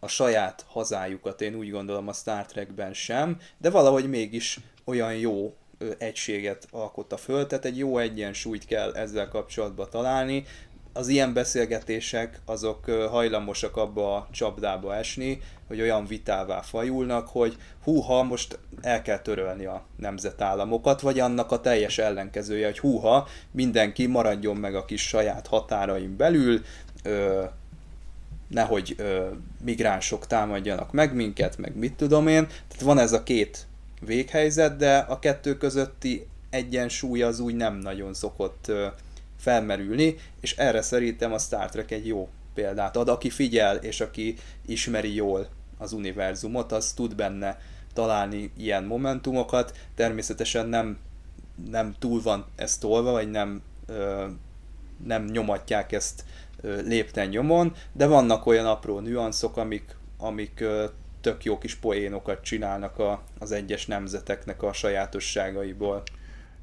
a 0.00 0.06
saját 0.08 0.64
hazájukat, 0.68 1.40
én 1.40 1.54
úgy 1.54 1.70
gondolom 1.70 2.08
a 2.08 2.12
Star 2.12 2.46
Trekben 2.46 2.92
sem, 2.92 3.40
de 3.58 3.70
valahogy 3.70 4.08
mégis 4.08 4.58
olyan 4.86 5.14
jó 5.14 5.54
egységet 5.98 6.66
alkotta 6.70 7.16
föl, 7.16 7.46
tehát 7.46 7.64
egy 7.64 7.78
jó 7.78 7.98
egyensúlyt 7.98 8.66
kell 8.66 8.92
ezzel 8.94 9.28
kapcsolatban 9.28 9.90
találni. 9.90 10.44
Az 10.92 11.08
ilyen 11.08 11.32
beszélgetések 11.32 12.40
azok 12.44 12.84
hajlamosak 12.90 13.76
abba 13.76 14.16
a 14.16 14.28
csapdába 14.30 14.94
esni, 14.94 15.40
hogy 15.66 15.80
olyan 15.80 16.06
vitává 16.06 16.60
fajulnak, 16.60 17.28
hogy 17.28 17.56
húha, 17.84 18.22
most 18.22 18.58
el 18.80 19.02
kell 19.02 19.18
törölni 19.18 19.64
a 19.64 19.84
nemzetállamokat, 19.96 21.00
vagy 21.00 21.18
annak 21.20 21.52
a 21.52 21.60
teljes 21.60 21.98
ellenkezője, 21.98 22.66
hogy 22.66 22.78
húha, 22.78 23.28
mindenki 23.50 24.06
maradjon 24.06 24.56
meg 24.56 24.74
a 24.74 24.84
kis 24.84 25.08
saját 25.08 25.46
határain 25.46 26.16
belül, 26.16 26.60
ö, 27.02 27.44
nehogy 28.48 28.94
ö, 28.98 29.26
migránsok 29.64 30.26
támadjanak 30.26 30.92
meg 30.92 31.14
minket, 31.14 31.58
meg 31.58 31.76
mit 31.76 31.94
tudom 31.94 32.26
én. 32.26 32.46
Tehát 32.46 32.84
van 32.84 32.98
ez 32.98 33.12
a 33.12 33.22
két 33.22 33.66
véghelyzet, 34.00 34.76
de 34.76 34.96
a 34.96 35.18
kettő 35.18 35.56
közötti 35.56 36.26
egyensúly 36.50 37.22
az 37.22 37.40
úgy 37.40 37.54
nem 37.54 37.74
nagyon 37.74 38.14
szokott 38.14 38.72
felmerülni, 39.38 40.16
és 40.40 40.56
erre 40.56 40.82
szerintem 40.82 41.32
a 41.32 41.38
Star 41.38 41.70
Trek 41.70 41.90
egy 41.90 42.06
jó 42.06 42.28
példát 42.54 42.96
ad. 42.96 43.08
Aki 43.08 43.30
figyel, 43.30 43.76
és 43.76 44.00
aki 44.00 44.34
ismeri 44.66 45.14
jól 45.14 45.48
az 45.78 45.92
univerzumot, 45.92 46.72
az 46.72 46.92
tud 46.92 47.14
benne 47.14 47.60
találni 47.92 48.50
ilyen 48.56 48.84
momentumokat. 48.84 49.78
Természetesen 49.94 50.68
nem, 50.68 50.98
nem 51.70 51.94
túl 51.98 52.22
van 52.22 52.46
ezt 52.56 52.80
tolva, 52.80 53.10
vagy 53.10 53.30
nem, 53.30 53.62
nem 55.04 55.24
nyomatják 55.24 55.92
ezt 55.92 56.24
lépten 56.62 57.28
nyomon, 57.28 57.74
de 57.92 58.06
vannak 58.06 58.46
olyan 58.46 58.66
apró 58.66 58.98
nüanszok, 58.98 59.56
amik, 59.56 59.96
amik 60.18 60.64
tök 61.20 61.44
jó 61.44 61.58
kis 61.58 61.74
poénokat 61.74 62.42
csinálnak 62.42 62.98
a, 62.98 63.22
az 63.38 63.52
egyes 63.52 63.86
nemzeteknek 63.86 64.62
a 64.62 64.72
sajátosságaiból. 64.72 66.02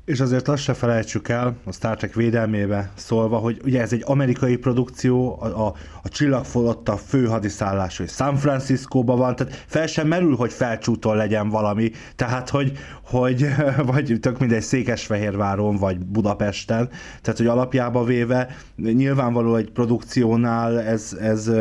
És 0.05 0.19
azért 0.19 0.47
azt 0.47 0.63
se 0.63 0.73
felejtsük 0.73 1.27
el, 1.29 1.55
a 1.65 1.71
Star 1.71 1.95
Trek 1.97 2.13
védelmébe 2.13 2.91
szólva, 2.95 3.37
hogy 3.37 3.61
ugye 3.65 3.81
ez 3.81 3.93
egy 3.93 4.03
amerikai 4.05 4.57
produkció, 4.57 5.37
a, 5.41 5.65
a, 5.65 5.73
a 6.03 6.09
csillagflotta 6.09 6.97
fő 6.97 7.25
hadiszállás, 7.25 7.97
hogy 7.97 8.09
San 8.09 8.35
Franciscóban 8.35 9.17
van, 9.17 9.35
tehát 9.35 9.63
fel 9.67 9.87
sem 9.87 10.07
merül, 10.07 10.35
hogy 10.35 10.53
felcsúton 10.53 11.15
legyen 11.15 11.49
valami, 11.49 11.91
tehát 12.15 12.49
hogy, 12.49 12.71
hogy 13.03 13.45
vagy 13.93 14.17
tök 14.21 14.39
mindegy 14.39 14.61
Székesfehérváron, 14.61 15.75
vagy 15.75 15.97
Budapesten, 16.05 16.89
tehát 17.21 17.39
hogy 17.39 17.47
alapjába 17.47 18.03
véve 18.03 18.55
nyilvánvaló 18.75 19.55
egy 19.55 19.71
produkciónál 19.71 20.81
ez, 20.81 21.17
ez 21.21 21.51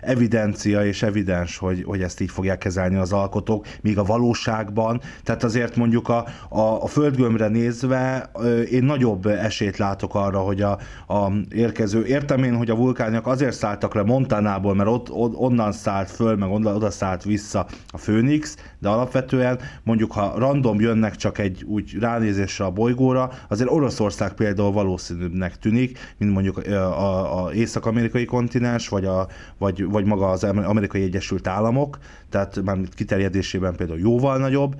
evidencia 0.00 0.84
és 0.86 1.02
evidens, 1.02 1.56
hogy, 1.56 1.82
hogy 1.84 2.02
ezt 2.02 2.20
így 2.20 2.30
fogják 2.30 2.58
kezelni 2.58 2.96
az 2.96 3.12
alkotók, 3.12 3.66
míg 3.80 3.98
a 3.98 4.04
valóságban, 4.04 5.00
tehát 5.22 5.44
azért 5.44 5.76
mondjuk 5.76 6.08
a, 6.08 6.26
a, 6.48 6.60
a 6.60 6.86
földgömbre 6.86 7.48
nézve 7.58 8.30
én 8.70 8.84
nagyobb 8.84 9.26
esélyt 9.26 9.76
látok 9.76 10.14
arra, 10.14 10.38
hogy 10.38 10.62
a, 10.62 10.78
a 11.08 11.32
érkező, 11.50 12.04
értem 12.04 12.42
én, 12.42 12.56
hogy 12.56 12.70
a 12.70 12.76
vulkánok 12.76 13.26
azért 13.26 13.56
szálltak 13.56 13.94
le 13.94 14.02
Montanából, 14.02 14.74
mert 14.74 14.88
ott, 14.88 15.10
ott 15.10 15.34
onnan 15.34 15.72
szállt 15.72 16.10
föl, 16.10 16.36
meg 16.36 16.50
oda, 16.50 16.74
oda 16.74 16.90
szállt 16.90 17.22
vissza 17.22 17.66
a 17.88 17.98
Főnix, 17.98 18.56
de 18.78 18.88
alapvetően 18.88 19.58
mondjuk, 19.82 20.12
ha 20.12 20.34
random 20.38 20.80
jönnek 20.80 21.16
csak 21.16 21.38
egy 21.38 21.64
úgy 21.66 21.96
ránézésre 22.00 22.64
a 22.64 22.70
bolygóra, 22.70 23.30
azért 23.48 23.70
Oroszország 23.70 24.32
például 24.32 24.72
valószínűbbnek 24.72 25.58
tűnik, 25.58 25.98
mint 26.18 26.32
mondjuk 26.32 26.56
a, 26.66 27.44
a 27.44 27.52
észak-amerikai 27.52 28.24
kontinens, 28.24 28.88
vagy, 28.88 29.04
a, 29.04 29.26
vagy, 29.58 29.84
vagy 29.84 30.04
maga 30.04 30.28
az 30.30 30.44
amerikai 30.44 31.02
Egyesült 31.02 31.46
Államok, 31.46 31.98
tehát 32.30 32.62
már 32.64 32.78
kiterjedésében 32.94 33.76
például 33.76 33.98
jóval 33.98 34.38
nagyobb, 34.38 34.74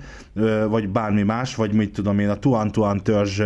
vagy 0.69 0.89
bármi 0.89 1.23
más, 1.23 1.55
vagy 1.55 1.73
mit 1.73 1.93
tudom 1.93 2.19
én, 2.19 2.29
a 2.29 2.39
Tuan-Tuan 2.71 3.03
törzs 3.03 3.41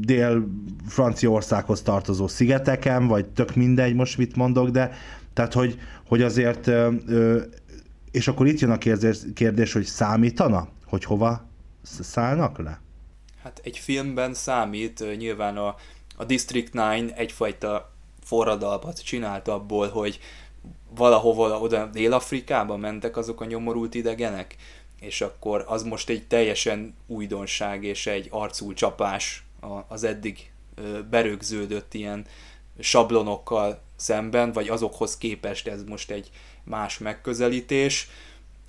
dél-Franciaországhoz 0.00 1.82
tartozó 1.82 2.28
szigeteken, 2.28 3.06
vagy 3.06 3.26
tök 3.26 3.54
mindegy, 3.54 3.94
most 3.94 4.18
mit 4.18 4.36
mondok, 4.36 4.68
de 4.68 4.92
tehát, 5.32 5.52
hogy, 5.52 5.78
hogy 6.08 6.22
azért, 6.22 6.70
és 8.10 8.28
akkor 8.28 8.46
itt 8.46 8.58
jön 8.58 8.70
a 8.70 8.78
kérdés, 8.78 9.18
kérdés, 9.34 9.72
hogy 9.72 9.84
számítana, 9.84 10.68
hogy 10.86 11.04
hova 11.04 11.46
szállnak 11.82 12.58
le? 12.58 12.80
Hát 13.42 13.60
egy 13.64 13.78
filmben 13.78 14.34
számít, 14.34 15.16
nyilván 15.16 15.56
a, 15.56 15.74
a 16.16 16.24
District 16.24 16.70
9 16.70 17.12
egyfajta 17.16 17.92
forradalmat 18.22 19.04
csinált 19.04 19.48
abból, 19.48 19.88
hogy 19.88 20.18
valahova 20.96 21.60
oda 21.60 21.86
Dél-Afrikába 21.86 22.76
mentek 22.76 23.16
azok 23.16 23.40
a 23.40 23.44
nyomorult 23.44 23.94
idegenek, 23.94 24.56
és 25.00 25.20
akkor 25.20 25.64
az 25.66 25.82
most 25.82 26.08
egy 26.08 26.26
teljesen 26.26 26.94
újdonság 27.06 27.84
és 27.84 28.06
egy 28.06 28.26
arcú 28.30 28.72
csapás 28.72 29.44
az 29.88 30.04
eddig 30.04 30.52
berögződött 31.10 31.94
ilyen 31.94 32.26
sablonokkal 32.78 33.82
szemben, 33.96 34.52
vagy 34.52 34.68
azokhoz 34.68 35.18
képest 35.18 35.68
ez 35.68 35.84
most 35.84 36.10
egy 36.10 36.30
más 36.64 36.98
megközelítés. 36.98 38.08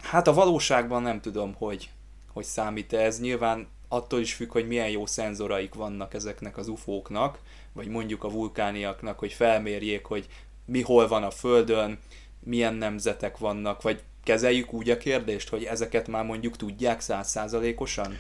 Hát 0.02 0.28
a 0.28 0.34
valóságban 0.34 1.02
nem 1.02 1.22
tudom, 1.22 1.54
hogy, 1.54 1.90
hogy 2.34 2.46
számít 2.46 2.94
ez. 2.94 3.20
Nyilván 3.20 3.68
attól 3.88 4.20
is 4.20 4.34
függ, 4.34 4.52
hogy 4.52 4.68
milyen 4.68 4.90
jó 4.90 5.06
szenzoraik 5.06 5.74
vannak 5.74 6.14
ezeknek 6.14 6.58
az 6.58 6.68
ufóknak, 6.68 7.40
vagy 7.74 7.88
mondjuk 7.88 8.24
a 8.24 8.30
vulkániaknak, 8.30 9.20
hogy 9.20 9.34
felmérjék, 9.34 10.06
hogy 10.06 10.28
mi 10.66 10.82
hol 10.82 11.08
van 11.08 11.24
a 11.24 11.32
Földön, 11.32 12.00
milyen 12.40 12.74
nemzetek 12.74 13.38
vannak, 13.38 13.82
vagy 13.82 14.04
kezeljük 14.24 14.74
úgy 14.74 14.90
a 14.90 14.98
kérdést, 14.98 15.50
hogy 15.50 15.64
ezeket 15.64 16.08
már 16.08 16.26
mondjuk 16.26 16.56
tudják 16.56 17.02
százszázalékosan? 17.02 18.14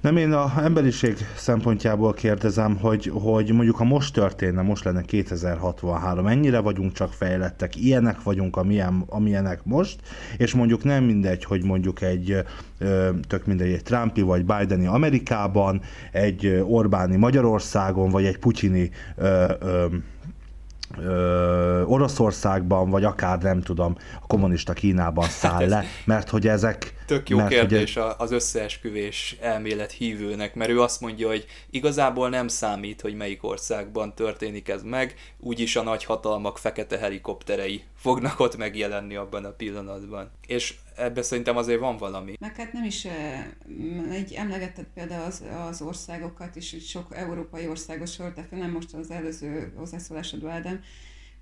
Nem, 0.00 0.16
én 0.16 0.32
a 0.32 0.52
emberiség 0.62 1.16
szempontjából 1.36 2.12
kérdezem, 2.12 2.76
hogy, 2.76 3.10
hogy 3.14 3.52
mondjuk 3.52 3.76
ha 3.76 3.84
most 3.84 4.14
történne, 4.14 4.62
most 4.62 4.84
lenne 4.84 5.02
2063, 5.02 6.26
ennyire 6.26 6.58
vagyunk 6.58 6.92
csak 6.92 7.12
fejlettek, 7.12 7.76
ilyenek 7.76 8.22
vagyunk, 8.22 8.56
amilyen, 8.56 9.04
amilyenek 9.08 9.60
most, 9.64 10.00
és 10.36 10.54
mondjuk 10.54 10.84
nem 10.84 11.04
mindegy, 11.04 11.44
hogy 11.44 11.64
mondjuk 11.64 12.02
egy 12.02 12.36
tök 13.28 13.46
mindegy, 13.46 13.72
egy 13.72 13.82
Trumpi 13.82 14.20
vagy 14.20 14.44
Bideni 14.44 14.86
Amerikában, 14.86 15.80
egy 16.12 16.62
Orbáni 16.66 17.16
Magyarországon, 17.16 18.10
vagy 18.10 18.24
egy 18.24 18.38
Putyini 18.38 18.90
ö, 19.16 19.52
ö, 19.60 19.86
ö, 20.98 21.82
Oroszországban, 21.82 22.90
vagy 22.90 23.04
akár 23.04 23.38
nem 23.38 23.60
tudom, 23.60 23.96
a 24.22 24.26
kommunista 24.26 24.72
Kínában 24.72 25.28
száll 25.28 25.52
hát 25.52 25.68
le, 25.68 25.84
mert 26.04 26.28
hogy 26.28 26.48
ezek... 26.48 26.94
Tök 27.10 27.28
jó 27.28 27.36
mert, 27.36 27.48
kérdés 27.48 27.94
hogy... 27.94 28.12
az 28.18 28.32
összeesküvés 28.32 29.36
elmélet 29.40 29.92
hívőnek, 29.92 30.54
mert 30.54 30.70
ő 30.70 30.80
azt 30.80 31.00
mondja, 31.00 31.28
hogy 31.28 31.46
igazából 31.70 32.28
nem 32.28 32.48
számít, 32.48 33.00
hogy 33.00 33.14
melyik 33.14 33.44
országban 33.44 34.14
történik 34.14 34.68
ez 34.68 34.82
meg, 34.82 35.14
úgyis 35.38 35.76
a 35.76 35.82
nagy 35.82 36.04
hatalmak 36.04 36.58
fekete 36.58 36.98
helikopterei 36.98 37.82
fognak 37.96 38.40
ott 38.40 38.56
megjelenni 38.56 39.16
abban 39.16 39.44
a 39.44 39.50
pillanatban. 39.50 40.30
És 40.46 40.74
ebben 40.96 41.22
szerintem 41.22 41.56
azért 41.56 41.80
van 41.80 41.96
valami. 41.96 42.34
Meg 42.40 42.56
hát 42.56 42.72
nem 42.72 42.84
is, 42.84 43.06
egy 44.10 44.32
emlegetett 44.32 44.88
például 44.94 45.24
az, 45.24 45.42
az 45.68 45.82
országokat 45.82 46.56
is, 46.56 46.76
sok 46.88 47.06
európai 47.16 47.68
országos 47.68 48.12
sort, 48.12 48.50
nem 48.50 48.70
most 48.70 48.94
az 48.94 49.10
előző 49.10 49.72
hozzászólásodban, 49.76 50.50
Ádám, 50.50 50.80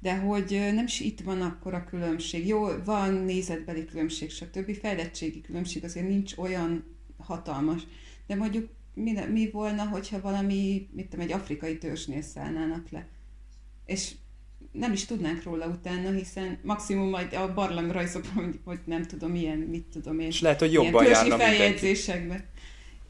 de 0.01 0.17
hogy 0.17 0.71
nem 0.75 0.85
is 0.85 1.01
itt 1.01 1.21
van 1.21 1.43
akkor 1.43 1.75
a 1.75 1.85
különbség. 1.85 2.47
Jó, 2.47 2.67
van 2.85 3.13
nézetbeli 3.13 3.85
különbség, 3.85 4.31
stb. 4.31 4.75
Fejlettségi 4.75 5.41
különbség 5.41 5.85
azért 5.85 6.09
nincs 6.09 6.37
olyan 6.37 6.97
hatalmas. 7.19 7.83
De 8.27 8.35
mondjuk 8.35 8.69
mi, 8.95 9.13
mi 9.33 9.51
volna, 9.51 9.85
hogyha 9.85 10.21
valami, 10.21 10.89
mit 10.93 11.09
tudom, 11.09 11.25
egy 11.25 11.33
afrikai 11.33 11.79
törzsnél 11.79 12.23
szállnának 12.23 12.91
le. 12.91 13.07
És 13.87 14.13
nem 14.73 14.93
is 14.93 15.05
tudnánk 15.05 15.43
róla 15.43 15.67
utána, 15.67 16.11
hiszen 16.11 16.59
maximum 16.63 17.09
majd 17.09 17.33
a 17.35 17.55
barlangrajzokban, 17.55 18.45
hogy, 18.45 18.61
hogy 18.65 18.79
nem 18.85 19.03
tudom, 19.03 19.31
milyen, 19.31 19.59
mit 19.59 19.85
tudom 19.93 20.21
én. 20.21 20.27
És 20.27 20.41
lehet, 20.41 20.59
hogy 20.59 20.73
jobban 20.73 21.05
járna 21.05 21.37
feljegyzésekben. 21.37 22.45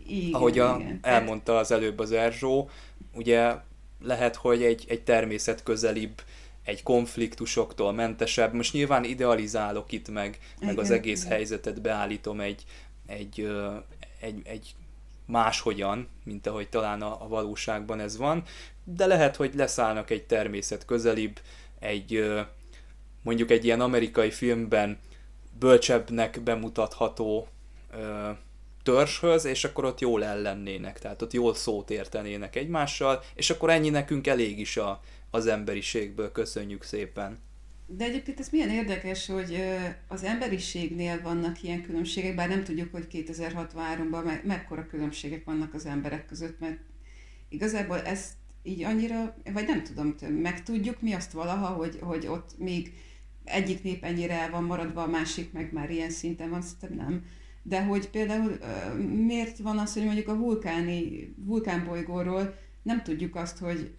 Igen, 0.06 0.32
Ahogy 0.32 0.59
a, 0.59 0.77
igen. 0.81 0.98
elmondta 1.02 1.56
az 1.56 1.70
előbb 1.70 1.98
az 1.98 2.12
Erzsó, 2.12 2.70
ugye 3.15 3.55
lehet, 4.01 4.36
hogy 4.36 4.62
egy, 4.62 4.85
egy 4.89 5.02
természet 5.02 5.62
közelibb, 5.62 6.23
egy 6.69 6.82
konfliktusoktól 6.82 7.93
mentesebb. 7.93 8.53
Most 8.53 8.73
nyilván 8.73 9.05
idealizálok 9.05 9.93
itt 9.93 10.09
meg, 10.09 10.39
meg 10.61 10.73
igen, 10.73 10.85
az 10.85 10.90
egész 10.90 11.20
igen. 11.20 11.32
helyzetet 11.32 11.81
beállítom 11.81 12.40
egy, 12.40 12.65
egy, 13.07 13.51
egy, 14.20 14.40
egy 14.45 14.74
máshogyan, 15.27 16.09
mint 16.24 16.47
ahogy 16.47 16.69
talán 16.69 17.03
a, 17.03 17.23
a 17.24 17.28
valóságban 17.28 18.01
ez 18.01 18.16
van, 18.16 18.43
de 18.85 19.07
lehet, 19.07 19.36
hogy 19.36 19.55
leszállnak 19.55 20.11
egy 20.11 20.24
természet 20.24 20.85
közelibb, 20.85 21.40
egy 21.78 22.35
mondjuk 23.23 23.51
egy 23.51 23.65
ilyen 23.65 23.81
amerikai 23.81 24.31
filmben 24.31 24.99
bölcsebbnek 25.59 26.40
bemutatható 26.40 27.49
ö, 27.93 28.31
törzshöz, 28.82 29.45
és 29.45 29.65
akkor 29.65 29.85
ott 29.85 30.01
jól 30.01 30.24
ellennének, 30.24 30.99
tehát 30.99 31.23
ott 31.23 31.32
jól 31.32 31.55
szót 31.55 31.90
értenének 31.90 32.57
egymással, 32.57 33.23
és 33.35 33.51
akkor 33.51 33.70
ennyi 33.70 33.89
nekünk 33.89 34.27
elég 34.27 34.59
is 34.59 34.77
a, 34.77 35.01
az 35.31 35.47
emberiségből, 35.47 36.33
köszönjük 36.33 36.83
szépen. 36.83 37.39
De 37.87 38.05
egyébként 38.05 38.41
ez 38.41 38.49
milyen 38.49 38.71
érdekes, 38.71 39.27
hogy 39.27 39.63
az 40.09 40.23
emberiségnél 40.23 41.21
vannak 41.23 41.63
ilyen 41.63 41.83
különbségek, 41.83 42.35
bár 42.35 42.49
nem 42.49 42.65
tudjuk, 42.65 42.93
hogy 42.93 43.07
2063-ban 43.11 44.25
me- 44.25 44.45
mekkora 44.45 44.87
különbségek 44.87 45.45
vannak 45.45 45.75
az 45.75 45.87
emberek 45.87 46.27
között, 46.27 46.59
mert 46.61 46.79
igazából 47.49 48.01
ezt 48.01 48.33
így 48.63 48.83
annyira, 48.83 49.37
vagy 49.53 49.67
nem 49.67 49.83
tudom, 49.83 50.15
megtudjuk 50.41 51.01
mi 51.01 51.13
azt 51.13 51.33
valaha, 51.33 51.67
hogy, 51.67 51.99
hogy 52.01 52.27
ott 52.27 52.59
még 52.59 52.93
egyik 53.45 53.83
nép 53.83 54.05
ennyire 54.05 54.35
el 54.41 54.51
van 54.51 54.65
maradva, 54.65 55.03
a 55.03 55.07
másik 55.07 55.53
meg 55.53 55.73
már 55.73 55.91
ilyen 55.91 56.11
szinten 56.11 56.51
van, 56.51 56.63
szerintem 56.63 57.07
nem. 57.07 57.25
De 57.63 57.85
hogy 57.85 58.09
például 58.09 58.59
miért 59.27 59.59
van 59.59 59.79
az, 59.79 59.93
hogy 59.93 60.05
mondjuk 60.05 60.29
a 60.29 60.37
vulkáni, 60.37 61.35
vulkánbolygóról 61.45 62.59
nem 62.83 63.03
tudjuk 63.03 63.37
azt, 63.37 63.59
hogy 63.59 63.95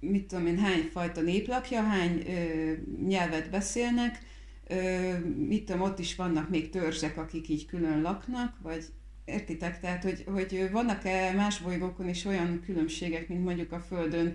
mit 0.00 0.26
tudom 0.26 0.46
én, 0.46 0.58
hány 0.58 0.88
fajta 0.92 1.20
nép 1.20 1.48
lakja, 1.48 1.82
hány 1.82 2.22
ö, 2.26 2.72
nyelvet 3.06 3.50
beszélnek, 3.50 4.18
ö, 4.66 5.18
mit 5.48 5.64
tudom, 5.64 5.80
ott 5.80 5.98
is 5.98 6.16
vannak 6.16 6.48
még 6.48 6.70
törzsek, 6.70 7.16
akik 7.16 7.48
így 7.48 7.66
külön 7.66 8.00
laknak, 8.00 8.56
vagy 8.62 8.84
értitek? 9.24 9.80
Tehát, 9.80 10.02
hogy, 10.02 10.24
hogy 10.26 10.68
vannak-e 10.72 11.32
más 11.32 11.60
bolygókon 11.60 12.08
is 12.08 12.24
olyan 12.24 12.62
különbségek, 12.64 13.28
mint 13.28 13.44
mondjuk 13.44 13.72
a 13.72 13.80
Földön, 13.80 14.34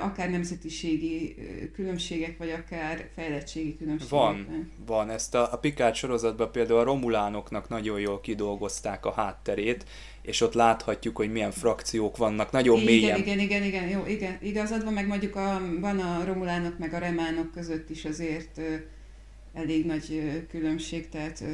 akár 0.00 0.30
nemzetiségi 0.30 1.36
különbségek, 1.74 2.38
vagy 2.38 2.50
akár 2.50 3.08
fejlettségi 3.14 3.76
különbségek. 3.76 4.10
Van, 4.10 4.70
van. 4.86 5.10
Ezt 5.10 5.34
a, 5.34 5.52
a 5.52 5.56
Picard 5.56 5.94
sorozatban 5.94 6.50
például 6.52 6.78
a 6.78 6.82
romulánoknak 6.82 7.68
nagyon 7.68 8.00
jól 8.00 8.20
kidolgozták 8.20 9.06
a 9.06 9.12
hátterét, 9.12 9.84
és 10.22 10.40
ott 10.40 10.52
láthatjuk, 10.52 11.16
hogy 11.16 11.32
milyen 11.32 11.50
frakciók 11.50 12.16
vannak, 12.16 12.50
nagyon 12.50 12.80
igen, 12.80 12.92
mélyen. 12.92 13.18
Igen, 13.18 13.38
igen, 13.38 13.62
igen, 13.62 13.88
jó, 13.88 14.06
igen, 14.06 14.38
igazad 14.40 14.84
van, 14.84 14.92
meg 14.92 15.06
mondjuk 15.06 15.36
a, 15.36 15.60
van 15.80 15.98
a 15.98 16.24
romulánok 16.24 16.78
meg 16.78 16.94
a 16.94 16.98
remánok 16.98 17.52
között 17.52 17.90
is 17.90 18.04
azért 18.04 18.58
ö, 18.58 18.74
elég 19.54 19.86
nagy 19.86 20.06
ö, 20.10 20.46
különbség, 20.46 21.08
tehát 21.08 21.40
ö, 21.40 21.46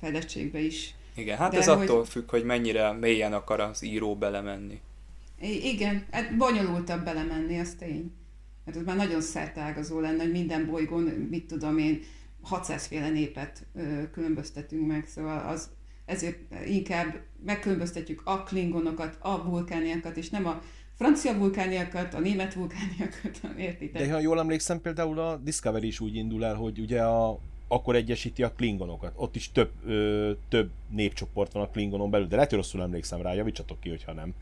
fejlettségbe 0.00 0.58
is. 0.58 0.94
Igen, 1.14 1.38
hát 1.38 1.50
De 1.50 1.58
ez 1.58 1.66
hogy... 1.66 1.82
attól 1.82 2.04
függ, 2.04 2.30
hogy 2.30 2.44
mennyire 2.44 2.92
mélyen 2.92 3.32
akar 3.32 3.60
az 3.60 3.84
író 3.84 4.16
belemenni. 4.16 4.80
Igen, 5.44 6.06
hát 6.10 6.36
bonyolultabb 6.36 7.04
belemenni, 7.04 7.58
az 7.58 7.74
tény. 7.78 8.12
Mert 8.64 8.76
az 8.76 8.84
már 8.84 8.96
nagyon 8.96 9.20
szertágazó 9.20 10.00
lenne, 10.00 10.22
hogy 10.22 10.32
minden 10.32 10.66
bolygón, 10.66 11.02
mit 11.02 11.46
tudom 11.46 11.78
én, 11.78 12.00
600 12.42 12.86
féle 12.86 13.10
népet 13.10 13.66
ö, 13.74 14.10
különböztetünk 14.10 14.86
meg, 14.86 15.06
szóval 15.06 15.48
az, 15.48 15.70
ezért 16.04 16.38
inkább 16.66 17.20
megkülönböztetjük 17.44 18.22
a 18.24 18.42
klingonokat, 18.42 19.18
a 19.20 19.44
vulkániakat, 19.44 20.16
és 20.16 20.30
nem 20.30 20.46
a 20.46 20.62
francia 20.94 21.38
vulkániakat, 21.38 22.14
a 22.14 22.18
német 22.18 22.54
vulkániakat, 22.54 23.40
értitek? 23.58 24.06
De 24.06 24.12
ha 24.12 24.20
jól 24.20 24.38
emlékszem, 24.38 24.80
például 24.80 25.18
a 25.18 25.36
Discovery 25.36 25.86
is 25.86 26.00
úgy 26.00 26.14
indul 26.14 26.44
el, 26.44 26.54
hogy 26.54 26.78
ugye 26.78 27.02
a 27.02 27.38
akkor 27.68 27.94
egyesíti 27.94 28.42
a 28.42 28.52
klingonokat. 28.52 29.12
Ott 29.16 29.36
is 29.36 29.52
több, 29.52 29.70
ö, 29.86 30.32
több 30.48 30.70
népcsoport 30.90 31.52
van 31.52 31.62
a 31.62 31.68
klingonon 31.68 32.10
belül, 32.10 32.26
de 32.26 32.34
lehet, 32.34 32.50
hogy 32.50 32.58
rosszul 32.58 32.82
emlékszem 32.82 33.22
rá, 33.22 33.34
javítsatok 33.34 33.80
ki, 33.80 33.88
hogyha 33.88 34.12
nem. 34.12 34.34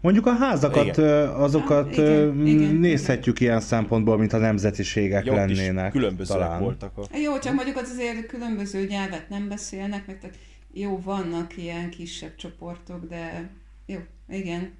Mondjuk 0.00 0.26
a 0.26 0.32
házakat, 0.32 0.96
Igen. 0.96 1.28
azokat 1.28 1.92
igen, 1.92 2.46
igen, 2.46 2.74
nézhetjük 2.74 3.40
ilyen 3.40 3.60
szempontból, 3.60 4.18
mint 4.18 4.32
a 4.32 4.38
nemzetiségek 4.38 5.24
is 5.24 5.30
lennének. 5.30 5.90
különbözőek 5.90 6.40
talán. 6.40 6.60
voltak 6.60 6.98
a... 6.98 7.16
Jó, 7.18 7.38
csak 7.38 7.54
mondjuk 7.54 7.76
az 7.76 7.90
azért 7.90 8.26
különböző 8.26 8.86
nyelvet 8.86 9.28
nem 9.28 9.48
beszélnek, 9.48 10.06
meg 10.06 10.18
tehát 10.18 10.36
jó, 10.72 11.00
vannak 11.04 11.56
ilyen 11.56 11.90
kisebb 11.90 12.34
csoportok, 12.36 13.08
de 13.08 13.50
jó, 13.86 13.98
igen. 14.28 14.72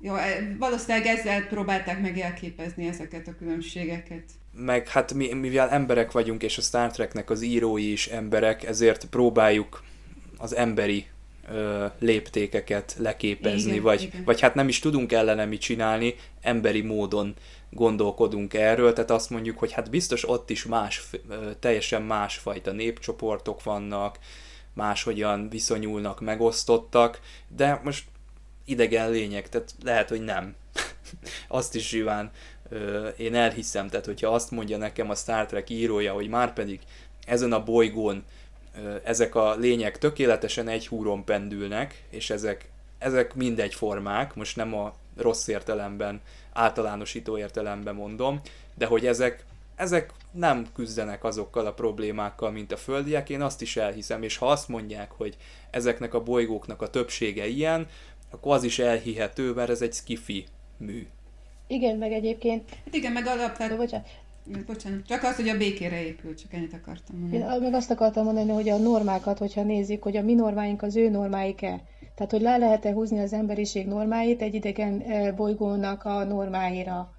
Jó, 0.00 0.14
e- 0.14 0.56
valószínűleg 0.58 1.06
ezzel 1.06 1.46
próbálták 1.46 2.00
meg 2.00 2.18
elképezni 2.18 2.86
ezeket 2.86 3.28
a 3.28 3.34
különbségeket. 3.38 4.24
meg 4.56 4.88
hát 4.88 5.14
mi, 5.14 5.32
mivel 5.32 5.70
emberek 5.70 6.12
vagyunk, 6.12 6.42
és 6.42 6.58
a 6.58 6.60
Star 6.60 6.90
Treknek 6.90 7.30
az 7.30 7.42
írói 7.42 7.92
is 7.92 8.06
emberek, 8.06 8.64
ezért 8.64 9.04
próbáljuk 9.04 9.82
az 10.36 10.54
emberi 10.56 11.06
ö, 11.50 11.86
léptékeket 11.98 12.96
leképezni, 12.98 13.70
Igen, 13.70 13.82
vagy, 13.82 14.02
igen. 14.02 14.24
vagy 14.24 14.40
hát 14.40 14.54
nem 14.54 14.68
is 14.68 14.78
tudunk 14.78 15.12
ellene 15.12 15.44
mit 15.44 15.60
csinálni, 15.60 16.14
emberi 16.40 16.80
módon 16.80 17.34
gondolkodunk 17.70 18.54
erről, 18.54 18.92
tehát 18.92 19.10
azt 19.10 19.30
mondjuk, 19.30 19.58
hogy 19.58 19.72
hát 19.72 19.90
biztos 19.90 20.28
ott 20.28 20.50
is 20.50 20.64
más, 20.64 21.02
teljesen 21.58 22.02
másfajta 22.02 22.72
népcsoportok 22.72 23.62
vannak, 23.62 24.18
máshogyan 24.72 25.48
viszonyulnak, 25.48 26.20
megosztottak, 26.20 27.20
de 27.56 27.80
most 27.84 28.04
idegen 28.64 29.10
lények, 29.10 29.48
tehát 29.48 29.74
lehet, 29.82 30.08
hogy 30.08 30.20
nem. 30.20 30.54
azt 31.48 31.74
is 31.74 31.88
Zsiván 31.88 32.30
ö, 32.68 33.08
én 33.08 33.34
elhiszem, 33.34 33.88
tehát 33.88 34.06
hogyha 34.06 34.28
azt 34.28 34.50
mondja 34.50 34.76
nekem 34.76 35.10
a 35.10 35.14
Star 35.14 35.46
Trek 35.46 35.70
írója, 35.70 36.12
hogy 36.12 36.28
már 36.28 36.52
pedig 36.52 36.80
ezen 37.26 37.52
a 37.52 37.62
bolygón 37.62 38.24
ezek 39.04 39.34
a 39.34 39.54
lények 39.54 39.98
tökéletesen 39.98 40.68
egy 40.68 40.86
húron 40.86 41.24
pendülnek, 41.24 42.04
és 42.10 42.30
ezek, 42.30 42.68
ezek 42.98 43.34
mindegyformák, 43.34 44.34
most 44.34 44.56
nem 44.56 44.74
a 44.74 44.94
rossz 45.16 45.46
értelemben, 45.46 46.20
általánosító 46.52 47.38
értelemben 47.38 47.94
mondom, 47.94 48.40
de 48.74 48.86
hogy 48.86 49.06
ezek, 49.06 49.44
ezek 49.76 50.12
nem 50.30 50.66
küzdenek 50.74 51.24
azokkal 51.24 51.66
a 51.66 51.72
problémákkal, 51.72 52.50
mint 52.50 52.72
a 52.72 52.76
földiek, 52.76 53.30
én 53.30 53.42
azt 53.42 53.62
is 53.62 53.76
elhiszem, 53.76 54.22
és 54.22 54.36
ha 54.36 54.46
azt 54.46 54.68
mondják, 54.68 55.10
hogy 55.10 55.36
ezeknek 55.70 56.14
a 56.14 56.22
bolygóknak 56.22 56.82
a 56.82 56.90
többsége 56.90 57.46
ilyen, 57.46 57.86
akkor 58.30 58.54
az 58.54 58.62
is 58.62 58.78
elhihető, 58.78 59.52
mert 59.52 59.70
ez 59.70 59.82
egy 59.82 59.92
skifi 59.92 60.46
mű. 60.76 61.06
Igen, 61.66 61.96
meg 61.96 62.12
egyébként, 62.12 62.70
Hát 62.84 62.94
igen, 62.94 63.12
meg 63.12 63.26
alapvetően... 63.26 64.04
bocsánat, 64.66 65.06
csak 65.06 65.22
az, 65.22 65.36
hogy 65.36 65.48
a 65.48 65.56
békére 65.56 66.04
épül, 66.04 66.34
csak 66.34 66.52
ennyit 66.52 66.72
akartam 66.72 67.18
mondani. 67.18 67.42
Én 67.42 67.60
meg 67.60 67.74
azt 67.74 67.90
akartam 67.90 68.24
mondani, 68.24 68.50
hogy 68.50 68.68
a 68.68 68.76
normákat, 68.76 69.38
hogyha 69.38 69.62
nézzük, 69.62 70.02
hogy 70.02 70.16
a 70.16 70.22
mi 70.22 70.34
normáink 70.34 70.82
az 70.82 70.96
ő 70.96 71.08
normáik-e. 71.08 71.82
Tehát, 72.14 72.32
hogy 72.32 72.40
le 72.40 72.56
lehet-e 72.56 72.92
húzni 72.92 73.18
az 73.18 73.32
emberiség 73.32 73.86
normáit 73.86 74.42
egy 74.42 74.54
idegen 74.54 75.02
bolygónak 75.36 76.04
a 76.04 76.24
normáira. 76.24 77.12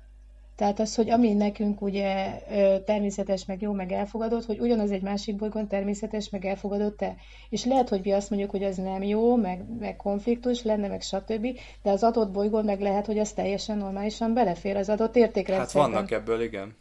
Tehát 0.56 0.80
az, 0.80 0.96
hogy 0.96 1.10
ami 1.10 1.34
nekünk 1.34 1.82
ugye 1.82 2.42
természetes, 2.86 3.46
meg 3.46 3.62
jó, 3.62 3.72
meg 3.72 3.92
elfogadott, 3.92 4.46
hogy 4.46 4.60
ugyanaz 4.60 4.92
egy 4.92 5.02
másik 5.02 5.36
bolygón 5.36 5.68
természetes, 5.68 6.30
meg 6.30 6.46
elfogadott-e. 6.46 7.16
És 7.50 7.66
lehet, 7.66 7.90
hogy 7.90 8.02
mi 8.04 8.12
azt 8.12 8.30
mondjuk, 8.30 8.52
hogy 8.52 8.64
az 8.64 8.78
nem 8.78 9.04
jó, 9.04 9.36
meg, 9.36 9.66
meg 9.80 9.96
konfliktus 9.96 10.64
lenne, 10.64 10.88
meg 10.88 11.02
stb., 11.02 11.48
de 11.84 11.92
az 11.92 12.04
adott 12.04 12.32
bolygón 12.32 12.66
meg 12.66 12.80
lehet, 12.82 13.06
hogy 13.06 13.20
az 13.20 13.32
teljesen 13.32 13.78
normálisan 13.78 14.34
belefér 14.34 14.76
az 14.78 14.90
adott 14.90 15.16
Hát 15.16 15.16
értékrendszerben. 15.16 15.92
vannak 15.92 16.12
ebből, 16.12 16.42
igen. 16.42 16.76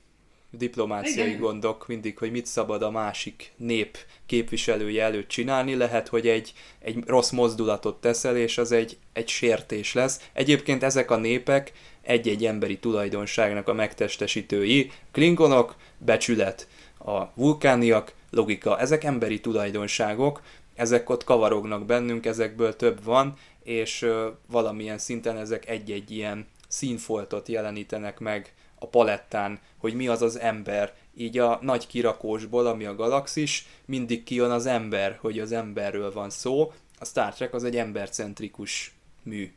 Diplomáciai 0.56 1.28
Igen. 1.28 1.40
gondok 1.40 1.86
mindig, 1.86 2.18
hogy 2.18 2.30
mit 2.30 2.46
szabad 2.46 2.82
a 2.82 2.90
másik 2.90 3.52
nép 3.56 3.98
képviselője 4.26 5.04
előtt 5.04 5.28
csinálni. 5.28 5.74
Lehet, 5.74 6.08
hogy 6.08 6.28
egy, 6.28 6.52
egy 6.78 6.98
rossz 7.06 7.30
mozdulatot 7.30 8.00
teszel, 8.00 8.36
és 8.36 8.58
az 8.58 8.72
egy, 8.72 8.96
egy 9.12 9.28
sértés 9.28 9.92
lesz. 9.92 10.28
Egyébként 10.32 10.82
ezek 10.82 11.10
a 11.10 11.16
népek 11.16 11.72
egy-egy 12.02 12.44
emberi 12.44 12.78
tulajdonságnak 12.78 13.68
a 13.68 13.72
megtestesítői. 13.72 14.90
Klingonok, 15.12 15.76
becsület. 15.98 16.68
A 16.98 17.24
vulkániak, 17.34 18.12
logika. 18.30 18.78
Ezek 18.78 19.04
emberi 19.04 19.40
tulajdonságok, 19.40 20.42
ezek 20.74 21.10
ott 21.10 21.24
kavarognak 21.24 21.86
bennünk, 21.86 22.26
ezekből 22.26 22.76
több 22.76 23.04
van, 23.04 23.34
és 23.62 24.02
ö, 24.02 24.28
valamilyen 24.50 24.98
szinten 24.98 25.36
ezek 25.36 25.68
egy-egy 25.68 26.10
ilyen 26.10 26.46
színfoltot 26.68 27.48
jelenítenek 27.48 28.18
meg 28.18 28.54
a 28.78 28.86
palettán, 28.86 29.58
hogy 29.84 29.94
mi 29.94 30.08
az 30.08 30.22
az 30.22 30.38
ember. 30.38 30.94
Így 31.14 31.38
a 31.38 31.58
nagy 31.62 31.86
kirakósból, 31.86 32.66
ami 32.66 32.84
a 32.84 32.94
galaxis, 32.94 33.66
mindig 33.84 34.22
kijön 34.22 34.50
az 34.50 34.66
ember, 34.66 35.18
hogy 35.20 35.38
az 35.38 35.52
emberről 35.52 36.12
van 36.12 36.30
szó. 36.30 36.72
A 36.98 37.04
Star 37.04 37.34
Trek 37.34 37.54
az 37.54 37.64
egy 37.64 37.76
embercentrikus 37.76 38.94
mű. 39.22 39.52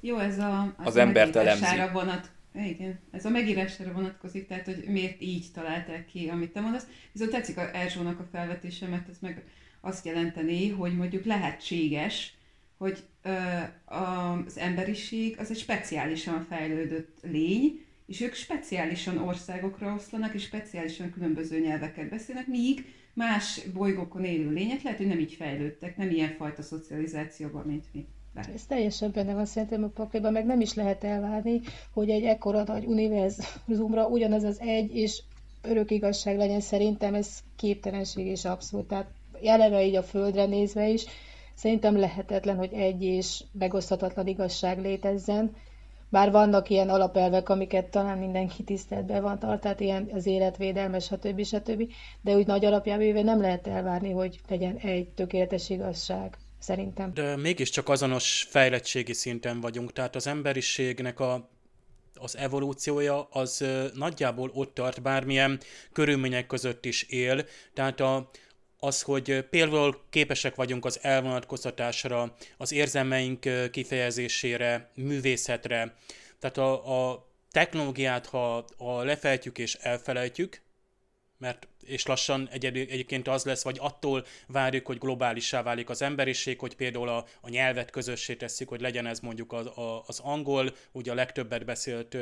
Jó, 0.00 0.18
ez 0.18 0.38
a, 0.38 0.74
Az 0.76 0.96
a 0.96 1.00
embert 1.00 1.36
elemzi. 1.36 1.64
vonat, 1.92 2.30
igen, 2.54 2.98
ez 3.10 3.24
a 3.24 3.28
megírására 3.28 3.92
vonatkozik, 3.92 4.46
tehát 4.46 4.64
hogy 4.64 4.84
miért 4.86 5.20
így 5.20 5.46
találták 5.54 6.06
ki, 6.06 6.28
amit 6.28 6.52
te 6.52 6.60
mondasz. 6.60 6.86
Viszont 7.12 7.30
tetszik 7.30 7.56
a 7.56 7.76
Erzsónak 7.76 8.20
a 8.20 8.28
felvetése, 8.32 8.86
mert 8.86 9.08
ez 9.08 9.16
meg 9.20 9.44
azt 9.80 10.06
jelenteni, 10.06 10.68
hogy 10.68 10.96
mondjuk 10.96 11.24
lehetséges, 11.24 12.34
hogy 12.78 12.98
ö, 13.22 13.34
az 13.84 14.58
emberiség 14.58 15.36
az 15.38 15.50
egy 15.50 15.58
speciálisan 15.58 16.46
fejlődött 16.48 17.18
lény, 17.22 17.85
és 18.06 18.20
ők 18.20 18.34
speciálisan 18.34 19.18
országokra 19.18 19.94
oszlanak, 19.94 20.34
és 20.34 20.42
speciálisan 20.42 21.10
különböző 21.10 21.60
nyelveket 21.60 22.08
beszélnek, 22.08 22.46
míg 22.46 22.84
más 23.14 23.60
bolygókon 23.74 24.24
élő 24.24 24.50
lények 24.50 24.82
lehet, 24.82 24.98
hogy 24.98 25.06
nem 25.08 25.18
így 25.18 25.32
fejlődtek, 25.32 25.96
nem 25.96 26.10
ilyen 26.10 26.34
fajta 26.36 26.62
szocializációban, 26.62 27.66
mint 27.66 27.84
mi. 27.92 28.06
Lehet. 28.34 28.54
Ez 28.54 28.66
teljesen 28.66 29.10
benne 29.10 29.34
van 29.34 29.46
szerintem 29.46 29.82
a 29.84 29.88
pakliban, 29.88 30.32
meg 30.32 30.44
nem 30.46 30.60
is 30.60 30.74
lehet 30.74 31.04
elvárni, 31.04 31.60
hogy 31.92 32.10
egy 32.10 32.22
ekkora 32.24 32.62
nagy 32.62 32.84
univerzumra 32.84 34.06
ugyanaz 34.08 34.42
az 34.42 34.60
egy 34.60 34.96
és 34.96 35.22
örök 35.62 35.90
igazság 35.90 36.36
legyen. 36.36 36.60
Szerintem 36.60 37.14
ez 37.14 37.38
képtelenség 37.56 38.26
és 38.26 38.44
abszurd. 38.44 38.86
Tehát 38.86 39.10
eleve 39.42 39.84
így 39.86 39.94
a 39.96 40.02
Földre 40.02 40.46
nézve 40.46 40.88
is, 40.88 41.04
szerintem 41.54 41.96
lehetetlen, 41.96 42.56
hogy 42.56 42.72
egy 42.72 43.02
és 43.02 43.44
megoszthatatlan 43.52 44.26
igazság 44.26 44.80
létezzen. 44.80 45.54
Bár 46.16 46.30
vannak 46.30 46.70
ilyen 46.70 46.88
alapelvek, 46.88 47.48
amiket 47.48 47.90
talán 47.90 48.18
mindenki 48.18 48.62
tiszteletben 48.62 49.22
van 49.22 49.38
tart, 49.38 49.60
tehát 49.60 49.80
ilyen 49.80 50.10
az 50.12 50.26
életvédelme, 50.26 50.98
stb. 50.98 51.44
stb. 51.44 51.92
De 52.20 52.34
úgy 52.34 52.46
nagy 52.46 52.64
alapjában 52.64 53.24
nem 53.24 53.40
lehet 53.40 53.66
elvárni, 53.66 54.10
hogy 54.10 54.40
legyen 54.48 54.76
egy 54.76 55.08
tökéletes 55.08 55.70
igazság, 55.70 56.36
szerintem. 56.58 57.14
De 57.14 57.36
mégiscsak 57.36 57.88
azonos 57.88 58.46
fejlettségi 58.50 59.12
szinten 59.12 59.60
vagyunk, 59.60 59.92
tehát 59.92 60.14
az 60.14 60.26
emberiségnek 60.26 61.20
a, 61.20 61.48
az 62.14 62.36
evolúciója 62.36 63.22
az 63.30 63.64
nagyjából 63.94 64.50
ott 64.54 64.74
tart, 64.74 65.02
bármilyen 65.02 65.60
körülmények 65.92 66.46
között 66.46 66.84
is 66.84 67.02
él, 67.02 67.44
tehát 67.74 68.00
a, 68.00 68.30
az, 68.78 69.02
hogy 69.02 69.40
például 69.40 70.04
képesek 70.10 70.54
vagyunk 70.54 70.84
az 70.84 70.98
elvonatkoztatásra, 71.02 72.34
az 72.56 72.72
érzelmeink 72.72 73.70
kifejezésére, 73.70 74.90
művészetre, 74.94 75.94
tehát 76.38 76.58
a, 76.58 77.10
a 77.10 77.26
technológiát, 77.50 78.26
ha 78.26 78.64
a 78.76 79.02
lefejtjük 79.02 79.58
és 79.58 79.74
elfelejtjük, 79.74 80.60
mert 81.38 81.68
és 81.84 82.06
lassan 82.06 82.48
egy, 82.50 82.64
egyébként 82.64 83.28
az 83.28 83.44
lesz, 83.44 83.62
vagy 83.62 83.76
attól 83.80 84.24
várjuk, 84.46 84.86
hogy 84.86 84.98
globálissá 84.98 85.62
válik 85.62 85.88
az 85.90 86.02
emberiség, 86.02 86.58
hogy 86.58 86.76
például 86.76 87.08
a, 87.08 87.24
a 87.40 87.48
nyelvet 87.48 87.90
közössé 87.90 88.34
tesszük, 88.34 88.68
hogy 88.68 88.80
legyen 88.80 89.06
ez 89.06 89.20
mondjuk 89.20 89.52
az, 89.52 89.66
a, 89.66 90.04
az 90.06 90.18
angol, 90.18 90.74
ugye 90.92 91.10
a 91.10 91.14
legtöbbet 91.14 91.64
beszélt, 91.64 92.16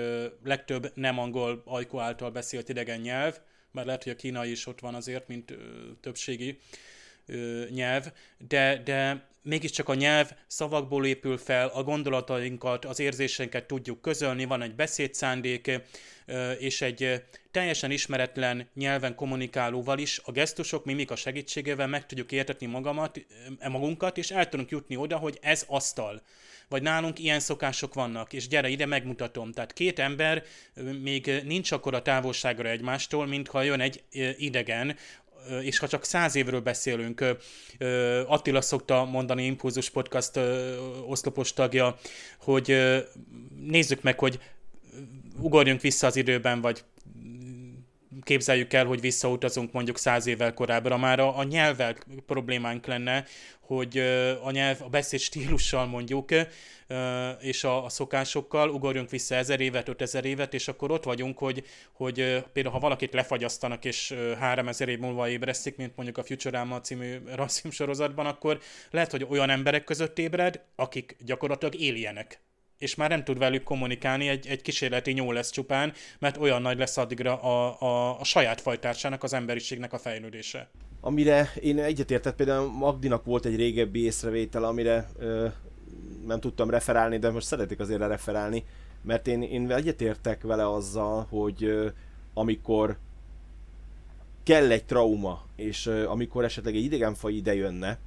legtöbb 0.44 0.92
nem 0.94 1.18
angol 1.18 1.62
ajkó 1.64 1.98
által 1.98 2.30
beszélt 2.30 2.68
idegen 2.68 3.00
nyelv, 3.00 3.38
mert 3.74 3.86
lehet, 3.86 4.02
hogy 4.02 4.12
a 4.12 4.16
kínai 4.16 4.50
is 4.50 4.66
ott 4.66 4.80
van 4.80 4.94
azért, 4.94 5.28
mint 5.28 5.54
többségi 6.00 6.58
ö, 7.26 7.64
nyelv, 7.70 8.04
de, 8.48 8.82
de 8.84 9.26
mégiscsak 9.44 9.88
a 9.88 9.94
nyelv 9.94 10.30
szavakból 10.46 11.06
épül 11.06 11.38
fel, 11.38 11.68
a 11.68 11.82
gondolatainkat, 11.82 12.84
az 12.84 12.98
érzéseinket 12.98 13.66
tudjuk 13.66 14.00
közölni, 14.00 14.44
van 14.44 14.62
egy 14.62 14.74
beszédszándék, 14.74 15.80
és 16.58 16.82
egy 16.82 17.22
teljesen 17.50 17.90
ismeretlen 17.90 18.68
nyelven 18.74 19.14
kommunikálóval 19.14 19.98
is 19.98 20.20
a 20.24 20.32
gesztusok, 20.32 20.84
mimika 20.84 21.16
segítségével 21.16 21.86
meg 21.86 22.06
tudjuk 22.06 22.32
értetni 22.32 22.66
magamat, 22.66 23.26
magunkat, 23.68 24.18
és 24.18 24.30
el 24.30 24.48
tudunk 24.48 24.70
jutni 24.70 24.96
oda, 24.96 25.16
hogy 25.16 25.38
ez 25.42 25.64
asztal. 25.68 26.22
Vagy 26.68 26.82
nálunk 26.82 27.18
ilyen 27.18 27.40
szokások 27.40 27.94
vannak, 27.94 28.32
és 28.32 28.48
gyere 28.48 28.68
ide, 28.68 28.86
megmutatom. 28.86 29.52
Tehát 29.52 29.72
két 29.72 29.98
ember 29.98 30.44
még 31.02 31.42
nincs 31.44 31.72
akkora 31.72 32.02
távolságra 32.02 32.68
egymástól, 32.68 33.26
mintha 33.26 33.62
jön 33.62 33.80
egy 33.80 34.02
idegen, 34.38 34.96
és 35.62 35.78
ha 35.78 35.88
csak 35.88 36.04
száz 36.04 36.34
évről 36.34 36.60
beszélünk, 36.60 37.24
Attila 38.26 38.60
szokta 38.60 39.04
mondani, 39.04 39.44
Impulzus 39.44 39.90
Podcast 39.90 40.40
oszlopos 41.06 41.52
tagja, 41.52 41.98
hogy 42.38 42.76
nézzük 43.66 44.02
meg, 44.02 44.18
hogy 44.18 44.38
ugorjunk 45.38 45.80
vissza 45.80 46.06
az 46.06 46.16
időben, 46.16 46.60
vagy 46.60 46.84
képzeljük 48.24 48.72
el, 48.72 48.86
hogy 48.86 49.00
visszautazunk 49.00 49.72
mondjuk 49.72 49.98
száz 49.98 50.26
évvel 50.26 50.54
korábbra, 50.54 50.96
már 50.96 51.20
a, 51.20 51.38
a 51.38 51.42
nyelvvel 51.42 51.96
problémánk 52.26 52.86
lenne, 52.86 53.24
hogy 53.60 53.98
a 54.42 54.50
nyelv, 54.50 54.82
a 54.82 54.88
beszéd 54.88 55.20
stílussal 55.20 55.86
mondjuk, 55.86 56.30
és 57.40 57.64
a, 57.64 57.84
a 57.84 57.88
szokásokkal. 57.88 58.70
Ugorjunk 58.70 59.10
vissza 59.10 59.34
ezer 59.34 59.60
évet, 59.60 59.88
ötezer 59.88 60.24
évet, 60.24 60.54
és 60.54 60.68
akkor 60.68 60.90
ott 60.90 61.04
vagyunk, 61.04 61.38
hogy, 61.38 61.64
hogy 61.92 62.14
például 62.52 62.74
ha 62.74 62.80
valakit 62.80 63.12
lefagyasztanak, 63.12 63.84
és 63.84 64.14
három 64.38 64.68
ezer 64.68 64.88
év 64.88 64.98
múlva 64.98 65.28
ébresztik, 65.28 65.76
mint 65.76 65.96
mondjuk 65.96 66.18
a 66.18 66.24
Futurama 66.24 66.80
című 66.80 67.18
rasszim 67.34 67.70
sorozatban, 67.70 68.26
akkor 68.26 68.60
lehet, 68.90 69.10
hogy 69.10 69.26
olyan 69.28 69.50
emberek 69.50 69.84
között 69.84 70.18
ébred, 70.18 70.60
akik 70.76 71.16
gyakorlatilag 71.24 71.74
éljenek 71.74 72.43
és 72.78 72.94
már 72.94 73.08
nem 73.08 73.24
tud 73.24 73.38
velük 73.38 73.62
kommunikálni, 73.62 74.28
egy, 74.28 74.46
egy 74.46 74.62
kísérleti 74.62 75.12
nyúl 75.12 75.34
lesz 75.34 75.50
csupán, 75.50 75.92
mert 76.18 76.36
olyan 76.36 76.62
nagy 76.62 76.78
lesz 76.78 76.96
addigra 76.96 77.40
a, 77.40 77.80
a, 77.80 78.20
a 78.20 78.24
saját 78.24 78.60
fajtársának, 78.60 79.22
az 79.22 79.32
emberiségnek 79.32 79.92
a 79.92 79.98
fejlődése. 79.98 80.70
Amire 81.00 81.52
én 81.60 81.78
egyetértett, 81.78 82.36
például 82.36 82.70
Magdinak 82.70 83.24
volt 83.24 83.44
egy 83.44 83.56
régebbi 83.56 84.04
észrevétel, 84.04 84.64
amire 84.64 85.08
ö, 85.18 85.46
nem 86.26 86.40
tudtam 86.40 86.70
referálni, 86.70 87.18
de 87.18 87.30
most 87.30 87.46
szeretik 87.46 87.80
azért 87.80 88.00
referálni, 88.00 88.64
mert 89.02 89.26
én, 89.26 89.42
én 89.42 89.70
egyetértek 89.70 90.42
vele 90.42 90.70
azzal, 90.70 91.26
hogy 91.30 91.64
ö, 91.64 91.88
amikor 92.34 92.98
kell 94.42 94.70
egy 94.70 94.84
trauma, 94.84 95.44
és 95.56 95.86
ö, 95.86 96.08
amikor 96.08 96.44
esetleg 96.44 96.74
egy 96.74 96.84
idegenfaj 96.84 97.32
ide 97.32 97.54
jönne, 97.54 97.98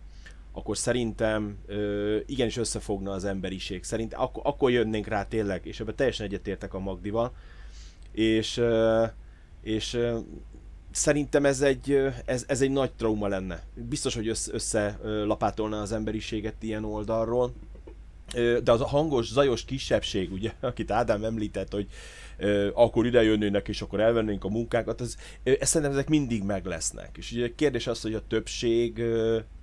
akkor 0.57 0.77
szerintem 0.77 1.57
ö, 1.65 2.17
igenis 2.25 2.57
összefogna 2.57 3.11
az 3.11 3.25
emberiség. 3.25 3.83
Szerintem 3.83 4.21
ak- 4.21 4.45
akkor 4.45 4.71
jönnénk 4.71 5.07
rá 5.07 5.25
tényleg, 5.27 5.65
és 5.65 5.79
ebben 5.79 5.95
teljesen 5.95 6.25
egyetértek 6.25 6.73
a 6.73 6.79
Magdival. 6.79 7.31
És, 8.11 8.57
ö, 8.57 9.05
és 9.61 9.93
ö, 9.93 10.17
szerintem 10.91 11.45
ez 11.45 11.61
egy, 11.61 11.99
ez, 12.25 12.43
ez 12.47 12.61
egy 12.61 12.71
nagy 12.71 12.91
trauma 12.91 13.27
lenne. 13.27 13.63
Biztos, 13.73 14.15
hogy 14.15 14.27
össze, 14.27 14.51
összelapátolna 14.53 15.81
az 15.81 15.91
emberiséget 15.91 16.63
ilyen 16.63 16.83
oldalról. 16.85 17.53
De 18.33 18.71
az 18.71 18.81
a 18.81 18.87
hangos, 18.87 19.27
zajos 19.27 19.65
kisebbség, 19.65 20.31
ugye, 20.31 20.51
akit 20.61 20.91
Ádám 20.91 21.23
említett, 21.23 21.71
hogy 21.71 21.87
akkor 22.73 23.05
ide 23.05 23.23
jönnének, 23.23 23.67
és 23.67 23.81
akkor 23.81 23.99
elvennénk 23.99 24.43
a 24.43 24.49
munkákat, 24.49 25.01
az, 25.01 25.17
ezt 25.43 25.71
szerintem 25.71 25.91
ezek 25.91 26.09
mindig 26.09 26.43
meg 26.43 26.65
lesznek. 26.65 27.17
És 27.17 27.31
ugye 27.31 27.45
a 27.45 27.55
kérdés 27.55 27.87
az, 27.87 28.01
hogy 28.01 28.13
a 28.13 28.27
többség, 28.27 28.93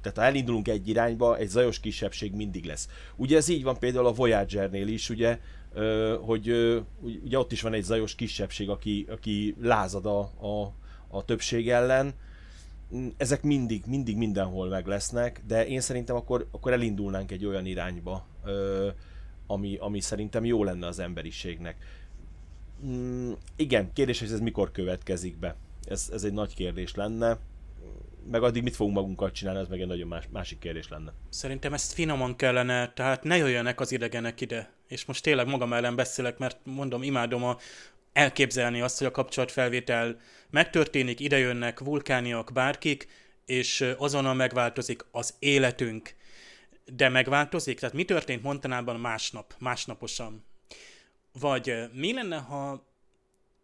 tehát 0.00 0.16
ha 0.16 0.22
elindulunk 0.22 0.68
egy 0.68 0.88
irányba, 0.88 1.36
egy 1.36 1.48
zajos 1.48 1.80
kisebbség 1.80 2.32
mindig 2.32 2.64
lesz. 2.64 2.88
Ugye 3.16 3.36
ez 3.36 3.48
így 3.48 3.62
van 3.62 3.78
például 3.78 4.06
a 4.06 4.12
Voyager-nél 4.12 4.88
is, 4.88 5.10
ugye, 5.10 5.38
hogy 6.20 6.48
ugye 7.24 7.38
ott 7.38 7.52
is 7.52 7.62
van 7.62 7.72
egy 7.72 7.82
zajos 7.82 8.14
kisebbség, 8.14 8.68
aki, 8.68 9.06
aki 9.10 9.56
lázad 9.60 10.06
a, 10.06 10.18
a, 10.20 10.72
a 11.08 11.24
többség 11.24 11.70
ellen, 11.70 12.14
ezek 13.16 13.42
mindig, 13.42 13.82
mindig 13.86 14.16
mindenhol 14.16 14.68
meg 14.68 14.86
lesznek, 14.86 15.42
de 15.46 15.66
én 15.66 15.80
szerintem 15.80 16.16
akkor, 16.16 16.48
akkor 16.50 16.72
elindulnánk 16.72 17.30
egy 17.30 17.46
olyan 17.46 17.66
irányba, 17.66 18.26
ami, 19.46 19.76
ami 19.76 20.00
szerintem 20.00 20.44
jó 20.44 20.64
lenne 20.64 20.86
az 20.86 20.98
emberiségnek. 20.98 21.76
Mm, 22.86 23.32
igen, 23.56 23.92
kérdés, 23.92 24.18
hogy 24.18 24.32
ez 24.32 24.40
mikor 24.40 24.70
következik 24.70 25.38
be. 25.38 25.56
Ez, 25.84 26.08
ez 26.12 26.24
egy 26.24 26.32
nagy 26.32 26.54
kérdés 26.54 26.94
lenne. 26.94 27.38
Meg 28.30 28.42
addig 28.42 28.62
mit 28.62 28.76
fogunk 28.76 28.96
magunkat 28.96 29.32
csinálni, 29.32 29.60
ez 29.60 29.68
meg 29.68 29.80
egy 29.80 29.86
nagyon 29.86 30.08
más, 30.08 30.28
másik 30.32 30.58
kérdés 30.58 30.88
lenne. 30.88 31.12
Szerintem 31.28 31.72
ezt 31.72 31.92
finoman 31.92 32.36
kellene, 32.36 32.92
tehát 32.92 33.22
ne 33.22 33.36
jöjjenek 33.36 33.80
az 33.80 33.92
idegenek 33.92 34.40
ide. 34.40 34.72
És 34.88 35.04
most 35.04 35.22
tényleg 35.22 35.46
magam 35.46 35.72
ellen 35.72 35.96
beszélek, 35.96 36.38
mert 36.38 36.58
mondom, 36.64 37.02
imádom 37.02 37.44
a, 37.44 37.56
elképzelni 38.12 38.80
azt, 38.80 38.98
hogy 38.98 39.06
a 39.06 39.10
kapcsolatfelvétel 39.10 40.16
megtörténik, 40.54 41.20
idejönnek 41.20 41.78
vulkániak, 41.78 42.50
bárkik, 42.52 43.08
és 43.46 43.94
azonnal 43.98 44.34
megváltozik 44.34 45.04
az 45.10 45.34
életünk. 45.38 46.14
De 46.84 47.08
megváltozik? 47.08 47.78
Tehát 47.78 47.94
mi 47.94 48.04
történt 48.04 48.42
Montanában 48.42 49.00
másnap, 49.00 49.54
másnaposan? 49.58 50.44
Vagy 51.40 51.74
mi 51.92 52.12
lenne, 52.12 52.36
ha 52.36 52.86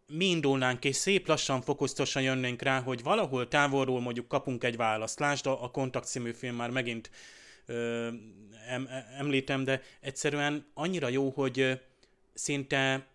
mi 0.06 0.24
indulnánk 0.24 0.84
és 0.84 0.96
szép 0.96 1.26
lassan, 1.26 1.62
fokoztosan 1.62 2.22
jönnénk 2.22 2.62
rá, 2.62 2.80
hogy 2.80 3.02
valahol 3.02 3.48
távolról 3.48 4.00
mondjuk 4.00 4.28
kapunk 4.28 4.64
egy 4.64 4.76
választ. 4.76 5.18
Lásd, 5.18 5.46
a 5.46 5.70
Kontakt 5.72 6.08
című 6.08 6.32
film 6.32 6.56
már 6.56 6.70
megint 6.70 7.10
ö, 7.66 8.08
em, 8.68 8.88
említem, 9.18 9.64
de 9.64 9.82
egyszerűen 10.00 10.66
annyira 10.74 11.08
jó, 11.08 11.30
hogy 11.30 11.80
szinte 12.34 13.06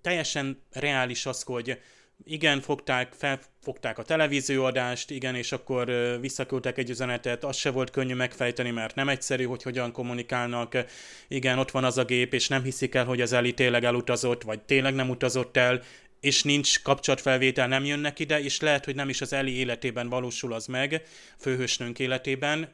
teljesen 0.00 0.62
reális 0.72 1.26
az, 1.26 1.42
hogy 1.42 1.80
igen, 2.24 2.60
fogták, 2.60 3.12
felfogták 3.12 3.98
a 3.98 4.02
televízióadást, 4.02 5.10
igen, 5.10 5.34
és 5.34 5.52
akkor 5.52 5.90
visszaküldtek 6.20 6.78
egy 6.78 6.90
üzenetet, 6.90 7.44
az 7.44 7.56
se 7.56 7.70
volt 7.70 7.90
könnyű 7.90 8.14
megfejteni, 8.14 8.70
mert 8.70 8.94
nem 8.94 9.08
egyszerű, 9.08 9.44
hogy 9.44 9.62
hogyan 9.62 9.92
kommunikálnak, 9.92 10.84
igen, 11.28 11.58
ott 11.58 11.70
van 11.70 11.84
az 11.84 11.98
a 11.98 12.04
gép, 12.04 12.34
és 12.34 12.48
nem 12.48 12.62
hiszik 12.62 12.94
el, 12.94 13.04
hogy 13.04 13.20
az 13.20 13.32
Eli 13.32 13.54
tényleg 13.54 13.84
elutazott, 13.84 14.42
vagy 14.42 14.60
tényleg 14.60 14.94
nem 14.94 15.10
utazott 15.10 15.56
el, 15.56 15.82
és 16.20 16.42
nincs 16.42 16.82
kapcsolatfelvétel, 16.82 17.68
nem 17.68 17.84
jönnek 17.84 18.18
ide, 18.18 18.40
és 18.40 18.60
lehet, 18.60 18.84
hogy 18.84 18.94
nem 18.94 19.08
is 19.08 19.20
az 19.20 19.32
Eli 19.32 19.56
életében 19.56 20.08
valósul 20.08 20.52
az 20.52 20.66
meg, 20.66 21.02
főhősnőnk 21.38 21.98
életében, 21.98 22.72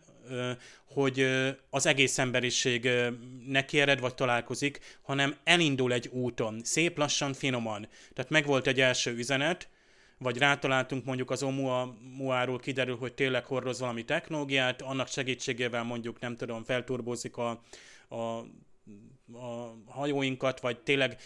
hogy 0.84 1.26
az 1.70 1.86
egész 1.86 2.18
emberiség 2.18 2.88
neki 3.46 3.84
vagy 4.01 4.14
találkozik, 4.14 4.98
hanem 5.02 5.36
elindul 5.44 5.92
egy 5.92 6.06
úton, 6.06 6.60
szép 6.62 6.98
lassan, 6.98 7.32
finoman. 7.32 7.88
Tehát 8.12 8.30
megvolt 8.30 8.66
egy 8.66 8.80
első 8.80 9.14
üzenet, 9.14 9.68
vagy 10.18 10.38
rátaláltunk 10.38 11.05
mondjuk 11.05 11.30
az 11.30 11.42
Oumuamua-ról 11.42 12.59
kiderül, 12.59 12.96
hogy 12.96 13.14
tényleg 13.14 13.44
hordoz 13.44 13.80
valami 13.80 14.05
technológiát, 14.05 14.82
annak 14.82 15.09
segítségével 15.09 15.82
mondjuk 15.82 16.20
nem 16.20 16.36
tudom, 16.36 16.64
felturbózik 16.64 17.36
a, 17.36 17.62
a, 18.09 18.16
a 19.32 19.74
hajóinkat, 19.86 20.60
vagy 20.60 20.78
tényleg 20.78 21.16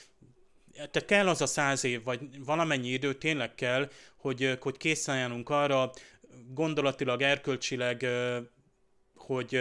tehát 0.73 1.05
kell 1.05 1.29
az 1.29 1.41
a 1.41 1.47
száz 1.47 1.85
év, 1.85 2.05
vagy 2.05 2.21
valamennyi 2.45 2.89
idő 2.89 3.15
tényleg 3.15 3.55
kell, 3.55 3.91
hogy, 4.17 4.59
hogy 4.61 4.77
készen 4.77 5.43
arra, 5.45 5.91
gondolatilag, 6.49 7.23
erkölcsileg, 7.23 8.07
hogy 9.29 9.61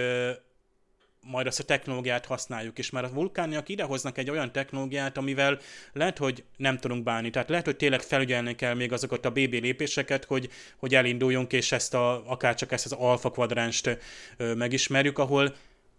majd 1.22 1.48
azt 1.48 1.60
a 1.60 1.64
technológiát 1.64 2.26
használjuk, 2.26 2.77
és 2.77 2.89
már 2.89 3.03
a 3.03 3.10
vulkániak 3.10 3.69
idehoznak 3.69 4.18
egy 4.18 4.30
olyan 4.30 4.52
technológiát, 4.52 5.18
amivel 5.18 5.60
lehet, 5.94 6.18
hogy 6.18 6.44
nem 6.57 6.77
tudunk 6.77 7.03
bánni. 7.03 7.30
Tehát 7.30 7.49
lehet, 7.49 7.65
hogy 7.65 7.76
tényleg 7.76 8.02
felügyelni 8.02 8.56
kell 8.56 8.73
még 8.73 8.91
azokat 8.91 9.26
a 9.26 9.30
BB 9.30 9.53
lépéseket, 9.53 10.26
hogy, 10.26 10.49
hogy 10.77 10.95
elinduljunk, 10.95 11.53
és 11.53 11.72
ezt 11.72 11.94
a, 11.94 12.30
akár 12.30 12.56
csak 12.56 12.72
ezt 12.72 12.85
az 12.85 12.91
alfa 12.91 13.31
kvadránst 13.31 13.98
megismerjük, 14.38 15.18
ahol 15.18 15.56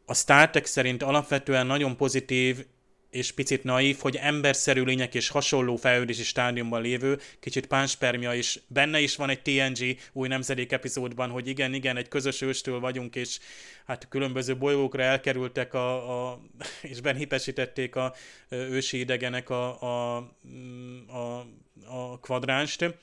a 0.06 0.14
Star 0.14 0.50
Trek 0.50 0.66
szerint 0.66 1.02
alapvetően 1.02 1.66
nagyon 1.66 1.96
pozitív 1.96 2.66
és 3.10 3.32
picit 3.32 3.64
naív, 3.64 3.98
hogy 3.98 4.16
emberszerű 4.16 4.82
lények 4.82 5.14
és 5.14 5.28
hasonló 5.28 5.76
fejlődési 5.76 6.22
stádiumban 6.22 6.82
lévő, 6.82 7.18
kicsit 7.40 7.66
pánspermia 7.66 8.34
is, 8.34 8.60
benne 8.66 9.00
is 9.00 9.16
van 9.16 9.30
egy 9.30 9.42
TNG 9.42 9.96
új 10.12 10.28
nemzedék 10.28 10.72
epizódban, 10.72 11.30
hogy 11.30 11.48
igen, 11.48 11.74
igen, 11.74 11.96
egy 11.96 12.08
közös 12.08 12.40
őstől 12.40 12.80
vagyunk, 12.80 13.16
és 13.16 13.38
hát 13.86 14.08
különböző 14.08 14.56
bolygókra 14.56 15.02
elkerültek 15.02 15.74
a, 15.74 16.30
a 16.30 16.40
és 16.90 17.00
benhipesítették 17.00 17.96
a 17.96 18.14
ősi 18.48 18.98
idegenek 18.98 19.50
a, 19.50 19.82
a, 19.82 20.16
a, 21.06 21.46
a 21.84 22.18
kvadránst. 22.20 22.94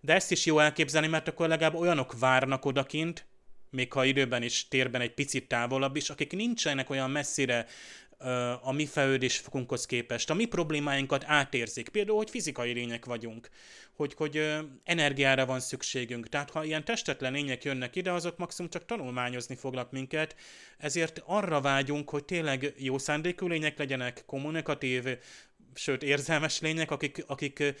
De 0.00 0.14
ezt 0.14 0.30
is 0.30 0.46
jó 0.46 0.58
elképzelni, 0.58 1.06
mert 1.06 1.28
akkor 1.28 1.48
legalább 1.48 1.74
olyanok 1.74 2.18
várnak 2.18 2.64
odakint, 2.64 3.26
még 3.72 3.92
ha 3.92 4.04
időben 4.04 4.42
és 4.42 4.68
térben 4.68 5.00
egy 5.00 5.14
picit 5.14 5.48
távolabb 5.48 5.96
is, 5.96 6.10
akik 6.10 6.32
nincsenek 6.32 6.90
olyan 6.90 7.10
messzire 7.10 7.66
a 8.62 8.72
mi 8.72 8.86
fokunkhoz 8.86 9.86
képest, 9.86 10.30
a 10.30 10.34
mi 10.34 10.44
problémáinkat 10.44 11.24
átérzik. 11.26 11.88
Például, 11.88 12.16
hogy 12.16 12.30
fizikai 12.30 12.72
lények 12.72 13.04
vagyunk, 13.04 13.48
hogy, 13.92 14.14
hogy 14.14 14.58
energiára 14.84 15.46
van 15.46 15.60
szükségünk. 15.60 16.28
Tehát, 16.28 16.50
ha 16.50 16.64
ilyen 16.64 16.84
testetlen 16.84 17.32
lények 17.32 17.64
jönnek 17.64 17.96
ide, 17.96 18.12
azok 18.12 18.38
maximum 18.38 18.70
csak 18.70 18.84
tanulmányozni 18.84 19.54
fognak 19.54 19.90
minket, 19.90 20.36
ezért 20.78 21.22
arra 21.26 21.60
vágyunk, 21.60 22.10
hogy 22.10 22.24
tényleg 22.24 22.74
jó 22.76 22.98
szándékú 22.98 23.46
lények 23.46 23.78
legyenek, 23.78 24.22
kommunikatív, 24.26 25.04
sőt 25.74 26.02
érzelmes 26.02 26.60
lények, 26.60 26.90
akik, 26.90 27.24
akik 27.26 27.74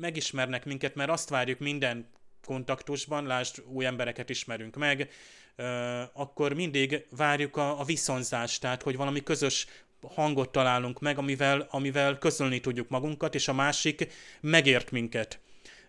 megismernek 0.00 0.64
minket, 0.64 0.94
mert 0.94 1.10
azt 1.10 1.28
várjuk 1.28 1.58
minden 1.58 2.08
kontaktusban, 2.44 3.26
lásd, 3.26 3.62
új 3.66 3.84
embereket 3.84 4.30
ismerünk 4.30 4.76
meg, 4.76 5.10
akkor 6.12 6.52
mindig 6.52 7.06
várjuk 7.16 7.56
a, 7.56 7.80
a 7.80 7.84
viszonzást, 7.84 8.60
tehát 8.60 8.82
hogy 8.82 8.96
valami 8.96 9.22
közös 9.22 9.66
hangot 10.14 10.52
találunk 10.52 11.00
meg, 11.00 11.18
amivel, 11.18 11.66
amivel 11.70 12.18
közölni 12.18 12.60
tudjuk 12.60 12.88
magunkat, 12.88 13.34
és 13.34 13.48
a 13.48 13.52
másik 13.52 14.12
megért 14.40 14.90
minket. 14.90 15.38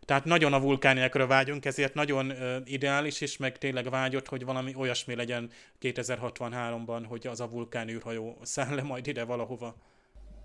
Tehát 0.06 0.26
nagyon 0.26 0.54
a 0.54 0.60
vulkániákra 0.60 1.28
vágyunk, 1.28 1.66
ezért 1.66 1.94
nagyon 1.94 2.32
uh, 2.32 2.56
ideális, 2.64 3.22
és 3.22 3.38
meg 3.38 3.58
tényleg 3.58 3.90
vágyott, 3.90 4.28
hogy 4.28 4.46
valami 4.46 4.74
olyasmi 4.76 5.16
legyen 5.16 5.50
2063-ban, 5.82 7.04
hogy 7.08 7.28
az 7.28 7.40
a 7.40 7.50
vulkán 7.50 7.90
űrhajó 7.90 8.38
száll 8.42 8.76
le 8.76 8.82
majd 8.82 9.08
ide 9.08 9.24
valahova. 9.24 9.76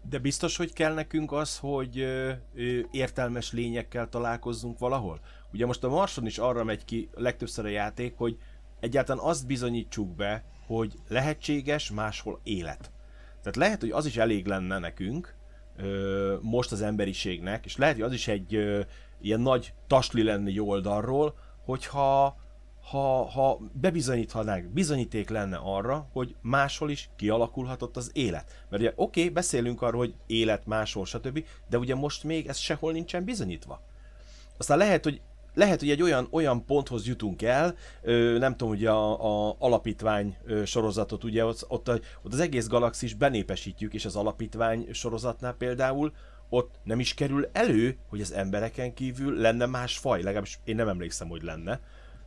De 0.08 0.18
biztos, 0.18 0.56
hogy 0.56 0.72
kell 0.72 0.94
nekünk 0.94 1.32
az, 1.32 1.58
hogy 1.58 1.98
ö, 1.98 2.32
ö, 2.54 2.80
értelmes 2.90 3.52
lényekkel 3.52 4.08
találkozzunk 4.08 4.78
valahol? 4.78 5.20
Ugye 5.52 5.66
most 5.66 5.84
a 5.84 5.88
Marson 5.88 6.26
is 6.26 6.38
arra 6.38 6.64
megy 6.64 6.84
ki 6.84 7.08
legtöbbször 7.14 7.64
a 7.64 7.68
játék, 7.68 8.14
hogy 8.16 8.38
egyáltalán 8.80 9.24
azt 9.24 9.46
bizonyítsuk 9.46 10.16
be, 10.16 10.44
hogy 10.66 10.94
lehetséges 11.08 11.90
máshol 11.90 12.40
élet. 12.42 12.90
Tehát 13.40 13.56
lehet, 13.56 13.80
hogy 13.80 13.90
az 13.90 14.06
is 14.06 14.16
elég 14.16 14.46
lenne 14.46 14.78
nekünk, 14.78 15.34
most 16.40 16.72
az 16.72 16.82
emberiségnek, 16.82 17.64
és 17.64 17.76
lehet, 17.76 17.94
hogy 17.94 18.04
az 18.04 18.12
is 18.12 18.28
egy 18.28 18.52
ilyen 19.20 19.40
nagy 19.40 19.74
tasli 19.86 20.22
lenne 20.22 20.50
jó 20.50 20.68
oldalról, 20.68 21.34
hogyha 21.64 22.36
ha, 22.90 23.24
ha 23.24 23.60
bebizonyíthatnánk, 23.72 24.66
bizonyíték 24.66 25.28
lenne 25.28 25.56
arra, 25.56 26.08
hogy 26.12 26.34
máshol 26.40 26.90
is 26.90 27.10
kialakulhatott 27.16 27.96
az 27.96 28.10
élet. 28.14 28.64
Mert 28.68 28.82
ugye 28.82 28.92
oké, 28.96 29.20
okay, 29.20 29.32
beszélünk 29.32 29.82
arról, 29.82 30.00
hogy 30.00 30.14
élet 30.26 30.66
máshol, 30.66 31.04
stb., 31.04 31.44
de 31.68 31.78
ugye 31.78 31.94
most 31.94 32.24
még 32.24 32.46
ez 32.46 32.56
sehol 32.56 32.92
nincsen 32.92 33.24
bizonyítva. 33.24 33.82
Aztán 34.58 34.78
lehet, 34.78 35.04
hogy 35.04 35.20
lehet, 35.54 35.80
hogy 35.80 35.90
egy 35.90 36.02
olyan, 36.02 36.28
olyan 36.30 36.64
ponthoz 36.64 37.06
jutunk 37.06 37.42
el, 37.42 37.74
ö, 38.02 38.38
nem 38.38 38.56
tudom, 38.56 38.72
ugye 38.72 38.90
a, 38.90 39.48
a 39.48 39.56
alapítvány 39.58 40.36
ö, 40.44 40.64
sorozatot, 40.64 41.24
ugye 41.24 41.44
ott, 41.44 41.64
ott, 41.68 41.88
a, 41.88 41.98
ott 42.22 42.32
az 42.32 42.40
egész 42.40 42.68
galaxis 42.68 43.14
benépesítjük, 43.14 43.94
és 43.94 44.04
az 44.04 44.16
alapítvány 44.16 44.88
sorozatnál 44.92 45.54
például 45.54 46.12
ott 46.48 46.74
nem 46.82 47.00
is 47.00 47.14
kerül 47.14 47.48
elő, 47.52 47.96
hogy 48.08 48.20
az 48.20 48.32
embereken 48.32 48.94
kívül 48.94 49.36
lenne 49.40 49.66
más 49.66 49.98
faj, 49.98 50.22
legalábbis 50.22 50.58
én 50.64 50.74
nem 50.74 50.88
emlékszem, 50.88 51.28
hogy 51.28 51.42
lenne. 51.42 51.80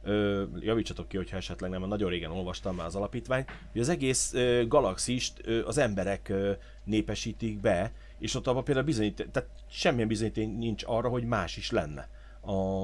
Ö, 0.03 0.43
javítsatok 0.59 1.07
ki, 1.07 1.17
hogyha 1.17 1.37
esetleg 1.37 1.69
nem, 1.69 1.79
mert 1.79 1.91
nagyon 1.91 2.09
régen 2.09 2.31
olvastam 2.31 2.75
már 2.75 2.85
az 2.85 2.95
alapítványt, 2.95 3.49
hogy 3.71 3.81
az 3.81 3.89
egész 3.89 4.33
ö, 4.33 4.67
galaxist 4.67 5.41
ö, 5.43 5.65
az 5.65 5.77
emberek 5.77 6.29
ö, 6.29 6.51
népesítik 6.83 7.59
be, 7.59 7.91
és 8.19 8.35
ott 8.35 8.47
abban 8.47 8.63
például 8.63 8.85
bizonyít, 8.85 9.27
tehát 9.31 9.49
semmilyen 9.69 10.07
bizonyíték 10.07 10.57
nincs 10.57 10.83
arra, 10.85 11.09
hogy 11.09 11.23
más 11.23 11.57
is 11.57 11.71
lenne. 11.71 12.09
A, 12.41 12.83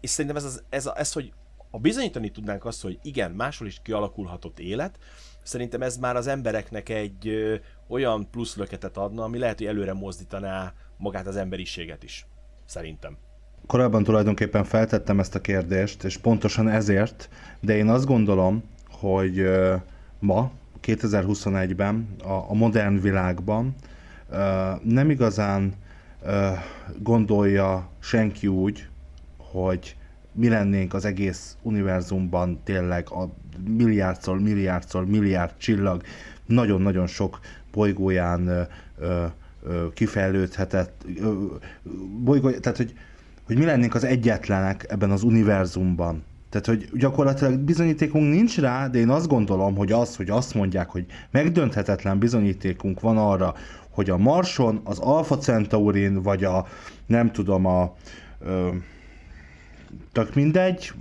és 0.00 0.10
szerintem 0.10 0.36
ez, 0.36 0.44
az, 0.44 0.62
ez, 0.68 0.86
a, 0.86 0.98
ez, 0.98 1.12
hogy 1.12 1.32
a 1.70 1.78
bizonyítani 1.78 2.30
tudnánk 2.30 2.64
azt, 2.64 2.82
hogy 2.82 2.98
igen, 3.02 3.30
máshol 3.30 3.66
is 3.66 3.80
kialakulhatott 3.82 4.58
élet, 4.58 4.98
szerintem 5.42 5.82
ez 5.82 5.96
már 5.96 6.16
az 6.16 6.26
embereknek 6.26 6.88
egy 6.88 7.28
ö, 7.28 7.54
olyan 7.88 8.30
plusz 8.30 8.56
löketet 8.56 8.96
adna, 8.96 9.22
ami 9.22 9.38
lehet, 9.38 9.58
hogy 9.58 9.66
előre 9.66 9.92
mozdítaná 9.92 10.72
magát 10.96 11.26
az 11.26 11.36
emberiséget 11.36 12.02
is. 12.02 12.26
Szerintem. 12.64 13.16
Korábban 13.66 14.04
tulajdonképpen 14.04 14.64
feltettem 14.64 15.20
ezt 15.20 15.34
a 15.34 15.40
kérdést, 15.40 16.04
és 16.04 16.16
pontosan 16.16 16.68
ezért, 16.68 17.28
de 17.60 17.76
én 17.76 17.88
azt 17.88 18.06
gondolom, 18.06 18.62
hogy 18.90 19.38
ö, 19.38 19.74
ma, 20.18 20.50
2021-ben, 20.82 22.08
a, 22.22 22.32
a 22.32 22.54
modern 22.54 23.00
világban 23.00 23.74
ö, 24.30 24.70
nem 24.82 25.10
igazán 25.10 25.74
gondolja 26.98 27.88
senki 27.98 28.46
úgy, 28.46 28.88
hogy 29.64 29.96
mi 30.32 30.48
lennénk 30.48 30.94
az 30.94 31.04
egész 31.04 31.56
univerzumban 31.62 32.60
tényleg 32.64 33.10
a 33.10 33.28
milliárdszor, 33.66 34.40
milliárdszor, 34.40 35.06
milliárd 35.06 35.52
csillag, 35.56 36.02
nagyon-nagyon 36.46 37.06
sok 37.06 37.40
bolygóján 37.72 38.46
ö, 38.46 38.62
ö, 38.98 39.24
kifejlődhetett, 39.94 41.04
ö, 41.20 41.32
bolygó, 42.24 42.50
tehát 42.50 42.76
hogy, 42.76 42.94
hogy 43.46 43.58
mi 43.58 43.64
lennénk 43.64 43.94
az 43.94 44.04
egyetlenek 44.04 44.86
ebben 44.88 45.10
az 45.10 45.22
univerzumban. 45.22 46.24
Tehát, 46.50 46.66
hogy 46.66 46.88
gyakorlatilag 46.98 47.58
bizonyítékunk 47.58 48.32
nincs 48.32 48.58
rá, 48.60 48.88
de 48.88 48.98
én 48.98 49.08
azt 49.08 49.28
gondolom, 49.28 49.76
hogy 49.76 49.92
az, 49.92 50.16
hogy 50.16 50.30
azt 50.30 50.54
mondják, 50.54 50.90
hogy 50.90 51.06
megdönthetetlen 51.30 52.18
bizonyítékunk 52.18 53.00
van 53.00 53.18
arra, 53.18 53.54
hogy 53.90 54.10
a 54.10 54.16
Marson, 54.16 54.80
az 54.84 54.98
Alpha 54.98 55.38
Centaurin, 55.38 56.22
vagy 56.22 56.44
a, 56.44 56.66
nem 57.06 57.32
tudom, 57.32 57.66
a, 57.66 57.94
ö, 58.40 58.68
tök 60.12 60.34
mindegy, 60.34 60.92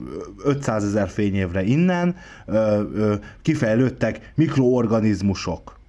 500 0.43 0.83
ezer 0.83 1.09
fényévre 1.09 1.63
innen 1.63 2.15
ö, 2.45 3.15
kifejlődtek 3.41 4.31
mikroorganizmusok. 4.35 5.79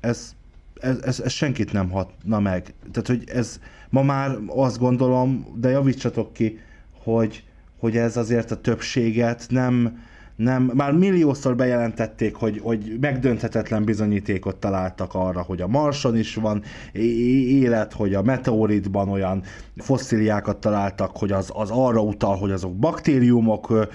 Ez, 0.00 0.34
ez, 0.80 0.98
ez, 1.02 1.20
ez 1.20 1.32
senkit 1.32 1.72
nem 1.72 1.90
hatna 1.90 2.40
meg. 2.40 2.74
Tehát, 2.92 3.06
hogy 3.06 3.24
ez 3.26 3.60
ma 3.90 4.02
már 4.02 4.38
azt 4.46 4.78
gondolom, 4.78 5.46
de 5.54 5.68
javítsatok 5.68 6.32
ki, 6.32 6.58
hogy, 7.02 7.44
hogy 7.78 7.96
ez 7.96 8.16
azért 8.16 8.50
a 8.50 8.60
többséget 8.60 9.46
nem, 9.48 10.02
nem, 10.36 10.70
már 10.74 10.92
milliószor 10.92 11.56
bejelentették, 11.56 12.34
hogy, 12.34 12.60
hogy 12.62 12.96
megdönthetetlen 13.00 13.84
bizonyítékot 13.84 14.56
találtak 14.56 15.14
arra, 15.14 15.42
hogy 15.42 15.60
a 15.60 15.66
Marson 15.66 16.16
is 16.16 16.34
van 16.34 16.62
élet, 16.92 17.92
hogy 17.92 18.14
a 18.14 18.22
meteoritban 18.22 19.08
olyan 19.08 19.42
fosszíliákat 19.76 20.56
találtak, 20.56 21.16
hogy 21.16 21.32
az, 21.32 21.50
az 21.54 21.70
arra 21.72 22.00
utal, 22.00 22.36
hogy 22.36 22.50
azok 22.50 22.76
baktériumok 22.76 23.88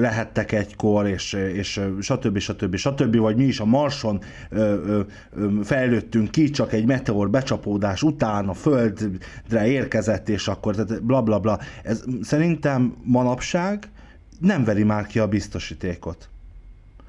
lehettek 0.00 0.52
egykor, 0.52 1.06
és, 1.06 1.32
és 1.32 1.80
stb. 2.00 2.38
stb. 2.38 2.76
stb. 2.76 3.16
vagy 3.16 3.36
mi 3.36 3.44
is 3.44 3.60
a 3.60 3.64
Marson 3.64 4.20
fejlődtünk 5.62 6.30
ki, 6.30 6.50
csak 6.50 6.72
egy 6.72 6.86
meteor 6.86 7.30
becsapódás 7.30 8.02
után 8.02 8.48
a 8.48 8.54
Földre 8.54 9.66
érkezett, 9.66 10.28
és 10.28 10.48
akkor 10.48 10.74
tehát 10.74 11.02
bla 11.02 11.22
bla 11.22 11.38
bla. 11.38 11.58
Ez 11.82 12.04
szerintem 12.22 12.96
manapság 13.04 13.88
nem 14.38 14.64
veri 14.64 14.82
már 14.82 15.06
ki 15.06 15.18
a 15.18 15.28
biztosítékot. 15.28 16.28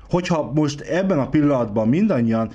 Hogyha 0.10 0.52
most 0.54 0.82
ebben 0.82 1.20
a 1.20 1.30
pillanatban 1.30 1.88
mindannyian, 1.88 2.52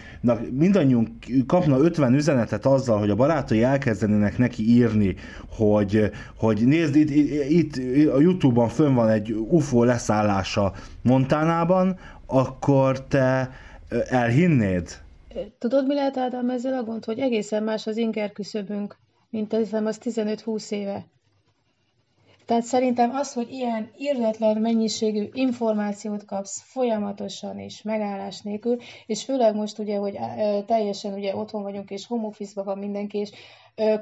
mindannyiunk 0.51 1.09
kapna 1.46 1.78
50 1.78 2.14
üzenetet 2.14 2.66
azzal, 2.66 2.98
hogy 2.98 3.10
a 3.10 3.14
barátai 3.14 3.62
elkezdenének 3.62 4.38
neki 4.38 4.62
írni, 4.62 5.14
hogy, 5.56 6.10
hogy 6.36 6.66
nézd, 6.66 6.96
itt, 6.96 7.10
itt 7.48 7.76
a 8.09 8.20
Youtube-on 8.20 8.68
fönn 8.68 8.94
van 8.94 9.09
egy 9.09 9.32
UFO 9.32 9.84
leszállása 9.84 10.72
Montánában, 11.02 11.98
akkor 12.26 13.06
te 13.06 13.51
elhinnéd? 14.09 14.88
Tudod, 15.59 15.86
mi 15.86 15.94
lehet 15.94 16.16
Ádám 16.16 16.51
ezzel 16.51 16.74
a 16.74 16.82
gond, 16.82 17.05
hogy 17.05 17.18
egészen 17.18 17.62
más 17.62 17.86
az 17.86 17.96
inger 17.96 18.32
küszöbünk, 18.32 18.96
mint 19.30 19.52
ez 19.52 19.72
az 19.72 19.98
15-20 20.02 20.70
éve. 20.70 21.06
Tehát 22.46 22.62
szerintem 22.62 23.10
az, 23.10 23.32
hogy 23.32 23.50
ilyen 23.50 23.90
irdatlan 23.96 24.56
mennyiségű 24.56 25.28
információt 25.32 26.24
kapsz 26.24 26.62
folyamatosan 26.64 27.58
és 27.58 27.82
megállás 27.82 28.40
nélkül, 28.40 28.76
és 29.06 29.24
főleg 29.24 29.54
most 29.54 29.78
ugye, 29.78 29.96
hogy 29.96 30.18
teljesen 30.66 31.12
ugye 31.14 31.36
otthon 31.36 31.62
vagyunk, 31.62 31.90
és 31.90 32.06
home 32.06 32.26
office 32.26 32.62
van 32.62 32.78
mindenki, 32.78 33.18
és 33.18 33.30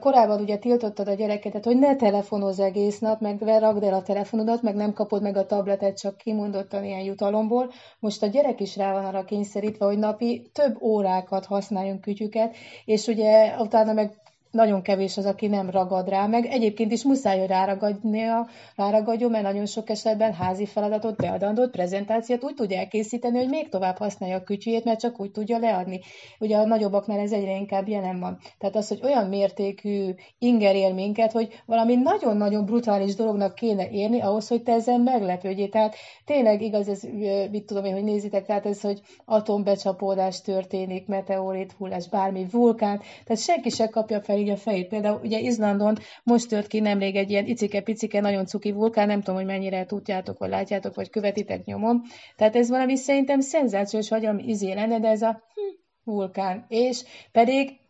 korábban 0.01 0.41
ugye 0.41 0.57
tiltottad 0.57 1.09
a 1.09 1.15
gyerekedet, 1.15 1.65
hogy 1.65 1.79
ne 1.79 1.97
telefonozz 1.97 2.61
egész 2.61 2.99
nap, 2.99 3.21
meg 3.21 3.41
ragd 3.41 3.83
el 3.83 3.95
a 3.95 4.03
telefonodat, 4.03 4.63
meg 4.63 4.75
nem 4.75 4.93
kapod 4.93 5.23
meg 5.23 5.37
a 5.37 5.47
tabletet 5.47 6.01
csak 6.01 6.17
kimondottan 6.17 6.85
ilyen 6.85 7.03
jutalomból. 7.03 7.71
Most 7.99 8.23
a 8.23 8.27
gyerek 8.27 8.61
is 8.61 8.77
rá 8.77 8.93
van 8.93 9.05
arra 9.05 9.25
kényszerítve, 9.25 9.87
hogy 9.87 9.99
napi 9.99 10.51
több 10.53 10.83
órákat 10.83 11.45
használjon 11.45 12.01
kütyüket, 12.01 12.57
és 12.85 13.07
ugye 13.07 13.57
utána 13.59 13.93
meg 13.93 14.21
nagyon 14.53 14.83
kevés 14.83 15.17
az, 15.17 15.27
aki 15.27 15.47
nem 15.47 15.71
ragad 15.71 16.09
rá, 16.09 16.27
meg 16.27 16.47
egyébként 16.47 16.93
is 16.93 17.05
muszáj, 17.05 17.39
hogy 17.39 17.49
ráragadnia, 17.49 18.47
ráragadjon, 18.77 19.31
mert 19.31 19.45
nagyon 19.45 19.67
sok 19.67 19.91
esetben 19.91 20.33
házi 20.33 20.67
feladatot, 20.67 21.17
beadandót, 21.17 21.71
prezentációt 21.71 22.45
úgy 22.45 22.55
tudja 22.55 22.79
elkészíteni, 22.79 23.39
hogy 23.39 23.49
még 23.49 23.69
tovább 23.69 23.97
használja 23.97 24.37
a 24.37 24.43
kütyüjét, 24.43 24.85
mert 24.85 25.01
csak 25.01 25.21
úgy 25.21 25.31
tudja 25.31 25.59
leadni. 25.59 26.01
Ugye 26.39 26.57
a 26.57 26.67
nagyobbaknál 26.67 27.19
ez 27.19 27.33
egyre 27.33 27.57
inkább 27.57 27.89
jelen 27.89 28.21
van. 28.21 28.39
Tehát 28.59 28.77
az, 28.77 28.89
hogy 28.89 29.01
olyan 29.03 29.29
mértékű 29.29 30.15
inger 30.39 30.75
él 30.75 30.95
minket, 30.95 31.33
hogy 31.33 31.63
valami 31.67 31.95
nagyon-nagyon 31.95 32.65
brutális 32.65 33.15
dolognak 33.15 33.55
kéne 33.55 33.89
érni 33.91 34.21
ahhoz, 34.21 34.49
hogy 34.49 34.63
te 34.63 34.73
ezen 34.73 35.01
meglepődjél. 35.01 35.69
Tehát 35.69 35.95
tényleg 36.25 36.63
igaz, 36.63 36.89
ez, 36.89 37.03
mit 37.51 37.65
tudom 37.67 37.85
én, 37.85 37.93
hogy 37.93 38.05
nézitek, 38.05 38.47
tehát 38.47 38.67
ez, 38.67 38.81
hogy 38.81 39.01
atombecsapódás 39.25 40.41
történik, 40.41 41.07
meteorit 41.07 41.73
hullás, 41.73 42.09
bármi 42.09 42.47
vulkán, 42.51 43.01
tehát 43.25 43.43
senki 43.43 43.69
se 43.69 43.89
kapja 43.89 44.21
fel 44.21 44.41
így 44.43 44.51
a 44.51 44.57
fejét. 44.57 44.89
Például 44.89 45.21
ugye 45.23 45.39
Izlandon 45.39 45.97
most 46.25 46.49
tört 46.49 46.67
ki 46.67 46.81
nemrég 46.81 47.17
egy 47.17 47.31
ilyen 47.31 47.47
icike-picike, 47.47 48.21
nagyon 48.21 48.47
cuki 48.47 48.73
vulkán, 48.73 49.07
nem 49.07 49.19
tudom, 49.19 49.35
hogy 49.35 49.47
mennyire 49.47 49.87
tudjátok, 49.87 50.39
vagy 50.39 50.51
látjátok, 50.51 50.95
vagy 50.95 51.11
követitek 51.11 51.65
nyomon. 51.65 52.03
Tehát 52.37 52.57
ez 52.57 52.69
valami 52.69 52.97
szerintem 52.97 53.41
szenzációs, 53.41 54.09
vagy 54.09 54.27
ami 54.27 54.43
izé 54.47 54.73
lenne, 54.73 54.99
de 54.99 55.09
ez 55.09 55.23
a 55.23 55.43
hm, 55.55 56.11
vulkán. 56.11 56.65
És 56.69 57.05
pedig 57.33 57.81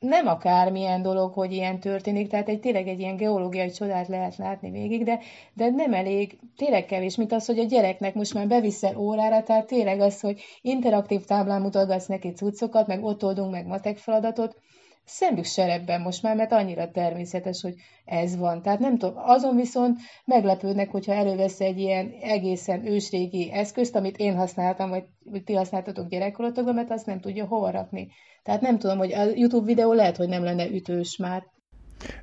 nem 0.00 0.26
akármilyen 0.26 1.02
dolog, 1.02 1.32
hogy 1.32 1.52
ilyen 1.52 1.80
történik, 1.80 2.28
tehát 2.28 2.48
egy 2.48 2.60
tényleg 2.60 2.88
egy 2.88 3.00
ilyen 3.00 3.16
geológiai 3.16 3.70
csodát 3.70 4.08
lehet 4.08 4.36
látni 4.36 4.70
végig, 4.70 5.04
de, 5.04 5.18
de 5.54 5.70
nem 5.70 5.92
elég, 5.92 6.38
tényleg 6.56 6.84
kevés, 6.84 7.16
mint 7.16 7.32
az, 7.32 7.46
hogy 7.46 7.58
a 7.58 7.64
gyereknek 7.64 8.14
most 8.14 8.34
már 8.34 8.46
beviszel 8.46 8.96
órára, 8.96 9.42
tehát 9.42 9.66
tényleg 9.66 10.00
az, 10.00 10.20
hogy 10.20 10.40
interaktív 10.60 11.24
táblán 11.24 11.60
mutogatsz 11.60 12.06
neki 12.06 12.30
cuccokat, 12.30 12.86
meg 12.86 13.04
ott 13.04 13.24
oldunk 13.24 13.50
meg 13.50 13.66
matek 13.66 13.98
feladatot, 13.98 14.56
szemük 15.04 15.44
serebben 15.44 16.00
most 16.00 16.22
már, 16.22 16.36
mert 16.36 16.52
annyira 16.52 16.90
természetes, 16.90 17.60
hogy 17.60 17.74
ez 18.04 18.36
van. 18.36 18.62
Tehát 18.62 18.78
nem 18.78 18.98
tudom, 18.98 19.14
azon 19.16 19.56
viszont 19.56 19.98
meglepődnek, 20.24 20.90
hogyha 20.90 21.12
elővesz 21.12 21.60
egy 21.60 21.78
ilyen 21.78 22.12
egészen 22.22 22.86
ősrégi 22.86 23.52
eszközt, 23.52 23.96
amit 23.96 24.16
én 24.16 24.36
használtam, 24.36 24.90
vagy 24.90 25.04
ti 25.44 25.54
használtatok 25.54 26.08
gyerekkorotokban, 26.08 26.74
mert 26.74 26.90
azt 26.90 27.06
nem 27.06 27.20
tudja 27.20 27.46
hova 27.46 27.70
rakni. 27.70 28.08
Tehát 28.42 28.60
nem 28.60 28.78
tudom, 28.78 28.98
hogy 28.98 29.12
a 29.12 29.22
YouTube 29.22 29.66
videó 29.66 29.92
lehet, 29.92 30.16
hogy 30.16 30.28
nem 30.28 30.44
lenne 30.44 30.68
ütős 30.68 31.16
már. 31.16 31.42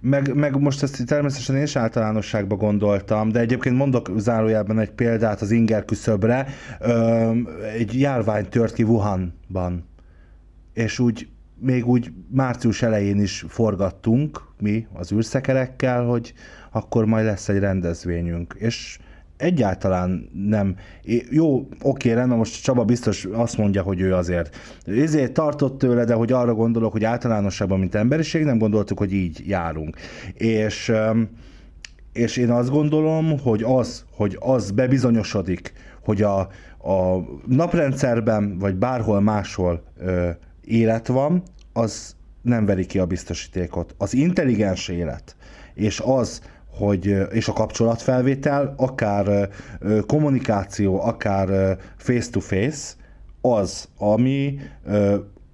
Meg, 0.02 0.36
meg 0.36 0.60
most 0.60 0.84
ezt 0.84 1.06
természetesen 1.06 1.56
én 1.56 1.64
is 1.64 1.76
általánosságba 1.76 2.56
gondoltam, 2.56 3.32
de 3.32 3.40
egyébként 3.40 3.76
mondok 3.76 4.12
zárójában 4.16 4.80
egy 4.80 4.92
példát 4.92 5.42
az 5.42 5.52
inger 5.52 5.86
küszöbre. 5.86 6.48
Egy 7.74 8.00
járvány 8.00 8.50
tört 8.50 8.74
ki 8.74 8.84
Wuhanban, 8.84 9.90
és 10.74 11.00
úgy 11.00 11.28
még 11.60 11.88
úgy 11.88 12.12
március 12.32 12.82
elején 12.82 13.22
is 13.22 13.46
forgattunk 13.48 14.42
mi 14.60 14.88
az 14.94 15.12
űrszekerekkel, 15.12 16.06
hogy 16.06 16.34
akkor 16.72 17.06
majd 17.06 17.26
lesz 17.26 17.50
egy 17.50 17.60
rendezvényünk. 17.60 18.56
És 18.58 19.00
egyáltalán 19.38 20.30
nem. 20.34 20.76
Jó, 21.30 21.68
oké, 21.82 22.12
rendben, 22.12 22.38
most 22.38 22.64
Csaba 22.64 22.86
biztos 22.86 23.26
azt 23.32 23.58
mondja, 23.58 23.82
hogy 23.82 24.02
ő 24.02 24.14
azért 24.14 24.56
ezért 24.86 25.32
tartott 25.32 25.78
tőle, 25.78 26.04
de 26.04 26.14
hogy 26.14 26.32
arra 26.32 26.54
gondolok, 26.54 26.92
hogy 26.92 27.04
általánosságban, 27.04 27.80
mint 27.80 27.96
emberiség, 27.96 28.44
nem 28.44 28.58
gondoltuk, 28.58 28.98
hogy 28.98 29.14
így 29.14 29.44
járunk. 29.48 29.98
És, 30.34 30.92
és 32.14 32.38
én 32.38 32.50
azt 32.50 32.70
gondolom, 32.70 33.40
hogy 33.40 33.64
az, 33.64 34.06
hogy 34.12 34.38
az 34.40 34.72
bebizonyosodik, 34.72 35.74
hogy 36.04 36.22
a, 36.22 36.40
a 36.78 37.24
naprendszerben, 37.48 38.58
vagy 38.58 38.76
bárhol 38.76 39.22
máshol 39.22 39.84
élet 40.68 41.08
van, 41.08 41.44
az 41.74 42.16
nem 42.42 42.66
veri 42.66 42.86
ki 42.86 43.00
a 43.00 43.06
biztosítékot. 43.06 43.96
Az 43.98 44.14
intelligens 44.14 44.88
élet, 44.88 45.36
és 45.74 46.02
az, 46.06 46.42
hogy, 46.78 47.16
és 47.32 47.48
a 47.48 47.54
kapcsolatfelvétel, 47.54 48.74
akár 48.78 49.50
kommunikáció, 50.06 51.02
akár 51.02 51.78
face-to-face, 51.98 52.94
az, 53.42 53.88
ami, 53.98 54.60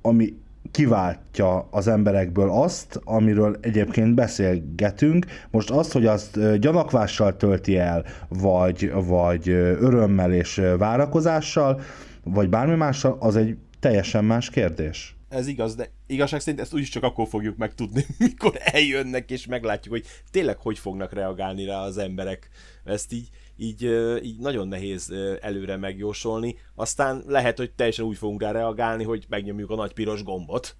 ami 0.01 0.41
kiváltja 0.71 1.67
az 1.71 1.87
emberekből 1.87 2.49
azt, 2.49 3.01
amiről 3.03 3.57
egyébként 3.61 4.15
beszélgetünk. 4.15 5.25
Most 5.51 5.69
azt, 5.69 5.91
hogy 5.91 6.05
azt 6.05 6.59
gyanakvással 6.59 7.37
tölti 7.37 7.77
el, 7.77 8.05
vagy, 8.27 8.91
vagy 9.05 9.49
örömmel 9.79 10.33
és 10.33 10.61
várakozással, 10.77 11.81
vagy 12.23 12.49
bármi 12.49 12.75
mással, 12.75 13.17
az 13.19 13.35
egy 13.35 13.57
teljesen 13.83 14.25
más 14.25 14.49
kérdés 14.49 15.15
ez 15.33 15.47
igaz, 15.47 15.75
de 15.75 15.91
igazság 16.07 16.39
szerint 16.39 16.61
ezt 16.61 16.73
úgyis 16.73 16.89
csak 16.89 17.03
akkor 17.03 17.27
fogjuk 17.27 17.57
megtudni, 17.57 18.05
mikor 18.17 18.57
eljönnek, 18.59 19.31
és 19.31 19.45
meglátjuk, 19.45 19.93
hogy 19.93 20.05
tényleg 20.31 20.57
hogy 20.57 20.79
fognak 20.79 21.13
reagálni 21.13 21.65
rá 21.65 21.81
az 21.81 21.97
emberek. 21.97 22.49
Ezt 22.83 23.13
így, 23.13 23.29
így, 23.57 23.83
így 24.23 24.39
nagyon 24.39 24.67
nehéz 24.67 25.13
előre 25.41 25.77
megjósolni. 25.77 26.55
Aztán 26.75 27.23
lehet, 27.27 27.57
hogy 27.57 27.71
teljesen 27.71 28.05
úgy 28.05 28.17
fogunk 28.17 28.41
rá 28.41 28.51
reagálni, 28.51 29.03
hogy 29.03 29.25
megnyomjuk 29.29 29.69
a 29.69 29.75
nagy 29.75 29.93
piros 29.93 30.23
gombot. 30.23 30.75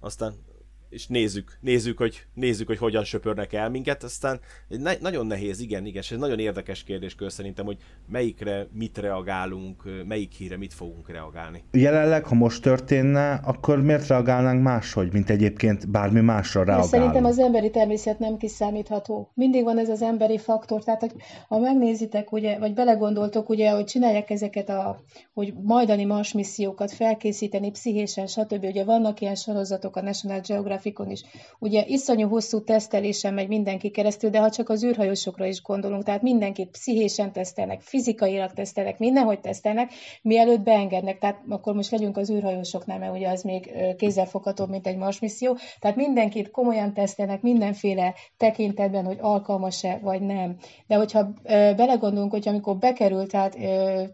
Aztán 0.00 0.34
és 0.90 1.06
nézzük, 1.06 1.58
nézzük, 1.60 1.98
hogy, 1.98 2.24
nézzük, 2.34 2.66
hogy 2.66 2.78
hogyan 2.78 3.04
söpörnek 3.04 3.52
el 3.52 3.70
minket, 3.70 4.02
aztán 4.02 4.40
ne, 4.68 4.92
nagyon 5.00 5.26
nehéz, 5.26 5.60
igen, 5.60 5.86
igen, 5.86 6.02
és 6.02 6.10
ez 6.10 6.18
nagyon 6.18 6.38
érdekes 6.38 6.84
kérdéskör 6.84 7.32
szerintem, 7.32 7.64
hogy 7.64 7.76
melyikre 8.06 8.66
mit 8.72 8.98
reagálunk, 8.98 9.82
melyik 10.06 10.32
híre 10.32 10.56
mit 10.56 10.74
fogunk 10.74 11.10
reagálni. 11.10 11.62
Jelenleg, 11.72 12.24
ha 12.24 12.34
most 12.34 12.62
történne, 12.62 13.32
akkor 13.32 13.82
miért 13.82 14.06
reagálnánk 14.06 14.62
máshogy, 14.62 15.12
mint 15.12 15.30
egyébként 15.30 15.90
bármi 15.90 16.20
másra 16.20 16.64
reagálunk? 16.64 16.90
Szerintem 16.90 17.24
az 17.24 17.38
emberi 17.38 17.70
természet 17.70 18.18
nem 18.18 18.36
kiszámítható. 18.36 19.30
Mindig 19.34 19.64
van 19.64 19.78
ez 19.78 19.88
az 19.88 20.02
emberi 20.02 20.38
faktor, 20.38 20.84
tehát 20.84 21.00
hogy 21.00 21.12
ha 21.48 21.58
megnézitek, 21.58 22.32
ugye, 22.32 22.58
vagy 22.58 22.74
belegondoltok, 22.74 23.48
ugye, 23.48 23.70
hogy 23.70 23.84
csinálják 23.84 24.30
ezeket 24.30 24.68
a, 24.68 25.00
hogy 25.34 25.54
majdani 25.62 26.04
Mars 26.04 26.32
missziókat 26.32 26.92
felkészíteni 26.92 27.70
pszichésen, 27.70 28.26
stb. 28.26 28.64
Ugye 28.64 28.84
vannak 28.84 29.20
ilyen 29.20 29.34
sorozatok 29.34 29.96
a 29.96 30.02
National 30.02 30.40
Geographic 30.40 30.77
grafikon 30.78 31.10
is. 31.10 31.22
Ugye 31.58 31.84
iszonyú 31.86 32.28
hosszú 32.28 32.64
tesztelésen 32.64 33.34
megy 33.34 33.48
mindenki 33.48 33.90
keresztül, 33.90 34.30
de 34.30 34.38
ha 34.38 34.50
csak 34.50 34.68
az 34.68 34.84
űrhajósokra 34.84 35.46
is 35.46 35.62
gondolunk, 35.62 36.02
tehát 36.02 36.22
mindenkit 36.22 36.70
pszichésen 36.70 37.32
tesztelnek, 37.32 37.80
fizikailag 37.80 38.52
tesztelnek, 38.52 38.98
mindenhogy 38.98 39.40
tesztelnek, 39.40 39.90
mielőtt 40.22 40.60
beengednek. 40.60 41.18
Tehát 41.18 41.40
akkor 41.48 41.74
most 41.74 41.90
legyünk 41.90 42.16
az 42.16 42.30
űrhajósoknál, 42.30 42.98
mert 42.98 43.14
ugye 43.14 43.28
az 43.28 43.42
még 43.42 43.70
kézzelfoghatóbb, 43.96 44.68
mint 44.68 44.86
egy 44.86 44.96
Mars 44.96 45.20
misszió. 45.20 45.56
Tehát 45.80 45.96
mindenkit 45.96 46.50
komolyan 46.50 46.94
tesztelnek 46.94 47.42
mindenféle 47.42 48.14
tekintetben, 48.36 49.04
hogy 49.04 49.18
alkalmas-e 49.20 49.98
vagy 50.02 50.20
nem. 50.20 50.56
De 50.86 50.96
hogyha 50.96 51.28
belegondolunk, 51.76 52.30
hogy 52.30 52.48
amikor 52.48 52.76
bekerült, 52.76 53.30
tehát 53.30 53.56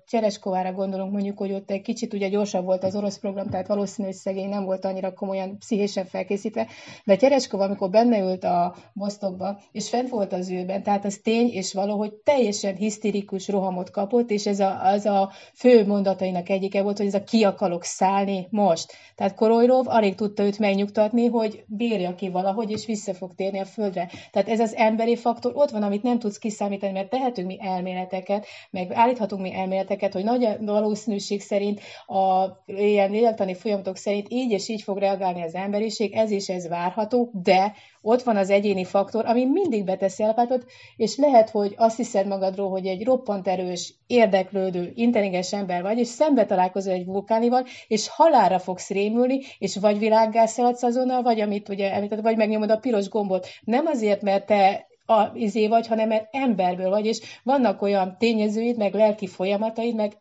Csereskovára 0.06 0.72
gondolunk 0.72 1.12
mondjuk, 1.12 1.38
hogy 1.38 1.52
ott 1.52 1.70
egy 1.70 1.82
kicsit 1.82 2.14
ugye 2.14 2.28
gyorsabb 2.28 2.64
volt 2.64 2.84
az 2.84 2.96
orosz 2.96 3.18
program, 3.18 3.48
tehát 3.48 3.66
valószínű, 3.66 4.08
hogy 4.08 4.16
szegény 4.16 4.48
nem 4.48 4.64
volt 4.64 4.84
annyira 4.84 5.12
komolyan 5.12 5.58
pszichésen 5.58 6.04
felkészítve, 6.04 6.53
készítve, 6.54 6.66
de 7.04 7.16
Tereskova, 7.16 7.64
amikor 7.64 7.90
benne 7.90 8.18
ült 8.18 8.44
a 8.44 8.74
bosztokba, 8.92 9.60
és 9.72 9.88
fent 9.88 10.08
volt 10.08 10.32
az 10.32 10.50
űrben, 10.50 10.82
tehát 10.82 11.04
az 11.04 11.20
tény 11.22 11.48
és 11.52 11.72
valahogy 11.72 12.12
teljesen 12.12 12.74
hisztérikus 12.74 13.48
rohamot 13.48 13.90
kapott, 13.90 14.30
és 14.30 14.46
ez 14.46 14.60
a, 14.60 14.84
az 14.84 15.06
a 15.06 15.30
fő 15.54 15.86
mondatainak 15.86 16.48
egyike 16.48 16.82
volt, 16.82 16.96
hogy 16.96 17.06
ez 17.06 17.14
a 17.14 17.24
ki 17.24 17.44
akarok 17.44 17.84
szállni 17.84 18.46
most. 18.50 18.92
Tehát 19.14 19.34
Korojrov 19.34 19.88
alig 19.88 20.14
tudta 20.14 20.42
őt 20.42 20.58
megnyugtatni, 20.58 21.26
hogy 21.26 21.64
bírja 21.66 22.14
ki 22.14 22.28
valahogy, 22.28 22.70
és 22.70 22.86
vissza 22.86 23.14
fog 23.14 23.34
térni 23.34 23.58
a 23.58 23.64
földre. 23.64 24.10
Tehát 24.30 24.48
ez 24.48 24.60
az 24.60 24.74
emberi 24.74 25.16
faktor 25.16 25.52
ott 25.54 25.70
van, 25.70 25.82
amit 25.82 26.02
nem 26.02 26.18
tudsz 26.18 26.38
kiszámítani, 26.38 26.92
mert 26.92 27.10
tehetünk 27.10 27.46
mi 27.46 27.58
elméleteket, 27.60 28.46
meg 28.70 28.92
állíthatunk 28.92 29.42
mi 29.42 29.54
elméleteket, 29.54 30.12
hogy 30.12 30.24
nagy 30.24 30.48
valószínűség 30.60 31.40
szerint 31.40 31.80
a 32.06 32.46
ilyen 32.66 33.10
lélektani 33.10 33.54
folyamatok 33.54 33.96
szerint 33.96 34.26
így 34.30 34.50
és 34.50 34.68
így 34.68 34.82
fog 34.82 34.98
reagálni 34.98 35.42
az 35.42 35.54
emberiség, 35.54 36.12
ez 36.12 36.30
is 36.30 36.43
ez 36.48 36.68
várható, 36.68 37.30
de 37.32 37.74
ott 38.02 38.22
van 38.22 38.36
az 38.36 38.50
egyéni 38.50 38.84
faktor, 38.84 39.26
ami 39.26 39.44
mindig 39.44 39.84
beteszi 39.84 40.22
elpátot, 40.22 40.64
és 40.96 41.16
lehet, 41.16 41.50
hogy 41.50 41.74
azt 41.76 41.96
hiszed 41.96 42.26
magadról, 42.26 42.70
hogy 42.70 42.86
egy 42.86 43.04
roppant 43.04 43.48
erős, 43.48 43.94
érdeklődő, 44.06 44.92
intelligens 44.94 45.52
ember 45.52 45.82
vagy, 45.82 45.98
és 45.98 46.08
szembe 46.08 46.44
találkozol 46.44 46.92
egy 46.92 47.04
vulkánival, 47.04 47.66
és 47.88 48.08
halára 48.08 48.58
fogsz 48.58 48.90
rémülni, 48.90 49.40
és 49.58 49.76
vagy 49.76 49.98
világgá 49.98 50.46
szaladsz 50.46 50.82
azonnal, 50.82 51.22
vagy 51.22 51.40
amit 51.40 51.68
ugye 51.68 51.92
említett, 51.92 52.20
vagy 52.20 52.36
megnyomod 52.36 52.70
a 52.70 52.78
piros 52.78 53.08
gombot. 53.08 53.46
Nem 53.64 53.86
azért, 53.86 54.22
mert 54.22 54.46
te 54.46 54.86
a 55.06 55.30
izé 55.34 55.68
vagy, 55.68 55.86
hanem 55.86 56.08
mert 56.08 56.28
emberből 56.32 56.88
vagy, 56.88 57.06
és 57.06 57.20
vannak 57.42 57.82
olyan 57.82 58.16
tényezőid, 58.18 58.76
meg 58.76 58.94
lelki 58.94 59.26
folyamataid, 59.26 59.94
meg 59.94 60.12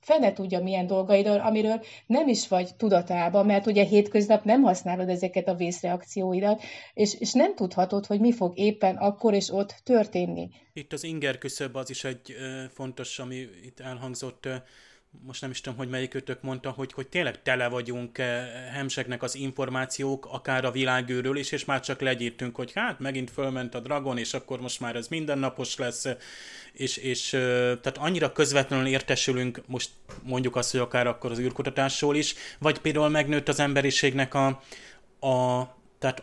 fene 0.00 0.32
tudja 0.32 0.62
milyen 0.62 0.86
dolgaid, 0.86 1.26
amiről 1.26 1.84
nem 2.06 2.28
is 2.28 2.48
vagy 2.48 2.74
tudatában, 2.76 3.46
mert 3.46 3.66
ugye 3.66 3.84
hétköznap 3.84 4.44
nem 4.44 4.62
használod 4.62 5.08
ezeket 5.08 5.48
a 5.48 5.54
vészreakcióidat, 5.54 6.62
és, 6.94 7.20
és 7.20 7.32
nem 7.32 7.54
tudhatod, 7.54 8.06
hogy 8.06 8.20
mi 8.20 8.32
fog 8.32 8.58
éppen 8.58 8.96
akkor 8.96 9.34
és 9.34 9.50
ott 9.52 9.74
történni. 9.84 10.48
Itt 10.72 10.92
az 10.92 11.04
inger 11.04 11.38
küszöb 11.38 11.76
az 11.76 11.90
is 11.90 12.04
egy 12.04 12.34
fontos, 12.72 13.18
ami 13.18 13.36
itt 13.62 13.80
elhangzott, 13.80 14.48
most 15.26 15.40
nem 15.40 15.50
is 15.50 15.60
tudom, 15.60 15.78
hogy 15.78 15.88
melyikőtök 15.88 16.42
mondta, 16.42 16.70
hogy, 16.70 16.92
hogy 16.92 17.08
tényleg 17.08 17.42
tele 17.42 17.68
vagyunk 17.68 18.18
eh, 18.18 18.46
hemseknek 18.72 19.22
az 19.22 19.34
információk, 19.34 20.26
akár 20.30 20.64
a 20.64 20.70
világőről 20.70 21.36
is, 21.36 21.52
és 21.52 21.64
már 21.64 21.80
csak 21.80 22.00
legyírtünk, 22.00 22.56
hogy 22.56 22.72
hát 22.74 22.98
megint 22.98 23.30
fölment 23.30 23.74
a 23.74 23.80
Dragon, 23.80 24.18
és 24.18 24.34
akkor 24.34 24.60
most 24.60 24.80
már 24.80 24.96
ez 24.96 25.08
mindennapos 25.08 25.76
lesz, 25.76 26.06
és, 26.72 26.96
és 26.96 27.32
eh, 27.32 27.40
tehát 27.80 27.98
annyira 27.98 28.32
közvetlenül 28.32 28.86
értesülünk, 28.86 29.62
most 29.66 29.90
mondjuk 30.22 30.56
azt, 30.56 30.70
hogy 30.70 30.80
akár 30.80 31.06
akkor 31.06 31.30
az 31.30 31.38
űrkutatásról 31.38 32.16
is, 32.16 32.34
vagy 32.58 32.78
például 32.78 33.08
megnőtt 33.08 33.48
az 33.48 33.60
emberiségnek 33.60 34.34
a, 34.34 34.46
a 35.26 35.66
tehát 35.98 36.22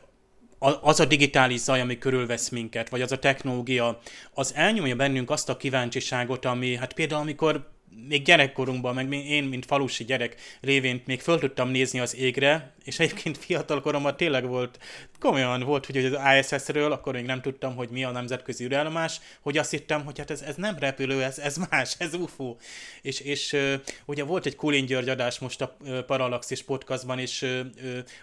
az 0.60 1.00
a 1.00 1.06
digitális 1.06 1.60
zaj, 1.60 1.82
ami 1.82 1.98
körülvesz 1.98 2.50
minket, 2.50 2.90
vagy 2.90 3.02
az 3.02 3.12
a 3.12 3.20
technológia, 3.20 4.00
az 4.34 4.54
elnyomja 4.56 4.96
bennünk 4.96 5.30
azt 5.30 5.50
a 5.50 5.58
kíváncsiságot, 5.58 6.46
ami, 6.46 6.76
hát 6.76 6.94
például 6.94 7.22
amikor 7.22 7.76
még 8.08 8.24
gyerekkorunkban, 8.24 8.94
meg 8.94 9.14
én, 9.14 9.44
mint 9.44 9.66
falusi 9.66 10.04
gyerek 10.04 10.36
révén 10.62 11.02
még 11.06 11.22
föl 11.22 11.40
tudtam 11.40 11.70
nézni 11.70 12.00
az 12.00 12.16
égre, 12.16 12.74
és 12.84 13.00
egyébként 13.00 13.38
fiatal 13.38 13.82
koromban 13.82 14.18
tényleg 14.18 14.48
volt, 14.48 14.80
komolyan 15.20 15.64
volt, 15.64 15.86
hogy 15.86 15.98
az 15.98 16.18
ISS-ről, 16.40 16.92
akkor 16.92 17.14
még 17.14 17.26
nem 17.26 17.42
tudtam, 17.42 17.76
hogy 17.76 17.90
mi 17.90 18.04
a 18.04 18.12
nemzetközi 18.12 18.64
űrállomás, 18.64 19.20
hogy 19.42 19.58
azt 19.58 19.72
hittem, 19.72 20.06
hogy 20.06 20.18
hát 20.18 20.32
ez, 20.32 20.42
ez 20.42 20.56
nem 20.56 20.76
repülő, 20.80 21.24
ez, 21.24 21.40
ez 21.40 21.58
más, 21.70 21.96
ez 21.98 22.14
UFO. 22.14 22.56
És, 23.02 23.20
és 23.20 23.58
ugye 24.06 24.24
volt 24.24 24.46
egy 24.46 24.56
Kulin 24.56 24.86
György 24.86 25.10
adás 25.10 25.40
most 25.40 25.62
a 25.62 25.78
Parallaxis 26.06 26.64
podcastban, 26.64 27.20
és 27.20 27.56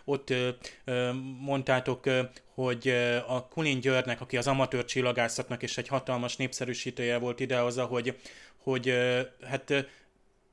ott 0.05 0.35
mondtátok, 1.41 2.11
hogy 2.55 2.89
a 3.27 3.49
Kulin 3.49 3.81
Györgynek, 3.81 4.21
aki 4.21 4.37
az 4.37 4.47
amatőr 4.47 4.85
csillagászatnak 4.85 5.63
és 5.63 5.79
egy 5.79 5.89
hatalmas 5.89 6.37
népszerűsítője 6.37 7.19
volt 7.19 7.41
idehozza, 7.41 7.85
hogy 7.85 8.17
hogy 8.65 8.95
hát 9.43 9.87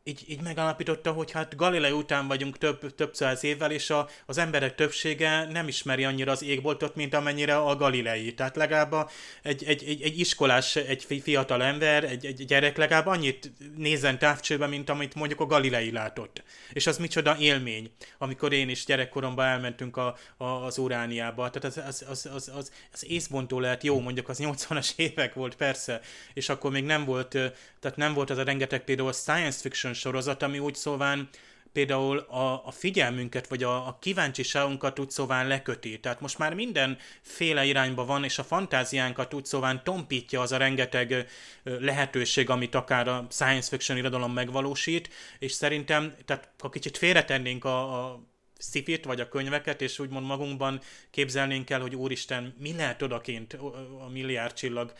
így, 0.03 0.23
így 0.27 0.41
megállapította, 0.41 1.11
hogy 1.11 1.31
hát 1.31 1.55
Galilei 1.55 1.91
után 1.91 2.27
vagyunk 2.27 2.57
több, 2.57 2.95
több 2.95 3.15
száz 3.15 3.43
évvel, 3.43 3.71
és 3.71 3.89
a, 3.89 4.07
az 4.25 4.37
emberek 4.37 4.75
többsége 4.75 5.45
nem 5.45 5.67
ismeri 5.67 6.05
annyira 6.05 6.31
az 6.31 6.43
égboltot, 6.43 6.95
mint 6.95 7.13
amennyire 7.13 7.57
a 7.57 7.75
Galilei. 7.75 8.33
Tehát 8.33 8.55
legalább 8.55 9.09
egy, 9.41 9.63
egy, 9.63 9.83
egy, 9.83 10.01
egy 10.01 10.19
iskolás, 10.19 10.75
egy 10.75 11.21
fiatal 11.23 11.63
ember, 11.63 12.03
egy, 12.03 12.25
egy 12.25 12.45
gyerek 12.45 12.77
legalább 12.77 13.05
annyit 13.05 13.51
nézen 13.75 14.19
távcsőbe, 14.19 14.67
mint 14.67 14.89
amit 14.89 15.15
mondjuk 15.15 15.39
a 15.39 15.45
Galilei 15.45 15.91
látott. 15.91 16.43
És 16.73 16.87
az 16.87 16.97
micsoda 16.97 17.37
élmény, 17.39 17.91
amikor 18.17 18.53
én 18.53 18.69
is 18.69 18.85
gyerekkoromban 18.85 19.45
elmentünk 19.45 19.97
a, 19.97 20.15
a, 20.37 20.45
az 20.45 20.77
Urániába. 20.77 21.49
Tehát 21.49 21.77
az, 21.77 21.83
az, 21.87 22.05
az, 22.09 22.29
az, 22.33 22.51
az, 22.55 22.71
az 22.93 23.05
észbontó 23.05 23.59
lehet 23.59 23.83
jó, 23.83 23.99
mondjuk 23.99 24.29
az 24.29 24.39
80-as 24.41 24.91
évek 24.95 25.33
volt 25.33 25.55
persze, 25.55 26.01
és 26.33 26.49
akkor 26.49 26.71
még 26.71 26.83
nem 26.83 27.05
volt, 27.05 27.37
tehát 27.81 27.97
nem 27.97 28.13
volt 28.13 28.29
az 28.29 28.37
a 28.37 28.43
rengeteg 28.43 28.83
például 28.83 29.13
science 29.13 29.59
fiction 29.59 29.93
sorozat, 29.93 30.43
ami 30.43 30.59
úgy 30.59 30.75
szóván 30.75 31.29
például 31.73 32.17
a, 32.17 32.65
a 32.65 32.71
figyelmünket, 32.71 33.47
vagy 33.47 33.63
a, 33.63 33.87
a 33.87 33.97
kíváncsiságunkat 34.01 34.99
úgy 34.99 35.09
szóván 35.09 35.47
leköti. 35.47 35.99
Tehát 35.99 36.21
most 36.21 36.37
már 36.37 36.53
mindenféle 36.53 37.65
irányba 37.65 38.05
van, 38.05 38.23
és 38.23 38.39
a 38.39 38.43
fantáziánkat 38.43 39.33
úgy 39.33 39.45
szóván 39.45 39.83
tompítja 39.83 40.41
az 40.41 40.51
a 40.51 40.57
rengeteg 40.57 41.27
lehetőség, 41.63 42.49
amit 42.49 42.75
akár 42.75 43.07
a 43.07 43.27
science 43.29 43.69
fiction 43.69 43.97
irodalom 43.97 44.33
megvalósít, 44.33 45.09
és 45.39 45.51
szerintem, 45.51 46.13
tehát 46.25 46.49
ha 46.59 46.69
kicsit 46.69 46.97
félretennénk 46.97 47.65
a, 47.65 48.05
a 48.05 48.30
szifit, 48.61 49.05
vagy 49.05 49.19
a 49.19 49.29
könyveket, 49.29 49.81
és 49.81 49.99
úgymond 49.99 50.25
magunkban 50.25 50.81
képzelnénk 51.09 51.69
el, 51.69 51.81
hogy 51.81 51.95
úristen, 51.95 52.55
mi 52.59 52.73
lehet 52.75 53.01
odakint 53.01 53.53
a 53.99 54.09
milliárd 54.09 54.53
csillag 54.53 54.93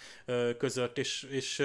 között, 0.58 0.98
és, 0.98 1.28
és 1.30 1.64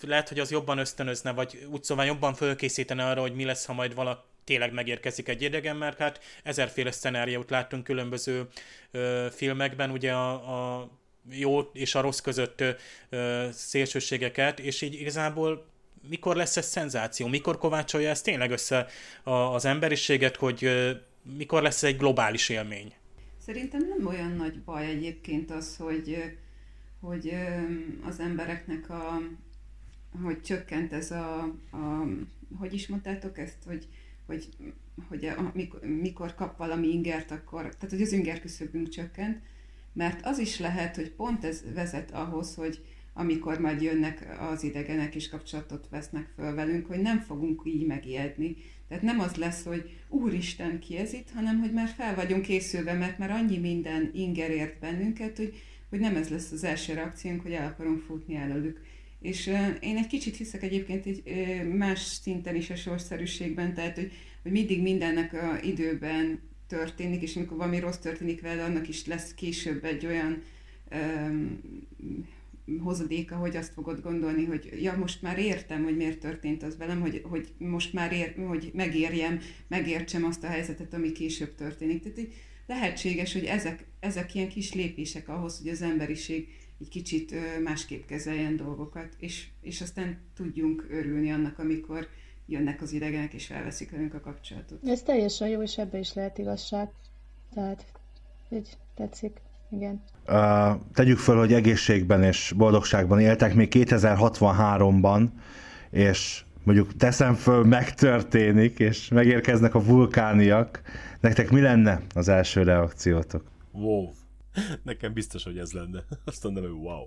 lehet, 0.00 0.28
hogy 0.28 0.38
az 0.38 0.50
jobban 0.50 0.78
ösztönözne, 0.78 1.32
vagy 1.32 1.66
úgy 1.70 1.84
szóval 1.84 2.04
jobban 2.04 2.34
fölkészítene 2.34 3.06
arra, 3.06 3.20
hogy 3.20 3.34
mi 3.34 3.44
lesz, 3.44 3.64
ha 3.64 3.72
majd 3.72 3.94
valaki 3.94 4.26
tényleg 4.48 4.72
megérkezik 4.72 5.28
egy 5.28 5.42
idegen, 5.42 5.76
mert 5.76 5.98
hát 5.98 6.20
ezerféle 6.42 6.90
szenáriót 6.90 7.50
láttunk 7.50 7.84
különböző 7.84 8.48
ö, 8.90 9.26
filmekben, 9.30 9.90
ugye 9.90 10.12
a, 10.12 10.32
a 10.78 10.90
jó 11.30 11.60
és 11.60 11.94
a 11.94 12.00
rossz 12.00 12.20
között 12.20 12.64
ö, 13.08 13.48
szélsőségeket, 13.52 14.58
és 14.58 14.82
így 14.82 14.94
igazából 14.94 15.66
mikor 16.08 16.36
lesz 16.36 16.56
ez 16.56 16.66
szenzáció, 16.66 17.26
mikor 17.26 17.58
kovácsolja 17.58 18.08
ez 18.08 18.22
tényleg 18.22 18.50
össze 18.50 18.86
a, 19.22 19.30
az 19.30 19.64
emberiséget, 19.64 20.36
hogy 20.36 20.70
mikor 21.36 21.62
lesz 21.62 21.82
egy 21.82 21.96
globális 21.96 22.48
élmény? 22.48 22.94
Szerintem 23.38 23.88
nem 23.88 24.06
olyan 24.06 24.32
nagy 24.32 24.60
baj 24.60 24.86
egyébként 24.86 25.50
az, 25.50 25.76
hogy, 25.76 26.34
hogy 27.00 27.34
az 28.04 28.20
embereknek 28.20 28.90
a, 28.90 29.20
hogy 30.22 30.42
csökkent 30.42 30.92
ez 30.92 31.10
a, 31.10 31.42
a 31.72 32.06
hogy 32.58 32.74
is 32.74 32.88
mondtátok 32.88 33.38
ezt, 33.38 33.56
hogy, 33.66 33.88
hogy, 34.26 34.48
hogy 35.08 35.24
a, 35.24 35.50
mikor, 35.54 35.80
mikor 35.80 36.34
kap 36.34 36.56
valami 36.56 36.88
ingert, 36.88 37.30
akkor, 37.30 37.62
tehát 37.62 37.90
hogy 37.90 38.02
az 38.02 38.12
inger 38.12 38.40
küszöbünk 38.40 38.88
csökkent, 38.88 39.42
mert 39.92 40.26
az 40.26 40.38
is 40.38 40.58
lehet, 40.58 40.96
hogy 40.96 41.10
pont 41.10 41.44
ez 41.44 41.62
vezet 41.74 42.10
ahhoz, 42.10 42.54
hogy 42.54 42.84
amikor 43.18 43.60
majd 43.60 43.82
jönnek 43.82 44.36
az 44.50 44.62
idegenek 44.62 45.14
és 45.14 45.28
kapcsolatot 45.28 45.88
vesznek 45.90 46.28
föl 46.36 46.54
velünk, 46.54 46.86
hogy 46.86 46.98
nem 46.98 47.20
fogunk 47.20 47.62
így 47.64 47.86
megijedni. 47.86 48.56
Tehát 48.88 49.02
nem 49.02 49.20
az 49.20 49.34
lesz, 49.34 49.64
hogy 49.64 49.96
úristen 50.08 50.78
ki 50.78 50.96
ez 50.96 51.12
itt, 51.12 51.30
hanem 51.34 51.58
hogy 51.58 51.72
már 51.72 51.88
fel 51.88 52.14
vagyunk 52.14 52.42
készülve, 52.42 52.92
mert 52.92 53.18
már 53.18 53.30
annyi 53.30 53.58
minden 53.58 54.10
inger 54.14 54.50
ért 54.50 54.78
bennünket, 54.78 55.36
hogy, 55.36 55.62
hogy 55.90 55.98
nem 55.98 56.16
ez 56.16 56.28
lesz 56.28 56.50
az 56.50 56.64
első 56.64 56.94
reakciónk, 56.94 57.42
hogy 57.42 57.52
el 57.52 57.66
akarunk 57.66 58.00
futni 58.00 58.36
előlük. 58.36 58.80
És 59.20 59.46
én 59.80 59.96
egy 59.96 60.06
kicsit 60.06 60.36
hiszek 60.36 60.62
egyébként 60.62 61.06
egy 61.06 61.22
más 61.76 62.00
szinten 62.00 62.54
is 62.54 62.70
a 62.70 62.76
sorszerűségben, 62.76 63.74
tehát 63.74 63.94
hogy, 63.94 64.12
hogy 64.42 64.52
mindig 64.52 64.82
mindennek 64.82 65.32
a 65.32 65.58
időben 65.62 66.40
történik, 66.66 67.22
és 67.22 67.36
amikor 67.36 67.56
valami 67.56 67.78
rossz 67.78 67.98
történik 67.98 68.40
vele, 68.40 68.64
annak 68.64 68.88
is 68.88 69.06
lesz 69.06 69.34
később 69.34 69.84
egy 69.84 70.06
olyan 70.06 70.42
um, 70.92 71.60
hozadéka, 72.80 73.36
hogy 73.36 73.56
azt 73.56 73.72
fogod 73.72 74.00
gondolni, 74.00 74.44
hogy 74.44 74.78
ja, 74.82 74.96
most 74.96 75.22
már 75.22 75.38
értem, 75.38 75.82
hogy 75.82 75.96
miért 75.96 76.18
történt 76.18 76.62
az 76.62 76.76
velem, 76.76 77.00
hogy, 77.00 77.22
hogy 77.24 77.48
most 77.58 77.92
már 77.92 78.12
ér, 78.12 78.34
hogy 78.46 78.70
megérjem, 78.74 79.40
megértsem 79.68 80.24
azt 80.24 80.44
a 80.44 80.46
helyzetet, 80.46 80.94
ami 80.94 81.12
később 81.12 81.54
történik. 81.54 82.02
Tehát 82.02 82.30
lehetséges, 82.66 83.32
hogy 83.32 83.44
ezek, 83.44 83.86
ezek 84.00 84.34
ilyen 84.34 84.48
kis 84.48 84.74
lépések 84.74 85.28
ahhoz, 85.28 85.58
hogy 85.58 85.68
az 85.68 85.82
emberiség 85.82 86.48
egy 86.80 86.88
kicsit 86.88 87.34
másképp 87.62 88.06
kezeljen 88.06 88.56
dolgokat, 88.56 89.08
és, 89.18 89.46
és 89.60 89.80
aztán 89.80 90.18
tudjunk 90.34 90.86
örülni 90.90 91.32
annak, 91.32 91.58
amikor 91.58 92.08
jönnek 92.46 92.82
az 92.82 92.92
idegenek 92.92 93.32
és 93.32 93.46
felveszik 93.46 93.90
velünk 93.90 94.14
a 94.14 94.20
kapcsolatot. 94.20 94.88
Ez 94.88 95.02
teljesen 95.02 95.48
jó, 95.48 95.62
és 95.62 95.78
ebbe 95.78 95.98
is 95.98 96.14
lehet 96.14 96.38
igazság. 96.38 96.88
Tehát, 97.54 97.84
így 98.50 98.76
tetszik. 98.94 99.40
Igen. 99.70 100.02
Uh, 100.28 100.80
tegyük 100.94 101.18
föl, 101.18 101.36
hogy 101.38 101.52
egészségben 101.52 102.22
és 102.22 102.52
boldogságban 102.56 103.20
éltek 103.20 103.54
még 103.54 103.72
2063-ban, 103.74 105.28
és 105.90 106.44
mondjuk 106.62 106.96
teszem 106.96 107.34
föl, 107.34 107.64
megtörténik, 107.64 108.78
és 108.78 109.08
megérkeznek 109.08 109.74
a 109.74 109.84
vulkániak. 109.84 110.82
Nektek 111.20 111.50
mi 111.50 111.60
lenne 111.60 112.00
az 112.14 112.28
első 112.28 112.62
reakciótok? 112.62 113.44
Wow. 113.72 114.10
Nekem 114.82 115.12
biztos, 115.12 115.44
hogy 115.44 115.58
ez 115.58 115.72
lenne. 115.72 116.04
Azt 116.24 116.44
mondom, 116.44 116.62
hogy 116.62 116.72
wow. 116.72 117.06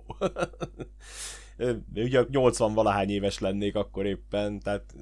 Ugye 1.96 2.26
80 2.32 2.74
valahány 2.74 3.10
éves 3.10 3.40
lennék 3.40 3.76
akkor 3.76 4.06
éppen, 4.06 4.60
tehát 4.60 4.96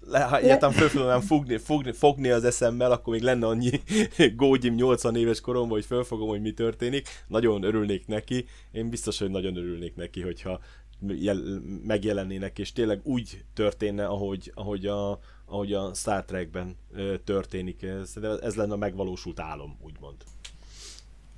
le, 0.00 0.20
ha 0.20 0.38
egyetem 0.38 0.70
fölfogom 0.70 1.20
fogni, 1.20 1.56
fogni, 1.56 1.92
fogni 1.92 2.28
az 2.28 2.44
eszemmel, 2.44 2.92
akkor 2.92 3.12
még 3.12 3.22
lenne 3.22 3.46
annyi 3.46 3.70
gógyim 4.36 4.74
80 4.74 5.16
éves 5.16 5.40
koromban, 5.40 5.70
hogy 5.70 5.84
fölfogom, 5.84 6.28
hogy 6.28 6.40
mi 6.40 6.52
történik. 6.52 7.08
Nagyon 7.26 7.62
örülnék 7.62 8.06
neki. 8.06 8.44
Én 8.72 8.90
biztos, 8.90 9.18
hogy 9.18 9.30
nagyon 9.30 9.56
örülnék 9.56 9.96
neki, 9.96 10.20
hogyha 10.20 10.60
jel, 11.06 11.38
megjelennének, 11.84 12.58
és 12.58 12.72
tényleg 12.72 13.00
úgy 13.04 13.44
történne, 13.54 14.06
ahogy, 14.06 14.52
ahogy, 14.54 14.86
a, 14.86 15.18
ahogy 15.46 15.72
a 15.72 15.94
Star 15.94 16.24
Trekben 16.24 16.76
történik. 17.24 17.82
Ez, 17.82 18.16
ez 18.42 18.54
lenne 18.54 18.72
a 18.72 18.76
megvalósult 18.76 19.40
álom, 19.40 19.78
úgymond 19.82 20.16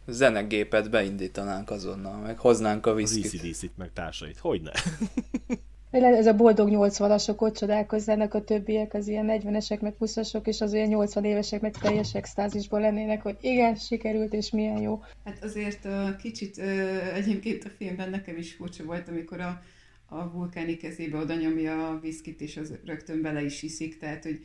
zenegépet 0.07 0.91
beindítanánk 0.91 1.71
azonnal, 1.71 2.21
meg 2.21 2.39
hoznánk 2.39 2.87
a 2.87 2.95
viszkit. 2.95 3.25
Az 3.25 3.35
ECDC-t, 3.35 3.77
meg 3.77 3.91
társait. 3.93 4.39
Hogyne? 4.39 4.73
Ez 5.91 6.27
a 6.27 6.35
boldog 6.35 6.69
80-asok 6.73 7.37
ott 7.37 7.57
csodálkozzának 7.57 8.35
a 8.35 8.45
többiek, 8.45 8.95
az 8.95 9.09
ilyen 9.09 9.27
40-esek, 9.29 9.81
meg 9.81 9.95
20-asok, 10.01 10.47
és 10.47 10.61
az 10.61 10.73
ilyen 10.73 10.89
80 10.89 11.25
évesek, 11.25 11.61
meg 11.61 11.75
teljes 11.81 12.15
extázisból 12.15 12.81
lennének, 12.81 13.23
hogy 13.23 13.37
igen, 13.41 13.75
sikerült, 13.75 14.33
és 14.33 14.51
milyen 14.51 14.81
jó. 14.81 15.03
Hát 15.25 15.45
azért 15.45 15.89
kicsit 16.19 16.59
egyébként 17.15 17.65
a 17.65 17.71
filmben 17.79 18.11
nekem 18.11 18.37
is 18.37 18.55
furcsa 18.55 18.85
volt, 18.85 19.09
amikor 19.09 19.41
a 19.41 19.61
a 20.13 20.31
vulkáni 20.31 20.77
kezébe 20.77 21.19
oda 21.19 21.35
nyomja 21.35 21.89
a 21.89 22.01
viszkit, 22.01 22.41
és 22.41 22.57
az 22.57 22.75
rögtön 22.85 23.23
bele 23.23 23.45
is 23.45 23.63
iszik, 23.63 23.99
tehát 23.99 24.23
hogy 24.23 24.41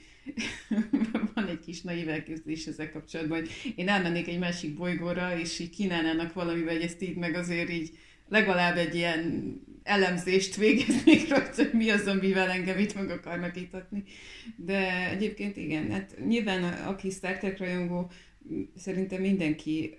van 1.33 1.47
egy 1.47 1.59
kis 1.59 1.81
naív 1.81 2.09
elképzelés 2.09 2.65
ezzel 2.65 2.91
kapcsolatban, 2.91 3.39
hogy 3.39 3.73
én 3.75 3.89
elmennék 3.89 4.27
egy 4.27 4.39
másik 4.39 4.75
bolygóra, 4.75 5.39
és 5.39 5.59
így 5.59 5.69
kínálnának 5.69 6.33
valamivel, 6.33 6.73
hogy 6.73 6.83
ezt 6.83 7.01
így 7.01 7.15
meg 7.15 7.35
azért 7.35 7.69
így 7.69 7.97
legalább 8.27 8.77
egy 8.77 8.95
ilyen 8.95 9.53
elemzést 9.83 10.55
végeznék 10.55 11.27
rajta, 11.29 11.63
hogy 11.63 11.73
mi 11.73 11.89
az, 11.89 12.07
amivel 12.07 12.49
engem 12.49 12.79
itt 12.79 12.95
meg 12.95 13.09
akarnak 13.09 13.61
itatni. 13.61 14.03
De 14.55 15.09
egyébként 15.09 15.57
igen, 15.57 15.91
hát 15.91 16.15
nyilván 16.27 16.63
aki 16.63 17.09
Star 17.09 17.37
Trek 17.37 17.57
rajongó, 17.57 18.11
szerintem 18.75 19.21
mindenki 19.21 19.97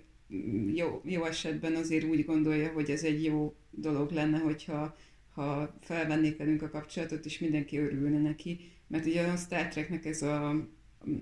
jó, 0.73 1.01
jó 1.05 1.25
esetben 1.25 1.75
azért 1.75 2.05
úgy 2.05 2.25
gondolja, 2.25 2.71
hogy 2.71 2.89
ez 2.89 3.03
egy 3.03 3.23
jó 3.23 3.55
dolog 3.69 4.11
lenne, 4.11 4.37
hogyha 4.37 4.97
ha 5.37 5.73
felvennék 5.81 6.37
velünk 6.37 6.61
a 6.61 6.69
kapcsolatot, 6.69 7.25
és 7.25 7.39
mindenki 7.39 7.77
örülne 7.77 8.19
neki, 8.19 8.71
mert 8.87 9.05
ugye 9.05 9.27
a 9.27 9.35
Star 9.35 9.67
Treknek 9.67 10.05
ez 10.05 10.21
a 10.21 10.55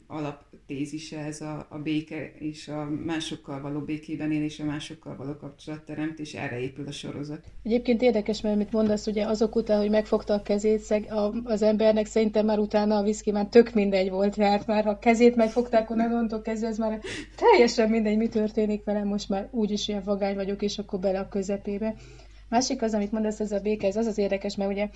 alaptézise, 0.08 1.20
ez 1.20 1.42
a, 1.42 1.68
a 1.70 1.78
béke 1.78 2.32
és 2.40 2.68
a 2.68 2.90
másokkal 3.06 3.62
való 3.62 3.80
békében 3.80 4.32
élés, 4.32 4.60
a 4.60 4.66
másokkal 4.66 5.16
való 5.16 5.36
kapcsolatteremtés, 5.36 6.34
erre 6.34 6.60
épül 6.60 6.88
a 6.88 6.92
sorozat. 6.92 7.46
Egyébként 7.64 8.02
érdekes, 8.02 8.42
mert 8.42 8.58
mit 8.58 8.72
mondasz, 8.72 9.08
ugye 9.08 9.26
azok 9.26 9.56
után, 9.56 9.80
hogy 9.80 9.90
megfogta 9.90 10.34
a 10.34 10.42
kezét 10.42 11.04
az 11.44 11.62
embernek, 11.62 12.06
szerintem 12.06 12.46
már 12.46 12.60
utána 12.60 12.98
a 12.98 13.04
viszki 13.04 13.32
már 13.32 13.48
tök 13.48 13.74
mindegy 13.74 14.10
volt, 14.10 14.38
mert 14.38 14.68
már 14.68 14.84
ha 14.84 14.90
a 14.90 15.00
kezét 15.00 15.36
megfogták, 15.36 15.90
onnantól 15.90 16.42
kezdve 16.42 16.68
ez 16.68 16.78
már 16.78 17.00
teljesen 17.36 17.90
mindegy, 17.90 18.18
mi 18.18 18.28
történik 18.28 18.84
velem, 18.84 19.08
most 19.08 19.30
már 19.30 19.48
úgyis 19.52 19.88
ilyen 19.88 20.04
vagány 20.04 20.36
vagyok, 20.36 20.62
és 20.62 20.78
akkor 20.78 21.00
bele 21.00 21.20
a 21.20 21.30
közepébe. 21.30 21.96
Másik 22.50 22.82
az, 22.82 22.94
amit 22.94 23.12
mondasz, 23.12 23.40
ez 23.40 23.52
a 23.52 23.60
béke, 23.60 23.88
ez 23.88 23.96
az 23.96 24.06
az 24.06 24.18
érdekes, 24.18 24.56
mert 24.56 24.72
ugye 24.72 24.90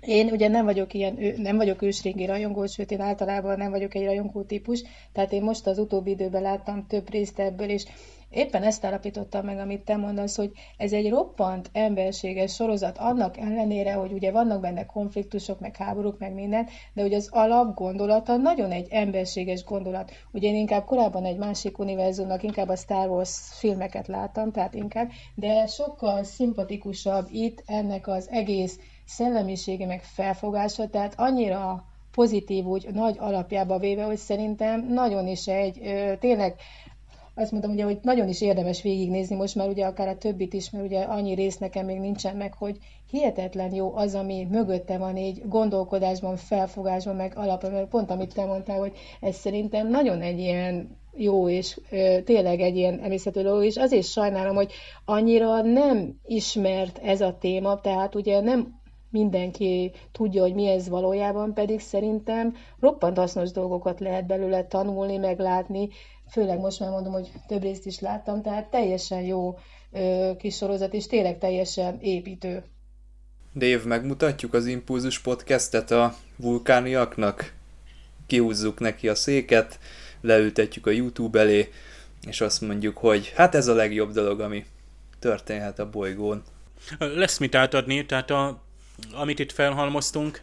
én 0.00 0.30
ugye 0.30 0.48
nem 0.48 0.64
vagyok 0.64 0.94
ilyen, 0.94 1.18
nem 1.36 1.56
vagyok 1.56 1.82
ősrégi 1.82 2.24
rajongó, 2.26 2.66
sőt 2.66 2.90
én 2.90 3.00
általában 3.00 3.58
nem 3.58 3.70
vagyok 3.70 3.94
egy 3.94 4.04
rajongó 4.04 4.42
típus, 4.42 4.82
tehát 5.12 5.32
én 5.32 5.42
most 5.42 5.66
az 5.66 5.78
utóbbi 5.78 6.10
időben 6.10 6.42
láttam 6.42 6.86
több 6.86 7.10
részt 7.10 7.38
ebből, 7.38 7.68
és 7.68 7.84
éppen 8.30 8.62
ezt 8.62 8.84
állapítottam 8.84 9.44
meg, 9.44 9.58
amit 9.58 9.84
te 9.84 9.96
mondasz, 9.96 10.36
hogy 10.36 10.52
ez 10.76 10.92
egy 10.92 11.08
roppant 11.08 11.70
emberséges 11.72 12.54
sorozat, 12.54 12.98
annak 12.98 13.36
ellenére, 13.36 13.92
hogy 13.92 14.12
ugye 14.12 14.30
vannak 14.30 14.60
benne 14.60 14.86
konfliktusok, 14.86 15.60
meg 15.60 15.76
háborúk, 15.76 16.18
meg 16.18 16.34
minden, 16.34 16.66
de 16.92 17.02
hogy 17.02 17.14
az 17.14 17.28
alap 17.32 17.74
gondolata 17.74 18.36
nagyon 18.36 18.70
egy 18.70 18.86
emberséges 18.90 19.64
gondolat. 19.64 20.10
Ugye 20.32 20.48
én 20.48 20.54
inkább 20.54 20.84
korábban 20.84 21.24
egy 21.24 21.38
másik 21.38 21.78
univerzumnak, 21.78 22.42
inkább 22.42 22.68
a 22.68 22.76
Star 22.76 23.08
Wars 23.08 23.38
filmeket 23.58 24.06
láttam, 24.06 24.52
tehát 24.52 24.74
inkább, 24.74 25.10
de 25.34 25.66
sokkal 25.66 26.24
szimpatikusabb 26.24 27.26
itt 27.30 27.62
ennek 27.66 28.06
az 28.06 28.28
egész 28.30 28.78
szellemisége, 29.04 29.86
meg 29.86 30.02
felfogása, 30.02 30.88
tehát 30.88 31.14
annyira 31.16 31.84
pozitív, 32.16 32.64
úgy 32.64 32.88
nagy 32.92 33.16
alapjába 33.18 33.78
véve, 33.78 34.04
hogy 34.04 34.16
szerintem 34.16 34.86
nagyon 34.88 35.26
is 35.26 35.46
egy, 35.46 35.80
tényleg 36.20 36.54
azt 37.38 37.50
mondtam, 37.50 37.72
ugye, 37.72 37.84
hogy 37.84 37.98
nagyon 38.02 38.28
is 38.28 38.40
érdemes 38.40 38.82
végignézni 38.82 39.36
most, 39.36 39.54
mert 39.54 39.70
ugye 39.70 39.86
akár 39.86 40.08
a 40.08 40.18
többit 40.18 40.54
is, 40.54 40.70
mert 40.70 40.84
ugye 40.84 41.00
annyi 41.00 41.34
rész 41.34 41.56
nekem 41.58 41.86
még 41.86 41.98
nincsen 41.98 42.36
meg, 42.36 42.54
hogy 42.54 42.76
hihetetlen 43.10 43.74
jó 43.74 43.96
az, 43.96 44.14
ami 44.14 44.46
mögötte 44.50 44.98
van 44.98 45.16
így 45.16 45.48
gondolkodásban, 45.48 46.36
felfogásban, 46.36 47.16
meg 47.16 47.32
alapban, 47.36 47.70
mert 47.70 47.88
pont 47.88 48.10
amit 48.10 48.34
te 48.34 48.44
mondtál, 48.44 48.78
hogy 48.78 48.92
ez 49.20 49.36
szerintem 49.36 49.88
nagyon 49.88 50.20
egy 50.20 50.38
ilyen 50.38 50.96
jó, 51.16 51.48
és 51.48 51.80
ö, 51.90 52.22
tényleg 52.24 52.60
egy 52.60 52.76
ilyen 52.76 52.98
emészhető 52.98 53.42
dolog, 53.42 53.64
és 53.64 53.76
azért 53.76 54.06
sajnálom, 54.06 54.54
hogy 54.54 54.72
annyira 55.04 55.62
nem 55.62 56.20
ismert 56.26 56.98
ez 56.98 57.20
a 57.20 57.36
téma, 57.40 57.80
tehát 57.80 58.14
ugye 58.14 58.40
nem 58.40 58.74
mindenki 59.10 59.92
tudja, 60.12 60.42
hogy 60.42 60.54
mi 60.54 60.66
ez 60.66 60.88
valójában, 60.88 61.54
pedig 61.54 61.80
szerintem 61.80 62.54
roppant 62.80 63.18
hasznos 63.18 63.50
dolgokat 63.50 64.00
lehet 64.00 64.26
belőle 64.26 64.64
tanulni, 64.64 65.16
meglátni, 65.16 65.88
főleg 66.30 66.58
most 66.58 66.80
már 66.80 66.90
mondom, 66.90 67.12
hogy 67.12 67.30
több 67.46 67.62
részt 67.62 67.86
is 67.86 68.00
láttam, 68.00 68.42
tehát 68.42 68.70
teljesen 68.70 69.20
jó 69.20 69.58
ö, 69.92 70.32
kis 70.38 70.56
sorozat, 70.56 70.94
és 70.94 71.06
tényleg 71.06 71.38
teljesen 71.38 71.98
építő. 72.00 72.64
Dave, 73.54 73.84
megmutatjuk 73.84 74.54
az 74.54 74.66
Impulzus 74.66 75.18
podcastet 75.18 75.90
a 75.90 76.14
vulkániaknak? 76.36 77.54
Kihúzzuk 78.26 78.80
neki 78.80 79.08
a 79.08 79.14
széket, 79.14 79.78
leültetjük 80.20 80.86
a 80.86 80.90
YouTube 80.90 81.40
elé, 81.40 81.68
és 82.26 82.40
azt 82.40 82.60
mondjuk, 82.60 82.96
hogy 82.96 83.32
hát 83.36 83.54
ez 83.54 83.66
a 83.66 83.74
legjobb 83.74 84.12
dolog, 84.12 84.40
ami 84.40 84.64
történhet 85.18 85.78
a 85.78 85.90
bolygón. 85.90 86.42
Lesz 86.98 87.38
mit 87.38 87.54
átadni, 87.54 88.06
tehát 88.06 88.30
a, 88.30 88.62
amit 89.12 89.38
itt 89.38 89.52
felhalmoztunk, 89.52 90.42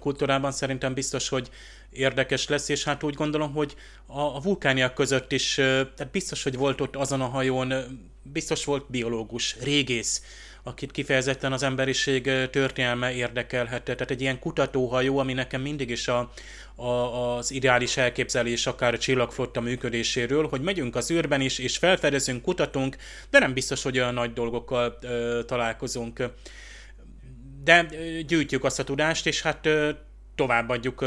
kultúrában 0.00 0.52
szerintem 0.52 0.94
biztos, 0.94 1.28
hogy 1.28 1.50
érdekes 1.96 2.48
lesz, 2.48 2.68
és 2.68 2.84
hát 2.84 3.02
úgy 3.02 3.14
gondolom, 3.14 3.52
hogy 3.52 3.74
a, 4.06 4.20
a 4.20 4.40
vulkániak 4.40 4.94
között 4.94 5.32
is, 5.32 5.54
tehát 5.54 6.10
biztos, 6.10 6.42
hogy 6.42 6.56
volt 6.56 6.80
ott 6.80 6.96
azon 6.96 7.20
a 7.20 7.26
hajón, 7.26 7.74
biztos 8.22 8.64
volt 8.64 8.90
biológus, 8.90 9.56
régész, 9.62 10.22
akit 10.66 10.90
kifejezetten 10.90 11.52
az 11.52 11.62
emberiség 11.62 12.22
történelme 12.50 13.12
érdekelhette. 13.12 13.94
Tehát 13.94 14.10
egy 14.10 14.20
ilyen 14.20 14.38
kutatóhajó, 14.38 15.18
ami 15.18 15.32
nekem 15.32 15.60
mindig 15.60 15.90
is 15.90 16.08
a, 16.08 16.32
a, 16.74 16.86
az 17.36 17.50
ideális 17.50 17.96
elképzelés 17.96 18.66
akár 18.66 18.94
a 18.94 18.98
csillagflotta 18.98 19.60
működéséről, 19.60 20.48
hogy 20.48 20.60
megyünk 20.60 20.96
az 20.96 21.10
űrben 21.10 21.40
is, 21.40 21.58
és 21.58 21.76
felfedezünk, 21.76 22.42
kutatunk, 22.42 22.96
de 23.30 23.38
nem 23.38 23.52
biztos, 23.52 23.82
hogy 23.82 23.98
olyan 23.98 24.14
nagy 24.14 24.32
dolgokkal 24.32 24.98
ö, 25.00 25.40
találkozunk. 25.46 26.22
De 27.64 27.86
gyűjtjük 28.26 28.64
azt 28.64 28.78
a 28.78 28.84
tudást, 28.84 29.26
és 29.26 29.42
hát 29.42 29.68
továbbadjuk 30.36 31.04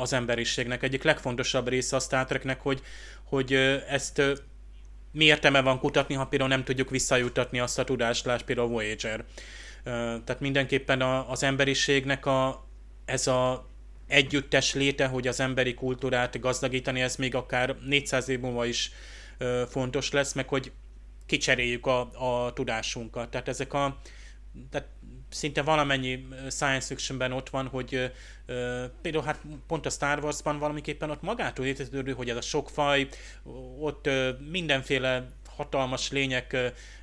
az 0.00 0.12
emberiségnek. 0.12 0.82
Egyik 0.82 1.02
legfontosabb 1.02 1.68
része 1.68 1.96
a 1.96 2.00
Star 2.00 2.24
Treknek, 2.24 2.60
hogy, 2.60 2.80
hogy 3.24 3.52
ezt 3.88 4.22
mi 5.12 5.24
értelme 5.24 5.60
van 5.60 5.78
kutatni, 5.78 6.14
ha 6.14 6.26
például 6.26 6.50
nem 6.50 6.64
tudjuk 6.64 6.90
visszajutatni 6.90 7.60
azt 7.60 7.78
a 7.78 7.84
tudást, 7.84 8.24
lásd 8.24 8.44
például 8.44 8.68
Voyager. 8.68 9.24
Tehát 9.84 10.40
mindenképpen 10.40 11.02
az 11.02 11.42
emberiségnek 11.42 12.26
a, 12.26 12.66
ez 13.04 13.26
a 13.26 13.68
együttes 14.06 14.74
léte, 14.74 15.06
hogy 15.06 15.28
az 15.28 15.40
emberi 15.40 15.74
kultúrát 15.74 16.40
gazdagítani, 16.40 17.00
ez 17.00 17.16
még 17.16 17.34
akár 17.34 17.76
400 17.86 18.28
év 18.28 18.40
múlva 18.40 18.64
is 18.64 18.90
fontos 19.68 20.10
lesz, 20.10 20.32
meg 20.32 20.48
hogy 20.48 20.72
kicseréljük 21.26 21.86
a, 21.86 22.00
a 22.00 22.52
tudásunkat. 22.52 23.30
Tehát 23.30 23.48
ezek 23.48 23.72
a 23.72 24.00
tehát 24.70 24.88
szinte 25.30 25.62
valamennyi 25.62 26.26
science 26.50 26.86
fictionben 26.86 27.32
ott 27.32 27.48
van, 27.48 27.66
hogy 27.66 27.94
uh, 28.48 28.84
például 29.02 29.24
hát 29.24 29.40
pont 29.66 29.86
a 29.86 29.90
Star 29.90 30.18
Wars-ban 30.22 30.58
valamiképpen 30.58 31.10
ott 31.10 31.22
magától 31.22 31.66
értetődő, 31.66 32.12
hogy 32.12 32.30
ez 32.30 32.36
a 32.36 32.40
sok 32.40 32.70
faj, 32.70 33.08
ott 33.78 34.06
uh, 34.06 34.28
mindenféle 34.50 35.28
hatalmas 35.56 36.10
lények 36.10 36.56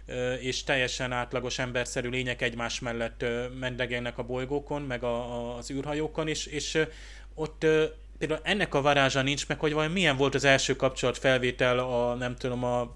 uh, 0.07 0.43
és 0.43 0.63
teljesen 0.63 1.11
átlagos 1.11 1.59
emberszerű 1.59 2.09
lények 2.09 2.41
egymás 2.41 2.79
mellett 2.79 3.23
uh, 3.23 3.53
mendegelnek 3.59 4.17
a 4.17 4.23
bolygókon, 4.23 4.81
meg 4.81 5.03
a, 5.03 5.15
a, 5.15 5.57
az 5.57 5.71
űrhajókon, 5.71 6.27
és, 6.27 6.45
és 6.45 6.73
uh, 6.73 6.87
ott 7.33 7.63
uh, 7.63 7.83
például 8.17 8.39
ennek 8.43 8.73
a 8.73 8.81
varázsa 8.81 9.21
nincs 9.21 9.47
meg, 9.47 9.59
hogy 9.59 9.73
vajon 9.73 9.91
milyen 9.91 10.17
volt 10.17 10.35
az 10.35 10.43
első 10.43 10.75
kapcsolat 10.75 11.17
felvétel 11.17 11.79
a, 11.79 12.15
nem 12.15 12.35
tudom, 12.35 12.63
a 12.63 12.95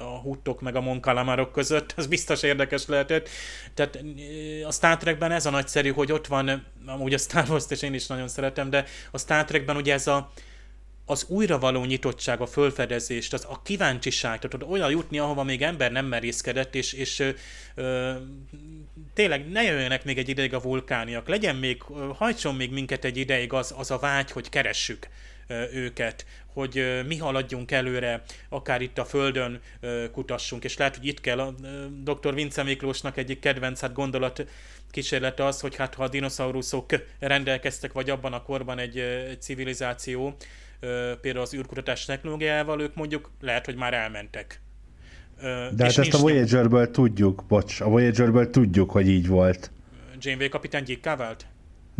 a 0.00 0.18
huttok 0.18 0.60
meg 0.60 0.76
a 0.76 0.80
monkalamárok 0.80 1.52
között, 1.52 1.94
ez 1.96 2.06
biztos 2.06 2.42
érdekes 2.42 2.86
lehetett. 2.86 3.28
Tehát 3.74 3.96
eh, 3.96 4.66
a 4.66 4.70
Star 4.70 4.96
Trekben 4.96 5.32
ez 5.32 5.46
a 5.46 5.50
nagyszerű, 5.50 5.90
hogy 5.90 6.12
ott 6.12 6.26
van, 6.26 6.66
amúgy 6.86 7.14
a 7.14 7.18
Star 7.18 7.44
Wars-t 7.48 7.70
és 7.70 7.82
én 7.82 7.94
is 7.94 8.06
nagyon 8.06 8.28
szeretem, 8.28 8.70
de 8.70 8.84
a 9.10 9.18
Star 9.18 9.44
Trekben 9.44 9.76
ugye 9.76 9.92
ez 9.92 10.06
a, 10.06 10.32
az 11.10 11.24
újra 11.28 11.58
való 11.58 11.84
nyitottság, 11.84 12.40
a 12.40 12.46
fölfedezést, 12.46 13.32
az 13.32 13.46
a 13.48 13.62
kíváncsiság, 13.62 14.38
tehát 14.38 14.72
olyan 14.72 14.90
jutni, 14.90 15.18
ahova 15.18 15.42
még 15.42 15.62
ember 15.62 15.92
nem 15.92 16.06
merészkedett, 16.06 16.74
és, 16.74 16.92
és 16.92 17.18
ö, 17.18 17.30
ö, 17.74 18.12
tényleg 19.14 19.48
ne 19.48 19.62
jöjjenek 19.62 20.04
még 20.04 20.18
egy 20.18 20.28
ideig 20.28 20.54
a 20.54 20.60
vulkániak, 20.60 21.28
legyen 21.28 21.56
még, 21.56 21.82
hajtson 22.16 22.54
még 22.54 22.72
minket 22.72 23.04
egy 23.04 23.16
ideig 23.16 23.52
az, 23.52 23.74
az 23.76 23.90
a 23.90 23.98
vágy, 23.98 24.30
hogy 24.30 24.48
keressük 24.48 25.08
őket, 25.72 26.26
hogy 26.52 27.02
mi 27.06 27.16
haladjunk 27.16 27.70
előre, 27.70 28.22
akár 28.48 28.80
itt 28.80 28.98
a 28.98 29.04
Földön 29.04 29.60
kutassunk, 30.12 30.64
és 30.64 30.76
lehet, 30.76 30.96
hogy 30.96 31.06
itt 31.06 31.20
kell 31.20 31.38
a 31.40 31.54
dr. 32.02 32.34
Vince 32.34 32.62
Miklósnak 32.62 33.16
egyik 33.16 33.38
kedvenc 33.38 33.80
hát 33.80 33.92
gondolat 33.92 34.46
kísérlete 34.90 35.44
az, 35.44 35.60
hogy 35.60 35.76
hát 35.76 35.94
ha 35.94 36.02
a 36.02 36.08
dinoszauruszok 36.08 36.86
rendelkeztek, 37.18 37.92
vagy 37.92 38.10
abban 38.10 38.32
a 38.32 38.42
korban 38.42 38.78
egy, 38.78 38.98
egy 38.98 39.42
civilizáció, 39.42 40.36
például 41.20 41.44
az 41.44 41.54
űrkutatás 41.54 42.04
technológiával, 42.04 42.80
ők 42.80 42.94
mondjuk 42.94 43.30
lehet, 43.40 43.64
hogy 43.64 43.76
már 43.76 43.94
elmentek. 43.94 44.60
De 45.40 45.84
hát 45.84 45.98
ezt 45.98 46.14
a 46.14 46.18
Voyagerből 46.18 46.90
tudjuk, 46.90 47.44
bocs, 47.48 47.80
a 47.80 47.88
Voyagerből 47.88 48.50
tudjuk, 48.50 48.90
hogy 48.90 49.08
így 49.08 49.26
volt. 49.26 49.70
Janeway 50.20 50.48
kapitány 50.48 50.82
gyíkká 50.82 51.16
vált? 51.16 51.46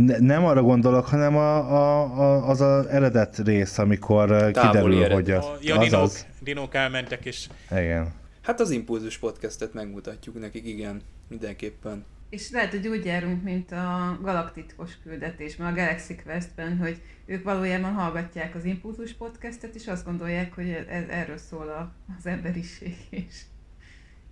Ne, 0.05 0.19
nem 0.19 0.45
arra 0.45 0.63
gondolok, 0.63 1.07
hanem 1.07 1.37
a, 1.37 1.57
a, 1.57 2.03
a, 2.19 2.49
az 2.49 2.61
az 2.61 2.87
eredet 2.87 3.39
rész, 3.39 3.79
amikor 3.79 4.29
Távoli 4.29 4.53
kiderül, 4.53 5.05
ered. 5.05 5.13
hogy 5.13 5.31
a, 5.31 5.57
ja, 5.61 5.79
dinók, 5.79 6.03
az... 6.03 6.27
dinók 6.41 6.75
elmentek 6.75 7.25
is. 7.25 7.49
Igen. 7.71 8.13
Hát 8.43 8.61
az 8.61 8.71
Impulzus 8.71 9.19
podcastet 9.19 9.75
megmutatjuk 9.75 10.41
nekik, 10.41 10.67
igen, 10.67 11.03
mindenképpen. 11.29 12.05
És 12.31 12.51
lehet, 12.51 12.71
hogy 12.71 12.89
úgy 12.89 13.05
járunk, 13.05 13.43
mint 13.43 13.73
a 13.73 14.19
galaktitkos 14.23 14.91
küldetésben, 15.03 15.67
a 15.67 15.75
Galaxy 15.75 16.17
Questben, 16.17 16.79
hogy 16.79 17.01
ők 17.27 17.45
valójában 17.45 17.93
hallgatják 17.93 18.55
az 18.55 18.65
Impulzus 18.65 19.13
podcastet, 19.13 19.75
és 19.75 19.87
azt 19.87 20.05
gondolják, 20.05 20.55
hogy 20.55 20.69
ez, 20.69 21.05
erről 21.09 21.39
szól 21.39 21.69
a, 21.69 21.93
az 22.19 22.27
emberiség, 22.27 22.97
és 23.11 23.43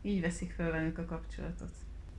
így 0.02 0.20
veszik 0.20 0.52
fel 0.56 0.70
velünk 0.70 0.98
a 0.98 1.04
kapcsolatot. 1.04 1.70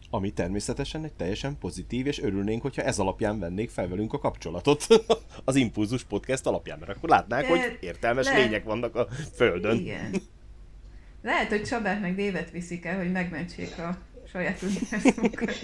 Ami 0.09 0.31
természetesen 0.31 1.03
egy 1.03 1.13
teljesen 1.13 1.57
pozitív, 1.57 2.07
és 2.07 2.19
örülnénk, 2.19 2.61
hogyha 2.61 2.81
ez 2.81 2.99
alapján 2.99 3.39
vennék 3.39 3.69
fel 3.69 3.87
velünk 3.87 4.13
a 4.13 4.19
kapcsolatot 4.19 4.87
az 5.45 5.55
Impulzus 5.55 6.03
Podcast 6.03 6.45
alapján, 6.45 6.79
mert 6.79 6.91
akkor 6.97 7.09
látnák, 7.09 7.41
De 7.41 7.47
hogy 7.47 7.77
értelmes 7.79 8.25
lehet... 8.25 8.43
lények 8.43 8.63
vannak 8.63 8.95
a 8.95 9.07
Földön. 9.35 9.77
Igen. 9.77 10.15
Lehet, 11.21 11.49
hogy 11.49 11.63
Csabát 11.63 12.01
meg 12.01 12.15
Dévet 12.15 12.51
viszik 12.51 12.85
el, 12.85 12.97
hogy 12.97 13.11
megmentsék 13.11 13.77
a 13.77 13.97
saját 14.31 14.61
univerzumunkat. 14.61 15.59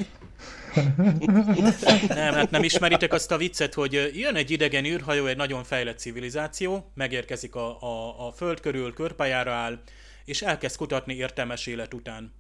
nem, 2.08 2.34
hát 2.34 2.50
nem 2.50 2.64
ismeritek 2.64 3.14
azt 3.14 3.32
a 3.32 3.38
viccet, 3.38 3.74
hogy 3.74 4.12
jön 4.14 4.36
egy 4.36 4.52
idegen 4.52 4.86
űrhajó, 4.86 5.26
egy 5.26 5.38
nagyon 5.38 5.64
fejlett 5.64 5.98
civilizáció, 5.98 6.92
megérkezik 6.94 7.56
a, 7.56 7.82
a, 7.82 8.28
a 8.28 8.32
föld 8.32 8.60
körül, 8.60 8.94
körpályára 8.94 9.52
áll, 9.52 9.80
és 10.26 10.42
elkezd 10.42 10.78
kutatni 10.78 11.14
értelmes 11.14 11.68
élet 11.68 11.94
után. 11.94 12.34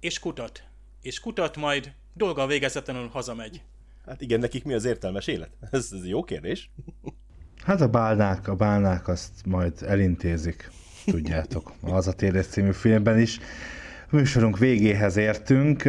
És 0.00 0.18
kutat, 0.18 0.62
és 1.02 1.20
kutat, 1.20 1.56
majd 1.56 1.92
dolga 2.14 2.46
végezetlenül 2.46 3.08
hazamegy. 3.08 3.62
Hát 4.06 4.20
igen, 4.20 4.40
nekik 4.40 4.64
mi 4.64 4.72
az 4.74 4.84
értelmes 4.84 5.26
élet? 5.26 5.50
Ez, 5.70 5.88
ez 5.92 6.06
jó 6.06 6.24
kérdés. 6.24 6.70
Hát 7.64 7.80
a 7.80 7.88
bálnák, 7.88 8.48
a 8.48 8.54
bálnák 8.54 9.08
azt 9.08 9.46
majd 9.46 9.72
elintézik, 9.86 10.70
tudjátok. 11.04 11.72
Az 11.80 12.06
a 12.06 12.12
Térés 12.12 12.46
című 12.46 12.72
filmben 12.72 13.18
is. 13.20 13.38
A 14.10 14.16
műsorunk 14.16 14.58
végéhez 14.58 15.16
értünk. 15.16 15.88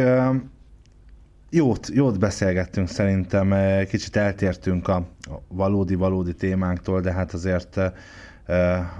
Jót, 1.50 1.88
jót 1.92 2.18
beszélgettünk 2.18 2.88
szerintem, 2.88 3.54
kicsit 3.86 4.16
eltértünk 4.16 4.88
a 4.88 5.08
valódi-valódi 5.48 6.34
témánktól, 6.34 7.00
de 7.00 7.12
hát 7.12 7.32
azért 7.32 7.80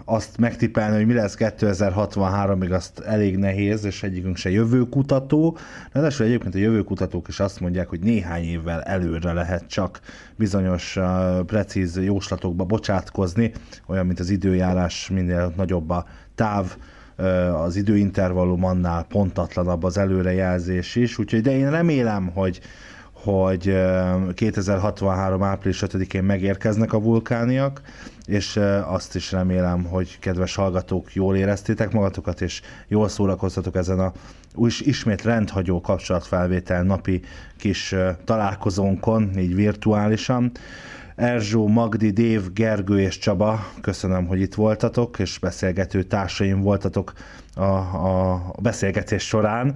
azt 0.05 0.39
megtippelni, 0.39 0.97
hogy 0.97 1.07
mi 1.07 1.13
lesz 1.13 1.37
2063-ig, 1.39 2.73
azt 2.73 3.01
elég 3.01 3.37
nehéz, 3.37 3.85
és 3.85 4.03
egyikünk 4.03 4.37
se 4.37 4.51
jövőkutató. 4.51 5.57
Ráadásul 5.93 6.27
egyébként 6.27 6.55
a 6.55 6.59
jövőkutatók 6.59 7.29
is 7.29 7.41
azt 7.41 7.61
mondják, 7.61 7.89
hogy 7.89 8.01
néhány 8.01 8.43
évvel 8.43 8.83
előre 8.83 9.33
lehet 9.33 9.67
csak 9.67 10.01
bizonyos 10.37 10.99
precíz 11.47 11.97
jóslatokba 11.97 12.65
bocsátkozni, 12.65 13.53
olyan, 13.87 14.07
mint 14.07 14.21
az 14.21 14.31
időjárás, 14.31 15.11
minél 15.11 15.53
nagyobb 15.57 15.91
a 15.91 16.07
táv, 16.35 16.77
az 17.55 17.77
időintervallum 17.77 18.65
annál 18.65 19.05
pontatlanabb 19.05 19.83
az 19.83 19.99
előrejelzés 19.99 20.97
is, 20.97 21.19
úgyhogy 21.19 21.41
de 21.41 21.57
én 21.57 21.71
remélem, 21.71 22.31
hogy 22.35 22.61
hogy 23.25 23.75
2063. 24.35 25.43
április 25.43 25.83
5-én 25.87 26.25
megérkeznek 26.25 26.93
a 26.93 27.01
vulkániak, 27.01 27.81
és 28.27 28.61
azt 28.85 29.15
is 29.15 29.33
remélem, 29.33 29.85
hogy 29.85 30.19
kedves 30.19 30.55
hallgatók, 30.55 31.15
jól 31.15 31.37
éreztétek 31.37 31.93
magatokat, 31.93 32.41
és 32.41 32.61
jól 32.89 33.09
szórakoztatok 33.09 33.77
ezen 33.77 33.99
a 33.99 34.13
ismét 34.79 35.23
rendhagyó 35.23 35.81
kapcsolatfelvétel 35.81 36.83
napi 36.83 37.21
kis 37.57 37.95
találkozónkon, 38.25 39.39
így 39.39 39.55
virtuálisan. 39.55 40.53
Erzsó, 41.17 41.69
Magdi, 41.69 42.11
Dév, 42.11 42.53
Gergő 42.53 43.01
és 43.01 43.19
Csaba, 43.19 43.67
köszönöm, 43.81 44.27
hogy 44.27 44.41
itt 44.41 44.55
voltatok, 44.55 45.19
és 45.19 45.39
beszélgető 45.39 46.03
társaim 46.03 46.61
voltatok 46.61 47.13
a, 47.55 47.63
a 47.65 48.55
beszélgetés 48.63 49.27
során, 49.27 49.75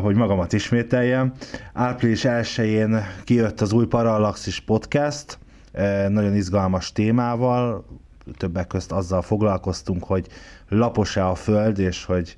hogy 0.00 0.14
magamat 0.14 0.52
ismételjem. 0.52 1.32
Április 1.72 2.22
1-én 2.24 3.02
kijött 3.24 3.60
az 3.60 3.72
új 3.72 3.86
Parallaxis 3.86 4.60
podcast, 4.60 5.38
nagyon 6.08 6.34
izgalmas 6.34 6.92
témával, 6.92 7.84
többek 8.36 8.66
közt 8.66 8.92
azzal 8.92 9.22
foglalkoztunk, 9.22 10.04
hogy 10.04 10.26
lapos-e 10.68 11.28
a 11.28 11.34
föld, 11.34 11.78
és 11.78 12.04
hogy 12.04 12.36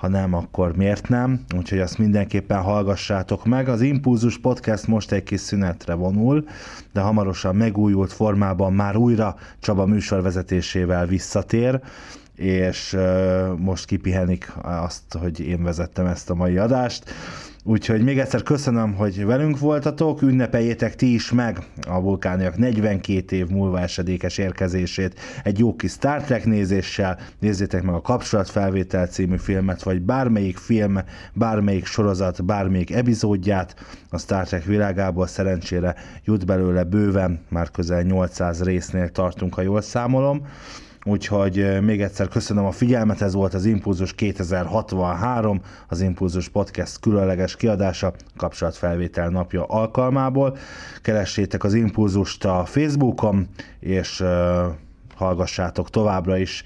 ha 0.00 0.08
nem, 0.08 0.34
akkor 0.34 0.76
miért 0.76 1.08
nem? 1.08 1.40
Úgyhogy 1.56 1.78
azt 1.78 1.98
mindenképpen 1.98 2.62
hallgassátok 2.62 3.44
meg. 3.44 3.68
Az 3.68 3.80
Impulzus 3.80 4.38
Podcast 4.38 4.86
most 4.86 5.12
egy 5.12 5.22
kis 5.22 5.40
szünetre 5.40 5.94
vonul, 5.94 6.44
de 6.92 7.00
hamarosan 7.00 7.56
megújult 7.56 8.12
formában 8.12 8.72
már 8.72 8.96
újra 8.96 9.36
Csaba 9.58 9.86
műsorvezetésével 9.86 11.06
visszatér, 11.06 11.80
és 12.34 12.96
most 13.56 13.84
kipihenik 13.84 14.52
azt, 14.62 15.14
hogy 15.18 15.40
én 15.40 15.62
vezettem 15.62 16.06
ezt 16.06 16.30
a 16.30 16.34
mai 16.34 16.58
adást. 16.58 17.10
Úgyhogy 17.64 18.02
még 18.02 18.18
egyszer 18.18 18.42
köszönöm, 18.42 18.94
hogy 18.94 19.24
velünk 19.24 19.58
voltatok, 19.58 20.22
ünnepeljétek 20.22 20.96
ti 20.96 21.14
is 21.14 21.32
meg 21.32 21.58
a 21.88 22.00
vulkániak 22.00 22.56
42 22.56 23.36
év 23.36 23.46
múlva 23.46 23.80
esedékes 23.80 24.38
érkezését 24.38 25.20
egy 25.44 25.58
jó 25.58 25.76
kis 25.76 25.90
Star 25.90 26.22
Trek 26.22 26.44
nézéssel, 26.44 27.18
nézzétek 27.38 27.82
meg 27.82 27.94
a 27.94 28.00
Kapcsolatfelvétel 28.00 29.06
című 29.06 29.36
filmet, 29.36 29.82
vagy 29.82 30.00
bármelyik 30.02 30.56
film, 30.56 30.98
bármelyik 31.32 31.84
sorozat, 31.84 32.44
bármelyik 32.44 32.90
epizódját. 32.90 33.74
A 34.10 34.18
Star 34.18 34.46
Trek 34.46 34.64
világából 34.64 35.26
szerencsére 35.26 35.94
jut 36.24 36.46
belőle 36.46 36.84
bőven, 36.84 37.40
már 37.48 37.70
közel 37.70 38.02
800 38.02 38.62
résznél 38.62 39.08
tartunk, 39.08 39.54
ha 39.54 39.62
jól 39.62 39.80
számolom. 39.80 40.46
Úgyhogy 41.04 41.78
még 41.82 42.02
egyszer 42.02 42.28
köszönöm 42.28 42.64
a 42.64 42.70
figyelmet, 42.70 43.22
ez 43.22 43.34
volt 43.34 43.54
az 43.54 43.64
Impulzus 43.64 44.14
2063, 44.14 45.60
az 45.88 46.00
Impulzus 46.00 46.48
Podcast 46.48 47.00
különleges 47.00 47.56
kiadása, 47.56 48.12
kapcsolatfelvétel 48.36 49.28
napja 49.28 49.64
alkalmából. 49.64 50.56
Keressétek 51.02 51.64
az 51.64 51.74
Impulzust 51.74 52.44
a 52.44 52.64
Facebookon, 52.64 53.48
és 53.78 54.24
hallgassátok 55.14 55.90
továbbra 55.90 56.36
is 56.36 56.62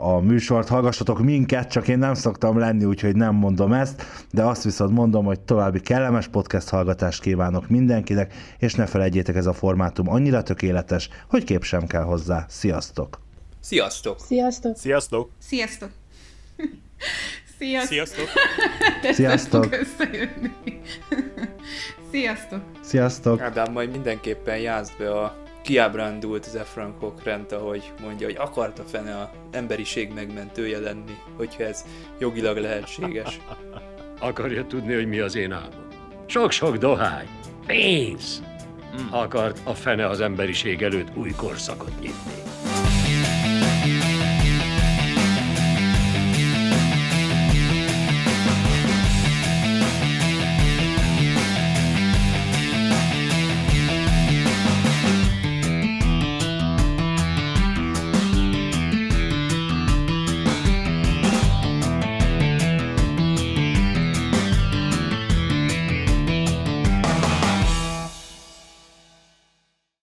a 0.00 0.18
műsort, 0.18 0.68
hallgassatok 0.68 1.22
minket, 1.22 1.70
csak 1.70 1.88
én 1.88 1.98
nem 1.98 2.14
szoktam 2.14 2.58
lenni, 2.58 2.84
úgyhogy 2.84 3.16
nem 3.16 3.34
mondom 3.34 3.72
ezt, 3.72 4.02
de 4.30 4.44
azt 4.44 4.64
viszont 4.64 4.92
mondom, 4.92 5.24
hogy 5.24 5.40
további 5.40 5.80
kellemes 5.80 6.28
podcast 6.28 6.68
hallgatást 6.68 7.20
kívánok 7.22 7.68
mindenkinek, 7.68 8.34
és 8.58 8.74
ne 8.74 8.86
felejtjétek, 8.86 9.36
ez 9.36 9.46
a 9.46 9.52
formátum 9.52 10.08
annyira 10.08 10.42
tökéletes, 10.42 11.08
hogy 11.28 11.44
kép 11.44 11.64
sem 11.64 11.86
kell 11.86 12.02
hozzá. 12.02 12.44
Sziasztok! 12.48 13.29
Sziasztok! 13.60 14.18
Sziasztok! 14.20 14.76
Sziasztok! 14.76 15.30
Sziasztok! 15.38 15.90
Sziasztok! 17.58 18.28
Sziasztok! 19.12 19.68
Sziasztok! 22.12 22.62
Sziasztok! 22.80 23.40
Ádám, 23.40 23.72
majd 23.72 23.90
mindenképpen 23.90 24.58
jázd 24.58 24.92
be 24.98 25.10
a 25.10 25.36
kiábrándult 25.62 26.44
Zefran 26.44 26.96
Cochrane-t, 26.98 27.52
ahogy 27.52 27.92
mondja, 28.00 28.26
hogy 28.26 28.36
akarta 28.36 28.82
fene 28.82 29.16
a 29.16 29.32
emberiség 29.50 30.12
megmentője 30.12 30.78
lenni, 30.78 31.16
hogyha 31.36 31.62
ez 31.62 31.84
jogilag 32.18 32.56
lehetséges. 32.56 33.40
Akarja 34.18 34.66
tudni, 34.66 34.94
hogy 34.94 35.06
mi 35.06 35.18
az 35.18 35.34
én 35.34 35.52
álmom? 35.52 35.86
Sok-sok 36.26 36.76
dohány, 36.76 37.28
pénz! 37.66 38.42
Akart 39.10 39.60
a 39.64 39.74
fene 39.74 40.06
az 40.06 40.20
emberiség 40.20 40.82
előtt 40.82 41.16
új 41.16 41.30
korszakot 41.30 42.00
nyitni. 42.00 42.49